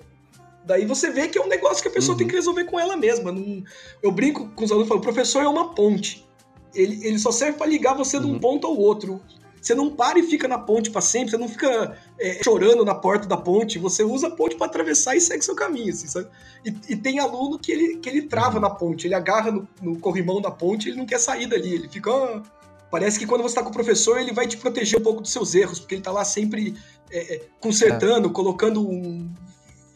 Daí 0.66 0.86
você 0.86 1.10
vê 1.10 1.28
que 1.28 1.38
é 1.38 1.42
um 1.42 1.48
negócio 1.48 1.82
que 1.82 1.88
a 1.88 1.92
pessoa 1.92 2.14
uhum. 2.14 2.18
tem 2.18 2.28
que 2.28 2.36
resolver 2.36 2.66
com 2.66 2.80
ela 2.80 2.98
mesma. 2.98 3.32
Não... 3.32 3.64
Eu 4.02 4.12
brinco 4.12 4.50
com 4.50 4.66
os 4.66 4.72
alunos 4.72 4.88
e 4.88 4.90
falo, 4.90 5.00
o 5.00 5.04
professor 5.04 5.44
é 5.44 5.48
uma 5.48 5.74
ponte. 5.74 6.26
Ele, 6.74 7.08
ele 7.08 7.20
só 7.20 7.32
serve 7.32 7.58
para 7.58 7.68
ligar 7.68 7.94
você 7.94 8.18
uhum. 8.18 8.24
de 8.24 8.30
um 8.30 8.34
uhum. 8.34 8.40
ponto 8.40 8.68
ao 8.68 8.78
outro. 8.78 9.22
Você 9.66 9.74
não 9.74 9.90
para 9.90 10.20
e 10.20 10.24
fica 10.24 10.48
na 10.48 10.60
ponte 10.60 10.92
para 10.92 11.02
sempre, 11.02 11.32
você 11.32 11.38
não 11.38 11.50
fica 11.50 11.98
é, 12.20 12.44
chorando 12.44 12.86
na 12.86 12.94
porta 12.94 13.28
da 13.28 13.36
ponte, 13.36 13.80
você 13.80 14.04
usa 14.04 14.28
a 14.28 14.30
ponte 14.30 14.56
para 14.56 14.68
atravessar 14.68 15.16
e 15.16 15.20
segue 15.20 15.44
seu 15.44 15.56
caminho, 15.56 15.92
assim, 15.92 16.06
sabe? 16.06 16.28
E, 16.64 16.70
e, 16.90 16.96
tem 16.96 17.18
aluno 17.18 17.58
que 17.58 17.72
ele, 17.72 17.98
que 17.98 18.08
ele 18.08 18.22
trava 18.28 18.60
na 18.60 18.70
ponte, 18.70 19.08
ele 19.08 19.16
agarra 19.16 19.52
no, 19.52 19.68
no 19.82 19.98
corrimão 19.98 20.40
da 20.40 20.52
ponte, 20.52 20.88
ele 20.88 20.98
não 20.98 21.06
quer 21.08 21.20
sair 21.20 21.48
dali, 21.48 21.74
ele 21.74 21.90
fica. 21.90 22.12
Oh, 22.14 22.44
parece 22.92 23.18
que 23.18 23.26
quando 23.26 23.42
você 23.42 23.54
está 23.54 23.64
com 23.64 23.72
o 23.72 23.74
professor, 23.74 24.20
ele 24.20 24.32
vai 24.32 24.48
te 24.48 24.56
proteger 24.56 25.00
um 25.00 25.04
pouco 25.04 25.22
dos 25.22 25.32
seus 25.32 25.56
erros, 25.56 25.80
porque 25.80 25.96
ele 25.96 26.02
está 26.02 26.12
lá 26.12 26.24
sempre 26.24 26.76
é, 27.10 27.34
é, 27.34 27.42
consertando, 27.60 28.30
é. 28.30 28.32
colocando 28.32 28.88
um. 28.88 29.34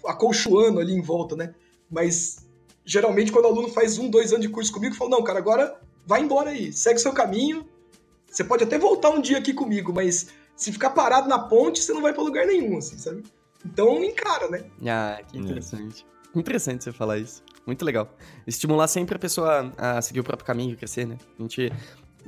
acolchoando 0.04 0.80
ali 0.80 0.96
em 0.96 1.02
volta, 1.04 1.36
né? 1.36 1.54
Mas 1.92 2.38
geralmente 2.84 3.32
quando 3.32 3.46
o 3.46 3.50
aluno 3.50 3.68
faz 3.68 4.00
um, 4.00 4.10
dois 4.10 4.32
anos 4.32 4.48
de 4.48 4.52
curso 4.52 4.74
comigo, 4.74 4.96
fala, 4.96 5.12
não, 5.12 5.24
cara, 5.24 5.38
agora 5.38 5.80
vai 6.08 6.24
embora 6.24 6.50
aí, 6.50 6.74
segue 6.74 6.98
seu 6.98 7.14
caminho, 7.14 7.68
você 8.30 8.44
pode 8.44 8.64
até 8.64 8.78
voltar 8.78 9.10
um 9.10 9.22
dia 9.22 9.38
aqui 9.38 9.54
comigo, 9.54 9.94
mas 9.94 10.28
se 10.56 10.72
ficar 10.72 10.92
parado 10.92 11.28
na 11.28 11.40
ponte, 11.40 11.82
você 11.82 11.94
não 11.94 12.02
vai 12.02 12.14
para 12.14 12.24
lugar 12.24 12.46
nenhum, 12.46 12.78
assim, 12.78 12.98
sabe? 12.98 13.24
Então 13.66 14.04
encara, 14.04 14.50
né? 14.50 14.64
Ah, 14.86 15.20
que 15.28 15.38
interessante. 15.38 16.06
É. 16.36 16.40
Interessante 16.40 16.84
você 16.84 16.92
falar 16.92 17.18
isso. 17.18 17.42
Muito 17.66 17.84
legal. 17.84 18.16
Estimular 18.46 18.88
sempre 18.88 19.16
a 19.16 19.20
pessoa 19.20 19.74
a 19.78 20.02
seguir 20.02 20.20
o 20.20 20.24
próprio 20.24 20.46
caminho 20.46 20.74
e 20.74 20.76
crescer, 20.76 21.06
né? 21.06 21.18
A 21.38 21.42
gente 21.42 21.72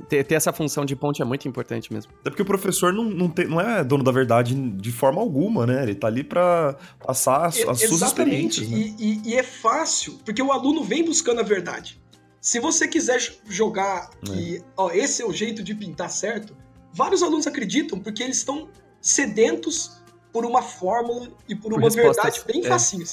ter, 0.08 0.24
ter, 0.24 0.34
essa 0.34 0.52
função 0.52 0.84
de 0.84 0.96
ponte 0.96 1.22
é 1.22 1.24
muito 1.24 1.46
importante 1.46 1.92
mesmo. 1.92 2.12
Até 2.20 2.30
porque 2.30 2.42
o 2.42 2.46
professor 2.46 2.92
não, 2.92 3.04
não, 3.04 3.28
tem, 3.28 3.46
não 3.46 3.60
é 3.60 3.84
dono 3.84 4.02
da 4.02 4.12
verdade 4.12 4.54
de 4.54 4.92
forma 4.92 5.20
alguma, 5.20 5.66
né? 5.66 5.82
Ele 5.82 5.94
tá 5.94 6.06
ali 6.06 6.24
para 6.24 6.76
passar 7.04 7.46
as, 7.46 7.60
as 7.60 7.80
suas 7.80 8.02
experiências. 8.02 8.68
Né? 8.68 8.78
E, 8.78 8.96
e, 8.98 9.30
e, 9.30 9.36
é 9.36 9.42
fácil, 9.42 10.18
porque 10.24 10.42
o 10.42 10.50
aluno 10.52 10.82
vem 10.82 11.04
buscando 11.04 11.40
a 11.40 11.44
verdade. 11.44 12.01
Se 12.42 12.58
você 12.58 12.88
quiser 12.88 13.20
jogar 13.48 14.10
que 14.24 14.56
é. 14.56 14.62
ó, 14.76 14.90
esse 14.90 15.22
é 15.22 15.24
o 15.24 15.32
jeito 15.32 15.62
de 15.62 15.76
pintar 15.76 16.10
certo, 16.10 16.56
vários 16.92 17.22
alunos 17.22 17.46
acreditam 17.46 18.00
porque 18.00 18.20
eles 18.20 18.38
estão 18.38 18.68
sedentos 19.00 20.02
por 20.32 20.44
uma 20.44 20.60
fórmula 20.60 21.28
e 21.48 21.54
por, 21.54 21.70
por 21.70 21.78
uma 21.78 21.88
verdade 21.88 22.42
bem 22.44 22.66
é. 22.66 22.72
Assim. 22.72 23.04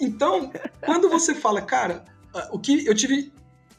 então, 0.00 0.50
quando 0.80 1.10
você 1.10 1.34
fala, 1.34 1.60
cara, 1.60 2.06
ah, 2.32 2.48
o 2.52 2.58
que 2.58 2.86
eu 2.86 2.94
tive 2.94 3.30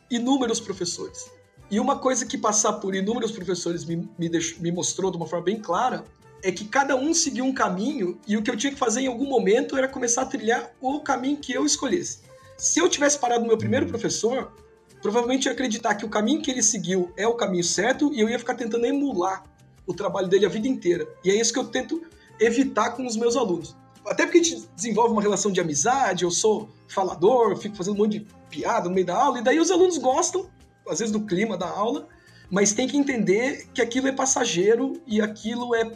inúmeros 0.08 0.60
professores. 0.60 1.32
E 1.72 1.80
uma 1.80 1.98
coisa 1.98 2.24
que 2.24 2.38
passar 2.38 2.74
por 2.74 2.94
inúmeros 2.94 3.32
professores 3.32 3.86
me, 3.86 4.08
me, 4.20 4.30
deixou, 4.30 4.62
me 4.62 4.72
mostrou 4.72 5.10
de 5.10 5.18
uma 5.18 5.26
forma 5.26 5.46
bem 5.46 5.60
clara 5.60 6.06
é 6.44 6.52
que 6.52 6.66
cada 6.66 6.96
um 6.96 7.12
seguiu 7.12 7.44
um 7.44 7.54
caminho 7.54 8.20
e 8.28 8.38
o 8.38 8.44
que 8.44 8.52
eu 8.52 8.56
tinha 8.56 8.72
que 8.72 8.78
fazer 8.78 9.02
em 9.02 9.08
algum 9.08 9.28
momento 9.28 9.76
era 9.76 9.88
começar 9.88 10.22
a 10.22 10.26
trilhar 10.28 10.72
o 10.80 11.00
caminho 11.00 11.38
que 11.38 11.52
eu 11.52 11.66
escolhesse. 11.66 12.27
Se 12.58 12.80
eu 12.80 12.90
tivesse 12.90 13.20
parado 13.20 13.42
no 13.42 13.48
meu 13.48 13.58
primeiro 13.58 13.86
professor, 13.86 14.52
provavelmente 15.00 15.46
eu 15.46 15.52
ia 15.52 15.54
acreditar 15.54 15.94
que 15.94 16.04
o 16.04 16.10
caminho 16.10 16.42
que 16.42 16.50
ele 16.50 16.64
seguiu 16.64 17.14
é 17.16 17.28
o 17.28 17.36
caminho 17.36 17.64
certo 17.64 18.12
e 18.12 18.20
eu 18.20 18.28
ia 18.28 18.40
ficar 18.40 18.56
tentando 18.56 18.84
emular 18.84 19.44
o 19.86 19.94
trabalho 19.94 20.28
dele 20.28 20.48
a 20.48 20.50
vida 20.50 20.68
inteira. 20.68 21.08
E 21.24 21.30
é 21.30 21.40
isso 21.40 21.54
que 21.54 21.60
eu 21.60 21.68
tento 21.68 22.02
evitar 22.40 22.92
com 22.92 23.06
os 23.06 23.16
meus 23.16 23.36
alunos. 23.36 23.76
Até 24.08 24.26
porque 24.26 24.40
a 24.40 24.44
gente 24.44 24.68
desenvolve 24.76 25.14
uma 25.14 25.22
relação 25.22 25.52
de 25.52 25.62
amizade, 25.62 26.24
eu 26.24 26.32
sou 26.32 26.68
falador, 26.88 27.52
eu 27.52 27.58
fico 27.58 27.76
fazendo 27.76 27.94
um 27.94 27.98
monte 28.00 28.20
de 28.20 28.28
piada 28.50 28.90
no 28.90 28.96
meio 28.96 29.06
da 29.06 29.16
aula, 29.16 29.40
e 29.40 29.44
daí 29.44 29.60
os 29.60 29.70
alunos 29.70 30.00
gostam, 30.00 30.50
às 30.90 30.98
vezes, 30.98 31.12
do 31.12 31.22
clima 31.22 31.58
da 31.58 31.70
aula, 31.70 32.08
mas 32.50 32.74
tem 32.74 32.88
que 32.88 32.98
entender 32.98 33.68
que 33.72 33.82
aquilo 33.82 34.08
é 34.08 34.12
passageiro 34.12 34.94
e 35.06 35.22
aquilo 35.22 35.76
é, 35.76 35.92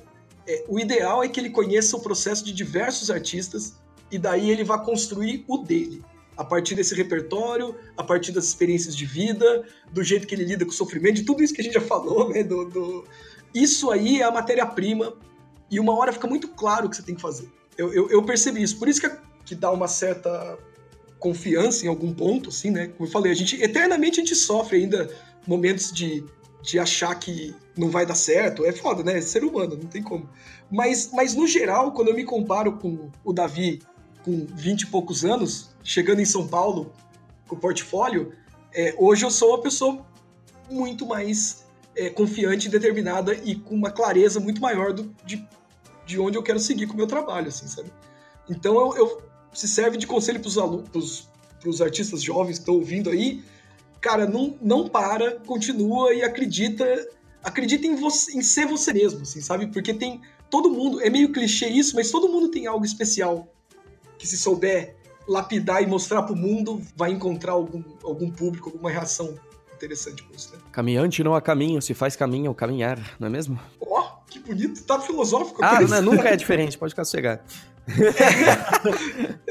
é. 0.45 0.66
O 0.68 0.80
ideal 0.80 1.24
é 1.24 1.28
que 1.28 1.39
ele 1.39 1.49
conheça 1.49 1.97
o 1.97 2.01
processo 2.01 2.45
de 2.45 2.53
diversos 2.53 3.09
artistas 3.09 3.74
e 4.12 4.20
daí 4.20 4.51
ele 4.51 4.64
vai 4.64 4.84
construir 4.84 5.43
o 5.47 5.57
dele 5.57 6.03
a 6.41 6.43
partir 6.43 6.73
desse 6.73 6.95
repertório, 6.95 7.75
a 7.95 8.03
partir 8.03 8.31
das 8.31 8.45
experiências 8.45 8.95
de 8.95 9.05
vida, 9.05 9.63
do 9.91 10.03
jeito 10.03 10.25
que 10.25 10.33
ele 10.33 10.43
lida 10.43 10.65
com 10.65 10.71
o 10.71 10.73
sofrimento, 10.73 11.17
de 11.17 11.23
tudo 11.23 11.43
isso 11.43 11.53
que 11.53 11.61
a 11.61 11.63
gente 11.63 11.73
já 11.73 11.81
falou, 11.81 12.29
né? 12.33 12.43
Do, 12.43 12.65
do... 12.65 13.05
Isso 13.53 13.91
aí 13.91 14.21
é 14.21 14.23
a 14.23 14.31
matéria-prima 14.31 15.13
e 15.69 15.79
uma 15.79 15.95
hora 15.95 16.11
fica 16.11 16.27
muito 16.27 16.47
claro 16.47 16.87
o 16.87 16.89
que 16.89 16.95
você 16.95 17.03
tem 17.03 17.13
que 17.13 17.21
fazer. 17.21 17.47
Eu, 17.77 17.93
eu, 17.93 18.09
eu 18.09 18.23
percebi 18.23 18.63
isso. 18.63 18.79
Por 18.79 18.89
isso 18.89 18.99
que, 18.99 19.11
que 19.45 19.53
dá 19.53 19.69
uma 19.69 19.87
certa 19.87 20.57
confiança 21.19 21.85
em 21.85 21.89
algum 21.89 22.11
ponto, 22.11 22.49
assim, 22.49 22.71
né? 22.71 22.87
Como 22.87 23.07
eu 23.07 23.11
falei, 23.11 23.31
a 23.31 23.35
gente 23.35 23.61
eternamente 23.61 24.19
a 24.19 24.23
gente 24.23 24.35
sofre 24.35 24.77
ainda 24.77 25.11
momentos 25.45 25.91
de, 25.91 26.25
de 26.63 26.79
achar 26.79 27.13
que 27.13 27.53
não 27.77 27.91
vai 27.91 28.03
dar 28.03 28.15
certo. 28.15 28.65
É 28.65 28.71
foda, 28.71 29.03
né? 29.03 29.19
É 29.19 29.21
ser 29.21 29.43
humano, 29.43 29.77
não 29.79 29.87
tem 29.87 30.01
como. 30.01 30.27
Mas, 30.71 31.11
mas 31.13 31.35
no 31.35 31.45
geral, 31.45 31.91
quando 31.91 32.07
eu 32.07 32.15
me 32.15 32.23
comparo 32.23 32.77
com 32.77 33.11
o 33.23 33.31
Davi 33.31 33.79
com 34.24 34.45
20 34.45 34.82
e 34.82 34.88
poucos 34.88 35.26
anos, 35.26 35.72
chegando 35.84 36.22
em 36.22 36.26
São 36.26 36.47
Paulo 36.47 36.93
com 37.47 37.55
portfólio, 37.55 38.34
é, 38.74 38.95
hoje 38.97 39.26
eu 39.26 39.32
sou 39.32 39.49
uma 39.49 39.61
pessoa 39.61 40.05
muito 40.69 41.05
mais 41.05 41.65
é, 41.95 42.09
confiante, 42.09 42.69
determinada 42.69 43.34
e 43.34 43.55
com 43.55 43.76
uma 43.76 43.91
clareza 43.91 44.39
muito 44.39 44.61
maior 44.61 44.93
do, 44.93 45.13
de, 45.26 45.45
de 46.05 46.19
onde 46.19 46.38
eu 46.38 46.43
quero 46.43 46.59
seguir 46.59 46.88
com 46.88 46.93
o 46.93 46.97
meu 46.97 47.07
trabalho, 47.07 47.49
assim, 47.49 47.67
sabe? 47.67 47.91
Então 48.49 48.76
eu, 48.76 48.95
eu 48.97 49.22
se 49.53 49.67
serve 49.67 49.97
de 49.97 50.07
conselho 50.07 50.39
para 50.39 50.47
os 50.47 50.57
alunos, 50.57 51.30
para 51.59 51.69
os 51.69 51.82
artistas 51.82 52.22
jovens 52.24 52.57
que 52.57 52.61
estão 52.61 52.76
ouvindo 52.76 53.09
aí, 53.09 53.43
cara, 53.99 54.26
não, 54.26 54.57
não 54.61 54.88
para, 54.88 55.39
continua 55.41 56.13
e 56.13 56.24
acredita, 56.24 56.86
acredita 57.43 57.86
em 57.86 57.95
você, 57.95 58.38
em 58.38 58.41
ser 58.41 58.65
você 58.65 58.93
mesmo, 58.93 59.22
assim, 59.22 59.41
sabe? 59.41 59.67
Porque 59.67 59.93
tem 59.93 60.22
todo 60.49 60.72
mundo, 60.72 61.01
é 61.01 61.09
meio 61.09 61.32
clichê 61.32 61.67
isso, 61.67 61.95
mas 61.95 62.09
todo 62.09 62.30
mundo 62.30 62.49
tem 62.49 62.65
algo 62.65 62.86
especial 62.86 63.47
que 64.22 64.28
se 64.28 64.38
souber 64.38 64.95
lapidar 65.28 65.82
e 65.82 65.88
mostrar 65.88 66.22
pro 66.22 66.36
mundo, 66.36 66.80
vai 66.95 67.09
encontrar 67.09 67.53
algum, 67.53 67.84
algum 68.03 68.30
público, 68.30 68.69
alguma 68.69 68.91
reação 68.91 69.34
interessante 69.74 70.22
com 70.22 70.36
isso, 70.36 70.51
né? 70.53 70.59
Caminhante 70.72 71.24
não 71.24 71.34
há 71.34 71.41
caminho, 71.41 71.82
se 71.82 71.95
faz 71.95 72.15
caminho 72.15 72.49
ao 72.49 72.55
caminhar, 72.55 72.99
não 73.19 73.28
é 73.28 73.32
mesmo? 73.32 73.59
Ó, 73.82 73.99
oh, 73.99 74.30
que 74.30 74.38
bonito, 74.38 74.84
tá 74.84 74.99
filosófico. 74.99 75.59
Ah, 75.63 75.82
não, 75.82 76.03
nunca 76.03 76.30
é 76.30 76.36
diferente, 76.38 76.78
pode 76.78 76.91
ficar 76.91 77.03
sossegado. 77.03 77.41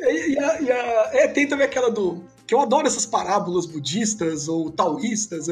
É, 0.02 0.28
e, 0.28 0.38
a, 0.38 0.60
e 0.60 0.72
a, 0.72 1.10
é, 1.12 1.28
tem 1.28 1.46
também 1.46 1.66
aquela 1.66 1.90
do. 1.90 2.24
Que 2.46 2.54
eu 2.54 2.60
adoro 2.60 2.86
essas 2.86 3.04
parábolas 3.04 3.66
budistas 3.66 4.48
ou 4.48 4.70
taoístas, 4.70 5.46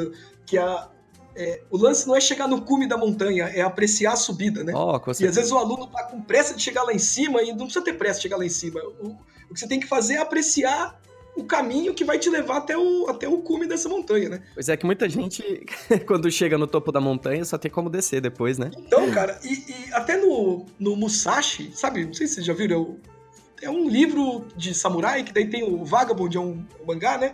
que 0.47 0.57
a, 0.57 0.89
é, 1.39 1.61
o 1.71 1.77
lance 1.77 2.05
não 2.07 2.17
é 2.17 2.21
chegar 2.21 2.49
no 2.49 2.63
cume 2.63 2.89
da 2.89 2.97
montanha, 2.97 3.45
é 3.45 3.61
apreciar 3.61 4.15
a 4.15 4.17
subida, 4.17 4.65
né? 4.65 4.73
Oh, 4.75 5.01
e 5.21 5.27
às 5.27 5.37
vezes 5.37 5.53
o 5.53 5.57
aluno 5.57 5.87
tá 5.87 6.03
com 6.03 6.21
pressa 6.21 6.53
de 6.53 6.61
chegar 6.61 6.83
lá 6.83 6.93
em 6.93 6.99
cima 6.99 7.41
e 7.43 7.53
não 7.53 7.67
precisa 7.67 7.85
ter 7.85 7.93
pressa 7.93 8.17
de 8.17 8.23
chegar 8.23 8.37
lá 8.37 8.45
em 8.45 8.49
cima. 8.49 8.81
O, 9.01 9.17
o 9.49 9.55
que 9.55 9.61
você 9.61 9.69
tem 9.69 9.79
que 9.79 9.87
fazer 9.87 10.15
é 10.15 10.19
apreciar 10.19 11.01
o 11.37 11.45
caminho 11.45 11.95
que 11.95 12.05
vai 12.05 12.19
te 12.19 12.29
levar 12.29 12.57
até 12.57 12.77
o, 12.77 13.09
até 13.09 13.29
o 13.29 13.39
cume 13.39 13.69
dessa 13.69 13.89
montanha, 13.89 14.29
né? 14.29 14.43
Pois 14.53 14.69
é, 14.69 14.77
que 14.77 14.85
muita 14.85 15.09
gente, 15.09 15.65
quando 16.09 16.29
chega 16.29 16.59
no 16.59 16.67
topo 16.67 16.91
da 16.91 17.01
montanha, 17.01 17.45
só 17.45 17.57
tem 17.57 17.71
como 17.71 17.89
descer 17.89 18.21
depois, 18.21 18.59
né? 18.59 18.73
Então, 18.77 19.09
cara, 19.13 19.39
e, 19.45 19.53
e 19.71 19.93
até 19.93 20.17
no, 20.17 20.67
no 20.77 20.97
Musashi, 20.97 21.71
sabe? 21.73 22.05
Não 22.05 22.13
sei 22.13 22.27
se 22.27 22.35
vocês 22.35 22.47
já 22.47 22.53
viram, 22.53 22.97
é 23.63 23.71
um 23.71 23.89
livro 23.89 24.45
de 24.57 24.75
samurai, 24.75 25.23
que 25.23 25.33
daí 25.33 25.49
tem 25.49 25.63
o 25.63 25.85
Vagabond, 25.85 26.37
é 26.37 26.41
um, 26.41 26.67
um 26.81 26.85
mangá, 26.85 27.17
né? 27.17 27.33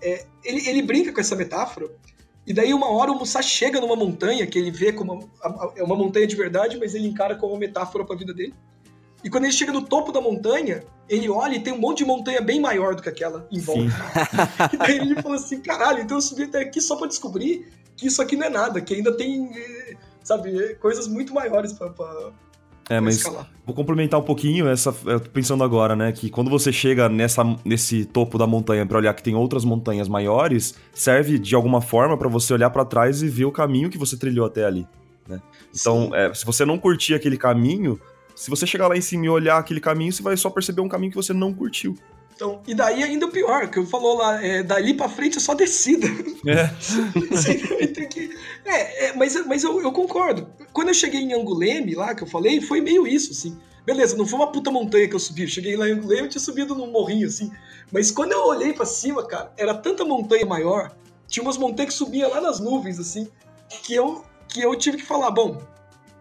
É, 0.00 0.24
ele, 0.42 0.66
ele 0.66 0.80
brinca 0.80 1.12
com 1.12 1.20
essa 1.20 1.36
metáfora. 1.36 1.90
E 2.46 2.52
daí, 2.52 2.74
uma 2.74 2.90
hora, 2.90 3.12
o 3.12 3.18
Musashi 3.18 3.48
chega 3.48 3.80
numa 3.80 3.94
montanha, 3.94 4.46
que 4.46 4.58
ele 4.58 4.70
vê 4.70 4.92
como 4.92 5.12
uma, 5.12 5.72
é 5.76 5.82
uma 5.82 5.94
montanha 5.94 6.26
de 6.26 6.34
verdade, 6.34 6.76
mas 6.76 6.94
ele 6.94 7.06
encara 7.06 7.36
como 7.36 7.52
uma 7.52 7.58
metáfora 7.58 8.04
para 8.04 8.14
a 8.14 8.18
vida 8.18 8.34
dele. 8.34 8.54
E 9.22 9.30
quando 9.30 9.44
ele 9.44 9.52
chega 9.52 9.72
no 9.72 9.82
topo 9.82 10.10
da 10.10 10.20
montanha, 10.20 10.82
ele 11.08 11.28
olha 11.28 11.54
e 11.54 11.60
tem 11.60 11.72
um 11.72 11.78
monte 11.78 11.98
de 11.98 12.04
montanha 12.04 12.40
bem 12.40 12.60
maior 12.60 12.94
do 12.96 13.02
que 13.02 13.08
aquela 13.08 13.46
em 13.52 13.60
volta. 13.60 13.92
e 14.72 14.76
daí 14.76 14.98
ele 14.98 15.22
fala 15.22 15.36
assim: 15.36 15.60
caralho, 15.60 16.00
então 16.00 16.16
eu 16.16 16.22
subi 16.22 16.44
até 16.44 16.60
aqui 16.60 16.80
só 16.80 16.96
para 16.96 17.06
descobrir 17.06 17.68
que 17.96 18.08
isso 18.08 18.20
aqui 18.20 18.36
não 18.36 18.46
é 18.46 18.50
nada, 18.50 18.80
que 18.80 18.94
ainda 18.94 19.16
tem, 19.16 19.50
eh, 19.54 19.96
sabe, 20.24 20.74
coisas 20.76 21.06
muito 21.06 21.32
maiores 21.32 21.72
para 21.72 22.32
é, 22.92 23.00
mas 23.00 23.22
vou 23.64 23.74
complementar 23.74 24.20
um 24.20 24.22
pouquinho 24.22 24.68
essa. 24.68 24.94
Eu 25.06 25.18
tô 25.18 25.30
pensando 25.30 25.64
agora, 25.64 25.96
né? 25.96 26.12
Que 26.12 26.28
quando 26.28 26.50
você 26.50 26.70
chega 26.70 27.08
nessa, 27.08 27.42
nesse 27.64 28.04
topo 28.04 28.36
da 28.36 28.46
montanha 28.46 28.84
para 28.84 28.98
olhar 28.98 29.14
que 29.14 29.22
tem 29.22 29.34
outras 29.34 29.64
montanhas 29.64 30.08
maiores, 30.08 30.74
serve 30.92 31.38
de 31.38 31.54
alguma 31.54 31.80
forma 31.80 32.16
para 32.18 32.28
você 32.28 32.52
olhar 32.52 32.68
para 32.68 32.84
trás 32.84 33.22
e 33.22 33.28
ver 33.28 33.46
o 33.46 33.52
caminho 33.52 33.88
que 33.88 33.96
você 33.96 34.16
trilhou 34.16 34.44
até 34.44 34.64
ali. 34.64 34.86
Né? 35.26 35.40
Então, 35.74 36.14
é, 36.14 36.34
se 36.34 36.44
você 36.44 36.66
não 36.66 36.76
curtir 36.76 37.14
aquele 37.14 37.38
caminho, 37.38 37.98
se 38.34 38.50
você 38.50 38.66
chegar 38.66 38.88
lá 38.88 38.96
em 38.96 39.00
cima 39.00 39.24
e 39.24 39.28
olhar 39.30 39.56
aquele 39.56 39.80
caminho, 39.80 40.12
você 40.12 40.22
vai 40.22 40.36
só 40.36 40.50
perceber 40.50 40.82
um 40.82 40.88
caminho 40.88 41.10
que 41.10 41.16
você 41.16 41.32
não 41.32 41.54
curtiu. 41.54 41.96
Então, 42.34 42.60
e 42.66 42.74
daí 42.74 43.02
ainda 43.02 43.26
o 43.26 43.30
pior, 43.30 43.68
que 43.68 43.78
eu 43.78 43.86
falou 43.86 44.16
lá, 44.16 44.42
é, 44.44 44.62
dali 44.62 44.94
pra 44.94 45.08
frente 45.08 45.36
é 45.36 45.40
só 45.40 45.54
descida. 45.54 46.06
É. 46.46 46.70
é, 48.64 49.06
é, 49.06 49.16
mas, 49.16 49.46
mas 49.46 49.62
eu, 49.62 49.80
eu, 49.80 49.92
concordo. 49.92 50.48
Quando 50.72 50.88
eu 50.88 50.94
cheguei 50.94 51.20
em 51.20 51.34
Anguleme, 51.34 51.94
lá 51.94 52.14
que 52.14 52.22
eu 52.22 52.26
falei, 52.26 52.60
foi 52.60 52.80
meio 52.80 53.06
isso, 53.06 53.32
assim. 53.32 53.56
Beleza, 53.84 54.16
não 54.16 54.26
foi 54.26 54.38
uma 54.38 54.50
puta 54.50 54.70
montanha 54.70 55.08
que 55.08 55.14
eu 55.14 55.20
subi. 55.20 55.42
Eu 55.42 55.48
cheguei 55.48 55.76
lá 55.76 55.88
em 55.88 55.92
Anguleme 55.92 56.26
e 56.26 56.30
tinha 56.30 56.40
subido 56.40 56.74
num 56.74 56.90
morrinho, 56.90 57.26
assim. 57.26 57.52
Mas 57.92 58.10
quando 58.10 58.32
eu 58.32 58.46
olhei 58.46 58.72
para 58.72 58.86
cima, 58.86 59.24
cara, 59.26 59.52
era 59.56 59.74
tanta 59.74 60.04
montanha 60.04 60.46
maior, 60.46 60.90
tinha 61.28 61.42
umas 61.42 61.58
montanhas 61.58 61.92
que 61.92 61.98
subiam 61.98 62.30
lá 62.30 62.40
nas 62.40 62.58
nuvens, 62.60 62.98
assim, 62.98 63.28
que 63.82 63.94
eu, 63.94 64.24
que 64.48 64.62
eu 64.62 64.74
tive 64.76 64.98
que 64.98 65.04
falar, 65.04 65.30
bom, 65.30 65.60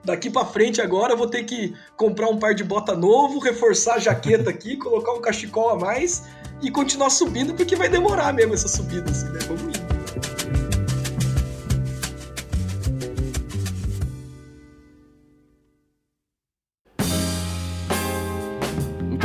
Daqui 0.03 0.29
para 0.29 0.45
frente 0.45 0.81
agora 0.81 1.13
eu 1.13 1.17
vou 1.17 1.27
ter 1.27 1.43
que 1.43 1.75
comprar 1.95 2.27
um 2.27 2.37
par 2.37 2.55
de 2.55 2.63
bota 2.63 2.95
novo, 2.95 3.39
reforçar 3.39 3.95
a 3.95 3.99
jaqueta 3.99 4.49
aqui, 4.49 4.75
colocar 4.77 5.13
um 5.13 5.21
cachecol 5.21 5.69
a 5.69 5.77
mais 5.77 6.23
e 6.61 6.69
continuar 6.69 7.09
subindo, 7.09 7.53
porque 7.53 7.75
vai 7.75 7.89
demorar 7.89 8.33
mesmo 8.33 8.53
essa 8.53 8.67
subida, 8.67 9.09
assim, 9.09 9.29
né? 9.29 9.39
Vamos 9.47 9.63
indo. 9.63 9.80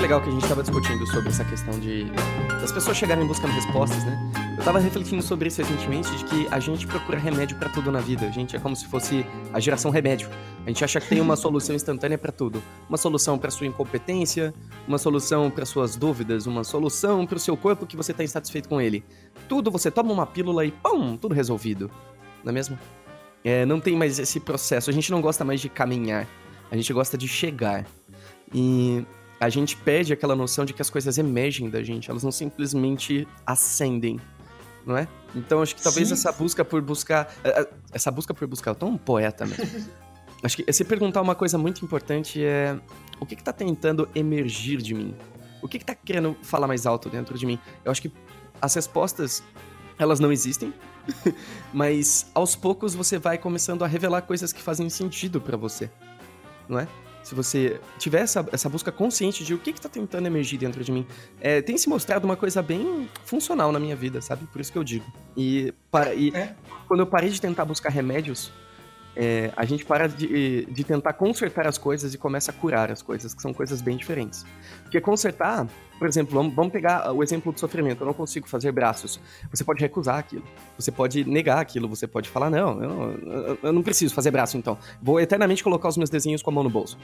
Legal 0.06 0.20
que 0.20 0.28
a 0.28 0.32
gente 0.32 0.42
estava 0.44 0.62
discutindo 0.62 1.04
sobre 1.04 1.30
essa 1.30 1.44
questão 1.44 1.80
de 1.80 2.04
das 2.60 2.70
pessoas 2.70 2.96
chegarem 2.96 3.26
buscando 3.26 3.50
respostas, 3.50 4.04
né? 4.04 4.32
Eu 4.52 4.60
estava 4.60 4.78
refletindo 4.78 5.20
sobre 5.20 5.48
isso 5.48 5.60
recentemente, 5.60 6.08
de 6.16 6.24
que 6.24 6.46
a 6.48 6.60
gente 6.60 6.86
procura 6.86 7.18
remédio 7.18 7.58
para 7.58 7.68
tudo 7.68 7.90
na 7.90 7.98
vida. 7.98 8.24
A 8.24 8.30
gente 8.30 8.54
é 8.54 8.60
como 8.60 8.76
se 8.76 8.86
fosse 8.86 9.26
a 9.52 9.58
geração 9.58 9.90
remédio. 9.90 10.30
A 10.64 10.68
gente 10.68 10.84
acha 10.84 11.00
que 11.00 11.08
tem 11.08 11.20
uma 11.20 11.34
solução 11.36 11.74
instantânea 11.74 12.16
para 12.16 12.30
tudo. 12.30 12.62
Uma 12.88 12.96
solução 12.96 13.36
para 13.36 13.50
sua 13.50 13.66
incompetência, 13.66 14.54
uma 14.86 14.96
solução 14.96 15.50
para 15.50 15.66
suas 15.66 15.96
dúvidas, 15.96 16.46
uma 16.46 16.62
solução 16.62 17.26
para 17.26 17.36
o 17.36 17.40
seu 17.40 17.56
corpo 17.56 17.84
que 17.84 17.96
você 17.96 18.12
está 18.12 18.22
insatisfeito 18.22 18.68
com 18.68 18.80
ele. 18.80 19.04
Tudo 19.48 19.72
você 19.72 19.90
toma 19.90 20.12
uma 20.12 20.24
pílula 20.24 20.64
e 20.64 20.70
pum, 20.70 21.16
tudo 21.16 21.34
resolvido. 21.34 21.90
Não 22.44 22.50
é 22.50 22.54
mesmo? 22.54 22.78
É, 23.44 23.66
não 23.66 23.80
tem 23.80 23.96
mais 23.96 24.20
esse 24.20 24.38
processo. 24.38 24.88
A 24.88 24.92
gente 24.92 25.10
não 25.10 25.20
gosta 25.20 25.44
mais 25.44 25.60
de 25.60 25.68
caminhar. 25.68 26.28
A 26.70 26.76
gente 26.76 26.92
gosta 26.92 27.18
de 27.18 27.26
chegar. 27.26 27.84
E 28.54 29.04
a 29.38 29.48
gente 29.48 29.76
perde 29.76 30.12
aquela 30.12 30.34
noção 30.34 30.64
de 30.64 30.72
que 30.72 30.80
as 30.80 30.88
coisas 30.88 31.18
emergem 31.18 31.68
da 31.68 31.82
gente, 31.82 32.10
elas 32.10 32.22
não 32.22 32.32
simplesmente 32.32 33.28
ascendem, 33.44 34.18
não 34.84 34.96
é? 34.96 35.06
Então 35.34 35.60
acho 35.60 35.74
que 35.76 35.82
talvez 35.82 36.08
Sim. 36.08 36.14
essa 36.14 36.32
busca 36.32 36.64
por 36.64 36.80
buscar. 36.80 37.32
Eh, 37.44 37.60
eh, 37.60 37.68
essa 37.92 38.10
busca 38.10 38.32
por 38.32 38.46
buscar, 38.46 38.70
eu 38.70 38.74
tô 38.74 38.86
um 38.86 38.96
poeta 38.96 39.44
mesmo. 39.44 39.90
acho 40.42 40.56
que 40.56 40.72
se 40.72 40.84
perguntar 40.84 41.20
uma 41.20 41.34
coisa 41.34 41.58
muito 41.58 41.84
importante 41.84 42.42
é: 42.42 42.78
o 43.20 43.26
que 43.26 43.36
que 43.36 43.42
tá 43.42 43.52
tentando 43.52 44.08
emergir 44.14 44.78
de 44.78 44.94
mim? 44.94 45.14
O 45.62 45.68
que 45.68 45.78
que 45.78 45.84
tá 45.84 45.94
querendo 45.94 46.36
falar 46.42 46.66
mais 46.66 46.86
alto 46.86 47.10
dentro 47.10 47.36
de 47.36 47.44
mim? 47.44 47.58
Eu 47.84 47.90
acho 47.90 48.00
que 48.00 48.12
as 48.60 48.74
respostas, 48.74 49.42
elas 49.98 50.18
não 50.18 50.32
existem, 50.32 50.72
mas 51.74 52.30
aos 52.34 52.56
poucos 52.56 52.94
você 52.94 53.18
vai 53.18 53.36
começando 53.36 53.84
a 53.84 53.86
revelar 53.86 54.22
coisas 54.22 54.52
que 54.52 54.62
fazem 54.62 54.88
sentido 54.88 55.40
para 55.40 55.56
você, 55.56 55.90
não 56.68 56.78
é? 56.78 56.88
Se 57.26 57.34
você 57.34 57.80
tiver 57.98 58.20
essa, 58.20 58.46
essa 58.52 58.68
busca 58.68 58.92
consciente 58.92 59.42
de 59.42 59.52
o 59.52 59.58
que 59.58 59.70
está 59.70 59.88
tentando 59.88 60.26
emergir 60.26 60.58
dentro 60.58 60.84
de 60.84 60.92
mim, 60.92 61.04
é, 61.40 61.60
tem 61.60 61.76
se 61.76 61.88
mostrado 61.88 62.24
uma 62.24 62.36
coisa 62.36 62.62
bem 62.62 63.10
funcional 63.24 63.72
na 63.72 63.80
minha 63.80 63.96
vida, 63.96 64.20
sabe? 64.20 64.46
Por 64.46 64.60
isso 64.60 64.70
que 64.70 64.78
eu 64.78 64.84
digo. 64.84 65.04
E, 65.36 65.74
para, 65.90 66.14
e 66.14 66.28
é. 66.28 66.54
quando 66.86 67.00
eu 67.00 67.06
parei 67.06 67.28
de 67.28 67.40
tentar 67.40 67.64
buscar 67.64 67.90
remédios, 67.90 68.52
é, 69.16 69.50
a 69.56 69.64
gente 69.64 69.84
para 69.84 70.06
de, 70.06 70.66
de 70.66 70.84
tentar 70.84 71.14
consertar 71.14 71.66
as 71.66 71.78
coisas 71.78 72.12
e 72.12 72.18
começa 72.18 72.50
a 72.50 72.54
curar 72.54 72.92
as 72.92 73.00
coisas, 73.00 73.32
que 73.32 73.40
são 73.40 73.52
coisas 73.52 73.80
bem 73.80 73.96
diferentes. 73.96 74.44
Porque 74.82 75.00
consertar, 75.00 75.66
por 75.98 76.06
exemplo, 76.06 76.34
vamos, 76.34 76.54
vamos 76.54 76.70
pegar 76.70 77.10
o 77.12 77.22
exemplo 77.22 77.50
do 77.50 77.58
sofrimento. 77.58 78.02
Eu 78.02 78.06
não 78.06 78.12
consigo 78.12 78.46
fazer 78.46 78.70
braços. 78.72 79.18
Você 79.50 79.64
pode 79.64 79.80
recusar 79.80 80.18
aquilo. 80.18 80.44
Você 80.78 80.92
pode 80.92 81.24
negar 81.24 81.58
aquilo. 81.58 81.88
Você 81.88 82.06
pode 82.06 82.28
falar, 82.28 82.50
não, 82.50 82.82
eu, 82.82 83.58
eu 83.62 83.72
não 83.72 83.82
preciso 83.82 84.14
fazer 84.14 84.30
braço, 84.30 84.58
então. 84.58 84.76
Vou 85.00 85.18
eternamente 85.18 85.64
colocar 85.64 85.88
os 85.88 85.96
meus 85.96 86.10
desenhos 86.10 86.42
com 86.42 86.50
a 86.50 86.52
mão 86.52 86.62
no 86.62 86.70
bolso. 86.70 86.98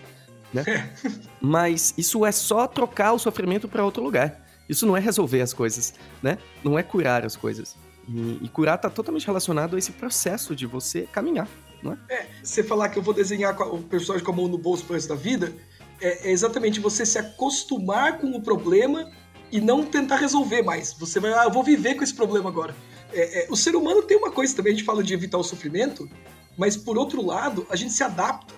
Né? 0.52 0.64
Mas 1.40 1.94
isso 1.96 2.26
é 2.26 2.32
só 2.32 2.66
trocar 2.66 3.14
o 3.14 3.18
sofrimento 3.18 3.66
para 3.66 3.82
outro 3.82 4.02
lugar. 4.02 4.38
Isso 4.68 4.86
não 4.86 4.96
é 4.96 5.00
resolver 5.00 5.40
as 5.40 5.52
coisas, 5.52 5.94
né? 6.22 6.38
Não 6.62 6.78
é 6.78 6.82
curar 6.82 7.24
as 7.24 7.36
coisas. 7.36 7.76
E, 8.06 8.38
e 8.42 8.48
curar 8.48 8.76
está 8.76 8.88
totalmente 8.88 9.26
relacionado 9.26 9.76
a 9.76 9.78
esse 9.78 9.92
processo 9.92 10.54
de 10.54 10.66
você 10.66 11.02
caminhar 11.02 11.48
é? 11.84 12.14
É, 12.14 12.26
você 12.42 12.62
falar 12.62 12.88
que 12.88 12.98
eu 12.98 13.02
vou 13.02 13.12
desenhar 13.12 13.60
o 13.60 13.82
personagem 13.82 14.24
com 14.24 14.32
a 14.32 14.36
mão 14.36 14.48
no 14.48 14.58
bolso 14.58 14.84
pro 14.84 14.94
resto 14.94 15.08
da 15.08 15.14
vida, 15.14 15.52
é, 16.00 16.28
é 16.28 16.32
exatamente 16.32 16.78
você 16.78 17.04
se 17.04 17.18
acostumar 17.18 18.18
com 18.18 18.28
o 18.28 18.42
problema 18.42 19.10
e 19.50 19.60
não 19.60 19.84
tentar 19.84 20.16
resolver 20.16 20.62
mais. 20.62 20.92
Você 20.94 21.18
vai, 21.18 21.32
ah, 21.32 21.44
eu 21.44 21.50
vou 21.50 21.62
viver 21.62 21.94
com 21.94 22.04
esse 22.04 22.14
problema 22.14 22.48
agora. 22.48 22.74
É, 23.12 23.44
é, 23.44 23.46
o 23.50 23.56
ser 23.56 23.76
humano 23.76 24.02
tem 24.02 24.16
uma 24.16 24.30
coisa 24.30 24.54
também, 24.54 24.72
a 24.72 24.76
gente 24.76 24.86
fala 24.86 25.02
de 25.02 25.12
evitar 25.12 25.38
o 25.38 25.44
sofrimento, 25.44 26.08
mas 26.56 26.76
por 26.76 26.96
outro 26.96 27.24
lado, 27.24 27.66
a 27.68 27.76
gente 27.76 27.92
se 27.92 28.02
adapta 28.02 28.54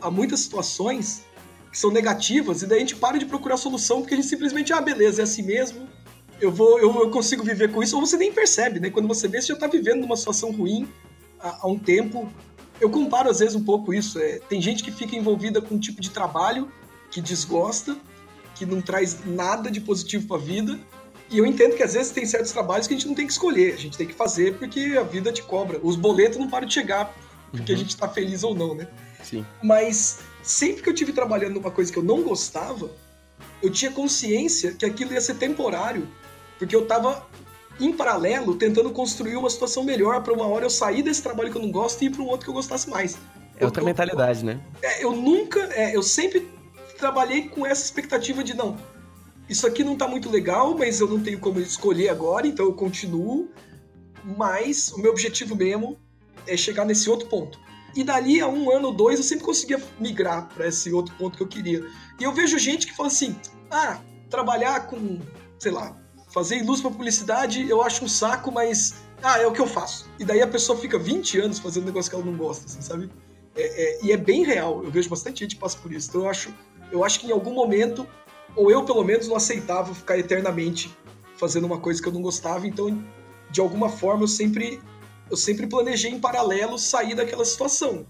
a 0.00 0.10
muitas 0.10 0.40
situações 0.40 1.24
que 1.70 1.78
são 1.78 1.90
negativas 1.90 2.62
e 2.62 2.66
daí 2.66 2.78
a 2.78 2.80
gente 2.80 2.96
para 2.96 3.18
de 3.18 3.26
procurar 3.26 3.56
solução 3.56 4.00
porque 4.00 4.14
a 4.14 4.16
gente 4.16 4.28
simplesmente, 4.28 4.72
ah, 4.72 4.80
beleza, 4.80 5.22
é 5.22 5.24
assim 5.24 5.42
mesmo, 5.42 5.88
eu 6.40 6.50
vou, 6.50 6.78
eu, 6.78 6.94
eu 7.00 7.10
consigo 7.10 7.42
viver 7.42 7.72
com 7.72 7.82
isso, 7.82 7.96
ou 7.96 8.04
você 8.04 8.16
nem 8.16 8.32
percebe, 8.32 8.80
né? 8.80 8.90
Quando 8.90 9.08
você 9.08 9.26
vê, 9.28 9.40
você 9.40 9.48
já 9.48 9.56
tá 9.58 9.66
vivendo 9.66 10.00
numa 10.00 10.16
situação 10.16 10.50
ruim 10.52 10.88
há, 11.40 11.60
há 11.62 11.66
um 11.66 11.78
tempo 11.78 12.30
eu 12.80 12.90
comparo 12.90 13.30
às 13.30 13.38
vezes 13.38 13.54
um 13.54 13.64
pouco 13.64 13.92
isso. 13.92 14.18
É, 14.18 14.38
tem 14.48 14.60
gente 14.60 14.82
que 14.82 14.90
fica 14.90 15.16
envolvida 15.16 15.60
com 15.60 15.74
um 15.74 15.78
tipo 15.78 16.00
de 16.00 16.10
trabalho 16.10 16.70
que 17.10 17.20
desgosta, 17.20 17.96
que 18.54 18.66
não 18.66 18.80
traz 18.80 19.24
nada 19.24 19.70
de 19.70 19.80
positivo 19.80 20.26
para 20.26 20.36
a 20.36 20.40
vida. 20.40 20.78
E 21.30 21.38
eu 21.38 21.46
entendo 21.46 21.76
que 21.76 21.82
às 21.82 21.94
vezes 21.94 22.12
tem 22.12 22.24
certos 22.24 22.52
trabalhos 22.52 22.86
que 22.86 22.94
a 22.94 22.96
gente 22.96 23.08
não 23.08 23.14
tem 23.14 23.26
que 23.26 23.32
escolher, 23.32 23.74
a 23.74 23.76
gente 23.76 23.96
tem 23.98 24.06
que 24.06 24.14
fazer 24.14 24.58
porque 24.58 24.96
a 24.98 25.02
vida 25.02 25.32
te 25.32 25.42
cobra. 25.42 25.80
Os 25.82 25.96
boletos 25.96 26.38
não 26.38 26.48
param 26.48 26.66
de 26.66 26.74
chegar 26.74 27.14
porque 27.50 27.72
uhum. 27.72 27.78
a 27.78 27.80
gente 27.80 27.90
está 27.90 28.08
feliz 28.08 28.42
ou 28.42 28.54
não, 28.54 28.74
né? 28.74 28.86
Sim. 29.22 29.44
Mas 29.62 30.20
sempre 30.42 30.82
que 30.82 30.88
eu 30.88 30.94
tive 30.94 31.12
trabalhando 31.12 31.54
numa 31.54 31.70
coisa 31.70 31.92
que 31.92 31.98
eu 31.98 32.02
não 32.02 32.22
gostava, 32.22 32.90
eu 33.62 33.70
tinha 33.70 33.90
consciência 33.90 34.72
que 34.72 34.84
aquilo 34.84 35.12
ia 35.12 35.20
ser 35.20 35.34
temporário, 35.34 36.08
porque 36.58 36.76
eu 36.76 36.82
estava 36.82 37.26
em 37.78 37.92
paralelo, 37.92 38.54
tentando 38.54 38.90
construir 38.90 39.36
uma 39.36 39.50
situação 39.50 39.84
melhor 39.84 40.22
para 40.22 40.32
uma 40.32 40.46
hora 40.46 40.64
eu 40.64 40.70
sair 40.70 41.02
desse 41.02 41.22
trabalho 41.22 41.50
que 41.50 41.58
eu 41.58 41.62
não 41.62 41.70
gosto 41.70 42.02
e 42.02 42.06
ir 42.06 42.10
para 42.10 42.22
um 42.22 42.26
outro 42.26 42.46
que 42.46 42.50
eu 42.50 42.54
gostasse 42.54 42.88
mais. 42.88 43.18
É 43.58 43.64
outra 43.64 43.82
eu, 43.82 43.86
mentalidade, 43.86 44.44
né? 44.44 44.60
É, 44.82 45.04
eu 45.04 45.12
nunca, 45.12 45.60
é, 45.72 45.94
eu 45.94 46.02
sempre 46.02 46.48
trabalhei 46.98 47.48
com 47.48 47.66
essa 47.66 47.84
expectativa 47.84 48.42
de 48.42 48.54
não, 48.54 48.76
isso 49.48 49.66
aqui 49.66 49.84
não 49.84 49.96
tá 49.96 50.08
muito 50.08 50.28
legal, 50.28 50.76
mas 50.76 51.00
eu 51.00 51.08
não 51.08 51.20
tenho 51.20 51.38
como 51.38 51.60
escolher 51.60 52.08
agora, 52.08 52.46
então 52.46 52.66
eu 52.66 52.72
continuo. 52.72 53.48
Mas 54.36 54.90
o 54.90 55.00
meu 55.00 55.12
objetivo 55.12 55.54
mesmo 55.54 55.96
é 56.46 56.56
chegar 56.56 56.84
nesse 56.84 57.08
outro 57.08 57.28
ponto. 57.28 57.60
E 57.94 58.02
dali 58.02 58.40
a 58.40 58.48
um 58.48 58.70
ano 58.70 58.88
ou 58.88 58.94
dois 58.94 59.18
eu 59.18 59.24
sempre 59.24 59.44
conseguia 59.44 59.80
migrar 60.00 60.48
para 60.48 60.66
esse 60.66 60.92
outro 60.92 61.14
ponto 61.14 61.36
que 61.36 61.42
eu 61.42 61.46
queria. 61.46 61.86
E 62.18 62.24
eu 62.24 62.32
vejo 62.32 62.58
gente 62.58 62.86
que 62.88 62.96
fala 62.96 63.08
assim: 63.08 63.36
ah, 63.70 64.00
trabalhar 64.28 64.88
com, 64.88 65.20
sei 65.58 65.70
lá, 65.70 65.96
Fazer 66.36 66.62
luz 66.62 66.82
pra 66.82 66.90
publicidade 66.90 67.66
eu 67.66 67.80
acho 67.80 68.04
um 68.04 68.08
saco, 68.08 68.52
mas. 68.52 68.96
Ah, 69.22 69.38
é 69.38 69.46
o 69.46 69.52
que 69.52 69.58
eu 69.58 69.66
faço. 69.66 70.06
E 70.18 70.24
daí 70.24 70.42
a 70.42 70.46
pessoa 70.46 70.78
fica 70.78 70.98
20 70.98 71.40
anos 71.40 71.58
fazendo 71.58 71.84
um 71.84 71.86
negócio 71.86 72.10
que 72.10 72.14
ela 72.14 72.26
não 72.26 72.36
gosta, 72.36 72.66
assim, 72.66 72.82
sabe? 72.82 73.08
É, 73.56 73.62
é, 73.62 74.04
e 74.04 74.12
é 74.12 74.18
bem 74.18 74.44
real. 74.44 74.84
Eu 74.84 74.90
vejo 74.90 75.08
bastante 75.08 75.40
gente 75.40 75.54
que 75.54 75.60
passa 75.62 75.78
por 75.78 75.90
isso. 75.90 76.10
Então 76.10 76.24
eu 76.24 76.28
acho, 76.28 76.54
eu 76.92 77.02
acho 77.02 77.20
que 77.20 77.26
em 77.26 77.32
algum 77.32 77.54
momento, 77.54 78.06
ou 78.54 78.70
eu 78.70 78.84
pelo 78.84 79.02
menos, 79.02 79.26
não 79.26 79.34
aceitava 79.34 79.94
ficar 79.94 80.18
eternamente 80.18 80.94
fazendo 81.38 81.64
uma 81.64 81.78
coisa 81.78 82.02
que 82.02 82.06
eu 82.06 82.12
não 82.12 82.20
gostava. 82.20 82.66
Então, 82.66 83.02
de 83.50 83.62
alguma 83.62 83.88
forma, 83.88 84.24
eu 84.24 84.28
sempre, 84.28 84.78
eu 85.30 85.38
sempre 85.38 85.66
planejei 85.66 86.10
em 86.10 86.20
paralelo 86.20 86.78
sair 86.78 87.14
daquela 87.14 87.46
situação. 87.46 88.06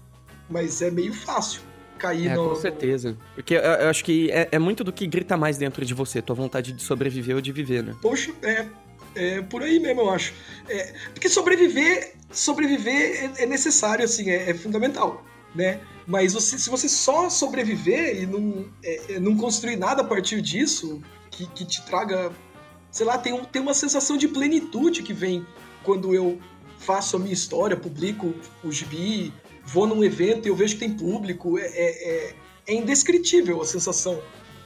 Mas 0.49 0.81
é 0.81 0.91
meio 0.91 1.13
fácil. 1.13 1.61
Cair 1.97 2.29
é, 2.29 2.35
no. 2.35 2.49
Com 2.49 2.55
certeza. 2.55 3.17
Porque 3.35 3.55
eu, 3.55 3.59
eu 3.59 3.89
acho 3.89 4.03
que 4.03 4.31
é, 4.31 4.47
é, 4.51 4.59
muito 4.59 4.83
do 4.83 4.93
que 4.93 5.05
grita 5.05 5.35
mais 5.35 5.57
dentro 5.57 5.83
de 5.83 5.93
você, 5.93 6.21
tua 6.21 6.35
vontade 6.35 6.71
de 6.71 6.81
sobreviver 6.81 7.35
ou 7.35 7.41
de 7.41 7.51
viver, 7.51 7.83
né? 7.83 7.95
Poxa, 8.01 8.31
é. 8.41 8.65
É 9.15 9.41
por 9.41 9.63
aí 9.63 9.79
mesmo, 9.79 10.01
eu 10.01 10.09
acho. 10.11 10.31
É, 10.69 10.93
porque 11.11 11.27
sobreviver, 11.27 12.13
sobreviver 12.31 13.33
é, 13.37 13.43
é 13.43 13.45
necessário, 13.47 14.05
assim, 14.05 14.29
é, 14.29 14.51
é, 14.51 14.53
fundamental, 14.53 15.25
né? 15.55 15.79
Mas 16.05 16.33
você, 16.33 16.57
se 16.57 16.69
você 16.69 16.87
só 16.87 17.29
sobreviver 17.29 18.21
e 18.21 18.27
não, 18.27 18.65
é, 18.83 19.13
é, 19.13 19.19
não 19.19 19.35
construir 19.35 19.75
nada 19.75 20.03
a 20.03 20.05
partir 20.05 20.39
disso, 20.39 21.01
que, 21.31 21.47
que 21.47 21.65
te 21.65 21.83
traga, 21.85 22.31
sei 22.91 23.05
lá, 23.07 23.17
tem, 23.17 23.33
um, 23.33 23.43
tem 23.43 23.61
uma 23.61 23.73
sensação 23.73 24.17
de 24.17 24.27
plenitude 24.27 25.01
que 25.01 25.13
vem 25.13 25.45
quando 25.83 26.13
eu 26.13 26.39
faço 26.77 27.15
a 27.15 27.19
minha 27.19 27.33
história, 27.33 27.75
publico 27.75 28.35
o 28.63 28.71
gibi, 28.71 29.33
vou 29.67 29.85
num 29.85 30.03
evento 30.03 30.47
e 30.47 30.49
eu 30.49 30.55
vejo 30.55 30.75
que 30.75 30.79
tem 30.79 30.93
público, 30.93 31.57
é, 31.59 31.65
é, 31.65 32.09
é, 32.09 32.35
é 32.67 32.73
indescritível 32.73 33.61
a 33.61 33.65
sensação. 33.65 34.21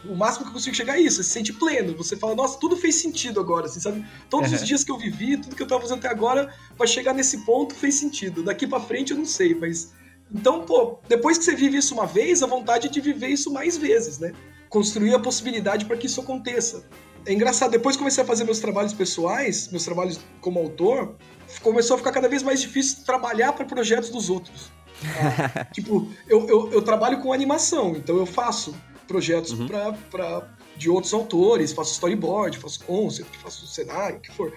O 0.05 0.15
máximo 0.15 0.45
que 0.45 0.49
eu 0.49 0.53
consigo 0.53 0.75
chegar 0.75 0.97
é 0.97 1.01
isso, 1.01 1.17
você 1.17 1.23
se 1.23 1.29
sente 1.29 1.53
pleno. 1.53 1.95
Você 1.95 2.15
fala, 2.15 2.33
nossa, 2.35 2.59
tudo 2.59 2.75
fez 2.75 2.95
sentido 2.95 3.39
agora, 3.39 3.65
assim, 3.65 3.79
sabe? 3.79 4.05
Todos 4.29 4.49
uhum. 4.49 4.55
os 4.55 4.65
dias 4.65 4.83
que 4.83 4.91
eu 4.91 4.97
vivi, 4.97 5.37
tudo 5.37 5.55
que 5.55 5.61
eu 5.61 5.67
tava 5.67 5.81
fazendo 5.81 5.99
até 5.99 6.07
agora, 6.07 6.53
para 6.77 6.87
chegar 6.87 7.13
nesse 7.13 7.39
ponto 7.39 7.75
fez 7.75 7.95
sentido. 7.95 8.43
Daqui 8.43 8.65
para 8.65 8.79
frente 8.79 9.11
eu 9.11 9.17
não 9.17 9.25
sei, 9.25 9.53
mas. 9.53 9.93
Então, 10.33 10.65
pô, 10.65 10.99
depois 11.07 11.37
que 11.37 11.43
você 11.43 11.55
vive 11.55 11.77
isso 11.77 11.93
uma 11.93 12.07
vez, 12.07 12.41
a 12.41 12.47
vontade 12.47 12.87
é 12.87 12.89
de 12.89 13.01
viver 13.01 13.27
isso 13.27 13.51
mais 13.51 13.77
vezes, 13.77 14.17
né? 14.17 14.33
Construir 14.69 15.13
a 15.13 15.19
possibilidade 15.19 15.85
para 15.85 15.97
que 15.97 16.07
isso 16.07 16.21
aconteça. 16.21 16.87
É 17.25 17.33
engraçado, 17.33 17.69
depois 17.69 17.95
que 17.95 17.99
comecei 17.99 18.23
a 18.23 18.25
fazer 18.25 18.43
meus 18.43 18.59
trabalhos 18.59 18.93
pessoais, 18.93 19.67
meus 19.67 19.83
trabalhos 19.83 20.19
como 20.39 20.59
autor, 20.59 21.15
começou 21.61 21.95
a 21.95 21.97
ficar 21.97 22.11
cada 22.11 22.27
vez 22.27 22.41
mais 22.41 22.61
difícil 22.61 23.03
trabalhar 23.05 23.53
para 23.53 23.65
projetos 23.65 24.09
dos 24.09 24.29
outros. 24.29 24.71
Ah, 25.03 25.65
tipo, 25.65 26.11
eu, 26.27 26.47
eu, 26.47 26.71
eu, 26.73 26.81
trabalho 26.81 27.19
com 27.21 27.33
animação, 27.33 27.95
então 27.95 28.17
eu 28.17 28.25
faço 28.25 28.75
projetos 29.07 29.51
uhum. 29.51 29.67
pra, 29.67 29.93
pra, 30.09 30.47
de 30.77 30.89
outros 30.89 31.13
autores, 31.13 31.73
faço 31.73 31.93
storyboard, 31.93 32.57
faço 32.57 32.83
concept, 32.83 33.37
faço 33.37 33.67
cenário, 33.67 34.17
o 34.17 34.21
que 34.21 34.31
for. 34.31 34.53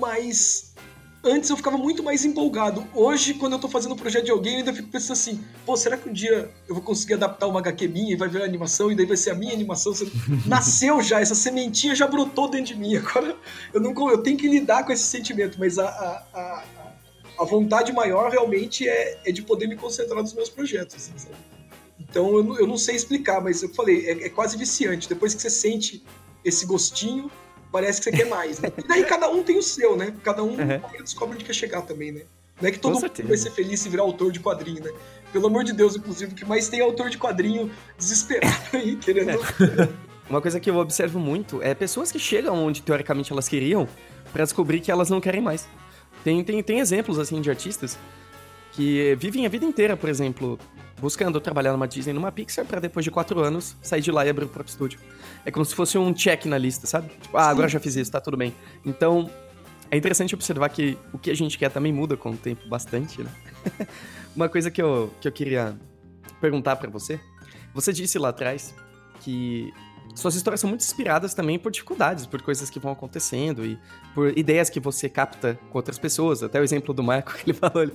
Mas 0.00 0.74
antes 1.26 1.50
eu 1.50 1.56
ficava 1.56 1.76
muito 1.76 2.02
mais 2.02 2.24
empolgado. 2.24 2.86
Hoje, 2.94 3.34
quando 3.34 3.54
eu 3.54 3.58
tô 3.58 3.68
fazendo 3.68 3.92
um 3.92 3.96
projeto 3.96 4.24
de 4.24 4.30
alguém, 4.30 4.54
eu 4.54 4.58
ainda 4.60 4.72
fico 4.72 4.88
pensando 4.88 5.12
assim, 5.12 5.44
pô, 5.64 5.76
será 5.76 5.96
que 5.96 6.08
um 6.08 6.12
dia 6.12 6.50
eu 6.68 6.74
vou 6.74 6.82
conseguir 6.82 7.14
adaptar 7.14 7.46
uma 7.46 7.58
HQ 7.58 7.88
minha 7.88 8.12
e 8.12 8.16
vai 8.16 8.28
ver 8.28 8.42
a 8.42 8.44
animação 8.44 8.90
e 8.90 8.94
daí 8.94 9.06
vai 9.06 9.16
ser 9.16 9.30
a 9.30 9.34
minha 9.34 9.52
animação? 9.52 9.92
Nasceu 10.46 11.02
já, 11.02 11.20
essa 11.20 11.34
sementinha 11.34 11.94
já 11.94 12.06
brotou 12.06 12.48
dentro 12.48 12.74
de 12.74 12.76
mim. 12.76 12.96
Agora 12.96 13.36
eu 13.72 13.80
não 13.80 13.96
eu 14.10 14.18
tenho 14.18 14.36
que 14.36 14.48
lidar 14.48 14.84
com 14.84 14.92
esse 14.92 15.04
sentimento, 15.04 15.58
mas 15.58 15.78
a, 15.78 15.86
a, 15.88 16.38
a 16.38 16.64
a 17.38 17.44
vontade 17.44 17.92
maior 17.92 18.30
realmente 18.30 18.88
é, 18.88 19.18
é 19.24 19.32
de 19.32 19.42
poder 19.42 19.66
me 19.66 19.76
concentrar 19.76 20.20
nos 20.22 20.32
meus 20.32 20.48
projetos. 20.48 21.10
Assim, 21.14 21.30
então 21.98 22.36
eu, 22.36 22.58
eu, 22.58 22.66
não 22.66 22.76
sei 22.76 22.96
explicar, 22.96 23.40
mas 23.42 23.62
eu 23.62 23.68
falei, 23.70 24.06
é, 24.08 24.26
é, 24.26 24.28
quase 24.28 24.56
viciante. 24.56 25.08
Depois 25.08 25.34
que 25.34 25.42
você 25.42 25.50
sente 25.50 26.04
esse 26.44 26.64
gostinho, 26.66 27.30
parece 27.70 28.00
que 28.00 28.10
você 28.10 28.16
quer 28.16 28.26
mais. 28.26 28.58
Né? 28.60 28.72
E 28.76 28.86
daí 28.86 29.04
cada 29.04 29.28
um 29.28 29.42
tem 29.42 29.58
o 29.58 29.62
seu, 29.62 29.96
né? 29.96 30.14
Cada 30.22 30.42
um 30.42 30.50
uhum. 30.50 31.02
descobre 31.02 31.34
onde 31.34 31.44
quer 31.44 31.54
chegar 31.54 31.82
também, 31.82 32.12
né? 32.12 32.22
Não 32.60 32.68
é 32.68 32.72
que 32.72 32.78
todo 32.78 32.94
mundo 32.94 33.10
vai 33.24 33.36
ser 33.36 33.50
feliz 33.50 33.80
se 33.80 33.88
virar 33.88 34.02
autor 34.02 34.32
de 34.32 34.40
quadrinho, 34.40 34.82
né? 34.82 34.90
Pelo 35.30 35.46
amor 35.46 35.62
de 35.62 35.74
Deus, 35.74 35.94
inclusive, 35.94 36.34
que 36.34 36.44
mais 36.44 36.68
tem 36.68 36.80
autor 36.80 37.10
de 37.10 37.18
quadrinho 37.18 37.70
desesperado 37.98 38.64
aí, 38.72 38.96
querendo. 38.96 39.38
Uma 40.28 40.40
coisa 40.40 40.58
que 40.58 40.70
eu 40.70 40.76
observo 40.76 41.18
muito 41.18 41.62
é 41.62 41.74
pessoas 41.74 42.10
que 42.10 42.18
chegam 42.18 42.56
onde 42.64 42.82
teoricamente 42.82 43.30
elas 43.30 43.46
queriam 43.46 43.86
para 44.32 44.42
descobrir 44.42 44.80
que 44.80 44.90
elas 44.90 45.10
não 45.10 45.20
querem 45.20 45.40
mais. 45.40 45.68
Tem, 46.26 46.42
tem, 46.42 46.60
tem 46.60 46.80
exemplos, 46.80 47.20
assim, 47.20 47.40
de 47.40 47.48
artistas 47.48 47.96
que 48.72 49.14
vivem 49.14 49.46
a 49.46 49.48
vida 49.48 49.64
inteira, 49.64 49.96
por 49.96 50.08
exemplo, 50.08 50.58
buscando 51.00 51.40
trabalhar 51.40 51.70
numa 51.70 51.86
Disney, 51.86 52.12
numa 52.12 52.32
Pixar, 52.32 52.66
para 52.66 52.80
depois 52.80 53.04
de 53.04 53.12
quatro 53.12 53.38
anos 53.38 53.76
sair 53.80 54.00
de 54.00 54.10
lá 54.10 54.26
e 54.26 54.28
abrir 54.28 54.44
o 54.44 54.48
próprio 54.48 54.72
estúdio. 54.72 54.98
É 55.44 55.52
como 55.52 55.64
se 55.64 55.72
fosse 55.72 55.96
um 55.96 56.12
check 56.12 56.46
na 56.46 56.58
lista, 56.58 56.84
sabe? 56.84 57.10
Tipo, 57.22 57.36
ah, 57.36 57.48
agora 57.48 57.68
já 57.68 57.78
fiz 57.78 57.94
isso, 57.94 58.10
tá 58.10 58.20
tudo 58.20 58.36
bem. 58.36 58.52
Então, 58.84 59.30
é 59.88 59.96
interessante 59.96 60.34
observar 60.34 60.68
que 60.70 60.98
o 61.12 61.18
que 61.18 61.30
a 61.30 61.36
gente 61.36 61.56
quer 61.56 61.70
também 61.70 61.92
muda 61.92 62.16
com 62.16 62.32
o 62.32 62.36
tempo 62.36 62.68
bastante, 62.68 63.22
né? 63.22 63.30
Uma 64.34 64.48
coisa 64.48 64.68
que 64.68 64.82
eu, 64.82 65.14
que 65.20 65.28
eu 65.28 65.32
queria 65.32 65.78
perguntar 66.40 66.74
para 66.74 66.90
você. 66.90 67.20
Você 67.72 67.92
disse 67.92 68.18
lá 68.18 68.30
atrás 68.30 68.74
que 69.20 69.72
suas 70.16 70.34
histórias 70.34 70.60
são 70.60 70.68
muito 70.68 70.80
inspiradas 70.80 71.34
também 71.34 71.58
por 71.58 71.70
dificuldades, 71.70 72.26
por 72.26 72.40
coisas 72.40 72.70
que 72.70 72.80
vão 72.80 72.90
acontecendo 72.90 73.64
e 73.64 73.78
por 74.14 74.36
ideias 74.36 74.70
que 74.70 74.80
você 74.80 75.08
capta 75.08 75.60
com 75.70 75.78
outras 75.78 75.98
pessoas. 75.98 76.42
Até 76.42 76.58
o 76.58 76.64
exemplo 76.64 76.94
do 76.94 77.02
Marco 77.02 77.34
que 77.36 77.50
ele 77.50 77.58
falou. 77.58 77.88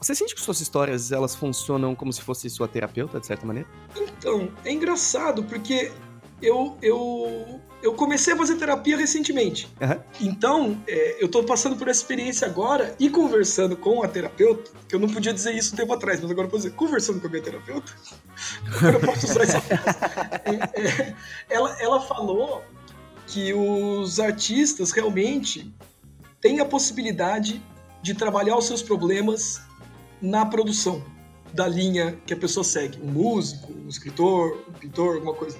Você 0.00 0.14
sente 0.14 0.34
que 0.34 0.40
suas 0.40 0.60
histórias 0.60 1.12
elas 1.12 1.34
funcionam 1.34 1.94
como 1.94 2.12
se 2.12 2.22
fosse 2.22 2.48
sua 2.48 2.66
terapeuta, 2.66 3.20
de 3.20 3.26
certa 3.26 3.46
maneira? 3.46 3.68
Então, 3.94 4.50
é 4.64 4.72
engraçado 4.72 5.44
porque 5.44 5.92
eu, 6.40 6.78
eu, 6.80 7.60
eu 7.82 7.94
comecei 7.94 8.32
a 8.32 8.36
fazer 8.36 8.56
terapia 8.56 8.96
recentemente. 8.96 9.68
Uhum. 9.80 10.00
Então, 10.20 10.82
é, 10.86 11.22
eu 11.22 11.28
tô 11.28 11.44
passando 11.44 11.76
por 11.76 11.88
essa 11.88 12.00
experiência 12.00 12.46
agora 12.46 12.94
e 12.98 13.08
conversando 13.08 13.76
com 13.76 14.02
a 14.02 14.08
terapeuta, 14.08 14.70
que 14.88 14.94
eu 14.94 14.98
não 14.98 15.08
podia 15.08 15.32
dizer 15.32 15.54
isso 15.54 15.74
um 15.74 15.76
tempo 15.76 15.92
atrás, 15.92 16.20
mas 16.20 16.30
agora 16.30 16.46
eu 16.46 16.50
posso 16.50 16.64
dizer, 16.64 16.76
conversando 16.76 17.20
com 17.20 17.26
a 17.26 17.30
minha 17.30 17.42
terapeuta, 17.42 17.92
agora 18.76 18.96
eu 18.96 19.00
posso 19.00 19.26
usar 19.26 19.42
essa 19.42 19.60
frase. 19.60 19.86
É, 20.46 20.80
é, 20.80 21.14
ela, 21.50 21.76
ela 21.80 22.00
falou 22.00 22.62
que 23.26 23.52
os 23.52 24.20
artistas 24.20 24.92
realmente 24.92 25.74
têm 26.40 26.60
a 26.60 26.64
possibilidade 26.64 27.60
de 28.02 28.14
trabalhar 28.14 28.56
os 28.56 28.66
seus 28.66 28.82
problemas 28.82 29.60
na 30.22 30.46
produção 30.46 31.02
da 31.52 31.66
linha 31.66 32.16
que 32.26 32.34
a 32.34 32.36
pessoa 32.36 32.62
segue. 32.62 33.00
Um 33.02 33.10
músico, 33.10 33.72
um 33.72 33.88
escritor, 33.88 34.64
um 34.68 34.72
pintor, 34.72 35.16
alguma 35.16 35.34
coisa. 35.34 35.58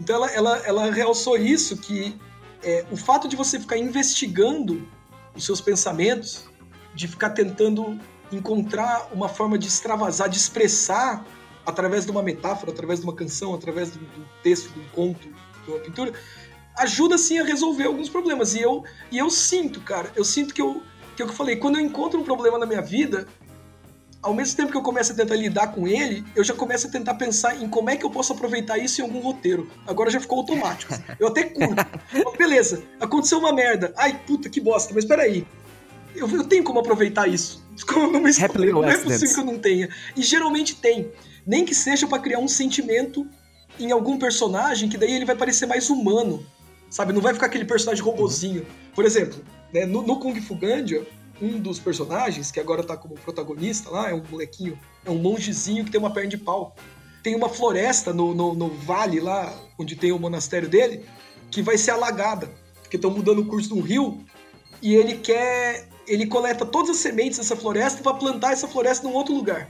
Então 0.00 0.16
ela, 0.16 0.30
ela, 0.30 0.56
ela 0.58 0.90
realçou 0.90 1.36
isso, 1.36 1.76
que 1.76 2.18
é, 2.62 2.84
o 2.90 2.96
fato 2.96 3.28
de 3.28 3.36
você 3.36 3.58
ficar 3.58 3.76
investigando 3.76 4.86
os 5.34 5.44
seus 5.44 5.60
pensamentos, 5.60 6.48
de 6.94 7.06
ficar 7.06 7.30
tentando 7.30 7.98
encontrar 8.32 9.08
uma 9.12 9.28
forma 9.28 9.58
de 9.58 9.68
extravasar, 9.68 10.28
de 10.28 10.36
expressar 10.36 11.24
através 11.64 12.04
de 12.04 12.10
uma 12.10 12.22
metáfora, 12.22 12.72
através 12.72 13.00
de 13.00 13.06
uma 13.06 13.14
canção, 13.14 13.54
através 13.54 13.90
do, 13.90 13.98
do 13.98 14.26
texto, 14.42 14.72
um 14.78 14.88
conto, 14.94 15.28
de 15.64 15.70
uma 15.70 15.78
pintura, 15.78 16.12
ajuda 16.76 17.18
sim 17.18 17.38
a 17.38 17.44
resolver 17.44 17.84
alguns 17.84 18.08
problemas. 18.08 18.54
E 18.54 18.62
eu, 18.62 18.84
e 19.10 19.18
eu 19.18 19.30
sinto, 19.30 19.80
cara, 19.80 20.10
eu 20.16 20.24
sinto 20.24 20.54
que 20.54 20.62
eu, 20.62 20.82
que 21.16 21.22
eu 21.22 21.28
falei, 21.28 21.56
quando 21.56 21.78
eu 21.78 21.84
encontro 21.84 22.18
um 22.20 22.24
problema 22.24 22.58
na 22.58 22.66
minha 22.66 22.82
vida, 22.82 23.26
ao 24.22 24.34
mesmo 24.34 24.56
tempo 24.56 24.70
que 24.72 24.76
eu 24.76 24.82
começo 24.82 25.12
a 25.12 25.14
tentar 25.14 25.36
lidar 25.36 25.68
com 25.68 25.86
ele, 25.86 26.24
eu 26.34 26.42
já 26.42 26.52
começo 26.52 26.88
a 26.88 26.90
tentar 26.90 27.14
pensar 27.14 27.62
em 27.62 27.68
como 27.68 27.88
é 27.88 27.96
que 27.96 28.04
eu 28.04 28.10
posso 28.10 28.32
aproveitar 28.32 28.76
isso 28.78 29.00
em 29.00 29.04
algum 29.04 29.20
roteiro. 29.20 29.70
Agora 29.86 30.10
já 30.10 30.20
ficou 30.20 30.38
automático. 30.38 30.92
Eu 31.18 31.28
até 31.28 31.44
curto. 31.44 31.84
Beleza, 32.36 32.82
aconteceu 33.00 33.38
uma 33.38 33.52
merda. 33.52 33.92
Ai, 33.96 34.20
puta, 34.26 34.48
que 34.48 34.60
bosta, 34.60 34.92
mas 34.92 35.04
peraí. 35.04 35.46
Eu, 36.16 36.28
eu 36.28 36.44
tenho 36.44 36.64
como 36.64 36.80
aproveitar 36.80 37.28
isso. 37.28 37.64
Numa 38.12 38.28
história, 38.28 38.72
não 38.72 38.84
é 38.84 38.98
possível 38.98 39.34
que 39.34 39.40
eu 39.40 39.44
não 39.44 39.58
tenha. 39.58 39.88
E 40.16 40.22
geralmente 40.22 40.76
tem. 40.76 41.12
Nem 41.46 41.64
que 41.64 41.74
seja 41.74 42.06
para 42.06 42.18
criar 42.18 42.40
um 42.40 42.48
sentimento 42.48 43.26
em 43.78 43.92
algum 43.92 44.18
personagem 44.18 44.88
que 44.88 44.98
daí 44.98 45.12
ele 45.12 45.24
vai 45.24 45.36
parecer 45.36 45.66
mais 45.66 45.88
humano. 45.88 46.44
Sabe? 46.90 47.12
Não 47.12 47.20
vai 47.20 47.34
ficar 47.34 47.46
aquele 47.46 47.64
personagem 47.64 48.02
robozinho. 48.02 48.66
Por 48.94 49.04
exemplo, 49.04 49.44
né, 49.72 49.86
no, 49.86 50.02
no 50.02 50.18
Kung 50.18 50.34
Fu 50.40 50.56
Gandia, 50.56 51.06
um 51.40 51.60
dos 51.60 51.78
personagens, 51.78 52.50
que 52.50 52.60
agora 52.60 52.82
tá 52.82 52.96
como 52.96 53.14
protagonista 53.14 53.90
lá, 53.90 54.10
é 54.10 54.14
um 54.14 54.22
molequinho, 54.30 54.78
é 55.04 55.10
um 55.10 55.18
mongezinho 55.18 55.84
que 55.84 55.90
tem 55.90 56.00
uma 56.00 56.12
perna 56.12 56.30
de 56.30 56.38
pau. 56.38 56.74
Tem 57.22 57.34
uma 57.34 57.48
floresta 57.48 58.12
no, 58.12 58.34
no, 58.34 58.54
no 58.54 58.68
vale 58.68 59.20
lá, 59.20 59.54
onde 59.78 59.96
tem 59.96 60.12
o 60.12 60.18
monastério 60.18 60.68
dele, 60.68 61.04
que 61.50 61.62
vai 61.62 61.76
ser 61.76 61.92
alagada, 61.92 62.50
porque 62.82 62.96
estão 62.96 63.10
mudando 63.10 63.40
o 63.40 63.46
curso 63.46 63.68
do 63.70 63.80
rio, 63.80 64.24
e 64.82 64.94
ele 64.94 65.16
quer. 65.16 65.88
Ele 66.06 66.26
coleta 66.26 66.64
todas 66.64 66.90
as 66.90 66.96
sementes 66.96 67.38
dessa 67.38 67.54
floresta 67.54 68.02
para 68.02 68.14
plantar 68.14 68.52
essa 68.52 68.66
floresta 68.66 69.06
num 69.06 69.12
outro 69.12 69.34
lugar. 69.34 69.68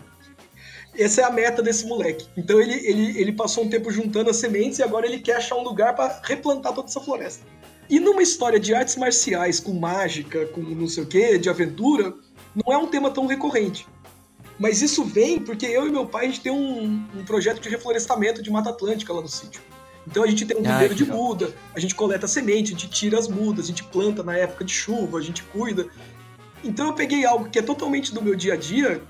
Essa 0.97 1.23
é 1.23 1.24
a 1.24 1.31
meta 1.31 1.61
desse 1.61 1.85
moleque. 1.85 2.28
Então 2.36 2.61
ele, 2.61 2.74
ele, 2.74 3.20
ele 3.20 3.32
passou 3.32 3.65
um 3.65 3.69
tempo 3.69 3.90
juntando 3.90 4.31
as 4.31 4.36
sementes 4.36 4.78
e 4.78 4.82
agora 4.82 5.05
ele 5.05 5.19
quer 5.19 5.36
achar 5.36 5.57
um 5.57 5.62
lugar 5.62 5.97
para 5.97 6.20
replantar 6.23 6.73
toda 6.73 6.86
essa 6.86 7.01
floresta. 7.01 7.45
E 7.89 7.98
numa 7.98 8.23
história 8.23 8.60
de 8.60 8.74
artes 8.74 8.97
marciais, 8.97 9.60
com 9.60 9.73
mágica, 9.73 10.47
com 10.47 10.60
não 10.60 10.86
sei 10.86 11.05
o 11.05 11.06
quê, 11.06 11.39
de 11.39 11.48
aventura, 11.48 12.15
não 12.55 12.73
é 12.73 12.77
um 12.77 12.86
tema 12.86 13.10
tão 13.10 13.27
recorrente. 13.27 13.86
Mas 14.59 14.82
isso 14.82 15.05
vem 15.05 15.39
porque 15.40 15.66
eu 15.66 15.86
e 15.86 15.90
meu 15.90 16.05
pai, 16.05 16.24
a 16.24 16.28
gente 16.28 16.40
tem 16.40 16.52
um, 16.52 17.02
um 17.16 17.24
projeto 17.24 17.60
de 17.60 17.69
reflorestamento 17.69 18.43
de 18.43 18.51
Mata 18.51 18.70
Atlântica 18.70 19.12
lá 19.12 19.23
no 19.23 19.28
sítio. 19.28 19.62
Então 20.06 20.23
a 20.23 20.27
gente 20.27 20.47
tem 20.47 20.56
um 20.56 20.62
viveiro 20.62 20.94
de 20.94 21.05
muda, 21.05 21.55
a 21.74 21.81
gente 21.81 21.94
coleta 21.94 22.27
semente, 22.27 22.73
a 22.73 22.77
gente 22.77 22.89
tira 22.89 23.19
as 23.19 23.28
mudas, 23.28 23.66
a 23.66 23.69
gente 23.69 23.85
planta 23.85 24.23
na 24.23 24.36
época 24.36 24.65
de 24.65 24.73
chuva, 24.73 25.19
a 25.19 25.23
gente 25.23 25.43
cuida. 25.44 25.86
Então 26.65 26.86
eu 26.86 26.93
peguei 26.94 27.24
algo 27.24 27.48
que 27.48 27.59
é 27.59 27.62
totalmente 27.62 28.12
do 28.12 28.23
meu 28.23 28.35
dia 28.35 28.55
a 28.55 28.56
dia 28.56 29.02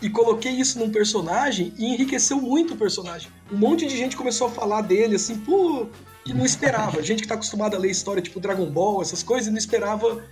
e 0.00 0.08
coloquei 0.08 0.52
isso 0.52 0.78
num 0.78 0.90
personagem 0.90 1.72
e 1.78 1.86
enriqueceu 1.94 2.40
muito 2.40 2.74
o 2.74 2.76
personagem. 2.76 3.30
Um 3.50 3.56
monte 3.56 3.86
de 3.86 3.96
gente 3.96 4.16
começou 4.16 4.46
a 4.46 4.50
falar 4.50 4.82
dele 4.82 5.16
assim, 5.16 5.38
pô, 5.38 5.86
que 6.28 6.34
não 6.34 6.44
esperava. 6.44 7.02
Gente 7.02 7.22
que 7.22 7.28
tá 7.28 7.34
acostumada 7.34 7.76
a 7.76 7.80
ler 7.80 7.90
história 7.90 8.22
tipo 8.22 8.38
Dragon 8.38 8.66
Ball, 8.66 9.00
essas 9.00 9.22
coisas, 9.22 9.50
não 9.50 9.56
esperava 9.56 10.22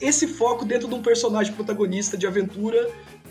esse 0.00 0.26
foco 0.28 0.64
dentro 0.64 0.88
de 0.88 0.94
um 0.94 1.02
personagem 1.02 1.52
protagonista 1.52 2.16
de 2.16 2.26
aventura. 2.26 2.88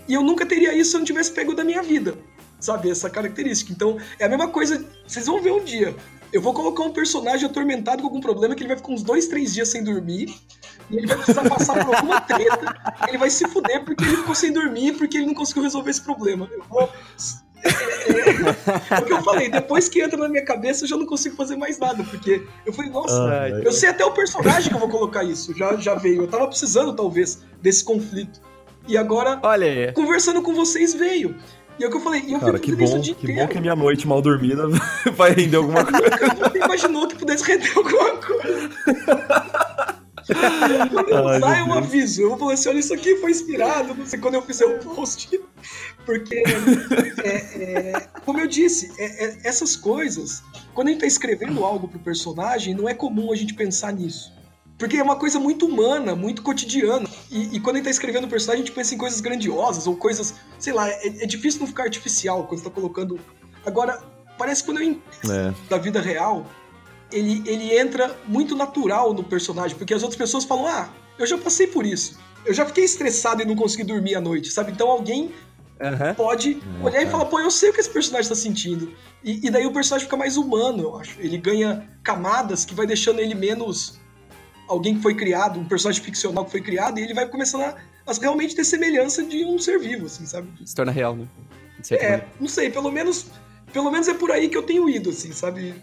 E 0.07 0.13
eu 0.13 0.21
nunca 0.21 0.45
teria 0.45 0.73
isso 0.75 0.91
se 0.91 0.95
eu 0.97 0.99
não 0.99 1.05
tivesse 1.05 1.31
pego 1.31 1.55
da 1.55 1.63
minha 1.63 1.81
vida. 1.81 2.17
sabe? 2.59 2.89
Essa 2.89 3.09
característica. 3.09 3.71
Então, 3.71 3.97
é 4.19 4.25
a 4.25 4.29
mesma 4.29 4.49
coisa. 4.49 4.85
Vocês 5.07 5.25
vão 5.25 5.41
ver 5.41 5.51
um 5.51 5.63
dia. 5.63 5.95
Eu 6.33 6.41
vou 6.41 6.53
colocar 6.53 6.83
um 6.83 6.91
personagem 6.91 7.45
atormentado 7.45 8.01
com 8.01 8.07
algum 8.07 8.21
problema 8.21 8.55
que 8.55 8.61
ele 8.61 8.69
vai 8.69 8.77
ficar 8.77 8.91
uns 8.91 9.03
dois, 9.03 9.27
três 9.27 9.53
dias 9.53 9.69
sem 9.69 9.83
dormir. 9.83 10.33
E 10.89 10.97
ele 10.97 11.07
vai 11.07 11.15
precisar 11.17 11.49
passar 11.49 11.85
por 11.85 11.95
alguma 11.95 12.19
treta. 12.21 12.97
Ele 13.07 13.17
vai 13.17 13.29
se 13.29 13.47
fuder 13.47 13.85
porque 13.85 14.03
ele 14.03 14.17
ficou 14.17 14.35
sem 14.35 14.51
dormir, 14.51 14.97
porque 14.97 15.17
ele 15.17 15.27
não 15.27 15.33
conseguiu 15.33 15.63
resolver 15.63 15.91
esse 15.91 16.01
problema. 16.01 16.49
Eu 16.51 16.63
vou. 16.69 16.89
É, 17.63 18.99
o 18.99 19.05
que 19.05 19.13
eu 19.13 19.23
falei, 19.23 19.49
depois 19.49 19.87
que 19.87 20.01
entra 20.01 20.17
na 20.17 20.27
minha 20.27 20.43
cabeça, 20.43 20.83
eu 20.83 20.89
já 20.89 20.97
não 20.97 21.05
consigo 21.05 21.35
fazer 21.35 21.55
mais 21.55 21.77
nada, 21.79 22.03
porque 22.03 22.43
eu 22.65 22.73
falei, 22.73 22.91
nossa, 22.91 23.21
ah, 23.23 23.49
eu 23.49 23.71
sei 23.71 23.89
até 23.89 24.03
o 24.03 24.11
personagem 24.11 24.69
que 24.69 24.75
eu 24.75 24.79
vou 24.79 24.89
colocar 24.89 25.23
isso, 25.23 25.55
já, 25.55 25.75
já 25.77 25.95
veio. 25.95 26.23
Eu 26.23 26.27
tava 26.27 26.47
precisando, 26.47 26.93
talvez, 26.93 27.41
desse 27.61 27.83
conflito. 27.83 28.41
E 28.87 28.97
agora, 28.97 29.39
Olha 29.43 29.93
conversando 29.93 30.41
com 30.41 30.53
vocês, 30.53 30.93
veio. 30.93 31.35
E 31.79 31.83
é 31.83 31.87
o 31.87 31.89
que 31.89 31.97
eu 31.97 32.01
falei, 32.01 32.23
e 32.27 32.33
eu 32.33 32.39
Cara, 32.39 32.59
que 32.59 32.75
bom, 32.75 33.01
que 33.01 33.11
inteiro. 33.11 33.41
bom 33.41 33.47
que 33.47 33.59
minha 33.59 33.75
noite 33.75 34.07
mal 34.07 34.21
dormida 34.21 34.67
vai 35.13 35.31
render 35.31 35.57
alguma 35.57 35.85
coisa. 35.85 36.33
Nunca 36.35 36.57
imaginou 36.57 37.07
que 37.07 37.15
pudesse 37.15 37.43
render 37.43 37.71
alguma 37.75 38.17
coisa. 38.17 38.69
quando 40.91 41.09
eu 41.09 41.27
Ai, 41.27 41.37
usar, 41.37 41.59
eu 41.59 41.73
aviso. 41.73 42.21
Eu 42.21 42.29
vou 42.29 42.37
falar 42.37 42.53
assim: 42.53 42.69
olha, 42.69 42.79
isso 42.79 42.93
aqui 42.93 43.15
foi 43.17 43.31
inspirado, 43.31 43.93
não 43.93 44.05
sei 44.05 44.19
quando 44.19 44.35
eu 44.35 44.41
fizer 44.41 44.65
o 44.65 44.75
um 44.75 44.79
post. 44.79 45.39
Porque, 46.05 46.43
é, 47.23 47.35
é, 47.63 48.07
como 48.25 48.39
eu 48.39 48.47
disse, 48.47 48.91
é, 48.97 49.25
é, 49.25 49.37
essas 49.43 49.75
coisas, 49.75 50.43
quando 50.73 50.87
a 50.87 50.91
gente 50.91 51.01
tá 51.01 51.07
escrevendo 51.07 51.63
algo 51.63 51.87
pro 51.87 51.99
personagem, 51.99 52.73
não 52.73 52.87
é 52.87 52.93
comum 52.93 53.31
a 53.31 53.35
gente 53.35 53.53
pensar 53.53 53.93
nisso. 53.93 54.31
Porque 54.77 54.97
é 54.97 55.03
uma 55.03 55.15
coisa 55.15 55.39
muito 55.39 55.67
humana, 55.67 56.15
muito 56.15 56.41
cotidiana. 56.41 57.07
E, 57.29 57.55
e 57.55 57.59
quando 57.59 57.75
a 57.75 57.79
gente 57.79 57.85
tá 57.85 57.91
escrevendo 57.91 58.23
o 58.25 58.27
personagem, 58.27 58.63
a 58.63 58.65
gente 58.65 58.75
pensa 58.75 58.95
em 58.95 58.97
coisas 58.97 59.21
grandiosas 59.21 59.85
ou 59.85 59.95
coisas, 59.95 60.33
sei 60.57 60.73
lá, 60.73 60.89
é, 60.89 61.07
é 61.23 61.25
difícil 61.27 61.59
não 61.59 61.67
ficar 61.67 61.83
artificial 61.83 62.45
quando 62.45 62.61
você 62.61 62.65
tá 62.65 62.71
colocando. 62.71 63.19
Agora, 63.63 64.01
parece 64.39 64.63
que 64.63 64.69
quando 64.71 64.79
eu 64.79 64.85
entendo 64.85 65.31
é. 65.31 65.53
da 65.69 65.77
vida 65.77 66.01
real, 66.01 66.47
ele, 67.11 67.43
ele 67.45 67.77
entra 67.77 68.17
muito 68.27 68.55
natural 68.55 69.13
no 69.13 69.23
personagem, 69.23 69.77
porque 69.77 69.93
as 69.93 70.01
outras 70.01 70.17
pessoas 70.17 70.45
falam: 70.45 70.65
ah, 70.65 70.89
eu 71.19 71.27
já 71.27 71.37
passei 71.37 71.67
por 71.67 71.85
isso. 71.85 72.17
Eu 72.43 72.53
já 72.53 72.65
fiquei 72.65 72.83
estressado 72.83 73.43
e 73.43 73.45
não 73.45 73.55
consegui 73.55 73.83
dormir 73.83 74.15
à 74.15 74.21
noite, 74.21 74.49
sabe? 74.49 74.71
Então 74.71 74.89
alguém 74.89 75.31
Uhum. 75.81 76.13
pode 76.13 76.61
olhar 76.83 77.01
e 77.01 77.07
falar, 77.07 77.25
pô, 77.25 77.39
eu 77.39 77.49
sei 77.49 77.71
o 77.71 77.73
que 77.73 77.79
esse 77.79 77.89
personagem 77.89 78.31
está 78.31 78.35
sentindo. 78.35 78.93
E, 79.23 79.47
e, 79.47 79.49
daí 79.49 79.65
o 79.65 79.73
personagem 79.73 80.05
fica 80.05 80.15
mais 80.15 80.37
humano, 80.37 80.83
eu 80.83 80.97
acho. 80.97 81.19
Ele 81.19 81.37
ganha 81.37 81.87
camadas 82.03 82.63
que 82.63 82.75
vai 82.75 82.85
deixando 82.85 83.19
ele 83.19 83.33
menos 83.33 83.99
alguém 84.67 84.95
que 84.95 85.01
foi 85.01 85.15
criado, 85.15 85.59
um 85.59 85.65
personagem 85.65 86.01
ficcional 86.03 86.45
que 86.45 86.51
foi 86.51 86.61
criado, 86.61 86.99
e 86.99 87.03
ele 87.03 87.13
vai 87.13 87.27
começando 87.27 87.61
a, 87.61 87.75
a 88.05 88.13
realmente 88.13 88.55
ter 88.55 88.63
semelhança 88.63 89.23
de 89.23 89.43
um 89.43 89.57
ser 89.57 89.79
vivo, 89.79 90.05
assim, 90.05 90.25
sabe? 90.25 90.47
Se 90.65 90.75
torna 90.75 90.91
real, 90.91 91.15
né? 91.15 91.27
É, 91.91 92.25
não 92.39 92.47
sei, 92.47 92.69
pelo 92.69 92.91
menos, 92.91 93.27
pelo 93.73 93.91
menos 93.91 94.07
é 94.07 94.13
por 94.13 94.31
aí 94.31 94.49
que 94.49 94.57
eu 94.57 94.63
tenho 94.63 94.87
ido, 94.87 95.09
assim, 95.09 95.31
sabe? 95.31 95.73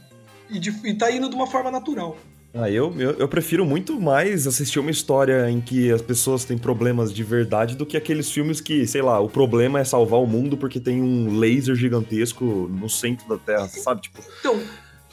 E, 0.48 0.58
de, 0.58 0.70
e 0.84 0.94
tá 0.94 1.10
indo 1.10 1.28
de 1.28 1.34
uma 1.34 1.46
forma 1.46 1.70
natural. 1.70 2.16
Ah, 2.54 2.70
eu, 2.70 2.94
eu, 2.98 3.12
eu, 3.12 3.28
prefiro 3.28 3.64
muito 3.64 4.00
mais 4.00 4.46
assistir 4.46 4.78
uma 4.78 4.90
história 4.90 5.50
em 5.50 5.60
que 5.60 5.92
as 5.92 6.00
pessoas 6.00 6.44
têm 6.44 6.56
problemas 6.56 7.12
de 7.12 7.22
verdade 7.22 7.76
do 7.76 7.84
que 7.84 7.96
aqueles 7.96 8.30
filmes 8.30 8.60
que, 8.60 8.86
sei 8.86 9.02
lá, 9.02 9.20
o 9.20 9.28
problema 9.28 9.78
é 9.78 9.84
salvar 9.84 10.18
o 10.18 10.26
mundo 10.26 10.56
porque 10.56 10.80
tem 10.80 11.00
um 11.02 11.38
laser 11.38 11.74
gigantesco 11.74 12.44
no 12.44 12.88
centro 12.88 13.28
da 13.28 13.36
Terra, 13.36 13.68
sabe? 13.68 14.00
Tipo. 14.00 14.18
Então, 14.40 14.58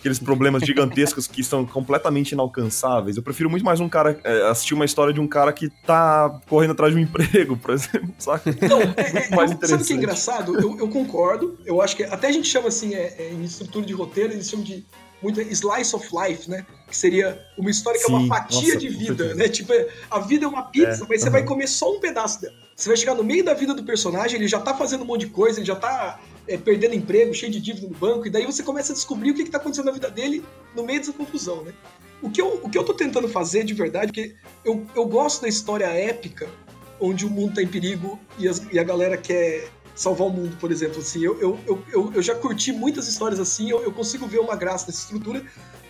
aqueles 0.06 0.20
problemas 0.20 0.62
gigantescos 0.64 1.26
que 1.26 1.44
são 1.44 1.66
completamente 1.66 2.34
inalcançáveis. 2.34 3.18
Eu 3.18 3.24
prefiro 3.24 3.50
muito 3.50 3.66
mais 3.66 3.80
um 3.80 3.90
cara 3.90 4.20
é, 4.24 4.48
assistir 4.50 4.76
uma 4.76 4.86
história 4.86 5.12
de 5.12 5.20
um 5.20 5.28
cara 5.28 5.52
que 5.52 5.68
tá 5.84 6.40
correndo 6.48 6.72
atrás 6.72 6.94
de 6.94 7.00
um 7.00 7.02
emprego, 7.02 7.58
por 7.58 7.72
exemplo, 7.72 8.14
saca? 8.20 8.56
Não, 8.68 8.82
é, 8.82 9.28
é, 9.32 9.36
mais 9.36 9.52
eu, 9.52 9.68
sabe 9.68 9.82
o 9.82 9.86
que 9.86 9.94
é 9.94 9.96
engraçado? 9.96 10.60
Eu, 10.60 10.78
eu, 10.78 10.88
concordo. 10.90 11.58
Eu 11.66 11.82
acho 11.82 11.96
que 11.96 12.04
até 12.04 12.28
a 12.28 12.32
gente 12.32 12.48
chama 12.48 12.68
assim, 12.68 12.94
é, 12.94 13.16
é, 13.18 13.34
em 13.34 13.44
estrutura 13.44 13.86
de 13.86 13.94
roteiro, 13.94 14.32
eles 14.32 14.48
chamam 14.48 14.64
de 14.64 14.86
muito 15.22 15.42
slice 15.42 15.96
of 15.96 16.08
life, 16.14 16.50
né? 16.50 16.66
Que 16.88 16.96
seria 16.96 17.42
uma 17.58 17.70
história 17.70 18.00
que 18.00 18.06
Sim, 18.06 18.14
é 18.14 18.18
uma 18.18 18.28
fatia 18.28 18.62
nossa, 18.62 18.78
de 18.78 18.90
vida, 18.90 19.34
né? 19.36 19.48
Tipo, 19.48 19.74
a 20.10 20.20
vida 20.20 20.46
é 20.46 20.48
uma 20.48 20.64
pizza, 20.64 21.04
é, 21.04 21.08
mas 21.08 21.22
você 21.22 21.30
vai 21.30 21.44
comer 21.44 21.68
só 21.68 21.92
um 21.96 22.00
pedaço 22.00 22.42
dela. 22.42 22.54
Você 22.76 22.90
vai 22.90 22.98
chegar 22.98 23.16
no 23.16 23.24
meio 23.24 23.44
da 23.44 23.54
vida 23.54 23.74
do 23.74 23.84
personagem, 23.84 24.38
ele 24.38 24.48
já 24.48 24.60
tá 24.60 24.74
fazendo 24.76 25.04
um 25.04 25.06
monte 25.06 25.22
de 25.22 25.32
coisa, 25.32 25.60
ele 25.60 25.66
já 25.66 25.76
tá 25.76 26.20
é, 26.48 26.58
perdendo 26.58 26.94
emprego, 26.94 27.34
cheio 27.34 27.52
de 27.52 27.60
dívida 27.60 27.88
no 27.88 27.96
banco, 27.96 28.28
e 28.28 28.30
daí 28.30 28.46
você 28.46 28.62
começa 28.62 28.92
a 28.92 28.96
descobrir 28.96 29.32
o 29.32 29.34
que, 29.34 29.44
está 29.44 29.58
acontecendo 29.58 29.86
na 29.86 29.92
vida 29.92 30.10
dele 30.10 30.44
no 30.76 30.84
meio 30.84 31.00
dessa 31.00 31.14
confusão, 31.14 31.64
né? 31.64 31.74
O 32.22 32.30
que 32.30 32.42
eu, 32.42 32.60
o 32.64 32.70
que 32.70 32.78
eu 32.78 32.84
tô 32.84 32.94
tentando 32.94 33.28
fazer 33.30 33.64
de 33.64 33.74
verdade, 33.74 34.08
porque 34.08 34.36
eu, 34.64 34.86
eu 34.96 35.06
gosto 35.06 35.42
da 35.42 35.48
história 35.48 35.86
épica, 35.86 36.50
onde 37.00 37.26
o 37.26 37.30
mundo 37.30 37.50
está 37.50 37.62
em 37.62 37.68
perigo 37.68 38.20
e, 38.38 38.48
as, 38.48 38.62
e, 38.72 38.80
a 38.80 38.84
galera 38.84 39.18
quer 39.18 39.70
salvar 39.96 40.28
o 40.28 40.30
mundo, 40.30 40.58
por 40.60 40.72
exemplo. 40.72 41.00
Assim, 41.00 41.24
eu, 41.24 41.40
eu, 41.40 41.60
eu, 41.92 42.12
eu 42.14 42.22
já 42.22 42.36
curti 42.36 42.72
muitas 42.72 43.08
histórias 43.08 43.40
assim, 43.40 43.70
eu, 43.70 43.82
eu 43.82 43.92
consigo 43.92 44.28
ver 44.28 44.40
uma 44.40 44.56
graça 44.56 44.88
nessa 44.88 45.00
estrutura, 45.00 45.44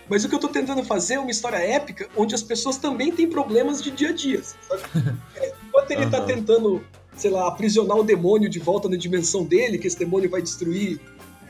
mas 0.08 0.24
o 0.24 0.30
que 0.30 0.36
eu 0.36 0.40
tô 0.40 0.48
tentando 0.48 0.84
fazer 0.84 1.16
é 1.16 1.20
uma 1.20 1.32
história 1.32 1.58
épica 1.58 2.08
onde 2.16 2.36
as 2.36 2.44
pessoas 2.44 2.78
também 2.78 3.12
têm 3.12 3.28
problemas 3.28 3.82
de 3.82 3.92
dia 3.92 4.10
a 4.10 4.14
dia. 4.14 4.42
Sabe? 4.44 4.82
É, 5.36 5.54
enquanto 5.68 5.92
ele 5.92 6.06
uhum. 6.06 6.10
tá 6.12 6.22
tentando 6.22 6.82
sei 7.16 7.32
lá, 7.32 7.48
aprisionar 7.48 7.98
o 7.98 8.04
demônio 8.04 8.50
de 8.50 8.60
volta 8.60 8.90
na 8.90 8.96
dimensão 8.96 9.44
dele, 9.44 9.78
que 9.78 9.88
esse 9.88 9.98
demônio 9.98 10.30
vai 10.30 10.42
destruir 10.42 11.00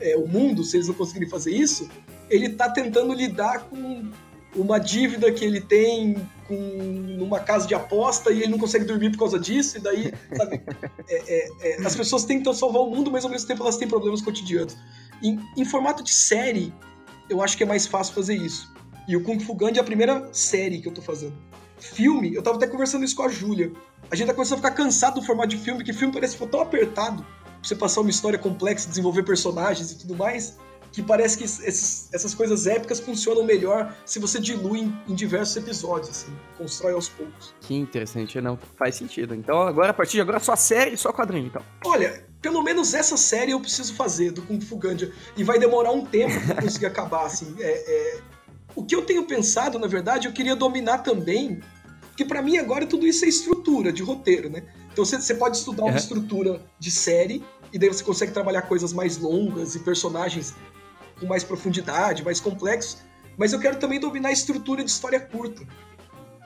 é, 0.00 0.16
o 0.16 0.26
mundo 0.26 0.62
se 0.62 0.76
eles 0.76 0.88
não 0.88 0.94
conseguirem 0.94 1.28
fazer 1.28 1.52
isso, 1.52 1.88
ele 2.30 2.50
tá 2.50 2.68
tentando 2.70 3.12
lidar 3.12 3.64
com 3.64 4.08
uma 4.56 4.78
dívida 4.78 5.30
que 5.30 5.44
ele 5.44 5.60
tem 5.60 6.16
com 6.48 6.56
numa 7.18 7.40
casa 7.40 7.66
de 7.66 7.74
aposta 7.74 8.30
e 8.30 8.42
ele 8.42 8.52
não 8.52 8.58
consegue 8.58 8.84
dormir 8.84 9.10
por 9.10 9.18
causa 9.18 9.38
disso, 9.38 9.76
e 9.76 9.80
daí, 9.80 10.12
sabe, 10.36 10.62
é, 11.08 11.34
é, 11.34 11.48
é, 11.60 11.86
as 11.86 11.94
pessoas 11.94 12.24
tentam 12.24 12.54
salvar 12.54 12.82
o 12.82 12.90
mundo, 12.90 13.10
mas 13.10 13.24
ao 13.24 13.30
mesmo 13.30 13.46
tempo 13.46 13.62
elas 13.62 13.76
têm 13.76 13.86
problemas 13.86 14.22
cotidianos. 14.22 14.76
Em, 15.22 15.38
em 15.56 15.64
formato 15.64 16.02
de 16.02 16.12
série, 16.12 16.72
eu 17.28 17.42
acho 17.42 17.56
que 17.56 17.62
é 17.62 17.66
mais 17.66 17.86
fácil 17.86 18.14
fazer 18.14 18.34
isso. 18.34 18.72
E 19.08 19.16
o 19.16 19.22
Kung 19.22 19.38
Fu 19.38 19.54
Gandhi 19.54 19.78
é 19.78 19.80
a 19.80 19.84
primeira 19.84 20.28
série 20.32 20.80
que 20.80 20.88
eu 20.88 20.92
tô 20.92 21.02
fazendo. 21.02 21.34
Filme, 21.78 22.34
eu 22.34 22.42
tava 22.42 22.56
até 22.56 22.66
conversando 22.66 23.04
isso 23.04 23.14
com 23.14 23.22
a 23.22 23.28
Júlia. 23.28 23.72
A 24.10 24.16
gente 24.16 24.26
tá 24.26 24.34
começando 24.34 24.54
a 24.54 24.62
ficar 24.62 24.70
cansado 24.70 25.20
do 25.20 25.22
formato 25.22 25.48
de 25.48 25.58
filme, 25.58 25.84
que 25.84 25.92
filme 25.92 26.12
parece 26.12 26.34
que 26.34 26.38
foi 26.38 26.48
tão 26.48 26.60
apertado 26.60 27.22
pra 27.44 27.58
você 27.62 27.74
passar 27.74 28.00
uma 28.00 28.10
história 28.10 28.38
complexa, 28.38 28.88
desenvolver 28.88 29.24
personagens 29.24 29.90
e 29.92 29.98
tudo 29.98 30.16
mais, 30.16 30.56
que 30.96 31.02
parece 31.02 31.36
que 31.36 31.44
esses, 31.44 32.08
essas 32.10 32.34
coisas 32.34 32.66
épicas 32.66 32.98
funcionam 32.98 33.44
melhor 33.44 33.94
se 34.06 34.18
você 34.18 34.40
dilui 34.40 34.80
em, 34.80 34.98
em, 35.06 35.14
diversos 35.14 35.54
episódios, 35.54 36.08
assim, 36.08 36.32
constrói 36.56 36.94
aos 36.94 37.06
poucos. 37.06 37.54
Que 37.60 37.74
interessante, 37.74 38.40
não 38.40 38.58
faz 38.78 38.94
sentido. 38.94 39.34
Então 39.34 39.60
agora, 39.60 39.90
a 39.90 39.92
partir 39.92 40.12
de 40.12 40.22
agora, 40.22 40.40
só 40.40 40.56
série 40.56 40.94
e 40.94 40.96
só 40.96 41.12
quadrinho, 41.12 41.48
então. 41.48 41.60
Olha, 41.84 42.24
pelo 42.40 42.62
menos 42.62 42.94
essa 42.94 43.14
série 43.14 43.50
eu 43.50 43.60
preciso 43.60 43.92
fazer 43.92 44.30
do 44.30 44.40
Kung 44.40 44.58
Fu 44.58 44.78
Gandia, 44.78 45.12
e 45.36 45.44
vai 45.44 45.58
demorar 45.58 45.92
um 45.92 46.02
tempo 46.02 46.32
pra 46.46 46.54
conseguir 46.64 46.86
acabar, 46.86 47.26
assim, 47.26 47.54
é, 47.60 48.14
é 48.16 48.20
o 48.74 48.82
que 48.82 48.96
eu 48.96 49.02
tenho 49.02 49.26
pensado, 49.26 49.78
na 49.78 49.86
verdade, 49.86 50.26
eu 50.26 50.32
queria 50.32 50.56
dominar 50.56 50.98
também, 50.98 51.60
porque 52.08 52.24
para 52.24 52.40
mim 52.40 52.56
agora 52.56 52.86
tudo 52.86 53.06
isso 53.06 53.22
é 53.26 53.28
estrutura 53.28 53.92
de 53.92 54.02
roteiro, 54.02 54.48
né? 54.48 54.62
Então 54.90 55.04
você 55.04 55.34
pode 55.34 55.58
estudar 55.58 55.84
uma 55.84 55.98
estrutura 55.98 56.64
de 56.78 56.90
série 56.90 57.44
e 57.70 57.78
daí 57.78 57.90
você 57.90 58.02
consegue 58.02 58.32
trabalhar 58.32 58.62
coisas 58.62 58.94
mais 58.94 59.18
longas 59.18 59.74
e 59.74 59.80
personagens 59.80 60.54
com 61.18 61.26
mais 61.26 61.44
profundidade, 61.44 62.24
mais 62.24 62.40
complexos. 62.40 62.98
Mas 63.36 63.52
eu 63.52 63.60
quero 63.60 63.78
também 63.78 64.00
dominar 64.00 64.30
a 64.30 64.32
estrutura 64.32 64.82
de 64.82 64.90
história 64.90 65.20
curta 65.20 65.66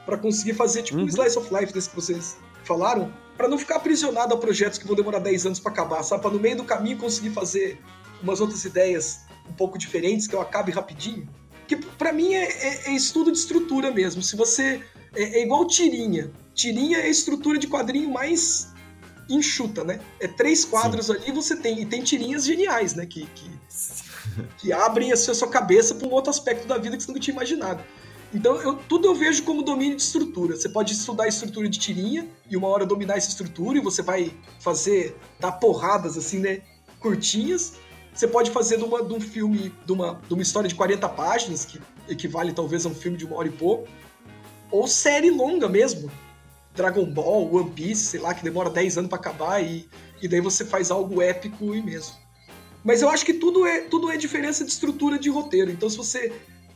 para 0.04 0.16
conseguir 0.16 0.54
fazer 0.54 0.82
tipo 0.82 0.98
uhum. 0.98 1.04
um 1.04 1.08
slice 1.08 1.38
of 1.38 1.54
life 1.54 1.72
desse 1.72 1.90
que 1.90 1.96
vocês 1.96 2.36
falaram, 2.64 3.12
para 3.36 3.48
não 3.48 3.56
ficar 3.56 3.76
aprisionado 3.76 4.34
a 4.34 4.36
projetos 4.36 4.78
que 4.78 4.86
vão 4.86 4.96
demorar 4.96 5.18
10 5.18 5.46
anos 5.46 5.60
para 5.60 5.72
acabar, 5.72 6.02
sabe? 6.02 6.22
Para 6.22 6.32
no 6.32 6.40
meio 6.40 6.56
do 6.56 6.64
caminho 6.64 6.98
conseguir 6.98 7.30
fazer 7.30 7.80
umas 8.22 8.40
outras 8.40 8.64
ideias 8.64 9.20
um 9.48 9.52
pouco 9.52 9.78
diferentes 9.78 10.26
que 10.26 10.34
eu 10.34 10.40
acabe 10.40 10.70
rapidinho 10.72 11.28
que 11.70 11.76
para 11.76 12.12
mim 12.12 12.34
é, 12.34 12.44
é, 12.44 12.90
é, 12.90 12.92
estudo 12.92 13.30
de 13.30 13.38
estrutura 13.38 13.92
mesmo. 13.92 14.22
Se 14.22 14.34
você. 14.34 14.82
É, 15.14 15.38
é, 15.38 15.42
igual 15.44 15.66
tirinha. 15.66 16.32
Tirinha 16.52 16.98
é 16.98 17.02
a 17.02 17.08
estrutura 17.08 17.58
de 17.58 17.68
quadrinho 17.68 18.10
mais 18.10 18.72
enxuta, 19.28 19.84
né? 19.84 20.00
É 20.18 20.26
três 20.26 20.64
quadros 20.64 21.06
Sim. 21.06 21.12
ali 21.12 21.30
você 21.30 21.54
tem. 21.54 21.80
E 21.80 21.86
tem 21.86 22.02
tirinhas 22.02 22.44
geniais, 22.44 22.94
né? 22.94 23.06
Que, 23.06 23.24
que, 23.24 23.48
que 24.58 24.72
abrem 24.72 25.12
a 25.12 25.16
sua, 25.16 25.32
a 25.32 25.34
sua 25.34 25.48
cabeça 25.48 25.94
para 25.94 26.06
um 26.06 26.12
outro 26.12 26.30
aspecto 26.30 26.66
da 26.66 26.78
vida 26.78 26.96
que 26.96 27.02
você 27.02 27.08
nunca 27.08 27.20
tinha 27.20 27.34
imaginado. 27.34 27.82
Então, 28.32 28.56
eu, 28.56 28.76
tudo 28.76 29.08
eu 29.08 29.14
vejo 29.14 29.42
como 29.42 29.62
domínio 29.62 29.96
de 29.96 30.02
estrutura. 30.02 30.54
Você 30.56 30.68
pode 30.68 30.92
estudar 30.92 31.24
a 31.24 31.28
estrutura 31.28 31.68
de 31.68 31.78
tirinha 31.78 32.28
e 32.48 32.56
uma 32.56 32.68
hora 32.68 32.86
dominar 32.86 33.16
essa 33.16 33.28
estrutura 33.28 33.78
e 33.78 33.80
você 33.80 34.02
vai 34.02 34.32
fazer, 34.60 35.16
dar 35.40 35.52
porradas 35.52 36.16
assim, 36.16 36.38
né? 36.38 36.62
Curtinhas. 37.00 37.74
Você 38.14 38.28
pode 38.28 38.50
fazer 38.50 38.76
de, 38.76 38.84
uma, 38.84 39.02
de 39.02 39.12
um 39.12 39.20
filme, 39.20 39.72
de 39.84 39.92
uma, 39.92 40.20
de 40.26 40.34
uma 40.34 40.42
história 40.42 40.68
de 40.68 40.74
40 40.74 41.08
páginas, 41.08 41.64
que 41.64 41.80
equivale 42.08 42.52
talvez 42.52 42.86
a 42.86 42.88
um 42.88 42.94
filme 42.94 43.16
de 43.16 43.24
uma 43.24 43.36
hora 43.36 43.48
e 43.48 43.52
pouco, 43.52 43.88
ou 44.70 44.86
série 44.86 45.30
longa 45.30 45.68
mesmo. 45.68 46.10
Dragon 46.74 47.04
Ball, 47.04 47.52
One 47.52 47.70
Piece, 47.70 48.06
sei 48.06 48.20
lá, 48.20 48.32
que 48.32 48.44
demora 48.44 48.70
10 48.70 48.98
anos 48.98 49.08
para 49.08 49.18
acabar 49.18 49.62
e, 49.62 49.88
e 50.22 50.28
daí 50.28 50.40
você 50.40 50.64
faz 50.64 50.90
algo 50.90 51.20
épico 51.20 51.74
e 51.74 51.82
mesmo. 51.82 52.14
Mas 52.84 53.02
eu 53.02 53.10
acho 53.10 53.24
que 53.24 53.34
tudo 53.34 53.66
é, 53.66 53.80
tudo 53.80 54.10
é 54.10 54.16
diferença 54.16 54.64
de 54.64 54.70
estrutura 54.70 55.18
de 55.18 55.28
roteiro. 55.28 55.70
Então, 55.70 55.88
se 55.88 55.96
você 55.96 56.32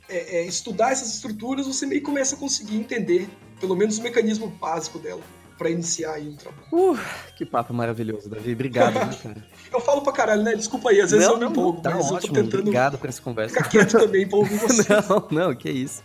é, 0.09 0.39
é, 0.39 0.47
estudar 0.47 0.93
essas 0.93 1.15
estruturas, 1.15 1.67
você 1.67 1.87
meio 1.87 2.03
começa 2.03 2.35
a 2.35 2.39
conseguir 2.39 2.77
entender, 2.77 3.29
pelo 3.61 3.75
menos 3.75 3.99
o 3.99 4.03
mecanismo 4.03 4.49
básico 4.49 4.99
dela. 4.99 5.23
Para 5.57 5.71
iniciar 5.71 6.15
aí 6.15 6.29
um 6.29 6.37
trabalho. 6.37 6.67
Uh, 6.73 6.99
que 7.37 7.45
papo 7.45 7.73
maravilhoso, 7.73 8.29
Davi. 8.29 8.53
Obrigado, 8.53 8.95
né, 8.95 9.17
cara. 9.23 9.37
eu 9.73 9.81
falo 9.81 10.03
pra 10.03 10.13
caralho, 10.13 10.43
né? 10.43 10.55
Desculpa 10.55 10.91
aí, 10.91 11.01
às 11.01 11.11
vezes 11.11 11.27
não, 11.27 11.35
eu 11.35 11.41
me 11.41 11.47
empolgo, 11.47 11.81
tá 11.81 11.91
mas 11.91 12.07
ótimo. 12.07 12.17
eu 12.17 12.21
tô 12.21 12.29
tentando 12.43 12.61
Obrigado 12.61 12.99
por 12.99 13.09
essa 13.09 13.23
conversa. 13.23 13.57
ficar 13.57 13.69
quieto 13.69 13.93
também 13.99 14.29
pra 14.29 14.39
ouvir 14.39 14.59
você. 14.59 14.87
Não, 15.09 15.29
não, 15.31 15.55
que 15.55 15.71
isso. 15.71 16.03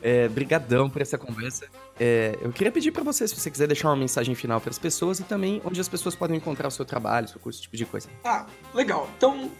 É, 0.00 0.28
brigadão 0.28 0.88
por 0.88 1.02
essa 1.02 1.18
conversa. 1.18 1.66
É, 1.98 2.38
eu 2.40 2.52
queria 2.52 2.72
pedir 2.72 2.92
pra 2.92 3.02
você, 3.02 3.26
se 3.26 3.34
você 3.34 3.50
quiser 3.50 3.66
deixar 3.66 3.88
uma 3.88 3.96
mensagem 3.96 4.34
final 4.34 4.60
para 4.60 4.70
as 4.70 4.78
pessoas 4.78 5.20
e 5.20 5.24
também 5.24 5.60
onde 5.64 5.80
as 5.80 5.88
pessoas 5.88 6.14
podem 6.14 6.36
encontrar 6.36 6.68
o 6.68 6.70
seu 6.70 6.84
trabalho, 6.84 7.26
o 7.26 7.28
seu 7.28 7.40
curso, 7.40 7.58
esse 7.58 7.62
tipo 7.62 7.76
de 7.76 7.84
coisa. 7.84 8.08
Ah, 8.24 8.46
legal. 8.74 9.08
Então, 9.16 9.50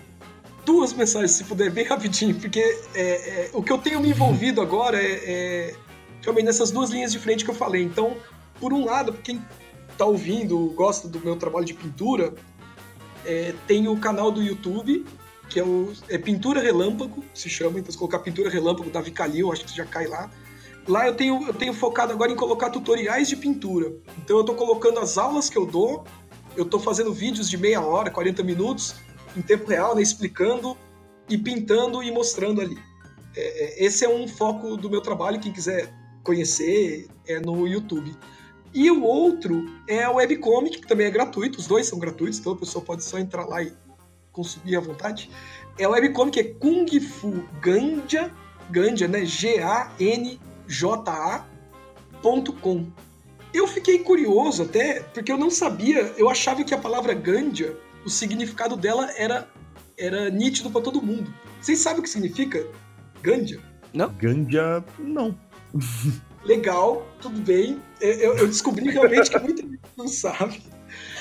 duas 0.65 0.93
mensagens, 0.93 1.33
se 1.33 1.45
puder, 1.45 1.71
bem 1.71 1.85
rapidinho, 1.85 2.35
porque 2.35 2.61
é, 2.95 3.01
é, 3.01 3.51
o 3.53 3.63
que 3.63 3.73
eu 3.73 3.79
tenho 3.79 4.01
me 4.01 4.11
envolvido 4.11 4.61
agora 4.61 5.01
é, 5.01 5.21
é 5.25 5.75
realmente 6.23 6.47
nessas 6.47 6.71
duas 6.71 6.91
linhas 6.91 7.13
de 7.13 7.19
frente 7.19 7.45
que 7.45 7.51
eu 7.51 7.55
falei. 7.55 7.83
Então, 7.83 8.17
por 8.63 8.73
um 8.73 8.85
lado, 8.85 9.13
quem 9.15 9.45
tá 9.99 10.07
ouvindo, 10.07 10.73
gosta 10.77 11.09
do 11.09 11.19
meu 11.19 11.35
trabalho 11.35 11.67
de 11.67 11.75
pintura, 11.75 12.33
é, 13.27 13.53
tem 13.67 13.89
o 13.89 13.97
canal 13.99 14.31
do 14.31 14.41
YouTube, 14.41 15.05
que 15.49 15.59
é, 15.59 15.65
o, 15.65 15.93
é 16.09 16.17
Pintura 16.17 16.61
Relâmpago, 16.61 17.25
se 17.35 17.51
chama, 17.51 17.81
então 17.81 17.91
se 17.91 17.99
colocar 17.99 18.21
Pintura 18.21 18.49
Relâmpago 18.49 18.89
da 18.89 19.01
Vicalil, 19.01 19.51
acho 19.51 19.65
que 19.65 19.77
já 19.77 19.85
cai 19.85 20.07
lá. 20.07 20.31
Lá 20.87 21.09
eu 21.09 21.15
tenho, 21.17 21.45
eu 21.45 21.53
tenho 21.53 21.75
focado 21.75 22.13
agora 22.13 22.31
em 22.31 22.37
colocar 22.37 22.71
tutoriais 22.71 23.29
de 23.29 23.35
pintura. 23.35 23.93
Então 24.19 24.39
eu 24.39 24.45
tô 24.45 24.55
colocando 24.55 25.01
as 25.01 25.19
aulas 25.19 25.51
que 25.51 25.59
eu 25.59 25.67
dou, 25.67 26.05
eu 26.57 26.65
tô 26.65 26.79
fazendo 26.79 27.13
vídeos 27.13 27.51
de 27.51 27.57
meia 27.57 27.81
hora, 27.81 28.13
40 28.13 28.45
minutos, 28.45 28.95
em 29.37 29.43
tempo 29.43 29.69
real, 29.69 29.97
né, 29.97 30.03
explicando 30.03 30.79
e 31.29 31.37
pintando 31.37 32.01
e 32.01 32.13
mostrando 32.13 32.61
ali. 32.61 32.79
É, 33.35 33.41
é, 33.41 33.85
esse 33.85 34.05
é 34.05 34.09
um 34.09 34.29
foco 34.29 34.77
do 34.77 34.89
meu 34.89 35.01
trabalho, 35.01 35.41
quem 35.41 35.53
quiser 35.53 35.93
conhecer 36.23 37.09
é 37.27 37.41
no 37.41 37.67
YouTube. 37.67 38.17
E 38.75 38.91
o 38.91 39.03
outro 39.03 39.67
é 39.87 40.03
a 40.03 40.11
webcomic, 40.11 40.81
que 40.81 40.87
também 40.87 41.07
é 41.07 41.11
gratuito, 41.11 41.59
os 41.59 41.67
dois 41.67 41.87
são 41.87 41.99
gratuitos, 41.99 42.39
então 42.39 42.55
a 42.55 42.57
pessoa 42.57 42.83
pode 42.85 43.05
só 43.05 43.19
entrar 43.19 43.45
lá 43.45 43.63
e 43.63 43.73
consumir 44.33 44.77
à 44.77 44.81
vontade. 44.81 45.31
É 45.79 45.85
a 45.85 45.91
webcomic 45.91 46.41
é 46.41 46.45
Kung 46.45 46.87
Fu 47.01 47.45
Ganja, 47.61 48.33
Ganja, 48.71 49.07
né? 49.07 49.27
G-A-N-J-A.com. 49.27 50.53
Eu 53.53 53.67
fiquei 53.67 53.99
curioso 53.99 54.63
até, 54.63 55.03
porque 55.03 55.31
eu 55.31 55.37
não 55.37 55.51
sabia, 55.51 56.15
eu 56.17 56.31
achava 56.31 56.65
que 56.65 56.73
a 56.73 56.79
palavra 56.79 57.13
Ganja, 57.13 57.77
o 58.05 58.09
significado 58.09 58.75
dela 58.77 59.11
era, 59.17 59.47
era 59.99 60.31
nítido 60.31 60.71
para 60.71 60.81
todo 60.81 61.03
mundo. 61.03 61.33
Vocês 61.61 61.79
sabem 61.79 62.01
o 62.01 62.03
que 62.03 62.09
significa 62.09 62.67
Ganja? 63.23 63.61
Ganja, 64.19 64.83
não. 64.99 65.39
legal, 66.45 67.07
tudo 67.21 67.41
bem. 67.41 67.81
Eu, 68.01 68.37
eu 68.37 68.47
descobri 68.47 68.91
realmente 68.91 69.31
que 69.31 69.39
muita 69.39 69.63
gente 69.63 69.81
não 69.97 70.09
sabe, 70.09 70.63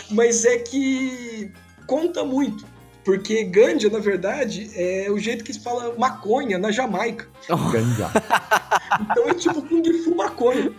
mas 0.09 0.45
é 0.45 0.57
que 0.57 1.51
conta 1.87 2.23
muito. 2.23 2.65
Porque 3.03 3.43
ganja, 3.45 3.89
na 3.89 3.97
verdade, 3.97 4.69
é 4.75 5.09
o 5.09 5.17
jeito 5.17 5.43
que 5.43 5.51
se 5.51 5.59
fala 5.59 5.95
maconha 5.97 6.59
na 6.59 6.71
Jamaica. 6.71 7.27
Ganja. 7.71 8.11
Então 9.01 9.27
é 9.27 9.33
tipo 9.33 9.61
Kung 9.63 9.83
Fu 10.03 10.13
maconha. 10.15 10.71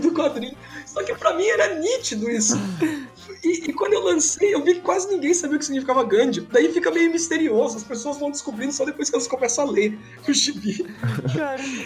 do 0.00 0.12
quadrinho. 0.12 0.56
Só 0.84 1.02
que 1.04 1.14
pra 1.14 1.34
mim 1.34 1.46
era 1.46 1.76
nítido 1.76 2.28
isso. 2.28 2.56
E, 3.42 3.70
e, 3.70 3.72
quando 3.72 3.92
eu 3.92 4.04
lancei, 4.04 4.54
eu 4.54 4.62
vi 4.64 4.74
que 4.74 4.80
quase 4.80 5.08
ninguém 5.08 5.32
sabia 5.32 5.56
o 5.56 5.58
que 5.58 5.64
significava 5.64 6.02
ganja. 6.04 6.44
Daí 6.50 6.72
fica 6.72 6.90
meio 6.90 7.10
misterioso, 7.10 7.76
as 7.76 7.84
pessoas 7.84 8.18
vão 8.18 8.30
descobrindo 8.30 8.72
só 8.72 8.84
depois 8.84 9.08
que 9.08 9.16
elas 9.16 9.28
começam 9.28 9.66
a 9.66 9.70
ler 9.70 9.98
o 10.28 10.32
gibi. 10.32 10.84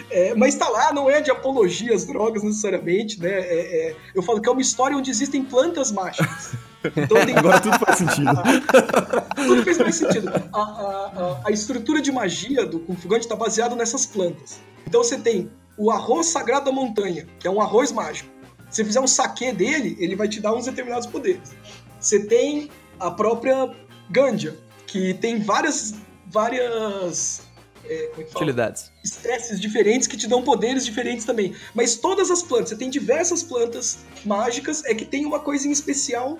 É, 0.09 0.33
mas 0.35 0.55
tá 0.55 0.67
lá, 0.69 0.91
não 0.93 1.09
é 1.09 1.21
de 1.21 1.31
apologia 1.31 1.93
às 1.93 2.05
drogas 2.05 2.43
necessariamente, 2.43 3.19
né? 3.19 3.31
É, 3.31 3.89
é, 3.89 3.95
eu 4.15 4.21
falo 4.21 4.41
que 4.41 4.49
é 4.49 4.51
uma 4.51 4.61
história 4.61 4.97
onde 4.97 5.11
existem 5.11 5.43
plantas 5.43 5.91
mágicas. 5.91 6.53
Então 6.97 7.25
tem... 7.25 7.37
Agora 7.37 7.59
tudo 7.59 7.77
faz 7.79 7.97
sentido. 7.97 8.29
tudo 9.35 9.63
fez 9.63 9.77
mais 9.77 9.95
sentido. 9.95 10.29
A, 10.51 10.59
a, 10.59 10.61
a, 10.61 11.41
a 11.45 11.51
estrutura 11.51 12.01
de 12.01 12.11
magia 12.11 12.65
do 12.65 12.79
Kung 12.79 12.95
Fu 12.95 13.07
Ganja 13.07 13.21
está 13.21 13.35
baseada 13.35 13.75
nessas 13.75 14.05
plantas. 14.05 14.59
Então 14.85 15.03
você 15.03 15.17
tem 15.17 15.49
o 15.77 15.91
arroz 15.91 16.27
sagrado 16.27 16.65
da 16.65 16.71
montanha, 16.71 17.27
que 17.39 17.47
é 17.47 17.51
um 17.51 17.61
arroz 17.61 17.91
mágico. 17.91 18.32
Se 18.73 18.77
você 18.77 18.85
fizer 18.85 18.99
um 19.01 19.07
saque 19.07 19.51
dele, 19.51 19.95
ele 19.99 20.15
vai 20.15 20.27
te 20.27 20.41
dar 20.41 20.51
uns 20.51 20.65
determinados 20.65 21.05
poderes. 21.05 21.51
Você 21.99 22.25
tem 22.25 22.71
a 22.99 23.11
própria 23.11 23.71
ganja, 24.09 24.57
que 24.87 25.13
tem 25.13 25.39
várias 25.39 25.93
várias 26.25 27.43
é, 27.85 28.11
é 28.17 28.21
utilidades. 28.21 28.91
Espécies 29.03 29.61
diferentes 29.61 30.07
que 30.07 30.17
te 30.17 30.27
dão 30.27 30.41
poderes 30.41 30.83
diferentes 30.83 31.23
também. 31.23 31.55
Mas 31.75 31.97
todas 31.97 32.31
as 32.31 32.41
plantas, 32.41 32.69
você 32.69 32.75
tem 32.75 32.89
diversas 32.89 33.43
plantas 33.43 33.99
mágicas, 34.25 34.83
é 34.85 34.95
que 34.95 35.05
tem 35.05 35.23
uma 35.23 35.39
coisa 35.39 35.67
em 35.67 35.71
especial 35.71 36.39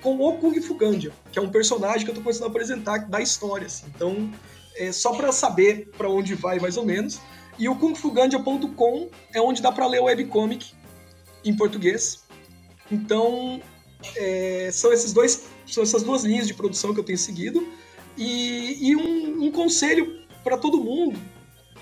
com 0.00 0.20
o 0.20 0.38
Kung 0.38 0.60
Fu 0.62 0.74
Ganja, 0.74 1.10
que 1.32 1.38
é 1.40 1.42
um 1.42 1.50
personagem 1.50 2.04
que 2.04 2.12
eu 2.12 2.14
tô 2.14 2.20
começando 2.20 2.44
a 2.44 2.50
apresentar 2.50 3.08
da 3.08 3.20
história. 3.20 3.66
Assim. 3.66 3.86
Então, 3.92 4.30
é 4.76 4.92
só 4.92 5.14
para 5.14 5.32
saber 5.32 5.90
para 5.98 6.08
onde 6.08 6.36
vai 6.36 6.60
mais 6.60 6.76
ou 6.76 6.86
menos. 6.86 7.20
E 7.58 7.68
o 7.68 7.74
kungfuganja.com 7.74 9.08
é 9.34 9.40
onde 9.40 9.60
dá 9.60 9.72
para 9.72 9.86
ler 9.88 10.00
o 10.00 10.04
webcomic 10.04 10.80
em 11.44 11.54
português. 11.56 12.22
Então, 12.90 13.60
é, 14.16 14.70
são 14.72 14.92
esses 14.92 15.12
dois, 15.12 15.44
são 15.66 15.82
essas 15.82 16.02
duas 16.02 16.24
linhas 16.24 16.46
de 16.46 16.54
produção 16.54 16.92
que 16.92 17.00
eu 17.00 17.04
tenho 17.04 17.18
seguido. 17.18 17.66
E, 18.16 18.90
e 18.90 18.96
um, 18.96 19.44
um, 19.44 19.50
conselho 19.50 20.20
para 20.44 20.58
todo 20.58 20.78
mundo, 20.78 21.18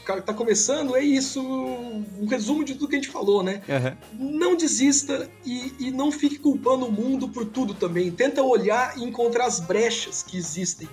o 0.01 0.05
cara 0.05 0.20
que 0.20 0.27
tá 0.27 0.35
começando, 0.35 0.95
é 0.95 1.03
isso, 1.03 1.43
um 1.43 2.27
resumo 2.27 2.65
de 2.65 2.74
tudo 2.74 2.89
que 2.89 2.97
a 2.97 2.99
gente 2.99 3.11
falou, 3.11 3.43
né? 3.43 3.62
Uhum. 3.69 4.39
Não 4.39 4.57
desista 4.57 5.28
e, 5.45 5.74
e 5.78 5.91
não 5.91 6.12
fique 6.12 6.39
culpando 6.39 6.87
o 6.87 6.93
mundo 6.93 7.28
por 7.28 7.45
tudo 7.45 7.74
também. 7.74 8.11
Tenta 8.11 8.43
olhar 8.43 8.97
e 8.97 9.03
encontrar 9.03 9.47
as 9.47 9.59
brechas 9.59 10.23
que 10.23 10.37
existem 10.37 10.89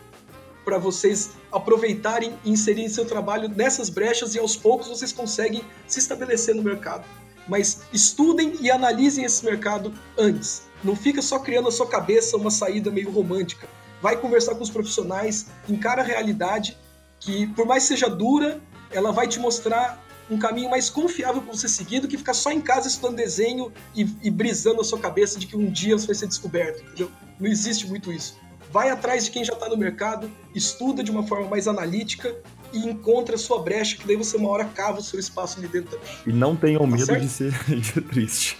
para 0.65 0.77
vocês 0.77 1.31
aproveitarem 1.49 2.33
e 2.43 2.51
inserirem 2.51 2.89
seu 2.89 3.05
trabalho 3.05 3.47
nessas 3.47 3.89
brechas 3.89 4.35
e 4.35 4.39
aos 4.39 4.57
poucos 4.57 4.87
vocês 4.87 5.13
conseguem 5.13 5.63
se 5.87 5.99
estabelecer 5.99 6.53
no 6.53 6.61
mercado. 6.61 7.05
Mas 7.47 7.81
estudem 7.93 8.55
e 8.61 8.69
analisem 8.69 9.23
esse 9.23 9.43
mercado 9.45 9.93
antes. 10.17 10.63
Não 10.83 10.95
fica 10.95 11.21
só 11.21 11.39
criando 11.39 11.65
na 11.65 11.71
sua 11.71 11.87
cabeça 11.87 12.37
uma 12.37 12.51
saída 12.51 12.91
meio 12.91 13.11
romântica. 13.11 13.67
Vai 14.01 14.17
conversar 14.17 14.55
com 14.55 14.63
os 14.63 14.69
profissionais, 14.69 15.47
encara 15.67 16.01
a 16.01 16.05
realidade 16.05 16.77
que, 17.19 17.47
por 17.47 17.65
mais 17.65 17.83
seja 17.83 18.09
dura, 18.09 18.61
ela 18.91 19.11
vai 19.11 19.27
te 19.27 19.39
mostrar 19.39 20.03
um 20.29 20.37
caminho 20.37 20.69
mais 20.69 20.89
confiável 20.89 21.41
para 21.41 21.53
você 21.53 21.67
seguir 21.67 22.01
do 22.01 22.07
que 22.07 22.17
ficar 22.17 22.33
só 22.33 22.51
em 22.51 22.61
casa 22.61 22.87
estudando 22.87 23.15
desenho 23.15 23.71
e, 23.95 24.07
e 24.21 24.29
brisando 24.29 24.81
a 24.81 24.83
sua 24.83 24.99
cabeça 24.99 25.39
de 25.39 25.47
que 25.47 25.55
um 25.55 25.71
dia 25.71 25.97
você 25.97 26.07
vai 26.07 26.15
ser 26.15 26.27
descoberto, 26.27 26.83
entendeu? 26.83 27.09
Não 27.39 27.47
existe 27.47 27.87
muito 27.87 28.11
isso 28.11 28.35
vai 28.71 28.89
atrás 28.89 29.25
de 29.25 29.31
quem 29.31 29.43
já 29.43 29.53
está 29.53 29.69
no 29.69 29.77
mercado, 29.77 30.31
estuda 30.53 31.03
de 31.03 31.11
uma 31.11 31.23
forma 31.23 31.47
mais 31.47 31.67
analítica 31.67 32.35
e 32.73 32.79
encontra 32.79 33.35
a 33.35 33.37
sua 33.37 33.61
brecha, 33.61 33.97
que 33.97 34.07
daí 34.07 34.15
você 34.15 34.37
uma 34.37 34.49
hora 34.49 34.65
cava 34.65 34.99
o 34.99 35.03
seu 35.03 35.19
espaço 35.19 35.59
ali 35.59 35.67
dentro 35.67 35.97
também. 35.97 36.07
E 36.25 36.33
não 36.33 36.55
tenham 36.55 36.81
tá 36.81 36.87
medo 36.87 37.05
certo? 37.05 37.21
de 37.21 37.29
ser, 37.29 37.53
de 37.75 38.01
triste. 38.01 38.57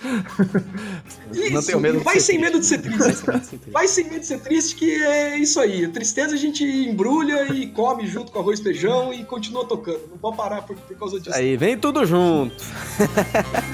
Isso, 1.34 1.54
não 1.54 1.64
tenho 1.64 1.80
medo 1.80 2.00
vai 2.00 2.20
sem 2.20 2.40
medo 2.40 2.60
de 2.60 2.66
ser 2.66 2.80
triste. 2.80 3.24
vai 3.72 3.88
sem 3.88 4.06
medo 4.06 4.20
de 4.20 4.26
ser 4.26 4.40
triste, 4.40 4.76
que 4.76 4.92
é 4.92 5.38
isso 5.38 5.60
aí. 5.60 5.86
A 5.86 5.90
tristeza 5.90 6.36
a 6.36 6.38
gente 6.38 6.64
embrulha 6.64 7.54
e 7.54 7.68
come 7.68 8.08
junto 8.08 8.32
com 8.32 8.40
arroz 8.40 8.60
e 8.60 8.64
feijão 8.64 9.14
e 9.14 9.24
continua 9.24 9.66
tocando. 9.66 10.02
Não 10.10 10.18
pode 10.18 10.38
parar 10.38 10.62
por, 10.64 10.76
por 10.76 10.98
causa 10.98 11.20
disso. 11.20 11.36
Aí 11.36 11.58
vem 11.58 11.78
tudo 11.78 12.06
junto. 12.06 12.64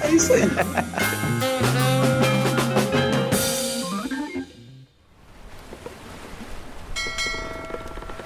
é 0.03 0.11
isso 0.11 0.33
aí. 0.33 0.43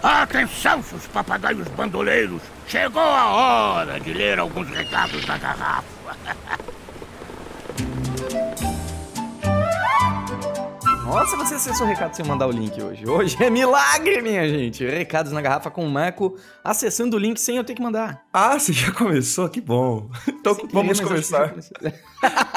Atenção, 0.07 0.81
seus 0.81 1.05
papagaios 1.05 1.67
bandoleiros! 1.67 2.41
Chegou 2.65 3.01
a 3.01 3.29
hora 3.29 3.99
de 3.99 4.13
ler 4.13 4.39
alguns 4.39 4.69
recados 4.69 5.25
da 5.25 5.38
garrafa. 5.38 5.85
Nossa, 11.03 11.35
você 11.35 11.55
acessou 11.55 11.85
o 11.85 11.89
recado 11.89 12.15
sem 12.15 12.25
mandar 12.25 12.47
o 12.47 12.51
link 12.51 12.81
hoje. 12.81 13.05
Hoje 13.05 13.35
é 13.43 13.49
milagre, 13.49 14.21
minha 14.21 14.47
gente. 14.47 14.85
Recados 14.85 15.34
na 15.34 15.41
garrafa 15.41 15.69
com 15.69 15.85
o 15.85 15.89
Marco 15.89 16.38
acessando 16.63 17.17
o 17.17 17.19
link 17.19 17.38
sem 17.38 17.57
eu 17.57 17.65
ter 17.65 17.75
que 17.75 17.81
mandar. 17.81 18.23
Ah, 18.31 18.57
você 18.57 18.71
já 18.71 18.93
começou? 18.93 19.49
Que 19.49 19.59
bom. 19.59 20.09
Então 20.25 20.55
Sem 20.55 20.69
vamos 20.69 21.01
começar. 21.01 21.53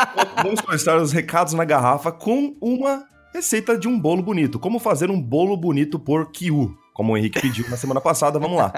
vamos 0.41 0.61
começar 0.61 0.97
os 0.99 1.11
recados 1.11 1.53
na 1.53 1.65
garrafa 1.65 2.13
com 2.13 2.57
uma 2.61 3.05
receita 3.35 3.77
de 3.77 3.89
um 3.89 3.99
bolo 3.99 4.23
bonito. 4.23 4.57
Como 4.57 4.79
fazer 4.79 5.11
um 5.11 5.21
bolo 5.21 5.57
bonito 5.57 5.99
por 5.99 6.31
Kiu 6.31 6.79
como 7.01 7.15
o 7.15 7.17
Henrique 7.17 7.41
pediu 7.41 7.65
na 7.71 7.79
semana 7.79 7.99
passada, 7.99 8.39
vamos 8.39 8.59
lá. 8.59 8.71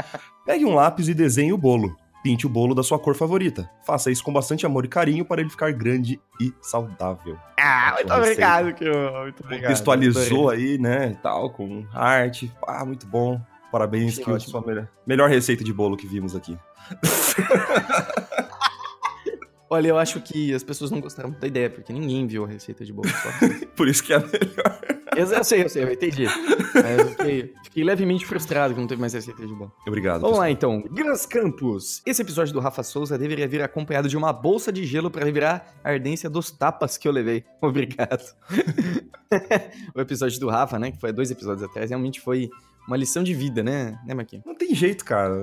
Pegue 0.47 0.65
um 0.65 0.77
lápis 0.77 1.09
e 1.09 1.15
desenhe 1.15 1.53
o 1.53 1.59
bolo. 1.59 1.97
Pinte 2.23 2.47
o 2.47 2.49
bolo 2.49 2.73
da 2.73 2.85
sua 2.85 2.97
cor 2.97 3.17
favorita. 3.17 3.69
Faça 3.85 4.13
isso 4.13 4.23
com 4.23 4.33
bastante 4.33 4.65
amor 4.65 4.85
e 4.85 4.89
carinho 4.89 5.25
para 5.25 5.41
ele 5.41 5.51
ficar 5.51 5.73
grande 5.73 6.21
e 6.41 6.55
saudável. 6.61 7.37
Ah, 7.59 7.95
muito 7.97 8.15
obrigado, 8.15 8.75
que 8.75 8.85
muito 8.85 9.43
obrigado. 9.43 9.63
Contextualizou 9.63 10.51
aí, 10.51 10.79
né, 10.79 11.19
tal, 11.21 11.51
com 11.51 11.85
arte. 11.93 12.49
Ah, 12.65 12.85
muito 12.85 13.09
bom. 13.09 13.41
Parabéns, 13.73 14.21
sua 14.39 14.65
melhor, 14.65 14.89
melhor 15.05 15.29
receita 15.29 15.65
de 15.65 15.73
bolo 15.73 15.97
que 15.97 16.07
vimos 16.07 16.37
aqui. 16.37 16.57
Olha, 19.69 19.89
eu 19.89 19.99
acho 19.99 20.21
que 20.21 20.55
as 20.55 20.63
pessoas 20.63 20.93
não 20.93 21.01
gostaram 21.01 21.33
da 21.33 21.49
ideia, 21.49 21.69
porque 21.69 21.93
ninguém 21.93 22.25
viu 22.29 22.45
a 22.45 22.47
receita 22.47 22.85
de 22.85 22.93
bolo. 22.93 23.11
Por 23.75 23.89
isso 23.89 24.05
que 24.05 24.13
é 24.13 24.21
melhor. 24.21 25.02
Eu, 25.17 25.45
sei, 25.45 25.65
eu 25.65 25.69
sei, 25.69 25.85
eu 25.85 25.93
entendi. 25.93 26.25
Eu 26.25 27.09
fiquei, 27.09 27.55
fiquei, 27.65 27.85
levemente 27.85 28.25
frustrado 28.25 28.75
que 28.75 28.81
não 28.81 28.87
teve 28.87 29.01
mais 29.01 29.13
receita 29.13 29.47
de 29.47 29.55
bolo. 29.55 29.73
Obrigado. 29.87 30.21
Vamos 30.21 30.39
pessoal. 30.39 30.41
lá 30.41 30.51
então. 30.51 30.83
Gans 30.91 31.27
Campos. 31.27 32.03
Esse 32.07 32.23
episódio 32.23 32.53
do 32.53 32.61
Rafa 32.61 32.83
Souza 32.83 33.19
deveria 33.19 33.47
vir 33.47 33.63
acompanhado 33.63 34.09
de 34.09 34.17
uma 34.17 34.33
bolsa 34.33 34.73
de 34.73 34.85
gelo 34.85 35.11
para 35.11 35.25
revirar 35.25 35.75
a 35.85 35.91
ardência 35.91 36.31
dos 36.31 36.51
tapas 36.51 36.97
que 36.97 37.07
eu 37.07 37.13
levei. 37.13 37.45
Obrigado. 37.61 38.23
o 39.95 40.01
episódio 40.01 40.41
do 40.41 40.49
Rafa, 40.49 40.79
né, 40.79 40.91
que 40.91 41.01
foi 41.01 41.13
dois 41.13 41.31
episódios 41.31 41.63
atrás, 41.63 41.91
realmente 41.91 42.21
foi 42.21 42.51
uma 42.87 42.97
lição 42.97 43.23
de 43.23 43.33
vida, 43.33 43.63
né, 43.63 43.99
né 44.05 44.15
Marquinhos? 44.15 44.45
Não 44.45 44.57
tem 44.57 44.75
jeito, 44.75 45.05
cara. 45.05 45.35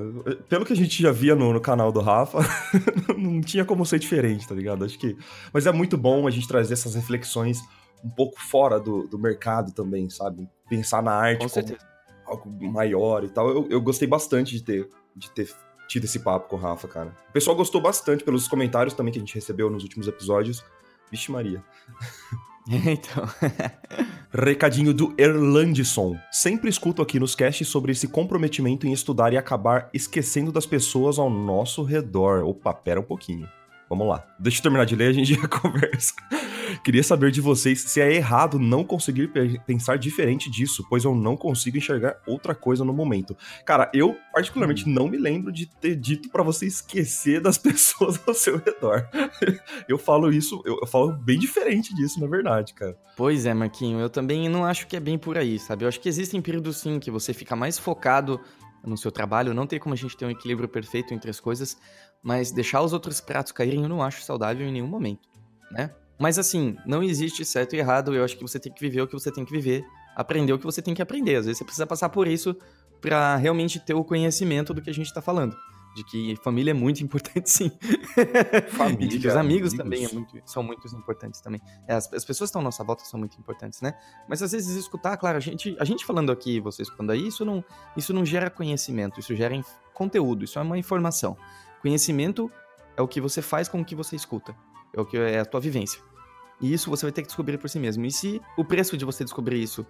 Pelo 0.50 0.66
que 0.66 0.74
a 0.74 0.76
gente 0.76 1.02
já 1.02 1.12
via 1.12 1.36
no, 1.36 1.54
no 1.54 1.62
canal 1.62 1.92
do 1.92 2.02
Rafa, 2.02 2.40
não 3.18 3.40
tinha 3.40 3.64
como 3.64 3.86
ser 3.86 4.00
diferente, 4.00 4.48
tá 4.48 4.54
ligado? 4.54 4.84
Acho 4.84 4.98
que. 5.00 5.16
Mas 5.54 5.66
é 5.66 5.72
muito 5.72 5.98
bom 5.98 6.28
a 6.28 6.32
gente 6.32 6.48
trazer 6.48 6.74
essas 6.74 6.96
reflexões 6.96 7.62
um 8.04 8.10
pouco 8.10 8.42
fora 8.42 8.80
do, 8.80 9.08
do 9.08 9.18
mercado 9.18 9.72
também, 9.72 10.10
sabe? 10.10 10.48
Pensar 10.70 11.02
na 11.02 11.14
arte 11.14 11.48
Com 11.48 11.62
como 11.62 11.78
algo 12.26 12.72
maior 12.72 13.24
e 13.24 13.30
tal. 13.30 13.50
Eu, 13.50 13.68
eu 13.70 13.82
gostei 13.82 14.08
bastante 14.08 14.54
de 14.54 14.64
ter, 14.64 14.90
de 15.16 15.32
ter 15.32 15.50
tido 15.88 16.06
esse 16.06 16.20
papo 16.20 16.48
com 16.48 16.56
o 16.56 16.60
Rafa, 16.60 16.88
cara. 16.88 17.16
O 17.30 17.34
pessoal 17.34 17.56
gostou 17.56 17.82
bastante 17.82 18.24
pelos 18.24 18.48
comentários 18.48 18.94
também 18.94 19.12
que 19.12 19.20
a 19.20 19.22
gente 19.22 19.36
recebeu 19.36 19.70
nos 19.70 19.84
últimos 19.84 20.08
episódios. 20.08 20.64
Vixe 21.12 21.32
Maria. 21.32 21.64
então. 22.70 23.28
Recadinho 24.32 24.94
do 24.94 25.16
Erlandson. 25.18 26.16
Sempre 26.32 26.70
escuto 26.70 27.02
aqui 27.02 27.20
nos 27.20 27.34
casts 27.34 27.68
sobre 27.68 27.92
esse 27.92 28.08
comprometimento 28.08 28.86
em 28.86 28.94
estudar 28.94 29.34
e 29.34 29.38
acabar 29.38 29.90
esquecendo 29.92 30.52
das 30.52 30.68
pessoas 30.68 31.18
ao 31.18 31.32
nosso 31.32 31.82
redor. 31.84 32.44
Opa, 32.44 32.72
pera 32.72 33.00
um 33.00 33.04
pouquinho. 33.04 33.50
Vamos 33.90 34.08
lá. 34.08 34.24
Deixa 34.38 34.60
eu 34.60 34.62
terminar 34.62 34.86
de 34.86 34.96
ler, 34.96 35.08
a 35.08 35.14
gente 35.14 35.34
já 35.34 35.48
conversa. 35.48 36.14
Queria 36.84 37.02
saber 37.02 37.32
de 37.32 37.42
vocês 37.42 37.82
se 37.82 38.00
é 38.00 38.14
errado 38.14 38.60
não 38.60 38.84
conseguir 38.84 39.32
pensar 39.66 39.98
diferente 39.98 40.50
disso, 40.50 40.86
pois 40.88 41.04
eu 41.04 41.16
não 41.16 41.36
consigo 41.36 41.78
enxergar 41.78 42.22
outra 42.28 42.54
coisa 42.54 42.86
no 42.86 42.94
momento. 42.94 43.36
Cara, 43.66 43.90
eu 43.92 44.16
particularmente 44.32 44.88
hum. 44.88 44.94
não 44.94 45.08
me 45.08 45.18
lembro 45.18 45.52
de 45.52 45.66
ter 45.66 45.96
dito 45.96 46.30
para 46.30 46.44
você 46.44 46.68
esquecer 46.68 47.42
das 47.42 47.58
pessoas 47.60 48.20
ao 48.28 48.34
seu 48.36 48.58
redor. 48.58 49.10
eu 49.88 49.98
falo 49.98 50.32
isso, 50.32 50.62
eu, 50.66 50.86
falo 50.86 51.12
bem 51.14 51.40
diferente 51.40 51.94
disso, 51.96 52.20
na 52.20 52.28
verdade, 52.28 52.76
cara. 52.76 52.96
Pois 53.18 53.48
é, 53.48 53.54
Marquinho, 53.56 54.00
eu 54.00 54.10
também 54.10 54.48
não 54.48 54.64
acho 54.66 54.86
que 54.86 54.96
é 54.96 55.00
bem 55.00 55.18
por 55.18 55.36
aí, 55.36 55.58
sabe? 55.58 55.84
Eu 55.84 55.90
acho 55.90 56.00
que 56.00 56.08
existem 56.08 56.40
períodos 56.42 56.78
sim 56.78 57.00
que 57.00 57.10
você 57.10 57.34
fica 57.34 57.56
mais 57.56 57.80
focado 57.80 58.40
no 58.84 58.98
seu 58.98 59.12
trabalho, 59.12 59.54
não 59.54 59.68
tem 59.68 59.80
como 59.80 59.94
a 59.94 59.98
gente 59.98 60.16
ter 60.16 60.26
um 60.26 60.30
equilíbrio 60.30 60.68
perfeito 60.68 61.14
entre 61.14 61.30
as 61.30 61.40
coisas, 61.40 61.78
mas 62.22 62.52
deixar 62.52 62.82
os 62.82 62.94
outros 62.94 63.22
pratos 63.22 63.52
caírem 63.52 63.84
eu 63.84 63.90
não 63.90 64.04
acho 64.04 64.24
saudável 64.24 64.68
em 64.68 64.72
nenhum 64.72 64.88
momento, 64.88 65.28
né? 65.72 65.94
Mas 66.20 66.38
assim, 66.38 66.76
não 66.86 67.02
existe 67.02 67.46
certo 67.46 67.76
e 67.76 67.80
errado, 67.80 68.14
eu 68.14 68.24
acho 68.24 68.36
que 68.36 68.42
você 68.42 68.60
tem 68.60 68.72
que 68.72 68.82
viver 68.82 69.02
o 69.02 69.08
que 69.08 69.14
você 69.14 69.32
tem 69.32 69.46
que 69.46 69.52
viver, 69.52 69.86
aprender 70.16 70.52
o 70.52 70.60
que 70.60 70.66
você 70.66 70.82
tem 70.82 70.94
que 70.94 71.02
aprender. 71.02 71.36
Às 71.38 71.46
vezes 71.46 71.58
você 71.58 71.64
precisa 71.64 71.88
passar 71.88 72.10
por 72.10 72.28
isso 72.28 72.56
para 73.00 73.38
realmente 73.38 73.80
ter 73.80 73.94
o 73.94 74.04
conhecimento 74.04 74.74
do 74.74 74.82
que 74.82 74.90
a 74.90 74.94
gente 74.94 75.14
tá 75.14 75.22
falando. 75.22 75.56
De 75.96 76.04
que 76.04 76.36
família 76.44 76.72
é 76.72 76.74
muito 76.74 77.02
importante, 77.04 77.50
sim. 77.50 77.72
Família, 78.70 79.06
e 79.06 79.08
de 79.08 79.20
que 79.20 79.28
os 79.28 79.36
amigos, 79.36 79.74
amigos. 79.74 79.74
também 79.74 80.06
é 80.06 80.14
muito, 80.14 80.42
são 80.46 80.62
muito 80.62 80.86
importantes 80.96 81.40
também. 81.40 81.62
É, 81.88 81.94
as, 81.94 82.14
as, 82.14 82.26
pessoas 82.26 82.50
que 82.50 82.52
estão 82.52 82.62
à 82.62 82.66
nossa 82.66 82.84
volta 82.84 83.06
são 83.06 83.20
muito 83.20 83.40
importantes, 83.40 83.82
né? 83.82 83.94
Mas 84.28 84.44
às 84.44 84.52
vezes 84.52 84.76
escutar, 84.76 85.16
claro, 85.18 85.38
a 85.38 85.42
gente, 85.42 85.76
a 85.80 85.86
gente 85.86 86.06
falando 86.06 86.32
aqui, 86.32 86.60
você 86.60 86.82
escutando 86.82 87.12
aí, 87.12 87.28
isso 87.28 87.44
não, 87.44 87.64
isso 87.98 88.14
não 88.14 88.26
gera 88.26 88.50
conhecimento, 88.50 89.20
isso 89.20 89.34
gera 89.36 89.56
conteúdo, 89.94 90.44
isso 90.44 90.60
é 90.60 90.62
uma 90.62 90.78
informação. 90.78 91.38
Conhecimento 91.82 92.52
é 92.98 93.02
o 93.02 93.08
que 93.08 93.22
você 93.22 93.42
faz 93.42 93.68
com 93.68 93.82
o 93.82 93.86
que 93.86 93.96
você 93.96 94.16
escuta. 94.16 94.56
É 94.94 95.00
o 95.00 95.06
que 95.06 95.18
é 95.18 95.40
a 95.40 95.46
tua 95.46 95.60
vivência. 95.60 96.02
E 96.62 96.74
isso 96.74 96.90
você 96.90 97.06
vai 97.06 97.12
ter 97.12 97.22
que 97.22 97.28
descobrir 97.28 97.58
por 97.58 97.70
si 97.70 97.80
mesmo. 97.80 98.06
E 98.06 98.12
se 98.12 98.42
o 98.58 98.66
preço 98.66 98.98
de 98.98 99.06
você 99.06 99.24
descobrir 99.24 99.62
isso 99.62 99.86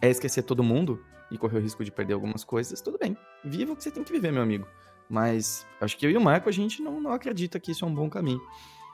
é 0.00 0.10
esquecer 0.10 0.42
todo 0.42 0.62
mundo 0.62 1.02
e 1.30 1.38
correr 1.38 1.58
o 1.58 1.60
risco 1.60 1.84
de 1.84 1.90
perder 1.90 2.14
algumas 2.14 2.44
coisas, 2.44 2.80
tudo 2.80 2.98
bem. 2.98 3.16
Viva 3.44 3.72
o 3.72 3.76
que 3.76 3.84
você 3.84 3.90
tem 3.90 4.02
que 4.02 4.12
viver, 4.12 4.32
meu 4.32 4.42
amigo. 4.42 4.66
Mas 5.08 5.66
acho 5.80 5.96
que 5.96 6.04
eu 6.04 6.10
e 6.10 6.16
o 6.16 6.20
Marco, 6.20 6.48
a 6.48 6.52
gente 6.52 6.82
não, 6.82 7.00
não 7.00 7.12
acredita 7.12 7.58
que 7.58 7.70
isso 7.70 7.84
é 7.84 7.88
um 7.88 7.94
bom 7.94 8.10
caminho. 8.10 8.40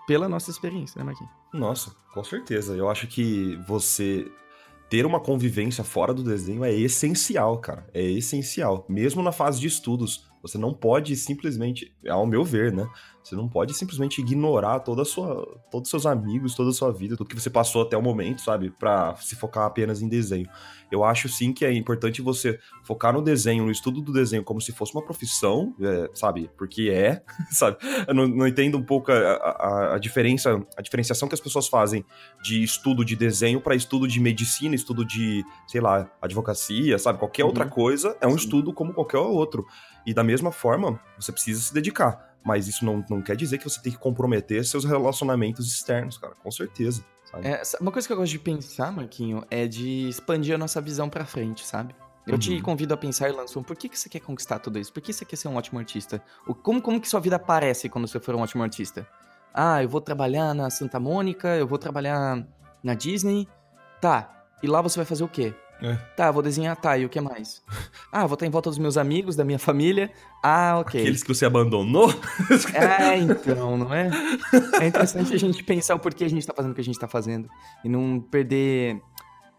Pela 0.06 0.28
nossa 0.28 0.50
experiência, 0.50 0.98
né, 0.98 1.04
Marquinhos? 1.04 1.32
Nossa, 1.52 1.96
com 2.12 2.22
certeza. 2.22 2.76
Eu 2.76 2.90
acho 2.90 3.06
que 3.06 3.56
você 3.66 4.30
ter 4.90 5.06
uma 5.06 5.18
convivência 5.18 5.82
fora 5.82 6.12
do 6.12 6.22
desenho 6.22 6.62
é 6.62 6.72
essencial, 6.72 7.58
cara. 7.58 7.88
É 7.94 8.02
essencial. 8.02 8.84
Mesmo 8.88 9.22
na 9.22 9.32
fase 9.32 9.58
de 9.58 9.66
estudos. 9.66 10.30
Você 10.44 10.58
não 10.58 10.74
pode 10.74 11.16
simplesmente, 11.16 11.90
ao 12.06 12.26
meu 12.26 12.44
ver, 12.44 12.70
né? 12.70 12.86
Você 13.22 13.34
não 13.34 13.48
pode 13.48 13.72
simplesmente 13.72 14.20
ignorar 14.20 14.80
toda 14.80 15.00
a 15.00 15.04
sua, 15.06 15.58
todos 15.70 15.86
os 15.86 15.90
seus 15.90 16.04
amigos, 16.04 16.54
toda 16.54 16.68
a 16.68 16.72
sua 16.74 16.92
vida, 16.92 17.16
tudo 17.16 17.30
que 17.30 17.40
você 17.40 17.48
passou 17.48 17.80
até 17.80 17.96
o 17.96 18.02
momento, 18.02 18.42
sabe? 18.42 18.68
Para 18.68 19.16
se 19.16 19.34
focar 19.34 19.64
apenas 19.64 20.02
em 20.02 20.08
desenho. 20.08 20.46
Eu 20.92 21.02
acho 21.02 21.26
sim 21.26 21.50
que 21.50 21.64
é 21.64 21.72
importante 21.72 22.20
você 22.20 22.58
focar 22.82 23.14
no 23.14 23.22
desenho, 23.22 23.64
no 23.64 23.70
estudo 23.70 24.02
do 24.02 24.12
desenho, 24.12 24.44
como 24.44 24.60
se 24.60 24.72
fosse 24.72 24.92
uma 24.94 25.02
profissão, 25.02 25.74
é, 25.80 26.10
sabe? 26.12 26.50
Porque 26.58 26.90
é, 26.90 27.22
sabe? 27.50 27.78
Eu 28.06 28.12
não, 28.12 28.28
não 28.28 28.46
entendo 28.46 28.76
um 28.76 28.82
pouco 28.82 29.10
a, 29.10 29.16
a, 29.16 29.94
a, 29.94 29.98
diferença, 29.98 30.62
a 30.76 30.82
diferenciação 30.82 31.26
que 31.26 31.34
as 31.34 31.40
pessoas 31.40 31.66
fazem 31.66 32.04
de 32.42 32.62
estudo 32.62 33.02
de 33.02 33.16
desenho 33.16 33.58
para 33.58 33.74
estudo 33.74 34.06
de 34.06 34.20
medicina, 34.20 34.74
estudo 34.74 35.02
de, 35.02 35.42
sei 35.66 35.80
lá, 35.80 36.10
advocacia, 36.20 36.98
sabe? 36.98 37.18
Qualquer 37.18 37.44
uhum. 37.44 37.48
outra 37.48 37.66
coisa 37.66 38.14
é 38.20 38.26
um 38.26 38.32
sim. 38.32 38.44
estudo 38.44 38.70
como 38.74 38.92
qualquer 38.92 39.16
outro. 39.18 39.66
E 40.06 40.12
da 40.12 40.22
mesma 40.22 40.52
forma, 40.52 41.00
você 41.18 41.32
precisa 41.32 41.60
se 41.60 41.72
dedicar. 41.72 42.34
Mas 42.44 42.68
isso 42.68 42.84
não, 42.84 43.04
não 43.08 43.22
quer 43.22 43.36
dizer 43.36 43.58
que 43.58 43.64
você 43.64 43.80
tem 43.80 43.92
que 43.92 43.98
comprometer 43.98 44.64
seus 44.64 44.84
relacionamentos 44.84 45.66
externos, 45.66 46.18
cara. 46.18 46.34
Com 46.34 46.50
certeza. 46.50 47.04
É, 47.42 47.62
uma 47.80 47.90
coisa 47.90 48.06
que 48.06 48.12
eu 48.12 48.16
gosto 48.16 48.30
de 48.30 48.38
pensar, 48.38 48.92
Marquinho, 48.92 49.44
é 49.50 49.66
de 49.66 50.08
expandir 50.08 50.54
a 50.54 50.58
nossa 50.58 50.80
visão 50.80 51.08
pra 51.08 51.24
frente, 51.24 51.66
sabe? 51.66 51.94
Eu 52.26 52.34
uhum. 52.34 52.38
te 52.38 52.60
convido 52.60 52.94
a 52.94 52.96
pensar, 52.96 53.32
Lançon, 53.32 53.62
por 53.62 53.76
que, 53.76 53.88
que 53.88 53.98
você 53.98 54.08
quer 54.08 54.20
conquistar 54.20 54.58
tudo 54.58 54.78
isso? 54.78 54.92
Por 54.92 55.02
que 55.02 55.12
você 55.12 55.24
quer 55.24 55.36
ser 55.36 55.48
um 55.48 55.56
ótimo 55.56 55.78
artista? 55.78 56.22
O, 56.46 56.54
como, 56.54 56.80
como 56.80 57.00
que 57.00 57.08
sua 57.08 57.20
vida 57.20 57.36
aparece 57.36 57.88
quando 57.88 58.06
você 58.06 58.20
for 58.20 58.34
um 58.34 58.40
ótimo 58.40 58.62
artista? 58.62 59.06
Ah, 59.52 59.82
eu 59.82 59.88
vou 59.88 60.00
trabalhar 60.00 60.54
na 60.54 60.70
Santa 60.70 61.00
Mônica, 61.00 61.48
eu 61.56 61.66
vou 61.66 61.78
trabalhar 61.78 62.46
na 62.82 62.94
Disney. 62.94 63.48
Tá, 64.00 64.46
e 64.62 64.66
lá 64.66 64.80
você 64.80 64.96
vai 64.96 65.04
fazer 65.04 65.24
o 65.24 65.28
quê? 65.28 65.54
É. 65.84 65.96
Tá, 66.16 66.30
vou 66.30 66.42
desenhar, 66.42 66.74
tá, 66.76 66.96
e 66.96 67.04
o 67.04 67.08
que 67.08 67.20
mais? 67.20 67.62
Ah, 68.10 68.26
vou 68.26 68.34
estar 68.34 68.46
em 68.46 68.50
volta 68.50 68.70
dos 68.70 68.78
meus 68.78 68.96
amigos, 68.96 69.34
da 69.34 69.44
minha 69.44 69.58
família. 69.58 70.08
Ah, 70.40 70.78
ok. 70.78 71.00
Aqueles 71.00 71.22
que 71.22 71.34
você 71.34 71.44
abandonou? 71.44 72.08
É, 72.72 73.18
então, 73.18 73.76
não 73.76 73.92
é? 73.92 74.08
É 74.80 74.86
interessante 74.86 75.34
a 75.34 75.38
gente 75.38 75.64
pensar 75.64 75.96
o 75.96 75.98
porquê 75.98 76.24
a 76.24 76.30
gente 76.30 76.46
tá 76.46 76.54
fazendo 76.54 76.72
o 76.72 76.74
que 76.74 76.80
a 76.80 76.84
gente 76.84 76.98
tá 76.98 77.08
fazendo. 77.08 77.48
E 77.84 77.88
não 77.88 78.20
perder 78.20 79.00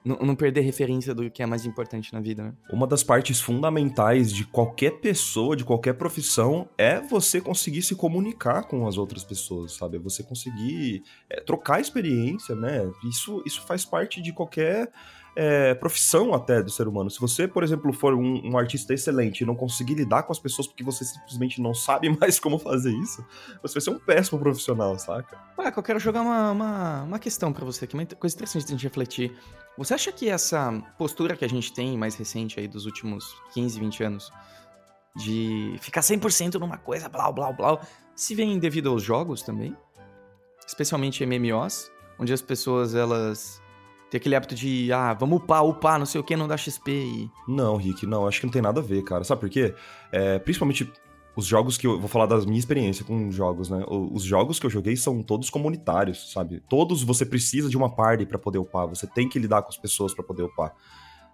não, 0.05 0.17
não, 0.17 0.35
perder 0.35 0.61
referência 0.61 1.15
do 1.15 1.29
que 1.31 1.41
é 1.41 1.45
mais 1.47 1.65
importante 1.65 2.13
na 2.13 2.21
vida. 2.21 2.43
Né? 2.43 2.53
Uma 2.71 2.85
das 2.85 3.03
partes 3.03 3.41
fundamentais 3.41 4.31
de 4.31 4.45
qualquer 4.45 4.91
pessoa, 4.99 5.55
de 5.55 5.65
qualquer 5.65 5.93
profissão, 5.93 6.69
é 6.77 7.01
você 7.01 7.41
conseguir 7.41 7.81
se 7.81 7.95
comunicar 7.95 8.63
com 8.63 8.87
as 8.87 8.99
outras 8.99 9.23
pessoas, 9.23 9.73
sabe? 9.73 9.97
É 9.97 9.99
você 9.99 10.21
conseguir 10.21 11.01
é, 11.27 11.41
trocar 11.41 11.81
experiência, 11.81 12.53
né? 12.53 12.87
Isso, 13.09 13.41
isso 13.47 13.65
faz 13.65 13.83
parte 13.83 14.21
de 14.21 14.31
qualquer 14.31 14.91
é, 15.35 15.73
profissão 15.75 16.33
até 16.33 16.63
do 16.63 16.71
ser 16.71 16.87
humano. 16.87 17.09
Se 17.09 17.19
você, 17.19 17.47
por 17.47 17.63
exemplo, 17.63 17.91
for 17.91 18.13
um, 18.13 18.41
um, 18.49 18.57
artista 18.57 18.93
excelente 18.93 19.41
e 19.41 19.45
não 19.45 19.55
conseguir 19.55 19.95
lidar 19.95 20.23
com 20.23 20.31
as 20.31 20.39
pessoas 20.39 20.65
porque 20.67 20.83
você 20.83 21.03
simplesmente 21.03 21.61
não 21.61 21.73
sabe 21.73 22.09
mais 22.17 22.39
como 22.39 22.57
fazer 22.57 22.91
isso, 22.93 23.25
você 23.61 23.73
vai 23.73 23.81
ser 23.81 23.89
um 23.89 23.99
péssimo 23.99 24.39
profissional, 24.39 24.97
saca? 24.97 25.37
Ué, 25.57 25.73
eu 25.75 25.83
quero 25.83 25.99
jogar 25.99 26.21
uma, 26.21 26.51
uma, 26.51 27.03
uma 27.03 27.19
questão 27.19 27.51
para 27.51 27.65
você 27.65 27.85
aqui, 27.85 27.95
uma 27.95 28.05
coisa 28.05 28.35
interessante 28.35 28.65
de 28.65 28.71
gente 28.71 28.83
refletir. 28.83 29.37
Você 29.77 29.93
acha 29.93 30.11
que 30.11 30.29
essa 30.29 30.71
postura 30.97 31.35
que 31.35 31.43
a 31.43 31.49
gente 31.49 31.73
tem 31.73 31.97
mais 31.97 32.15
recente 32.15 32.59
aí 32.59 32.67
dos 32.67 32.85
últimos 32.85 33.35
15, 33.53 33.77
20 33.79 34.03
anos, 34.03 34.31
de 35.15 35.75
ficar 35.81 36.01
100% 36.01 36.55
numa 36.55 36.77
coisa, 36.77 37.09
blá, 37.09 37.31
blá, 37.31 37.51
blá, 37.51 37.79
se 38.15 38.35
vem 38.35 38.57
devido 38.57 38.89
aos 38.89 39.03
jogos 39.03 39.41
também? 39.41 39.75
Especialmente 40.65 41.25
MMOs, 41.25 41.91
onde 42.17 42.33
as 42.33 42.41
pessoas, 42.41 42.95
elas 42.95 43.61
tem 44.09 44.17
aquele 44.17 44.35
hábito 44.35 44.55
de, 44.55 44.91
ah, 44.91 45.13
vamos 45.13 45.41
upar, 45.41 45.65
upar, 45.65 45.99
não 45.99 46.05
sei 46.05 46.21
o 46.21 46.23
que, 46.23 46.35
não 46.35 46.47
dá 46.47 46.55
XP 46.55 46.91
e... 46.91 47.31
Não, 47.47 47.75
Rick, 47.75 48.05
não, 48.05 48.27
acho 48.27 48.39
que 48.39 48.45
não 48.45 48.53
tem 48.53 48.61
nada 48.61 48.79
a 48.79 48.83
ver, 48.83 49.03
cara. 49.03 49.23
Sabe 49.23 49.41
por 49.41 49.49
quê? 49.49 49.73
É, 50.11 50.39
principalmente 50.39 50.91
os 51.35 51.45
jogos 51.45 51.77
que 51.77 51.85
eu 51.85 51.99
vou 51.99 52.07
falar 52.07 52.27
da 52.27 52.37
minha 52.39 52.57
experiência 52.57 53.03
com 53.03 53.29
jogos, 53.29 53.69
né? 53.69 53.83
Os 53.87 54.23
jogos 54.23 54.57
que 54.57 54.65
eu 54.65 54.69
joguei 54.69 54.95
são 54.95 55.21
todos 55.21 55.49
comunitários, 55.49 56.31
sabe? 56.31 56.61
Todos 56.69 57.03
você 57.03 57.25
precisa 57.25 57.69
de 57.69 57.75
uma 57.75 57.93
party 57.93 58.25
para 58.25 58.39
poder 58.39 58.57
upar, 58.57 58.87
você 58.87 59.05
tem 59.05 59.27
que 59.27 59.37
lidar 59.37 59.61
com 59.61 59.69
as 59.69 59.77
pessoas 59.77 60.13
para 60.13 60.23
poder 60.23 60.43
upar. 60.43 60.73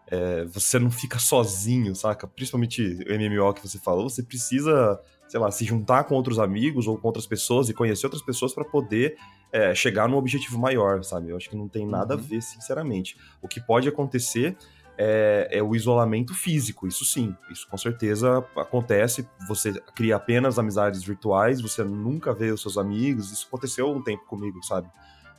É, 0.08 0.46
você 0.46 0.80
não 0.80 0.90
fica 0.90 1.20
sozinho, 1.20 1.96
saca? 1.96 2.28
Principalmente 2.28 2.82
o 2.82 3.14
MMO 3.14 3.54
que 3.54 3.68
você 3.68 3.78
falou, 3.78 4.10
você 4.10 4.24
precisa, 4.24 5.00
sei 5.28 5.40
lá, 5.40 5.52
se 5.52 5.64
juntar 5.66 6.06
com 6.06 6.16
outros 6.16 6.40
amigos 6.40 6.88
ou 6.88 6.98
com 6.98 7.08
outras 7.08 7.28
pessoas 7.28 7.70
e 7.70 7.74
conhecer 7.74 8.08
outras 8.08 8.24
pessoas 8.24 8.54
para 8.54 8.66
poder 8.66 9.16
é, 9.52 9.76
chegar 9.76 10.08
num 10.08 10.18
objetivo 10.18 10.58
maior, 10.58 11.04
sabe? 11.04 11.30
Eu 11.30 11.38
acho 11.38 11.50
que 11.50 11.56
não 11.56 11.68
tem 11.68 11.86
nada 11.86 12.16
uhum. 12.16 12.20
a 12.20 12.24
ver, 12.24 12.42
sinceramente. 12.42 13.18
O 13.42 13.48
que 13.48 13.60
pode 13.60 13.88
acontecer 13.88 14.56
é, 14.98 15.48
é, 15.52 15.64
o 15.64 15.76
isolamento 15.76 16.34
físico. 16.34 16.88
Isso 16.88 17.04
sim, 17.04 17.36
isso 17.50 17.68
com 17.68 17.78
certeza 17.78 18.46
acontece. 18.56 19.28
Você 19.48 19.74
cria 19.96 20.16
apenas 20.16 20.60
amizades 20.60 21.04
virtuais, 21.04 21.62
você 21.62 21.84
nunca 21.84 22.34
vê 22.34 22.52
os 22.52 22.62
seus 22.62 22.78
amigos. 22.78 23.32
Isso 23.32 23.48
aconteceu 23.48 23.90
um 23.92 24.02
tempo 24.02 24.26
comigo, 24.26 24.64
sabe? 24.64 24.88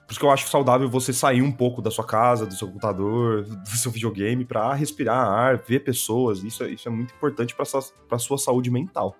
Por 0.06 0.10
isso 0.10 0.20
que 0.20 0.26
eu 0.26 0.30
acho 0.30 0.48
saudável 0.48 0.90
você 0.90 1.12
sair 1.12 1.42
um 1.42 1.52
pouco 1.52 1.80
da 1.80 1.90
sua 1.90 2.04
casa, 2.04 2.44
do 2.44 2.54
seu 2.54 2.66
computador, 2.66 3.44
do 3.64 3.68
seu 3.68 3.90
videogame, 3.90 4.44
para 4.44 4.74
respirar 4.74 5.26
ar, 5.26 5.58
ver 5.58 5.80
pessoas. 5.80 6.42
Isso, 6.42 6.64
é, 6.64 6.70
isso 6.70 6.88
é 6.88 6.90
muito 6.90 7.14
importante 7.14 7.54
para 7.54 7.64
sua, 7.64 7.82
sua 8.18 8.38
saúde 8.38 8.70
mental. 8.70 9.16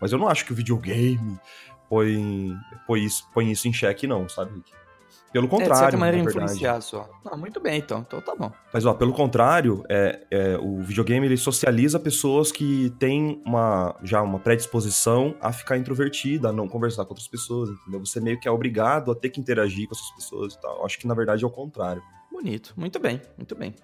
Mas 0.00 0.12
eu 0.12 0.18
não 0.18 0.28
acho 0.28 0.44
que 0.44 0.52
o 0.52 0.54
videogame 0.54 1.40
põe, 1.88 2.56
põe, 2.86 3.04
isso, 3.04 3.28
põe 3.32 3.50
isso 3.50 3.68
em 3.68 3.72
xeque, 3.72 4.06
não, 4.06 4.28
sabe, 4.28 4.54
Rick? 4.54 4.72
Pelo 5.32 5.48
contrário. 5.48 5.72
É, 5.72 5.74
de 5.74 5.80
certa 5.80 5.96
maneira, 5.98 6.28
influenciar 6.28 6.80
só. 6.80 7.10
Não, 7.24 7.36
muito 7.36 7.60
bem, 7.60 7.78
então. 7.78 8.04
Então 8.06 8.20
tá 8.22 8.34
bom. 8.34 8.50
Mas, 8.72 8.86
ó, 8.86 8.94
pelo 8.94 9.12
contrário, 9.12 9.84
é, 9.88 10.26
é, 10.30 10.56
o 10.56 10.80
videogame 10.80 11.26
ele 11.26 11.36
socializa 11.36 12.00
pessoas 12.00 12.50
que 12.50 12.90
têm 12.98 13.42
uma, 13.44 13.94
já 14.02 14.22
uma 14.22 14.38
predisposição 14.38 15.34
a 15.40 15.52
ficar 15.52 15.76
introvertida, 15.76 16.48
a 16.48 16.52
não 16.52 16.66
conversar 16.66 17.04
com 17.04 17.10
outras 17.10 17.28
pessoas, 17.28 17.68
entendeu? 17.68 18.00
Você 18.04 18.18
meio 18.18 18.40
que 18.40 18.48
é 18.48 18.50
obrigado 18.50 19.10
a 19.10 19.14
ter 19.14 19.28
que 19.28 19.38
interagir 19.38 19.86
com 19.86 19.94
essas 19.94 20.10
pessoas 20.12 20.54
e 20.54 20.60
tal. 20.60 20.84
Acho 20.86 20.98
que, 20.98 21.06
na 21.06 21.14
verdade, 21.14 21.44
é 21.44 21.46
o 21.46 21.50
contrário. 21.50 22.02
Bonito. 22.32 22.72
Muito 22.76 22.98
bem, 22.98 23.20
muito 23.36 23.54
bem. 23.54 23.74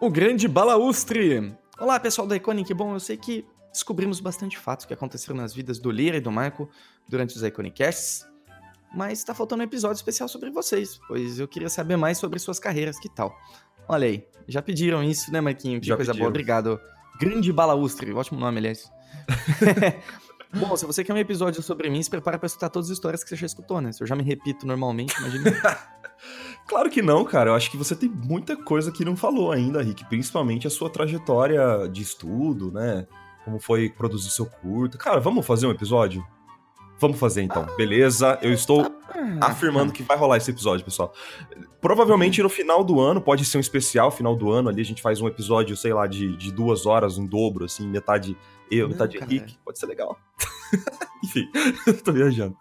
O 0.00 0.10
grande 0.10 0.46
balaustre. 0.46 1.54
Olá, 1.78 1.98
pessoal 1.98 2.26
da 2.26 2.36
Iconic. 2.36 2.74
Bom, 2.74 2.92
eu 2.92 3.00
sei 3.00 3.16
que 3.16 3.46
descobrimos 3.74 4.20
bastante 4.20 4.56
fatos 4.56 4.86
que 4.86 4.94
aconteceram 4.94 5.36
nas 5.36 5.52
vidas 5.52 5.78
do 5.78 5.90
Lira 5.90 6.16
e 6.16 6.20
do 6.20 6.32
Marco 6.32 6.70
durante 7.08 7.36
os 7.36 7.42
Iconicasts 7.42 8.26
mas 8.94 9.18
está 9.18 9.34
faltando 9.34 9.62
um 9.62 9.66
episódio 9.66 9.96
especial 9.96 10.28
sobre 10.28 10.50
vocês, 10.50 11.00
pois 11.08 11.38
eu 11.38 11.48
queria 11.48 11.68
saber 11.68 11.96
mais 11.96 12.16
sobre 12.16 12.38
suas 12.38 12.60
carreiras, 12.60 12.98
que 12.98 13.08
tal? 13.08 13.36
Olha 13.88 14.06
aí, 14.06 14.24
já 14.46 14.62
pediram 14.62 15.02
isso, 15.02 15.32
né, 15.32 15.40
Marquinho? 15.40 15.80
Que 15.80 15.86
já 15.88 15.96
coisa 15.96 16.12
pediram. 16.12 16.24
boa, 16.24 16.30
obrigado. 16.30 16.80
Grande 17.20 17.52
Balaustre, 17.52 18.12
ótimo 18.12 18.38
nome, 18.38 18.58
aliás. 18.58 18.90
Bom, 20.54 20.76
se 20.76 20.86
você 20.86 21.02
quer 21.02 21.12
um 21.12 21.18
episódio 21.18 21.60
sobre 21.62 21.90
mim, 21.90 22.00
se 22.00 22.08
prepara 22.08 22.38
para 22.38 22.46
escutar 22.46 22.68
todas 22.68 22.88
as 22.88 22.96
histórias 22.96 23.24
que 23.24 23.30
você 23.30 23.36
já 23.36 23.46
escutou, 23.46 23.80
né? 23.80 23.90
Se 23.90 24.02
eu 24.02 24.06
já 24.06 24.14
me 24.14 24.22
repito 24.22 24.64
normalmente, 24.64 25.12
imagina. 25.18 25.50
claro 26.66 26.88
que 26.88 27.02
não, 27.02 27.24
cara. 27.24 27.50
Eu 27.50 27.54
acho 27.54 27.68
que 27.68 27.76
você 27.76 27.96
tem 27.96 28.08
muita 28.08 28.56
coisa 28.56 28.92
que 28.92 29.04
não 29.04 29.16
falou 29.16 29.50
ainda, 29.50 29.82
Rick. 29.82 30.04
Principalmente 30.04 30.68
a 30.68 30.70
sua 30.70 30.88
trajetória 30.88 31.88
de 31.88 32.02
estudo, 32.02 32.70
né? 32.70 33.04
Como 33.44 33.58
foi 33.58 33.90
produzir 33.90 34.30
seu 34.30 34.46
curto. 34.46 34.96
Cara, 34.96 35.20
vamos 35.20 35.46
fazer 35.46 35.66
um 35.66 35.70
episódio? 35.70 36.24
Vamos 36.98 37.18
fazer 37.18 37.42
então, 37.42 37.66
beleza? 37.76 38.38
Eu 38.40 38.52
estou 38.52 38.86
afirmando 39.40 39.92
que 39.92 40.02
vai 40.02 40.16
rolar 40.16 40.36
esse 40.36 40.50
episódio, 40.50 40.84
pessoal. 40.84 41.12
Provavelmente 41.80 42.42
no 42.42 42.48
final 42.48 42.84
do 42.84 43.00
ano, 43.00 43.20
pode 43.20 43.44
ser 43.44 43.58
um 43.58 43.60
especial, 43.60 44.10
final 44.10 44.34
do 44.36 44.50
ano 44.50 44.68
ali, 44.68 44.80
a 44.80 44.84
gente 44.84 45.02
faz 45.02 45.20
um 45.20 45.26
episódio, 45.26 45.76
sei 45.76 45.92
lá, 45.92 46.06
de, 46.06 46.36
de 46.36 46.52
duas 46.52 46.86
horas, 46.86 47.18
um 47.18 47.26
dobro, 47.26 47.64
assim, 47.64 47.86
metade 47.86 48.36
eu, 48.70 48.88
metade 48.88 49.18
Henrique. 49.18 49.56
Pode 49.64 49.78
ser 49.78 49.86
legal. 49.86 50.18
Enfim, 51.22 51.50
tô 52.04 52.12
viajando. 52.12 52.56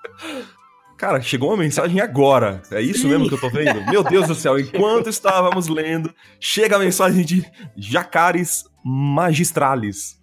Cara, 0.98 1.22
chegou 1.22 1.50
uma 1.50 1.58
mensagem 1.58 2.00
agora. 2.00 2.62
É 2.72 2.82
isso 2.82 3.08
mesmo 3.08 3.28
que 3.28 3.34
eu 3.34 3.40
tô 3.40 3.50
vendo? 3.50 3.86
Meu 3.90 4.04
Deus 4.04 4.28
do 4.28 4.36
céu, 4.36 4.58
enquanto 4.60 5.10
estávamos 5.10 5.68
lendo, 5.68 6.14
chega 6.40 6.76
a 6.76 6.80
mensagem 6.80 7.26
de 7.26 7.46
Jacares 7.76 8.66
Magistralis. 8.84 10.22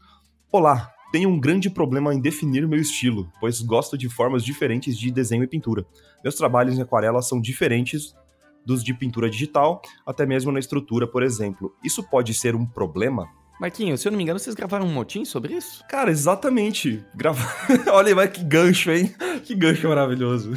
Olá, 0.52 0.92
tenho 1.12 1.28
um 1.28 1.38
grande 1.38 1.70
problema 1.70 2.12
em 2.12 2.20
definir 2.20 2.66
meu 2.66 2.80
estilo, 2.80 3.32
pois 3.38 3.60
gosto 3.60 3.96
de 3.96 4.08
formas 4.08 4.42
diferentes 4.42 4.98
de 4.98 5.08
desenho 5.08 5.44
e 5.44 5.46
pintura. 5.46 5.86
Meus 6.24 6.34
trabalhos 6.34 6.76
em 6.76 6.82
aquarela 6.82 7.22
são 7.22 7.40
diferentes 7.40 8.16
dos 8.66 8.82
de 8.82 8.92
pintura 8.92 9.30
digital, 9.30 9.80
até 10.04 10.26
mesmo 10.26 10.50
na 10.50 10.58
estrutura, 10.58 11.06
por 11.06 11.22
exemplo. 11.22 11.72
Isso 11.84 12.02
pode 12.02 12.34
ser 12.34 12.56
um 12.56 12.66
problema? 12.66 13.28
Marquinhos, 13.60 14.00
se 14.00 14.08
eu 14.08 14.10
não 14.10 14.16
me 14.16 14.24
engano, 14.24 14.40
vocês 14.40 14.56
gravaram 14.56 14.86
um 14.86 14.92
motim 14.92 15.24
sobre 15.24 15.54
isso? 15.54 15.84
Cara, 15.88 16.10
exatamente. 16.10 17.04
Grava... 17.14 17.40
Olha, 17.92 18.12
mas 18.12 18.30
que 18.30 18.42
gancho, 18.42 18.90
hein? 18.90 19.14
Que 19.44 19.54
gancho 19.54 19.88
maravilhoso. 19.88 20.54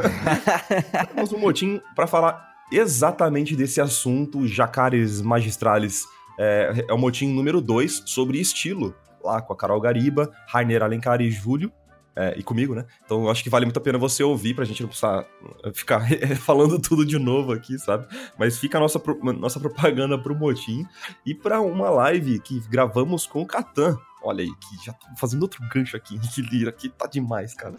Temos 1.14 1.32
um 1.32 1.38
motim 1.38 1.80
para 1.94 2.08
falar 2.08 2.52
exatamente 2.72 3.54
desse 3.54 3.80
assunto, 3.80 4.44
Jacares 4.48 5.22
Magistrales. 5.22 6.04
É, 6.36 6.84
é 6.88 6.92
o 6.92 6.98
motim 6.98 7.32
número 7.32 7.60
2 7.60 8.02
sobre 8.06 8.40
estilo 8.40 8.92
lá 9.26 9.42
com 9.42 9.52
a 9.52 9.56
Carol 9.56 9.80
Gariba, 9.80 10.30
Rainer 10.48 10.82
Alencar 10.82 11.20
e 11.20 11.30
Júlio, 11.30 11.72
é, 12.18 12.34
e 12.38 12.42
comigo, 12.42 12.74
né? 12.74 12.86
Então 13.04 13.28
acho 13.28 13.42
que 13.42 13.50
vale 13.50 13.66
muito 13.66 13.76
a 13.76 13.80
pena 13.80 13.98
você 13.98 14.24
ouvir 14.24 14.54
pra 14.54 14.64
gente 14.64 14.80
não 14.80 14.88
precisar 14.88 15.26
ficar 15.74 16.00
falando 16.40 16.80
tudo 16.80 17.04
de 17.04 17.18
novo 17.18 17.52
aqui, 17.52 17.78
sabe? 17.78 18.06
Mas 18.38 18.58
fica 18.58 18.78
a 18.78 18.80
nossa, 18.80 18.98
nossa 19.38 19.60
propaganda 19.60 20.18
pro 20.18 20.34
Motim 20.34 20.86
e 21.26 21.34
para 21.34 21.60
uma 21.60 21.90
live 21.90 22.40
que 22.40 22.58
gravamos 22.70 23.26
com 23.26 23.42
o 23.42 23.46
Catan. 23.46 23.98
Olha 24.22 24.42
aí, 24.42 24.48
que 24.48 24.84
já 24.86 24.94
tô 24.94 25.06
fazendo 25.18 25.42
outro 25.42 25.62
gancho 25.68 25.94
aqui, 25.94 26.18
que 26.18 26.40
lira 26.40 26.70
aqui, 26.70 26.88
tá 26.88 27.06
demais, 27.06 27.54
cara. 27.54 27.76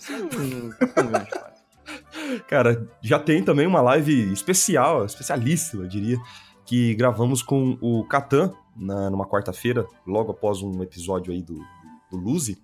cara, 2.47 2.87
já 3.01 3.19
tem 3.19 3.43
também 3.43 3.65
uma 3.65 3.81
live 3.81 4.31
especial, 4.31 5.03
especialíssima, 5.03 5.83
eu 5.83 5.87
diria, 5.87 6.17
que 6.63 6.93
gravamos 6.93 7.41
com 7.41 7.77
o 7.81 8.05
Catan, 8.05 8.53
na, 8.77 9.09
numa 9.09 9.25
quarta-feira, 9.25 9.85
logo 10.05 10.31
após 10.31 10.61
um 10.61 10.81
episódio 10.83 11.33
aí 11.33 11.41
do, 11.41 11.57
do 12.09 12.17
Luzi, 12.17 12.57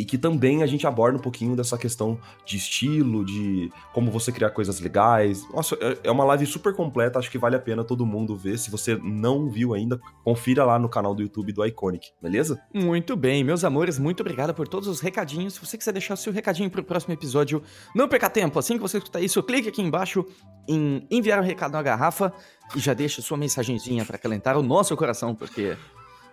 e 0.00 0.04
que 0.06 0.16
também 0.16 0.62
a 0.62 0.66
gente 0.66 0.86
aborda 0.86 1.18
um 1.18 1.20
pouquinho 1.20 1.54
dessa 1.54 1.76
questão 1.76 2.18
de 2.46 2.56
estilo, 2.56 3.22
de 3.22 3.70
como 3.92 4.10
você 4.10 4.32
criar 4.32 4.48
coisas 4.48 4.80
legais. 4.80 5.46
Nossa, 5.52 5.76
é, 5.78 5.98
é 6.04 6.10
uma 6.10 6.24
live 6.24 6.46
super 6.46 6.74
completa, 6.74 7.18
acho 7.18 7.30
que 7.30 7.36
vale 7.36 7.54
a 7.54 7.58
pena 7.58 7.84
todo 7.84 8.06
mundo 8.06 8.34
ver. 8.34 8.58
Se 8.58 8.70
você 8.70 8.96
não 8.96 9.50
viu 9.50 9.74
ainda, 9.74 10.00
confira 10.24 10.64
lá 10.64 10.78
no 10.78 10.88
canal 10.88 11.14
do 11.14 11.20
YouTube 11.20 11.52
do 11.52 11.66
Iconic, 11.66 12.12
beleza? 12.22 12.58
Muito 12.72 13.14
bem, 13.14 13.44
meus 13.44 13.62
amores, 13.62 13.98
muito 13.98 14.20
obrigado 14.20 14.54
por 14.54 14.66
todos 14.66 14.88
os 14.88 15.00
recadinhos. 15.00 15.52
Se 15.52 15.60
você 15.60 15.76
quiser 15.76 15.92
deixar 15.92 16.16
seu 16.16 16.32
recadinho 16.32 16.70
pro 16.70 16.82
próximo 16.82 17.12
episódio, 17.12 17.62
não 17.94 18.08
perca 18.08 18.30
tempo. 18.30 18.58
Assim 18.58 18.76
que 18.76 18.82
você 18.82 18.96
escutar 18.96 19.20
isso, 19.20 19.42
clique 19.42 19.68
aqui 19.68 19.82
embaixo 19.82 20.24
em 20.66 21.06
enviar 21.10 21.40
o 21.40 21.42
um 21.42 21.46
recado 21.46 21.72
na 21.72 21.82
garrafa 21.82 22.32
e 22.74 22.80
já 22.80 22.94
deixa 22.94 23.20
sua 23.20 23.36
mensagenzinha 23.36 24.02
para 24.06 24.16
acalentar 24.16 24.56
o 24.56 24.62
nosso 24.62 24.96
coração, 24.96 25.34
porque 25.34 25.76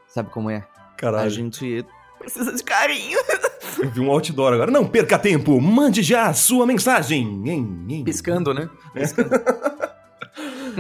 sabe 0.08 0.30
como 0.30 0.50
é? 0.50 0.66
Caralho. 0.96 1.28
A 1.28 1.30
gente 1.30 1.86
precisa 2.18 2.54
de 2.54 2.64
carinho. 2.64 3.20
Eu 3.80 3.90
vi 3.90 4.00
um 4.00 4.10
outdoor 4.12 4.54
agora. 4.54 4.72
Não 4.72 4.86
perca 4.86 5.18
tempo, 5.20 5.60
mande 5.62 6.02
já 6.02 6.28
a 6.28 6.34
sua 6.34 6.66
mensagem. 6.66 7.44
Piscando, 8.04 8.54
né? 8.54 8.70
Piscando. 8.94 9.30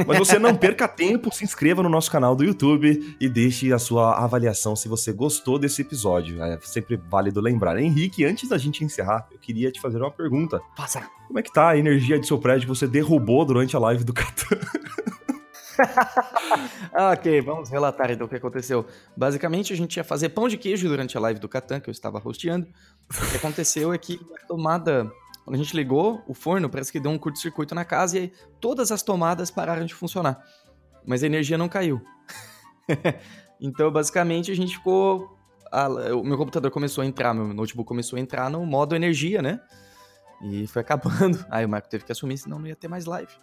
Mas 0.05 0.19
você 0.19 0.37
não 0.37 0.55
perca 0.55 0.87
tempo, 0.87 1.33
se 1.33 1.43
inscreva 1.43 1.81
no 1.81 1.89
nosso 1.89 2.11
canal 2.11 2.35
do 2.35 2.43
YouTube 2.43 3.15
e 3.19 3.29
deixe 3.29 3.73
a 3.73 3.79
sua 3.79 4.23
avaliação 4.23 4.75
se 4.75 4.87
você 4.87 5.11
gostou 5.11 5.57
desse 5.57 5.81
episódio. 5.81 6.41
É 6.43 6.59
sempre 6.61 6.97
válido 7.09 7.41
lembrar. 7.41 7.79
Henrique, 7.79 8.23
antes 8.23 8.49
da 8.49 8.57
gente 8.57 8.83
encerrar, 8.83 9.27
eu 9.31 9.39
queria 9.39 9.71
te 9.71 9.81
fazer 9.81 9.97
uma 9.97 10.11
pergunta. 10.11 10.61
Passa. 10.75 11.01
Como 11.27 11.39
é 11.39 11.41
que 11.41 11.51
tá 11.51 11.69
a 11.69 11.77
energia 11.77 12.19
de 12.19 12.27
seu 12.27 12.37
prédio 12.37 12.67
que 12.67 12.75
você 12.75 12.87
derrubou 12.87 13.43
durante 13.43 13.75
a 13.75 13.79
live 13.79 14.03
do 14.03 14.13
Catan? 14.13 14.57
ok, 17.13 17.41
vamos 17.41 17.69
relatar 17.69 18.11
então 18.11 18.25
o 18.25 18.29
que 18.29 18.35
aconteceu. 18.35 18.85
Basicamente, 19.15 19.73
a 19.73 19.75
gente 19.75 19.97
ia 19.97 20.03
fazer 20.03 20.29
pão 20.29 20.47
de 20.47 20.57
queijo 20.57 20.87
durante 20.87 21.17
a 21.17 21.19
live 21.19 21.39
do 21.39 21.47
Catan, 21.47 21.79
que 21.79 21.89
eu 21.89 21.91
estava 21.91 22.21
hosteando. 22.23 22.67
O 23.09 23.31
que 23.31 23.37
aconteceu 23.37 23.93
é 23.93 23.97
que 23.97 24.19
a 24.35 24.47
tomada, 24.47 25.11
quando 25.43 25.55
a 25.55 25.57
gente 25.57 25.75
ligou 25.75 26.23
o 26.27 26.33
forno, 26.33 26.69
parece 26.69 26.91
que 26.91 26.99
deu 26.99 27.11
um 27.11 27.17
curto-circuito 27.17 27.73
na 27.75 27.85
casa 27.85 28.19
e 28.19 28.31
todas 28.59 28.91
as 28.91 29.01
tomadas 29.01 29.51
pararam 29.51 29.85
de 29.85 29.93
funcionar. 29.93 30.43
Mas 31.05 31.23
a 31.23 31.25
energia 31.25 31.57
não 31.57 31.69
caiu. 31.69 32.01
então, 33.59 33.91
basicamente, 33.91 34.51
a 34.51 34.55
gente 34.55 34.75
ficou. 34.75 35.37
O 36.13 36.23
meu 36.23 36.37
computador 36.37 36.71
começou 36.71 37.01
a 37.01 37.05
entrar, 37.05 37.33
meu 37.33 37.53
notebook 37.53 37.87
começou 37.87 38.17
a 38.17 38.19
entrar 38.21 38.49
no 38.49 38.65
modo 38.65 38.95
energia, 38.95 39.41
né? 39.41 39.59
E 40.41 40.65
foi 40.67 40.81
acabando. 40.81 41.45
Aí 41.49 41.65
o 41.65 41.69
Marco 41.69 41.89
teve 41.89 42.05
que 42.05 42.11
assumir, 42.11 42.37
senão 42.37 42.59
não 42.59 42.67
ia 42.67 42.75
ter 42.75 42.87
mais 42.87 43.05
live. 43.05 43.33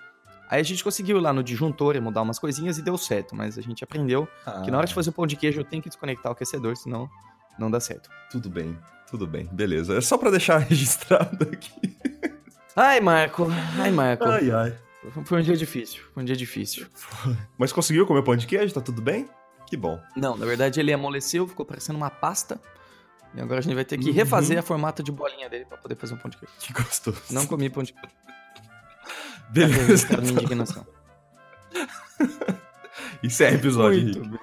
Aí 0.54 0.60
a 0.60 0.64
gente 0.64 0.84
conseguiu 0.84 1.18
lá 1.18 1.32
no 1.32 1.42
disjuntor 1.42 2.00
mudar 2.00 2.22
umas 2.22 2.38
coisinhas 2.38 2.78
e 2.78 2.82
deu 2.82 2.96
certo, 2.96 3.34
mas 3.34 3.58
a 3.58 3.60
gente 3.60 3.82
aprendeu 3.82 4.28
ah. 4.46 4.62
que 4.62 4.70
na 4.70 4.78
hora 4.78 4.86
de 4.86 4.94
fazer 4.94 5.10
o 5.10 5.12
pão 5.12 5.26
de 5.26 5.34
queijo 5.34 5.64
tem 5.64 5.80
que 5.80 5.88
desconectar 5.88 6.30
o 6.30 6.32
aquecedor, 6.32 6.76
senão 6.76 7.10
não 7.58 7.68
dá 7.68 7.80
certo. 7.80 8.08
Tudo 8.30 8.48
bem, 8.48 8.78
tudo 9.10 9.26
bem, 9.26 9.48
beleza. 9.50 9.98
É 9.98 10.00
só 10.00 10.16
para 10.16 10.30
deixar 10.30 10.58
registrado 10.62 11.42
aqui. 11.42 11.96
Ai, 12.76 13.00
Marco, 13.00 13.48
ai, 13.80 13.90
Marco. 13.90 14.26
Ai, 14.26 14.48
ai. 14.52 14.78
Foi 15.24 15.40
um 15.40 15.42
dia 15.42 15.56
difícil, 15.56 16.04
foi 16.14 16.22
um 16.22 16.26
dia 16.26 16.36
difícil. 16.36 16.86
Mas 17.58 17.72
conseguiu 17.72 18.06
comer 18.06 18.22
pão 18.22 18.36
de 18.36 18.46
queijo? 18.46 18.72
Tá 18.72 18.80
tudo 18.80 19.02
bem? 19.02 19.28
Que 19.66 19.76
bom. 19.76 20.00
Não, 20.14 20.36
na 20.36 20.46
verdade 20.46 20.78
ele 20.78 20.92
amoleceu, 20.92 21.48
ficou 21.48 21.66
parecendo 21.66 21.96
uma 21.96 22.10
pasta. 22.10 22.60
E 23.34 23.40
agora 23.40 23.58
a 23.58 23.60
gente 23.60 23.74
vai 23.74 23.84
ter 23.84 23.98
que 23.98 24.10
uhum. 24.10 24.14
refazer 24.14 24.56
a 24.56 24.62
formata 24.62 25.02
de 25.02 25.10
bolinha 25.10 25.50
dele 25.50 25.64
para 25.64 25.78
poder 25.78 25.96
fazer 25.96 26.14
um 26.14 26.18
pão 26.18 26.30
de 26.30 26.36
queijo. 26.36 26.54
Que 26.60 26.72
gostoso. 26.72 27.20
Não 27.32 27.44
comi 27.44 27.68
pão 27.68 27.82
de 27.82 27.92
queijo. 27.92 28.14
Beleza. 29.50 30.06
Cara, 30.06 30.22
minha 30.22 30.32
indignação. 30.32 30.86
Isso 33.22 33.42
é 33.42 33.54
episódio. 33.54 34.02
Muito 34.02 34.28
bem. 34.28 34.40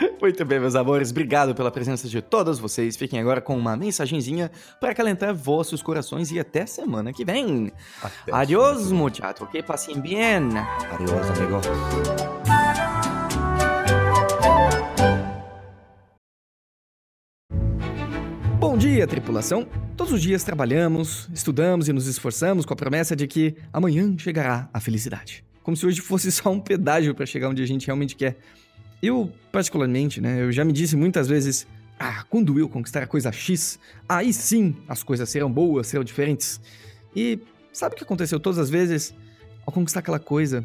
Muito 0.20 0.44
bem, 0.44 0.60
meus 0.60 0.74
amores. 0.74 1.10
Obrigado 1.10 1.54
pela 1.54 1.70
presença 1.70 2.08
de 2.08 2.20
todos 2.22 2.58
vocês. 2.58 2.96
Fiquem 2.96 3.20
agora 3.20 3.40
com 3.40 3.56
uma 3.56 3.76
mensagenzinha 3.76 4.50
para 4.78 4.92
acalentar 4.92 5.34
vossos 5.34 5.82
corações 5.82 6.30
e 6.30 6.38
até 6.38 6.66
semana 6.66 7.12
que 7.12 7.24
vem. 7.24 7.72
Até 8.02 8.32
Adiós, 8.32 8.90
muchacho. 8.92 9.46
Que 9.46 9.62
passem 9.62 10.00
bien. 10.00 10.50
Adiós, 10.92 11.30
amigo. 11.30 12.59
Bom 18.60 18.76
dia, 18.76 19.06
tripulação! 19.06 19.66
Todos 19.96 20.12
os 20.12 20.20
dias 20.20 20.44
trabalhamos, 20.44 21.30
estudamos 21.32 21.88
e 21.88 21.94
nos 21.94 22.06
esforçamos 22.06 22.66
com 22.66 22.74
a 22.74 22.76
promessa 22.76 23.16
de 23.16 23.26
que 23.26 23.56
amanhã 23.72 24.14
chegará 24.18 24.68
a 24.70 24.78
felicidade. 24.78 25.42
Como 25.62 25.74
se 25.74 25.86
hoje 25.86 26.02
fosse 26.02 26.30
só 26.30 26.50
um 26.50 26.60
pedágio 26.60 27.14
para 27.14 27.24
chegar 27.24 27.48
onde 27.48 27.62
a 27.62 27.66
gente 27.66 27.86
realmente 27.86 28.14
quer. 28.14 28.36
Eu, 29.02 29.32
particularmente, 29.50 30.20
né, 30.20 30.42
eu 30.42 30.52
já 30.52 30.62
me 30.62 30.74
disse 30.74 30.94
muitas 30.94 31.26
vezes: 31.26 31.66
ah, 31.98 32.22
quando 32.28 32.58
eu 32.58 32.68
conquistar 32.68 33.02
a 33.02 33.06
coisa 33.06 33.32
X, 33.32 33.78
aí 34.06 34.30
sim 34.30 34.76
as 34.86 35.02
coisas 35.02 35.26
serão 35.30 35.50
boas, 35.50 35.86
serão 35.86 36.04
diferentes. 36.04 36.60
E 37.16 37.38
sabe 37.72 37.94
o 37.94 37.96
que 37.96 38.04
aconteceu 38.04 38.38
todas 38.38 38.58
as 38.58 38.68
vezes? 38.68 39.14
Ao 39.64 39.72
conquistar 39.72 40.00
aquela 40.00 40.18
coisa, 40.18 40.62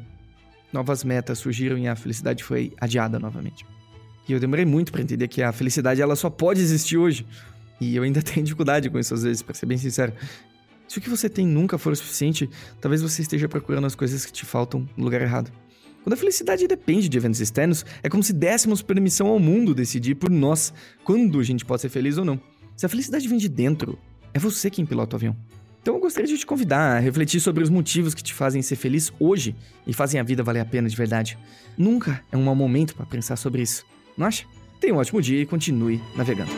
novas 0.71 1.05
metas 1.05 1.39
surgiram 1.39 1.77
e 1.77 1.87
a 1.87 1.95
felicidade 1.95 2.43
foi 2.43 2.73
adiada 2.77 3.17
novamente. 3.17 3.65
E 4.27 4.33
eu 4.33 4.39
demorei 4.39 4.65
muito 4.65 4.91
para 4.91 5.01
entender 5.01 5.29
que 5.29 5.41
a 5.41 5.53
felicidade 5.53 6.01
ela 6.01 6.15
só 6.15 6.29
pode 6.29 6.59
existir 6.59 6.97
hoje. 6.97 7.25
E 7.79 7.95
eu 7.95 8.03
ainda 8.03 8.21
tenho 8.23 8.43
dificuldade 8.43 8.89
com 8.89 8.99
isso 8.99 9.13
às 9.13 9.23
vezes, 9.23 9.41
para 9.41 9.53
ser 9.53 9.65
bem 9.65 9.77
sincero. 9.77 10.13
Se 10.87 10.99
o 10.99 11.01
que 11.01 11.09
você 11.09 11.27
tem 11.27 11.47
nunca 11.47 11.77
for 11.77 11.93
o 11.93 11.95
suficiente, 11.95 12.49
talvez 12.79 13.01
você 13.01 13.21
esteja 13.21 13.49
procurando 13.49 13.85
as 13.85 13.95
coisas 13.95 14.25
que 14.25 14.31
te 14.31 14.45
faltam 14.45 14.87
no 14.95 15.03
lugar 15.03 15.21
errado. 15.21 15.51
Quando 16.03 16.13
a 16.13 16.17
felicidade 16.17 16.67
depende 16.67 17.09
de 17.09 17.17
eventos 17.17 17.41
externos, 17.41 17.83
é 18.03 18.09
como 18.09 18.21
se 18.21 18.31
dessemos 18.31 18.83
permissão 18.83 19.25
ao 19.25 19.39
mundo 19.39 19.73
decidir 19.73 20.13
por 20.13 20.29
nós 20.29 20.71
quando 21.03 21.39
a 21.39 21.43
gente 21.43 21.65
pode 21.65 21.81
ser 21.81 21.89
feliz 21.89 22.19
ou 22.19 22.23
não. 22.23 22.39
Se 22.75 22.85
a 22.85 22.89
felicidade 22.89 23.27
vem 23.27 23.39
de 23.39 23.49
dentro, 23.49 23.97
é 24.31 24.37
você 24.37 24.69
quem 24.69 24.85
pilota 24.85 25.15
o 25.15 25.17
avião. 25.17 25.35
Então 25.81 25.95
eu 25.95 25.99
gostaria 25.99 26.27
de 26.27 26.37
te 26.37 26.45
convidar 26.45 26.97
a 26.97 26.99
refletir 26.99 27.39
sobre 27.39 27.63
os 27.63 27.69
motivos 27.69 28.13
que 28.13 28.23
te 28.23 28.33
fazem 28.33 28.61
ser 28.61 28.75
feliz 28.75 29.11
hoje 29.19 29.55
e 29.87 29.93
fazem 29.93 30.19
a 30.19 30.23
vida 30.23 30.43
valer 30.43 30.59
a 30.59 30.65
pena 30.65 30.87
de 30.87 30.95
verdade. 30.95 31.37
Nunca 31.77 32.23
é 32.31 32.37
um 32.37 32.43
mau 32.43 32.55
momento 32.55 32.95
para 32.95 33.05
pensar 33.05 33.35
sobre 33.35 33.61
isso, 33.61 33.83
não 34.17 34.27
acha? 34.27 34.45
Tenha 34.79 34.93
um 34.93 34.97
ótimo 34.97 35.21
dia 35.21 35.41
e 35.41 35.45
continue 35.45 36.01
navegando. 36.15 36.51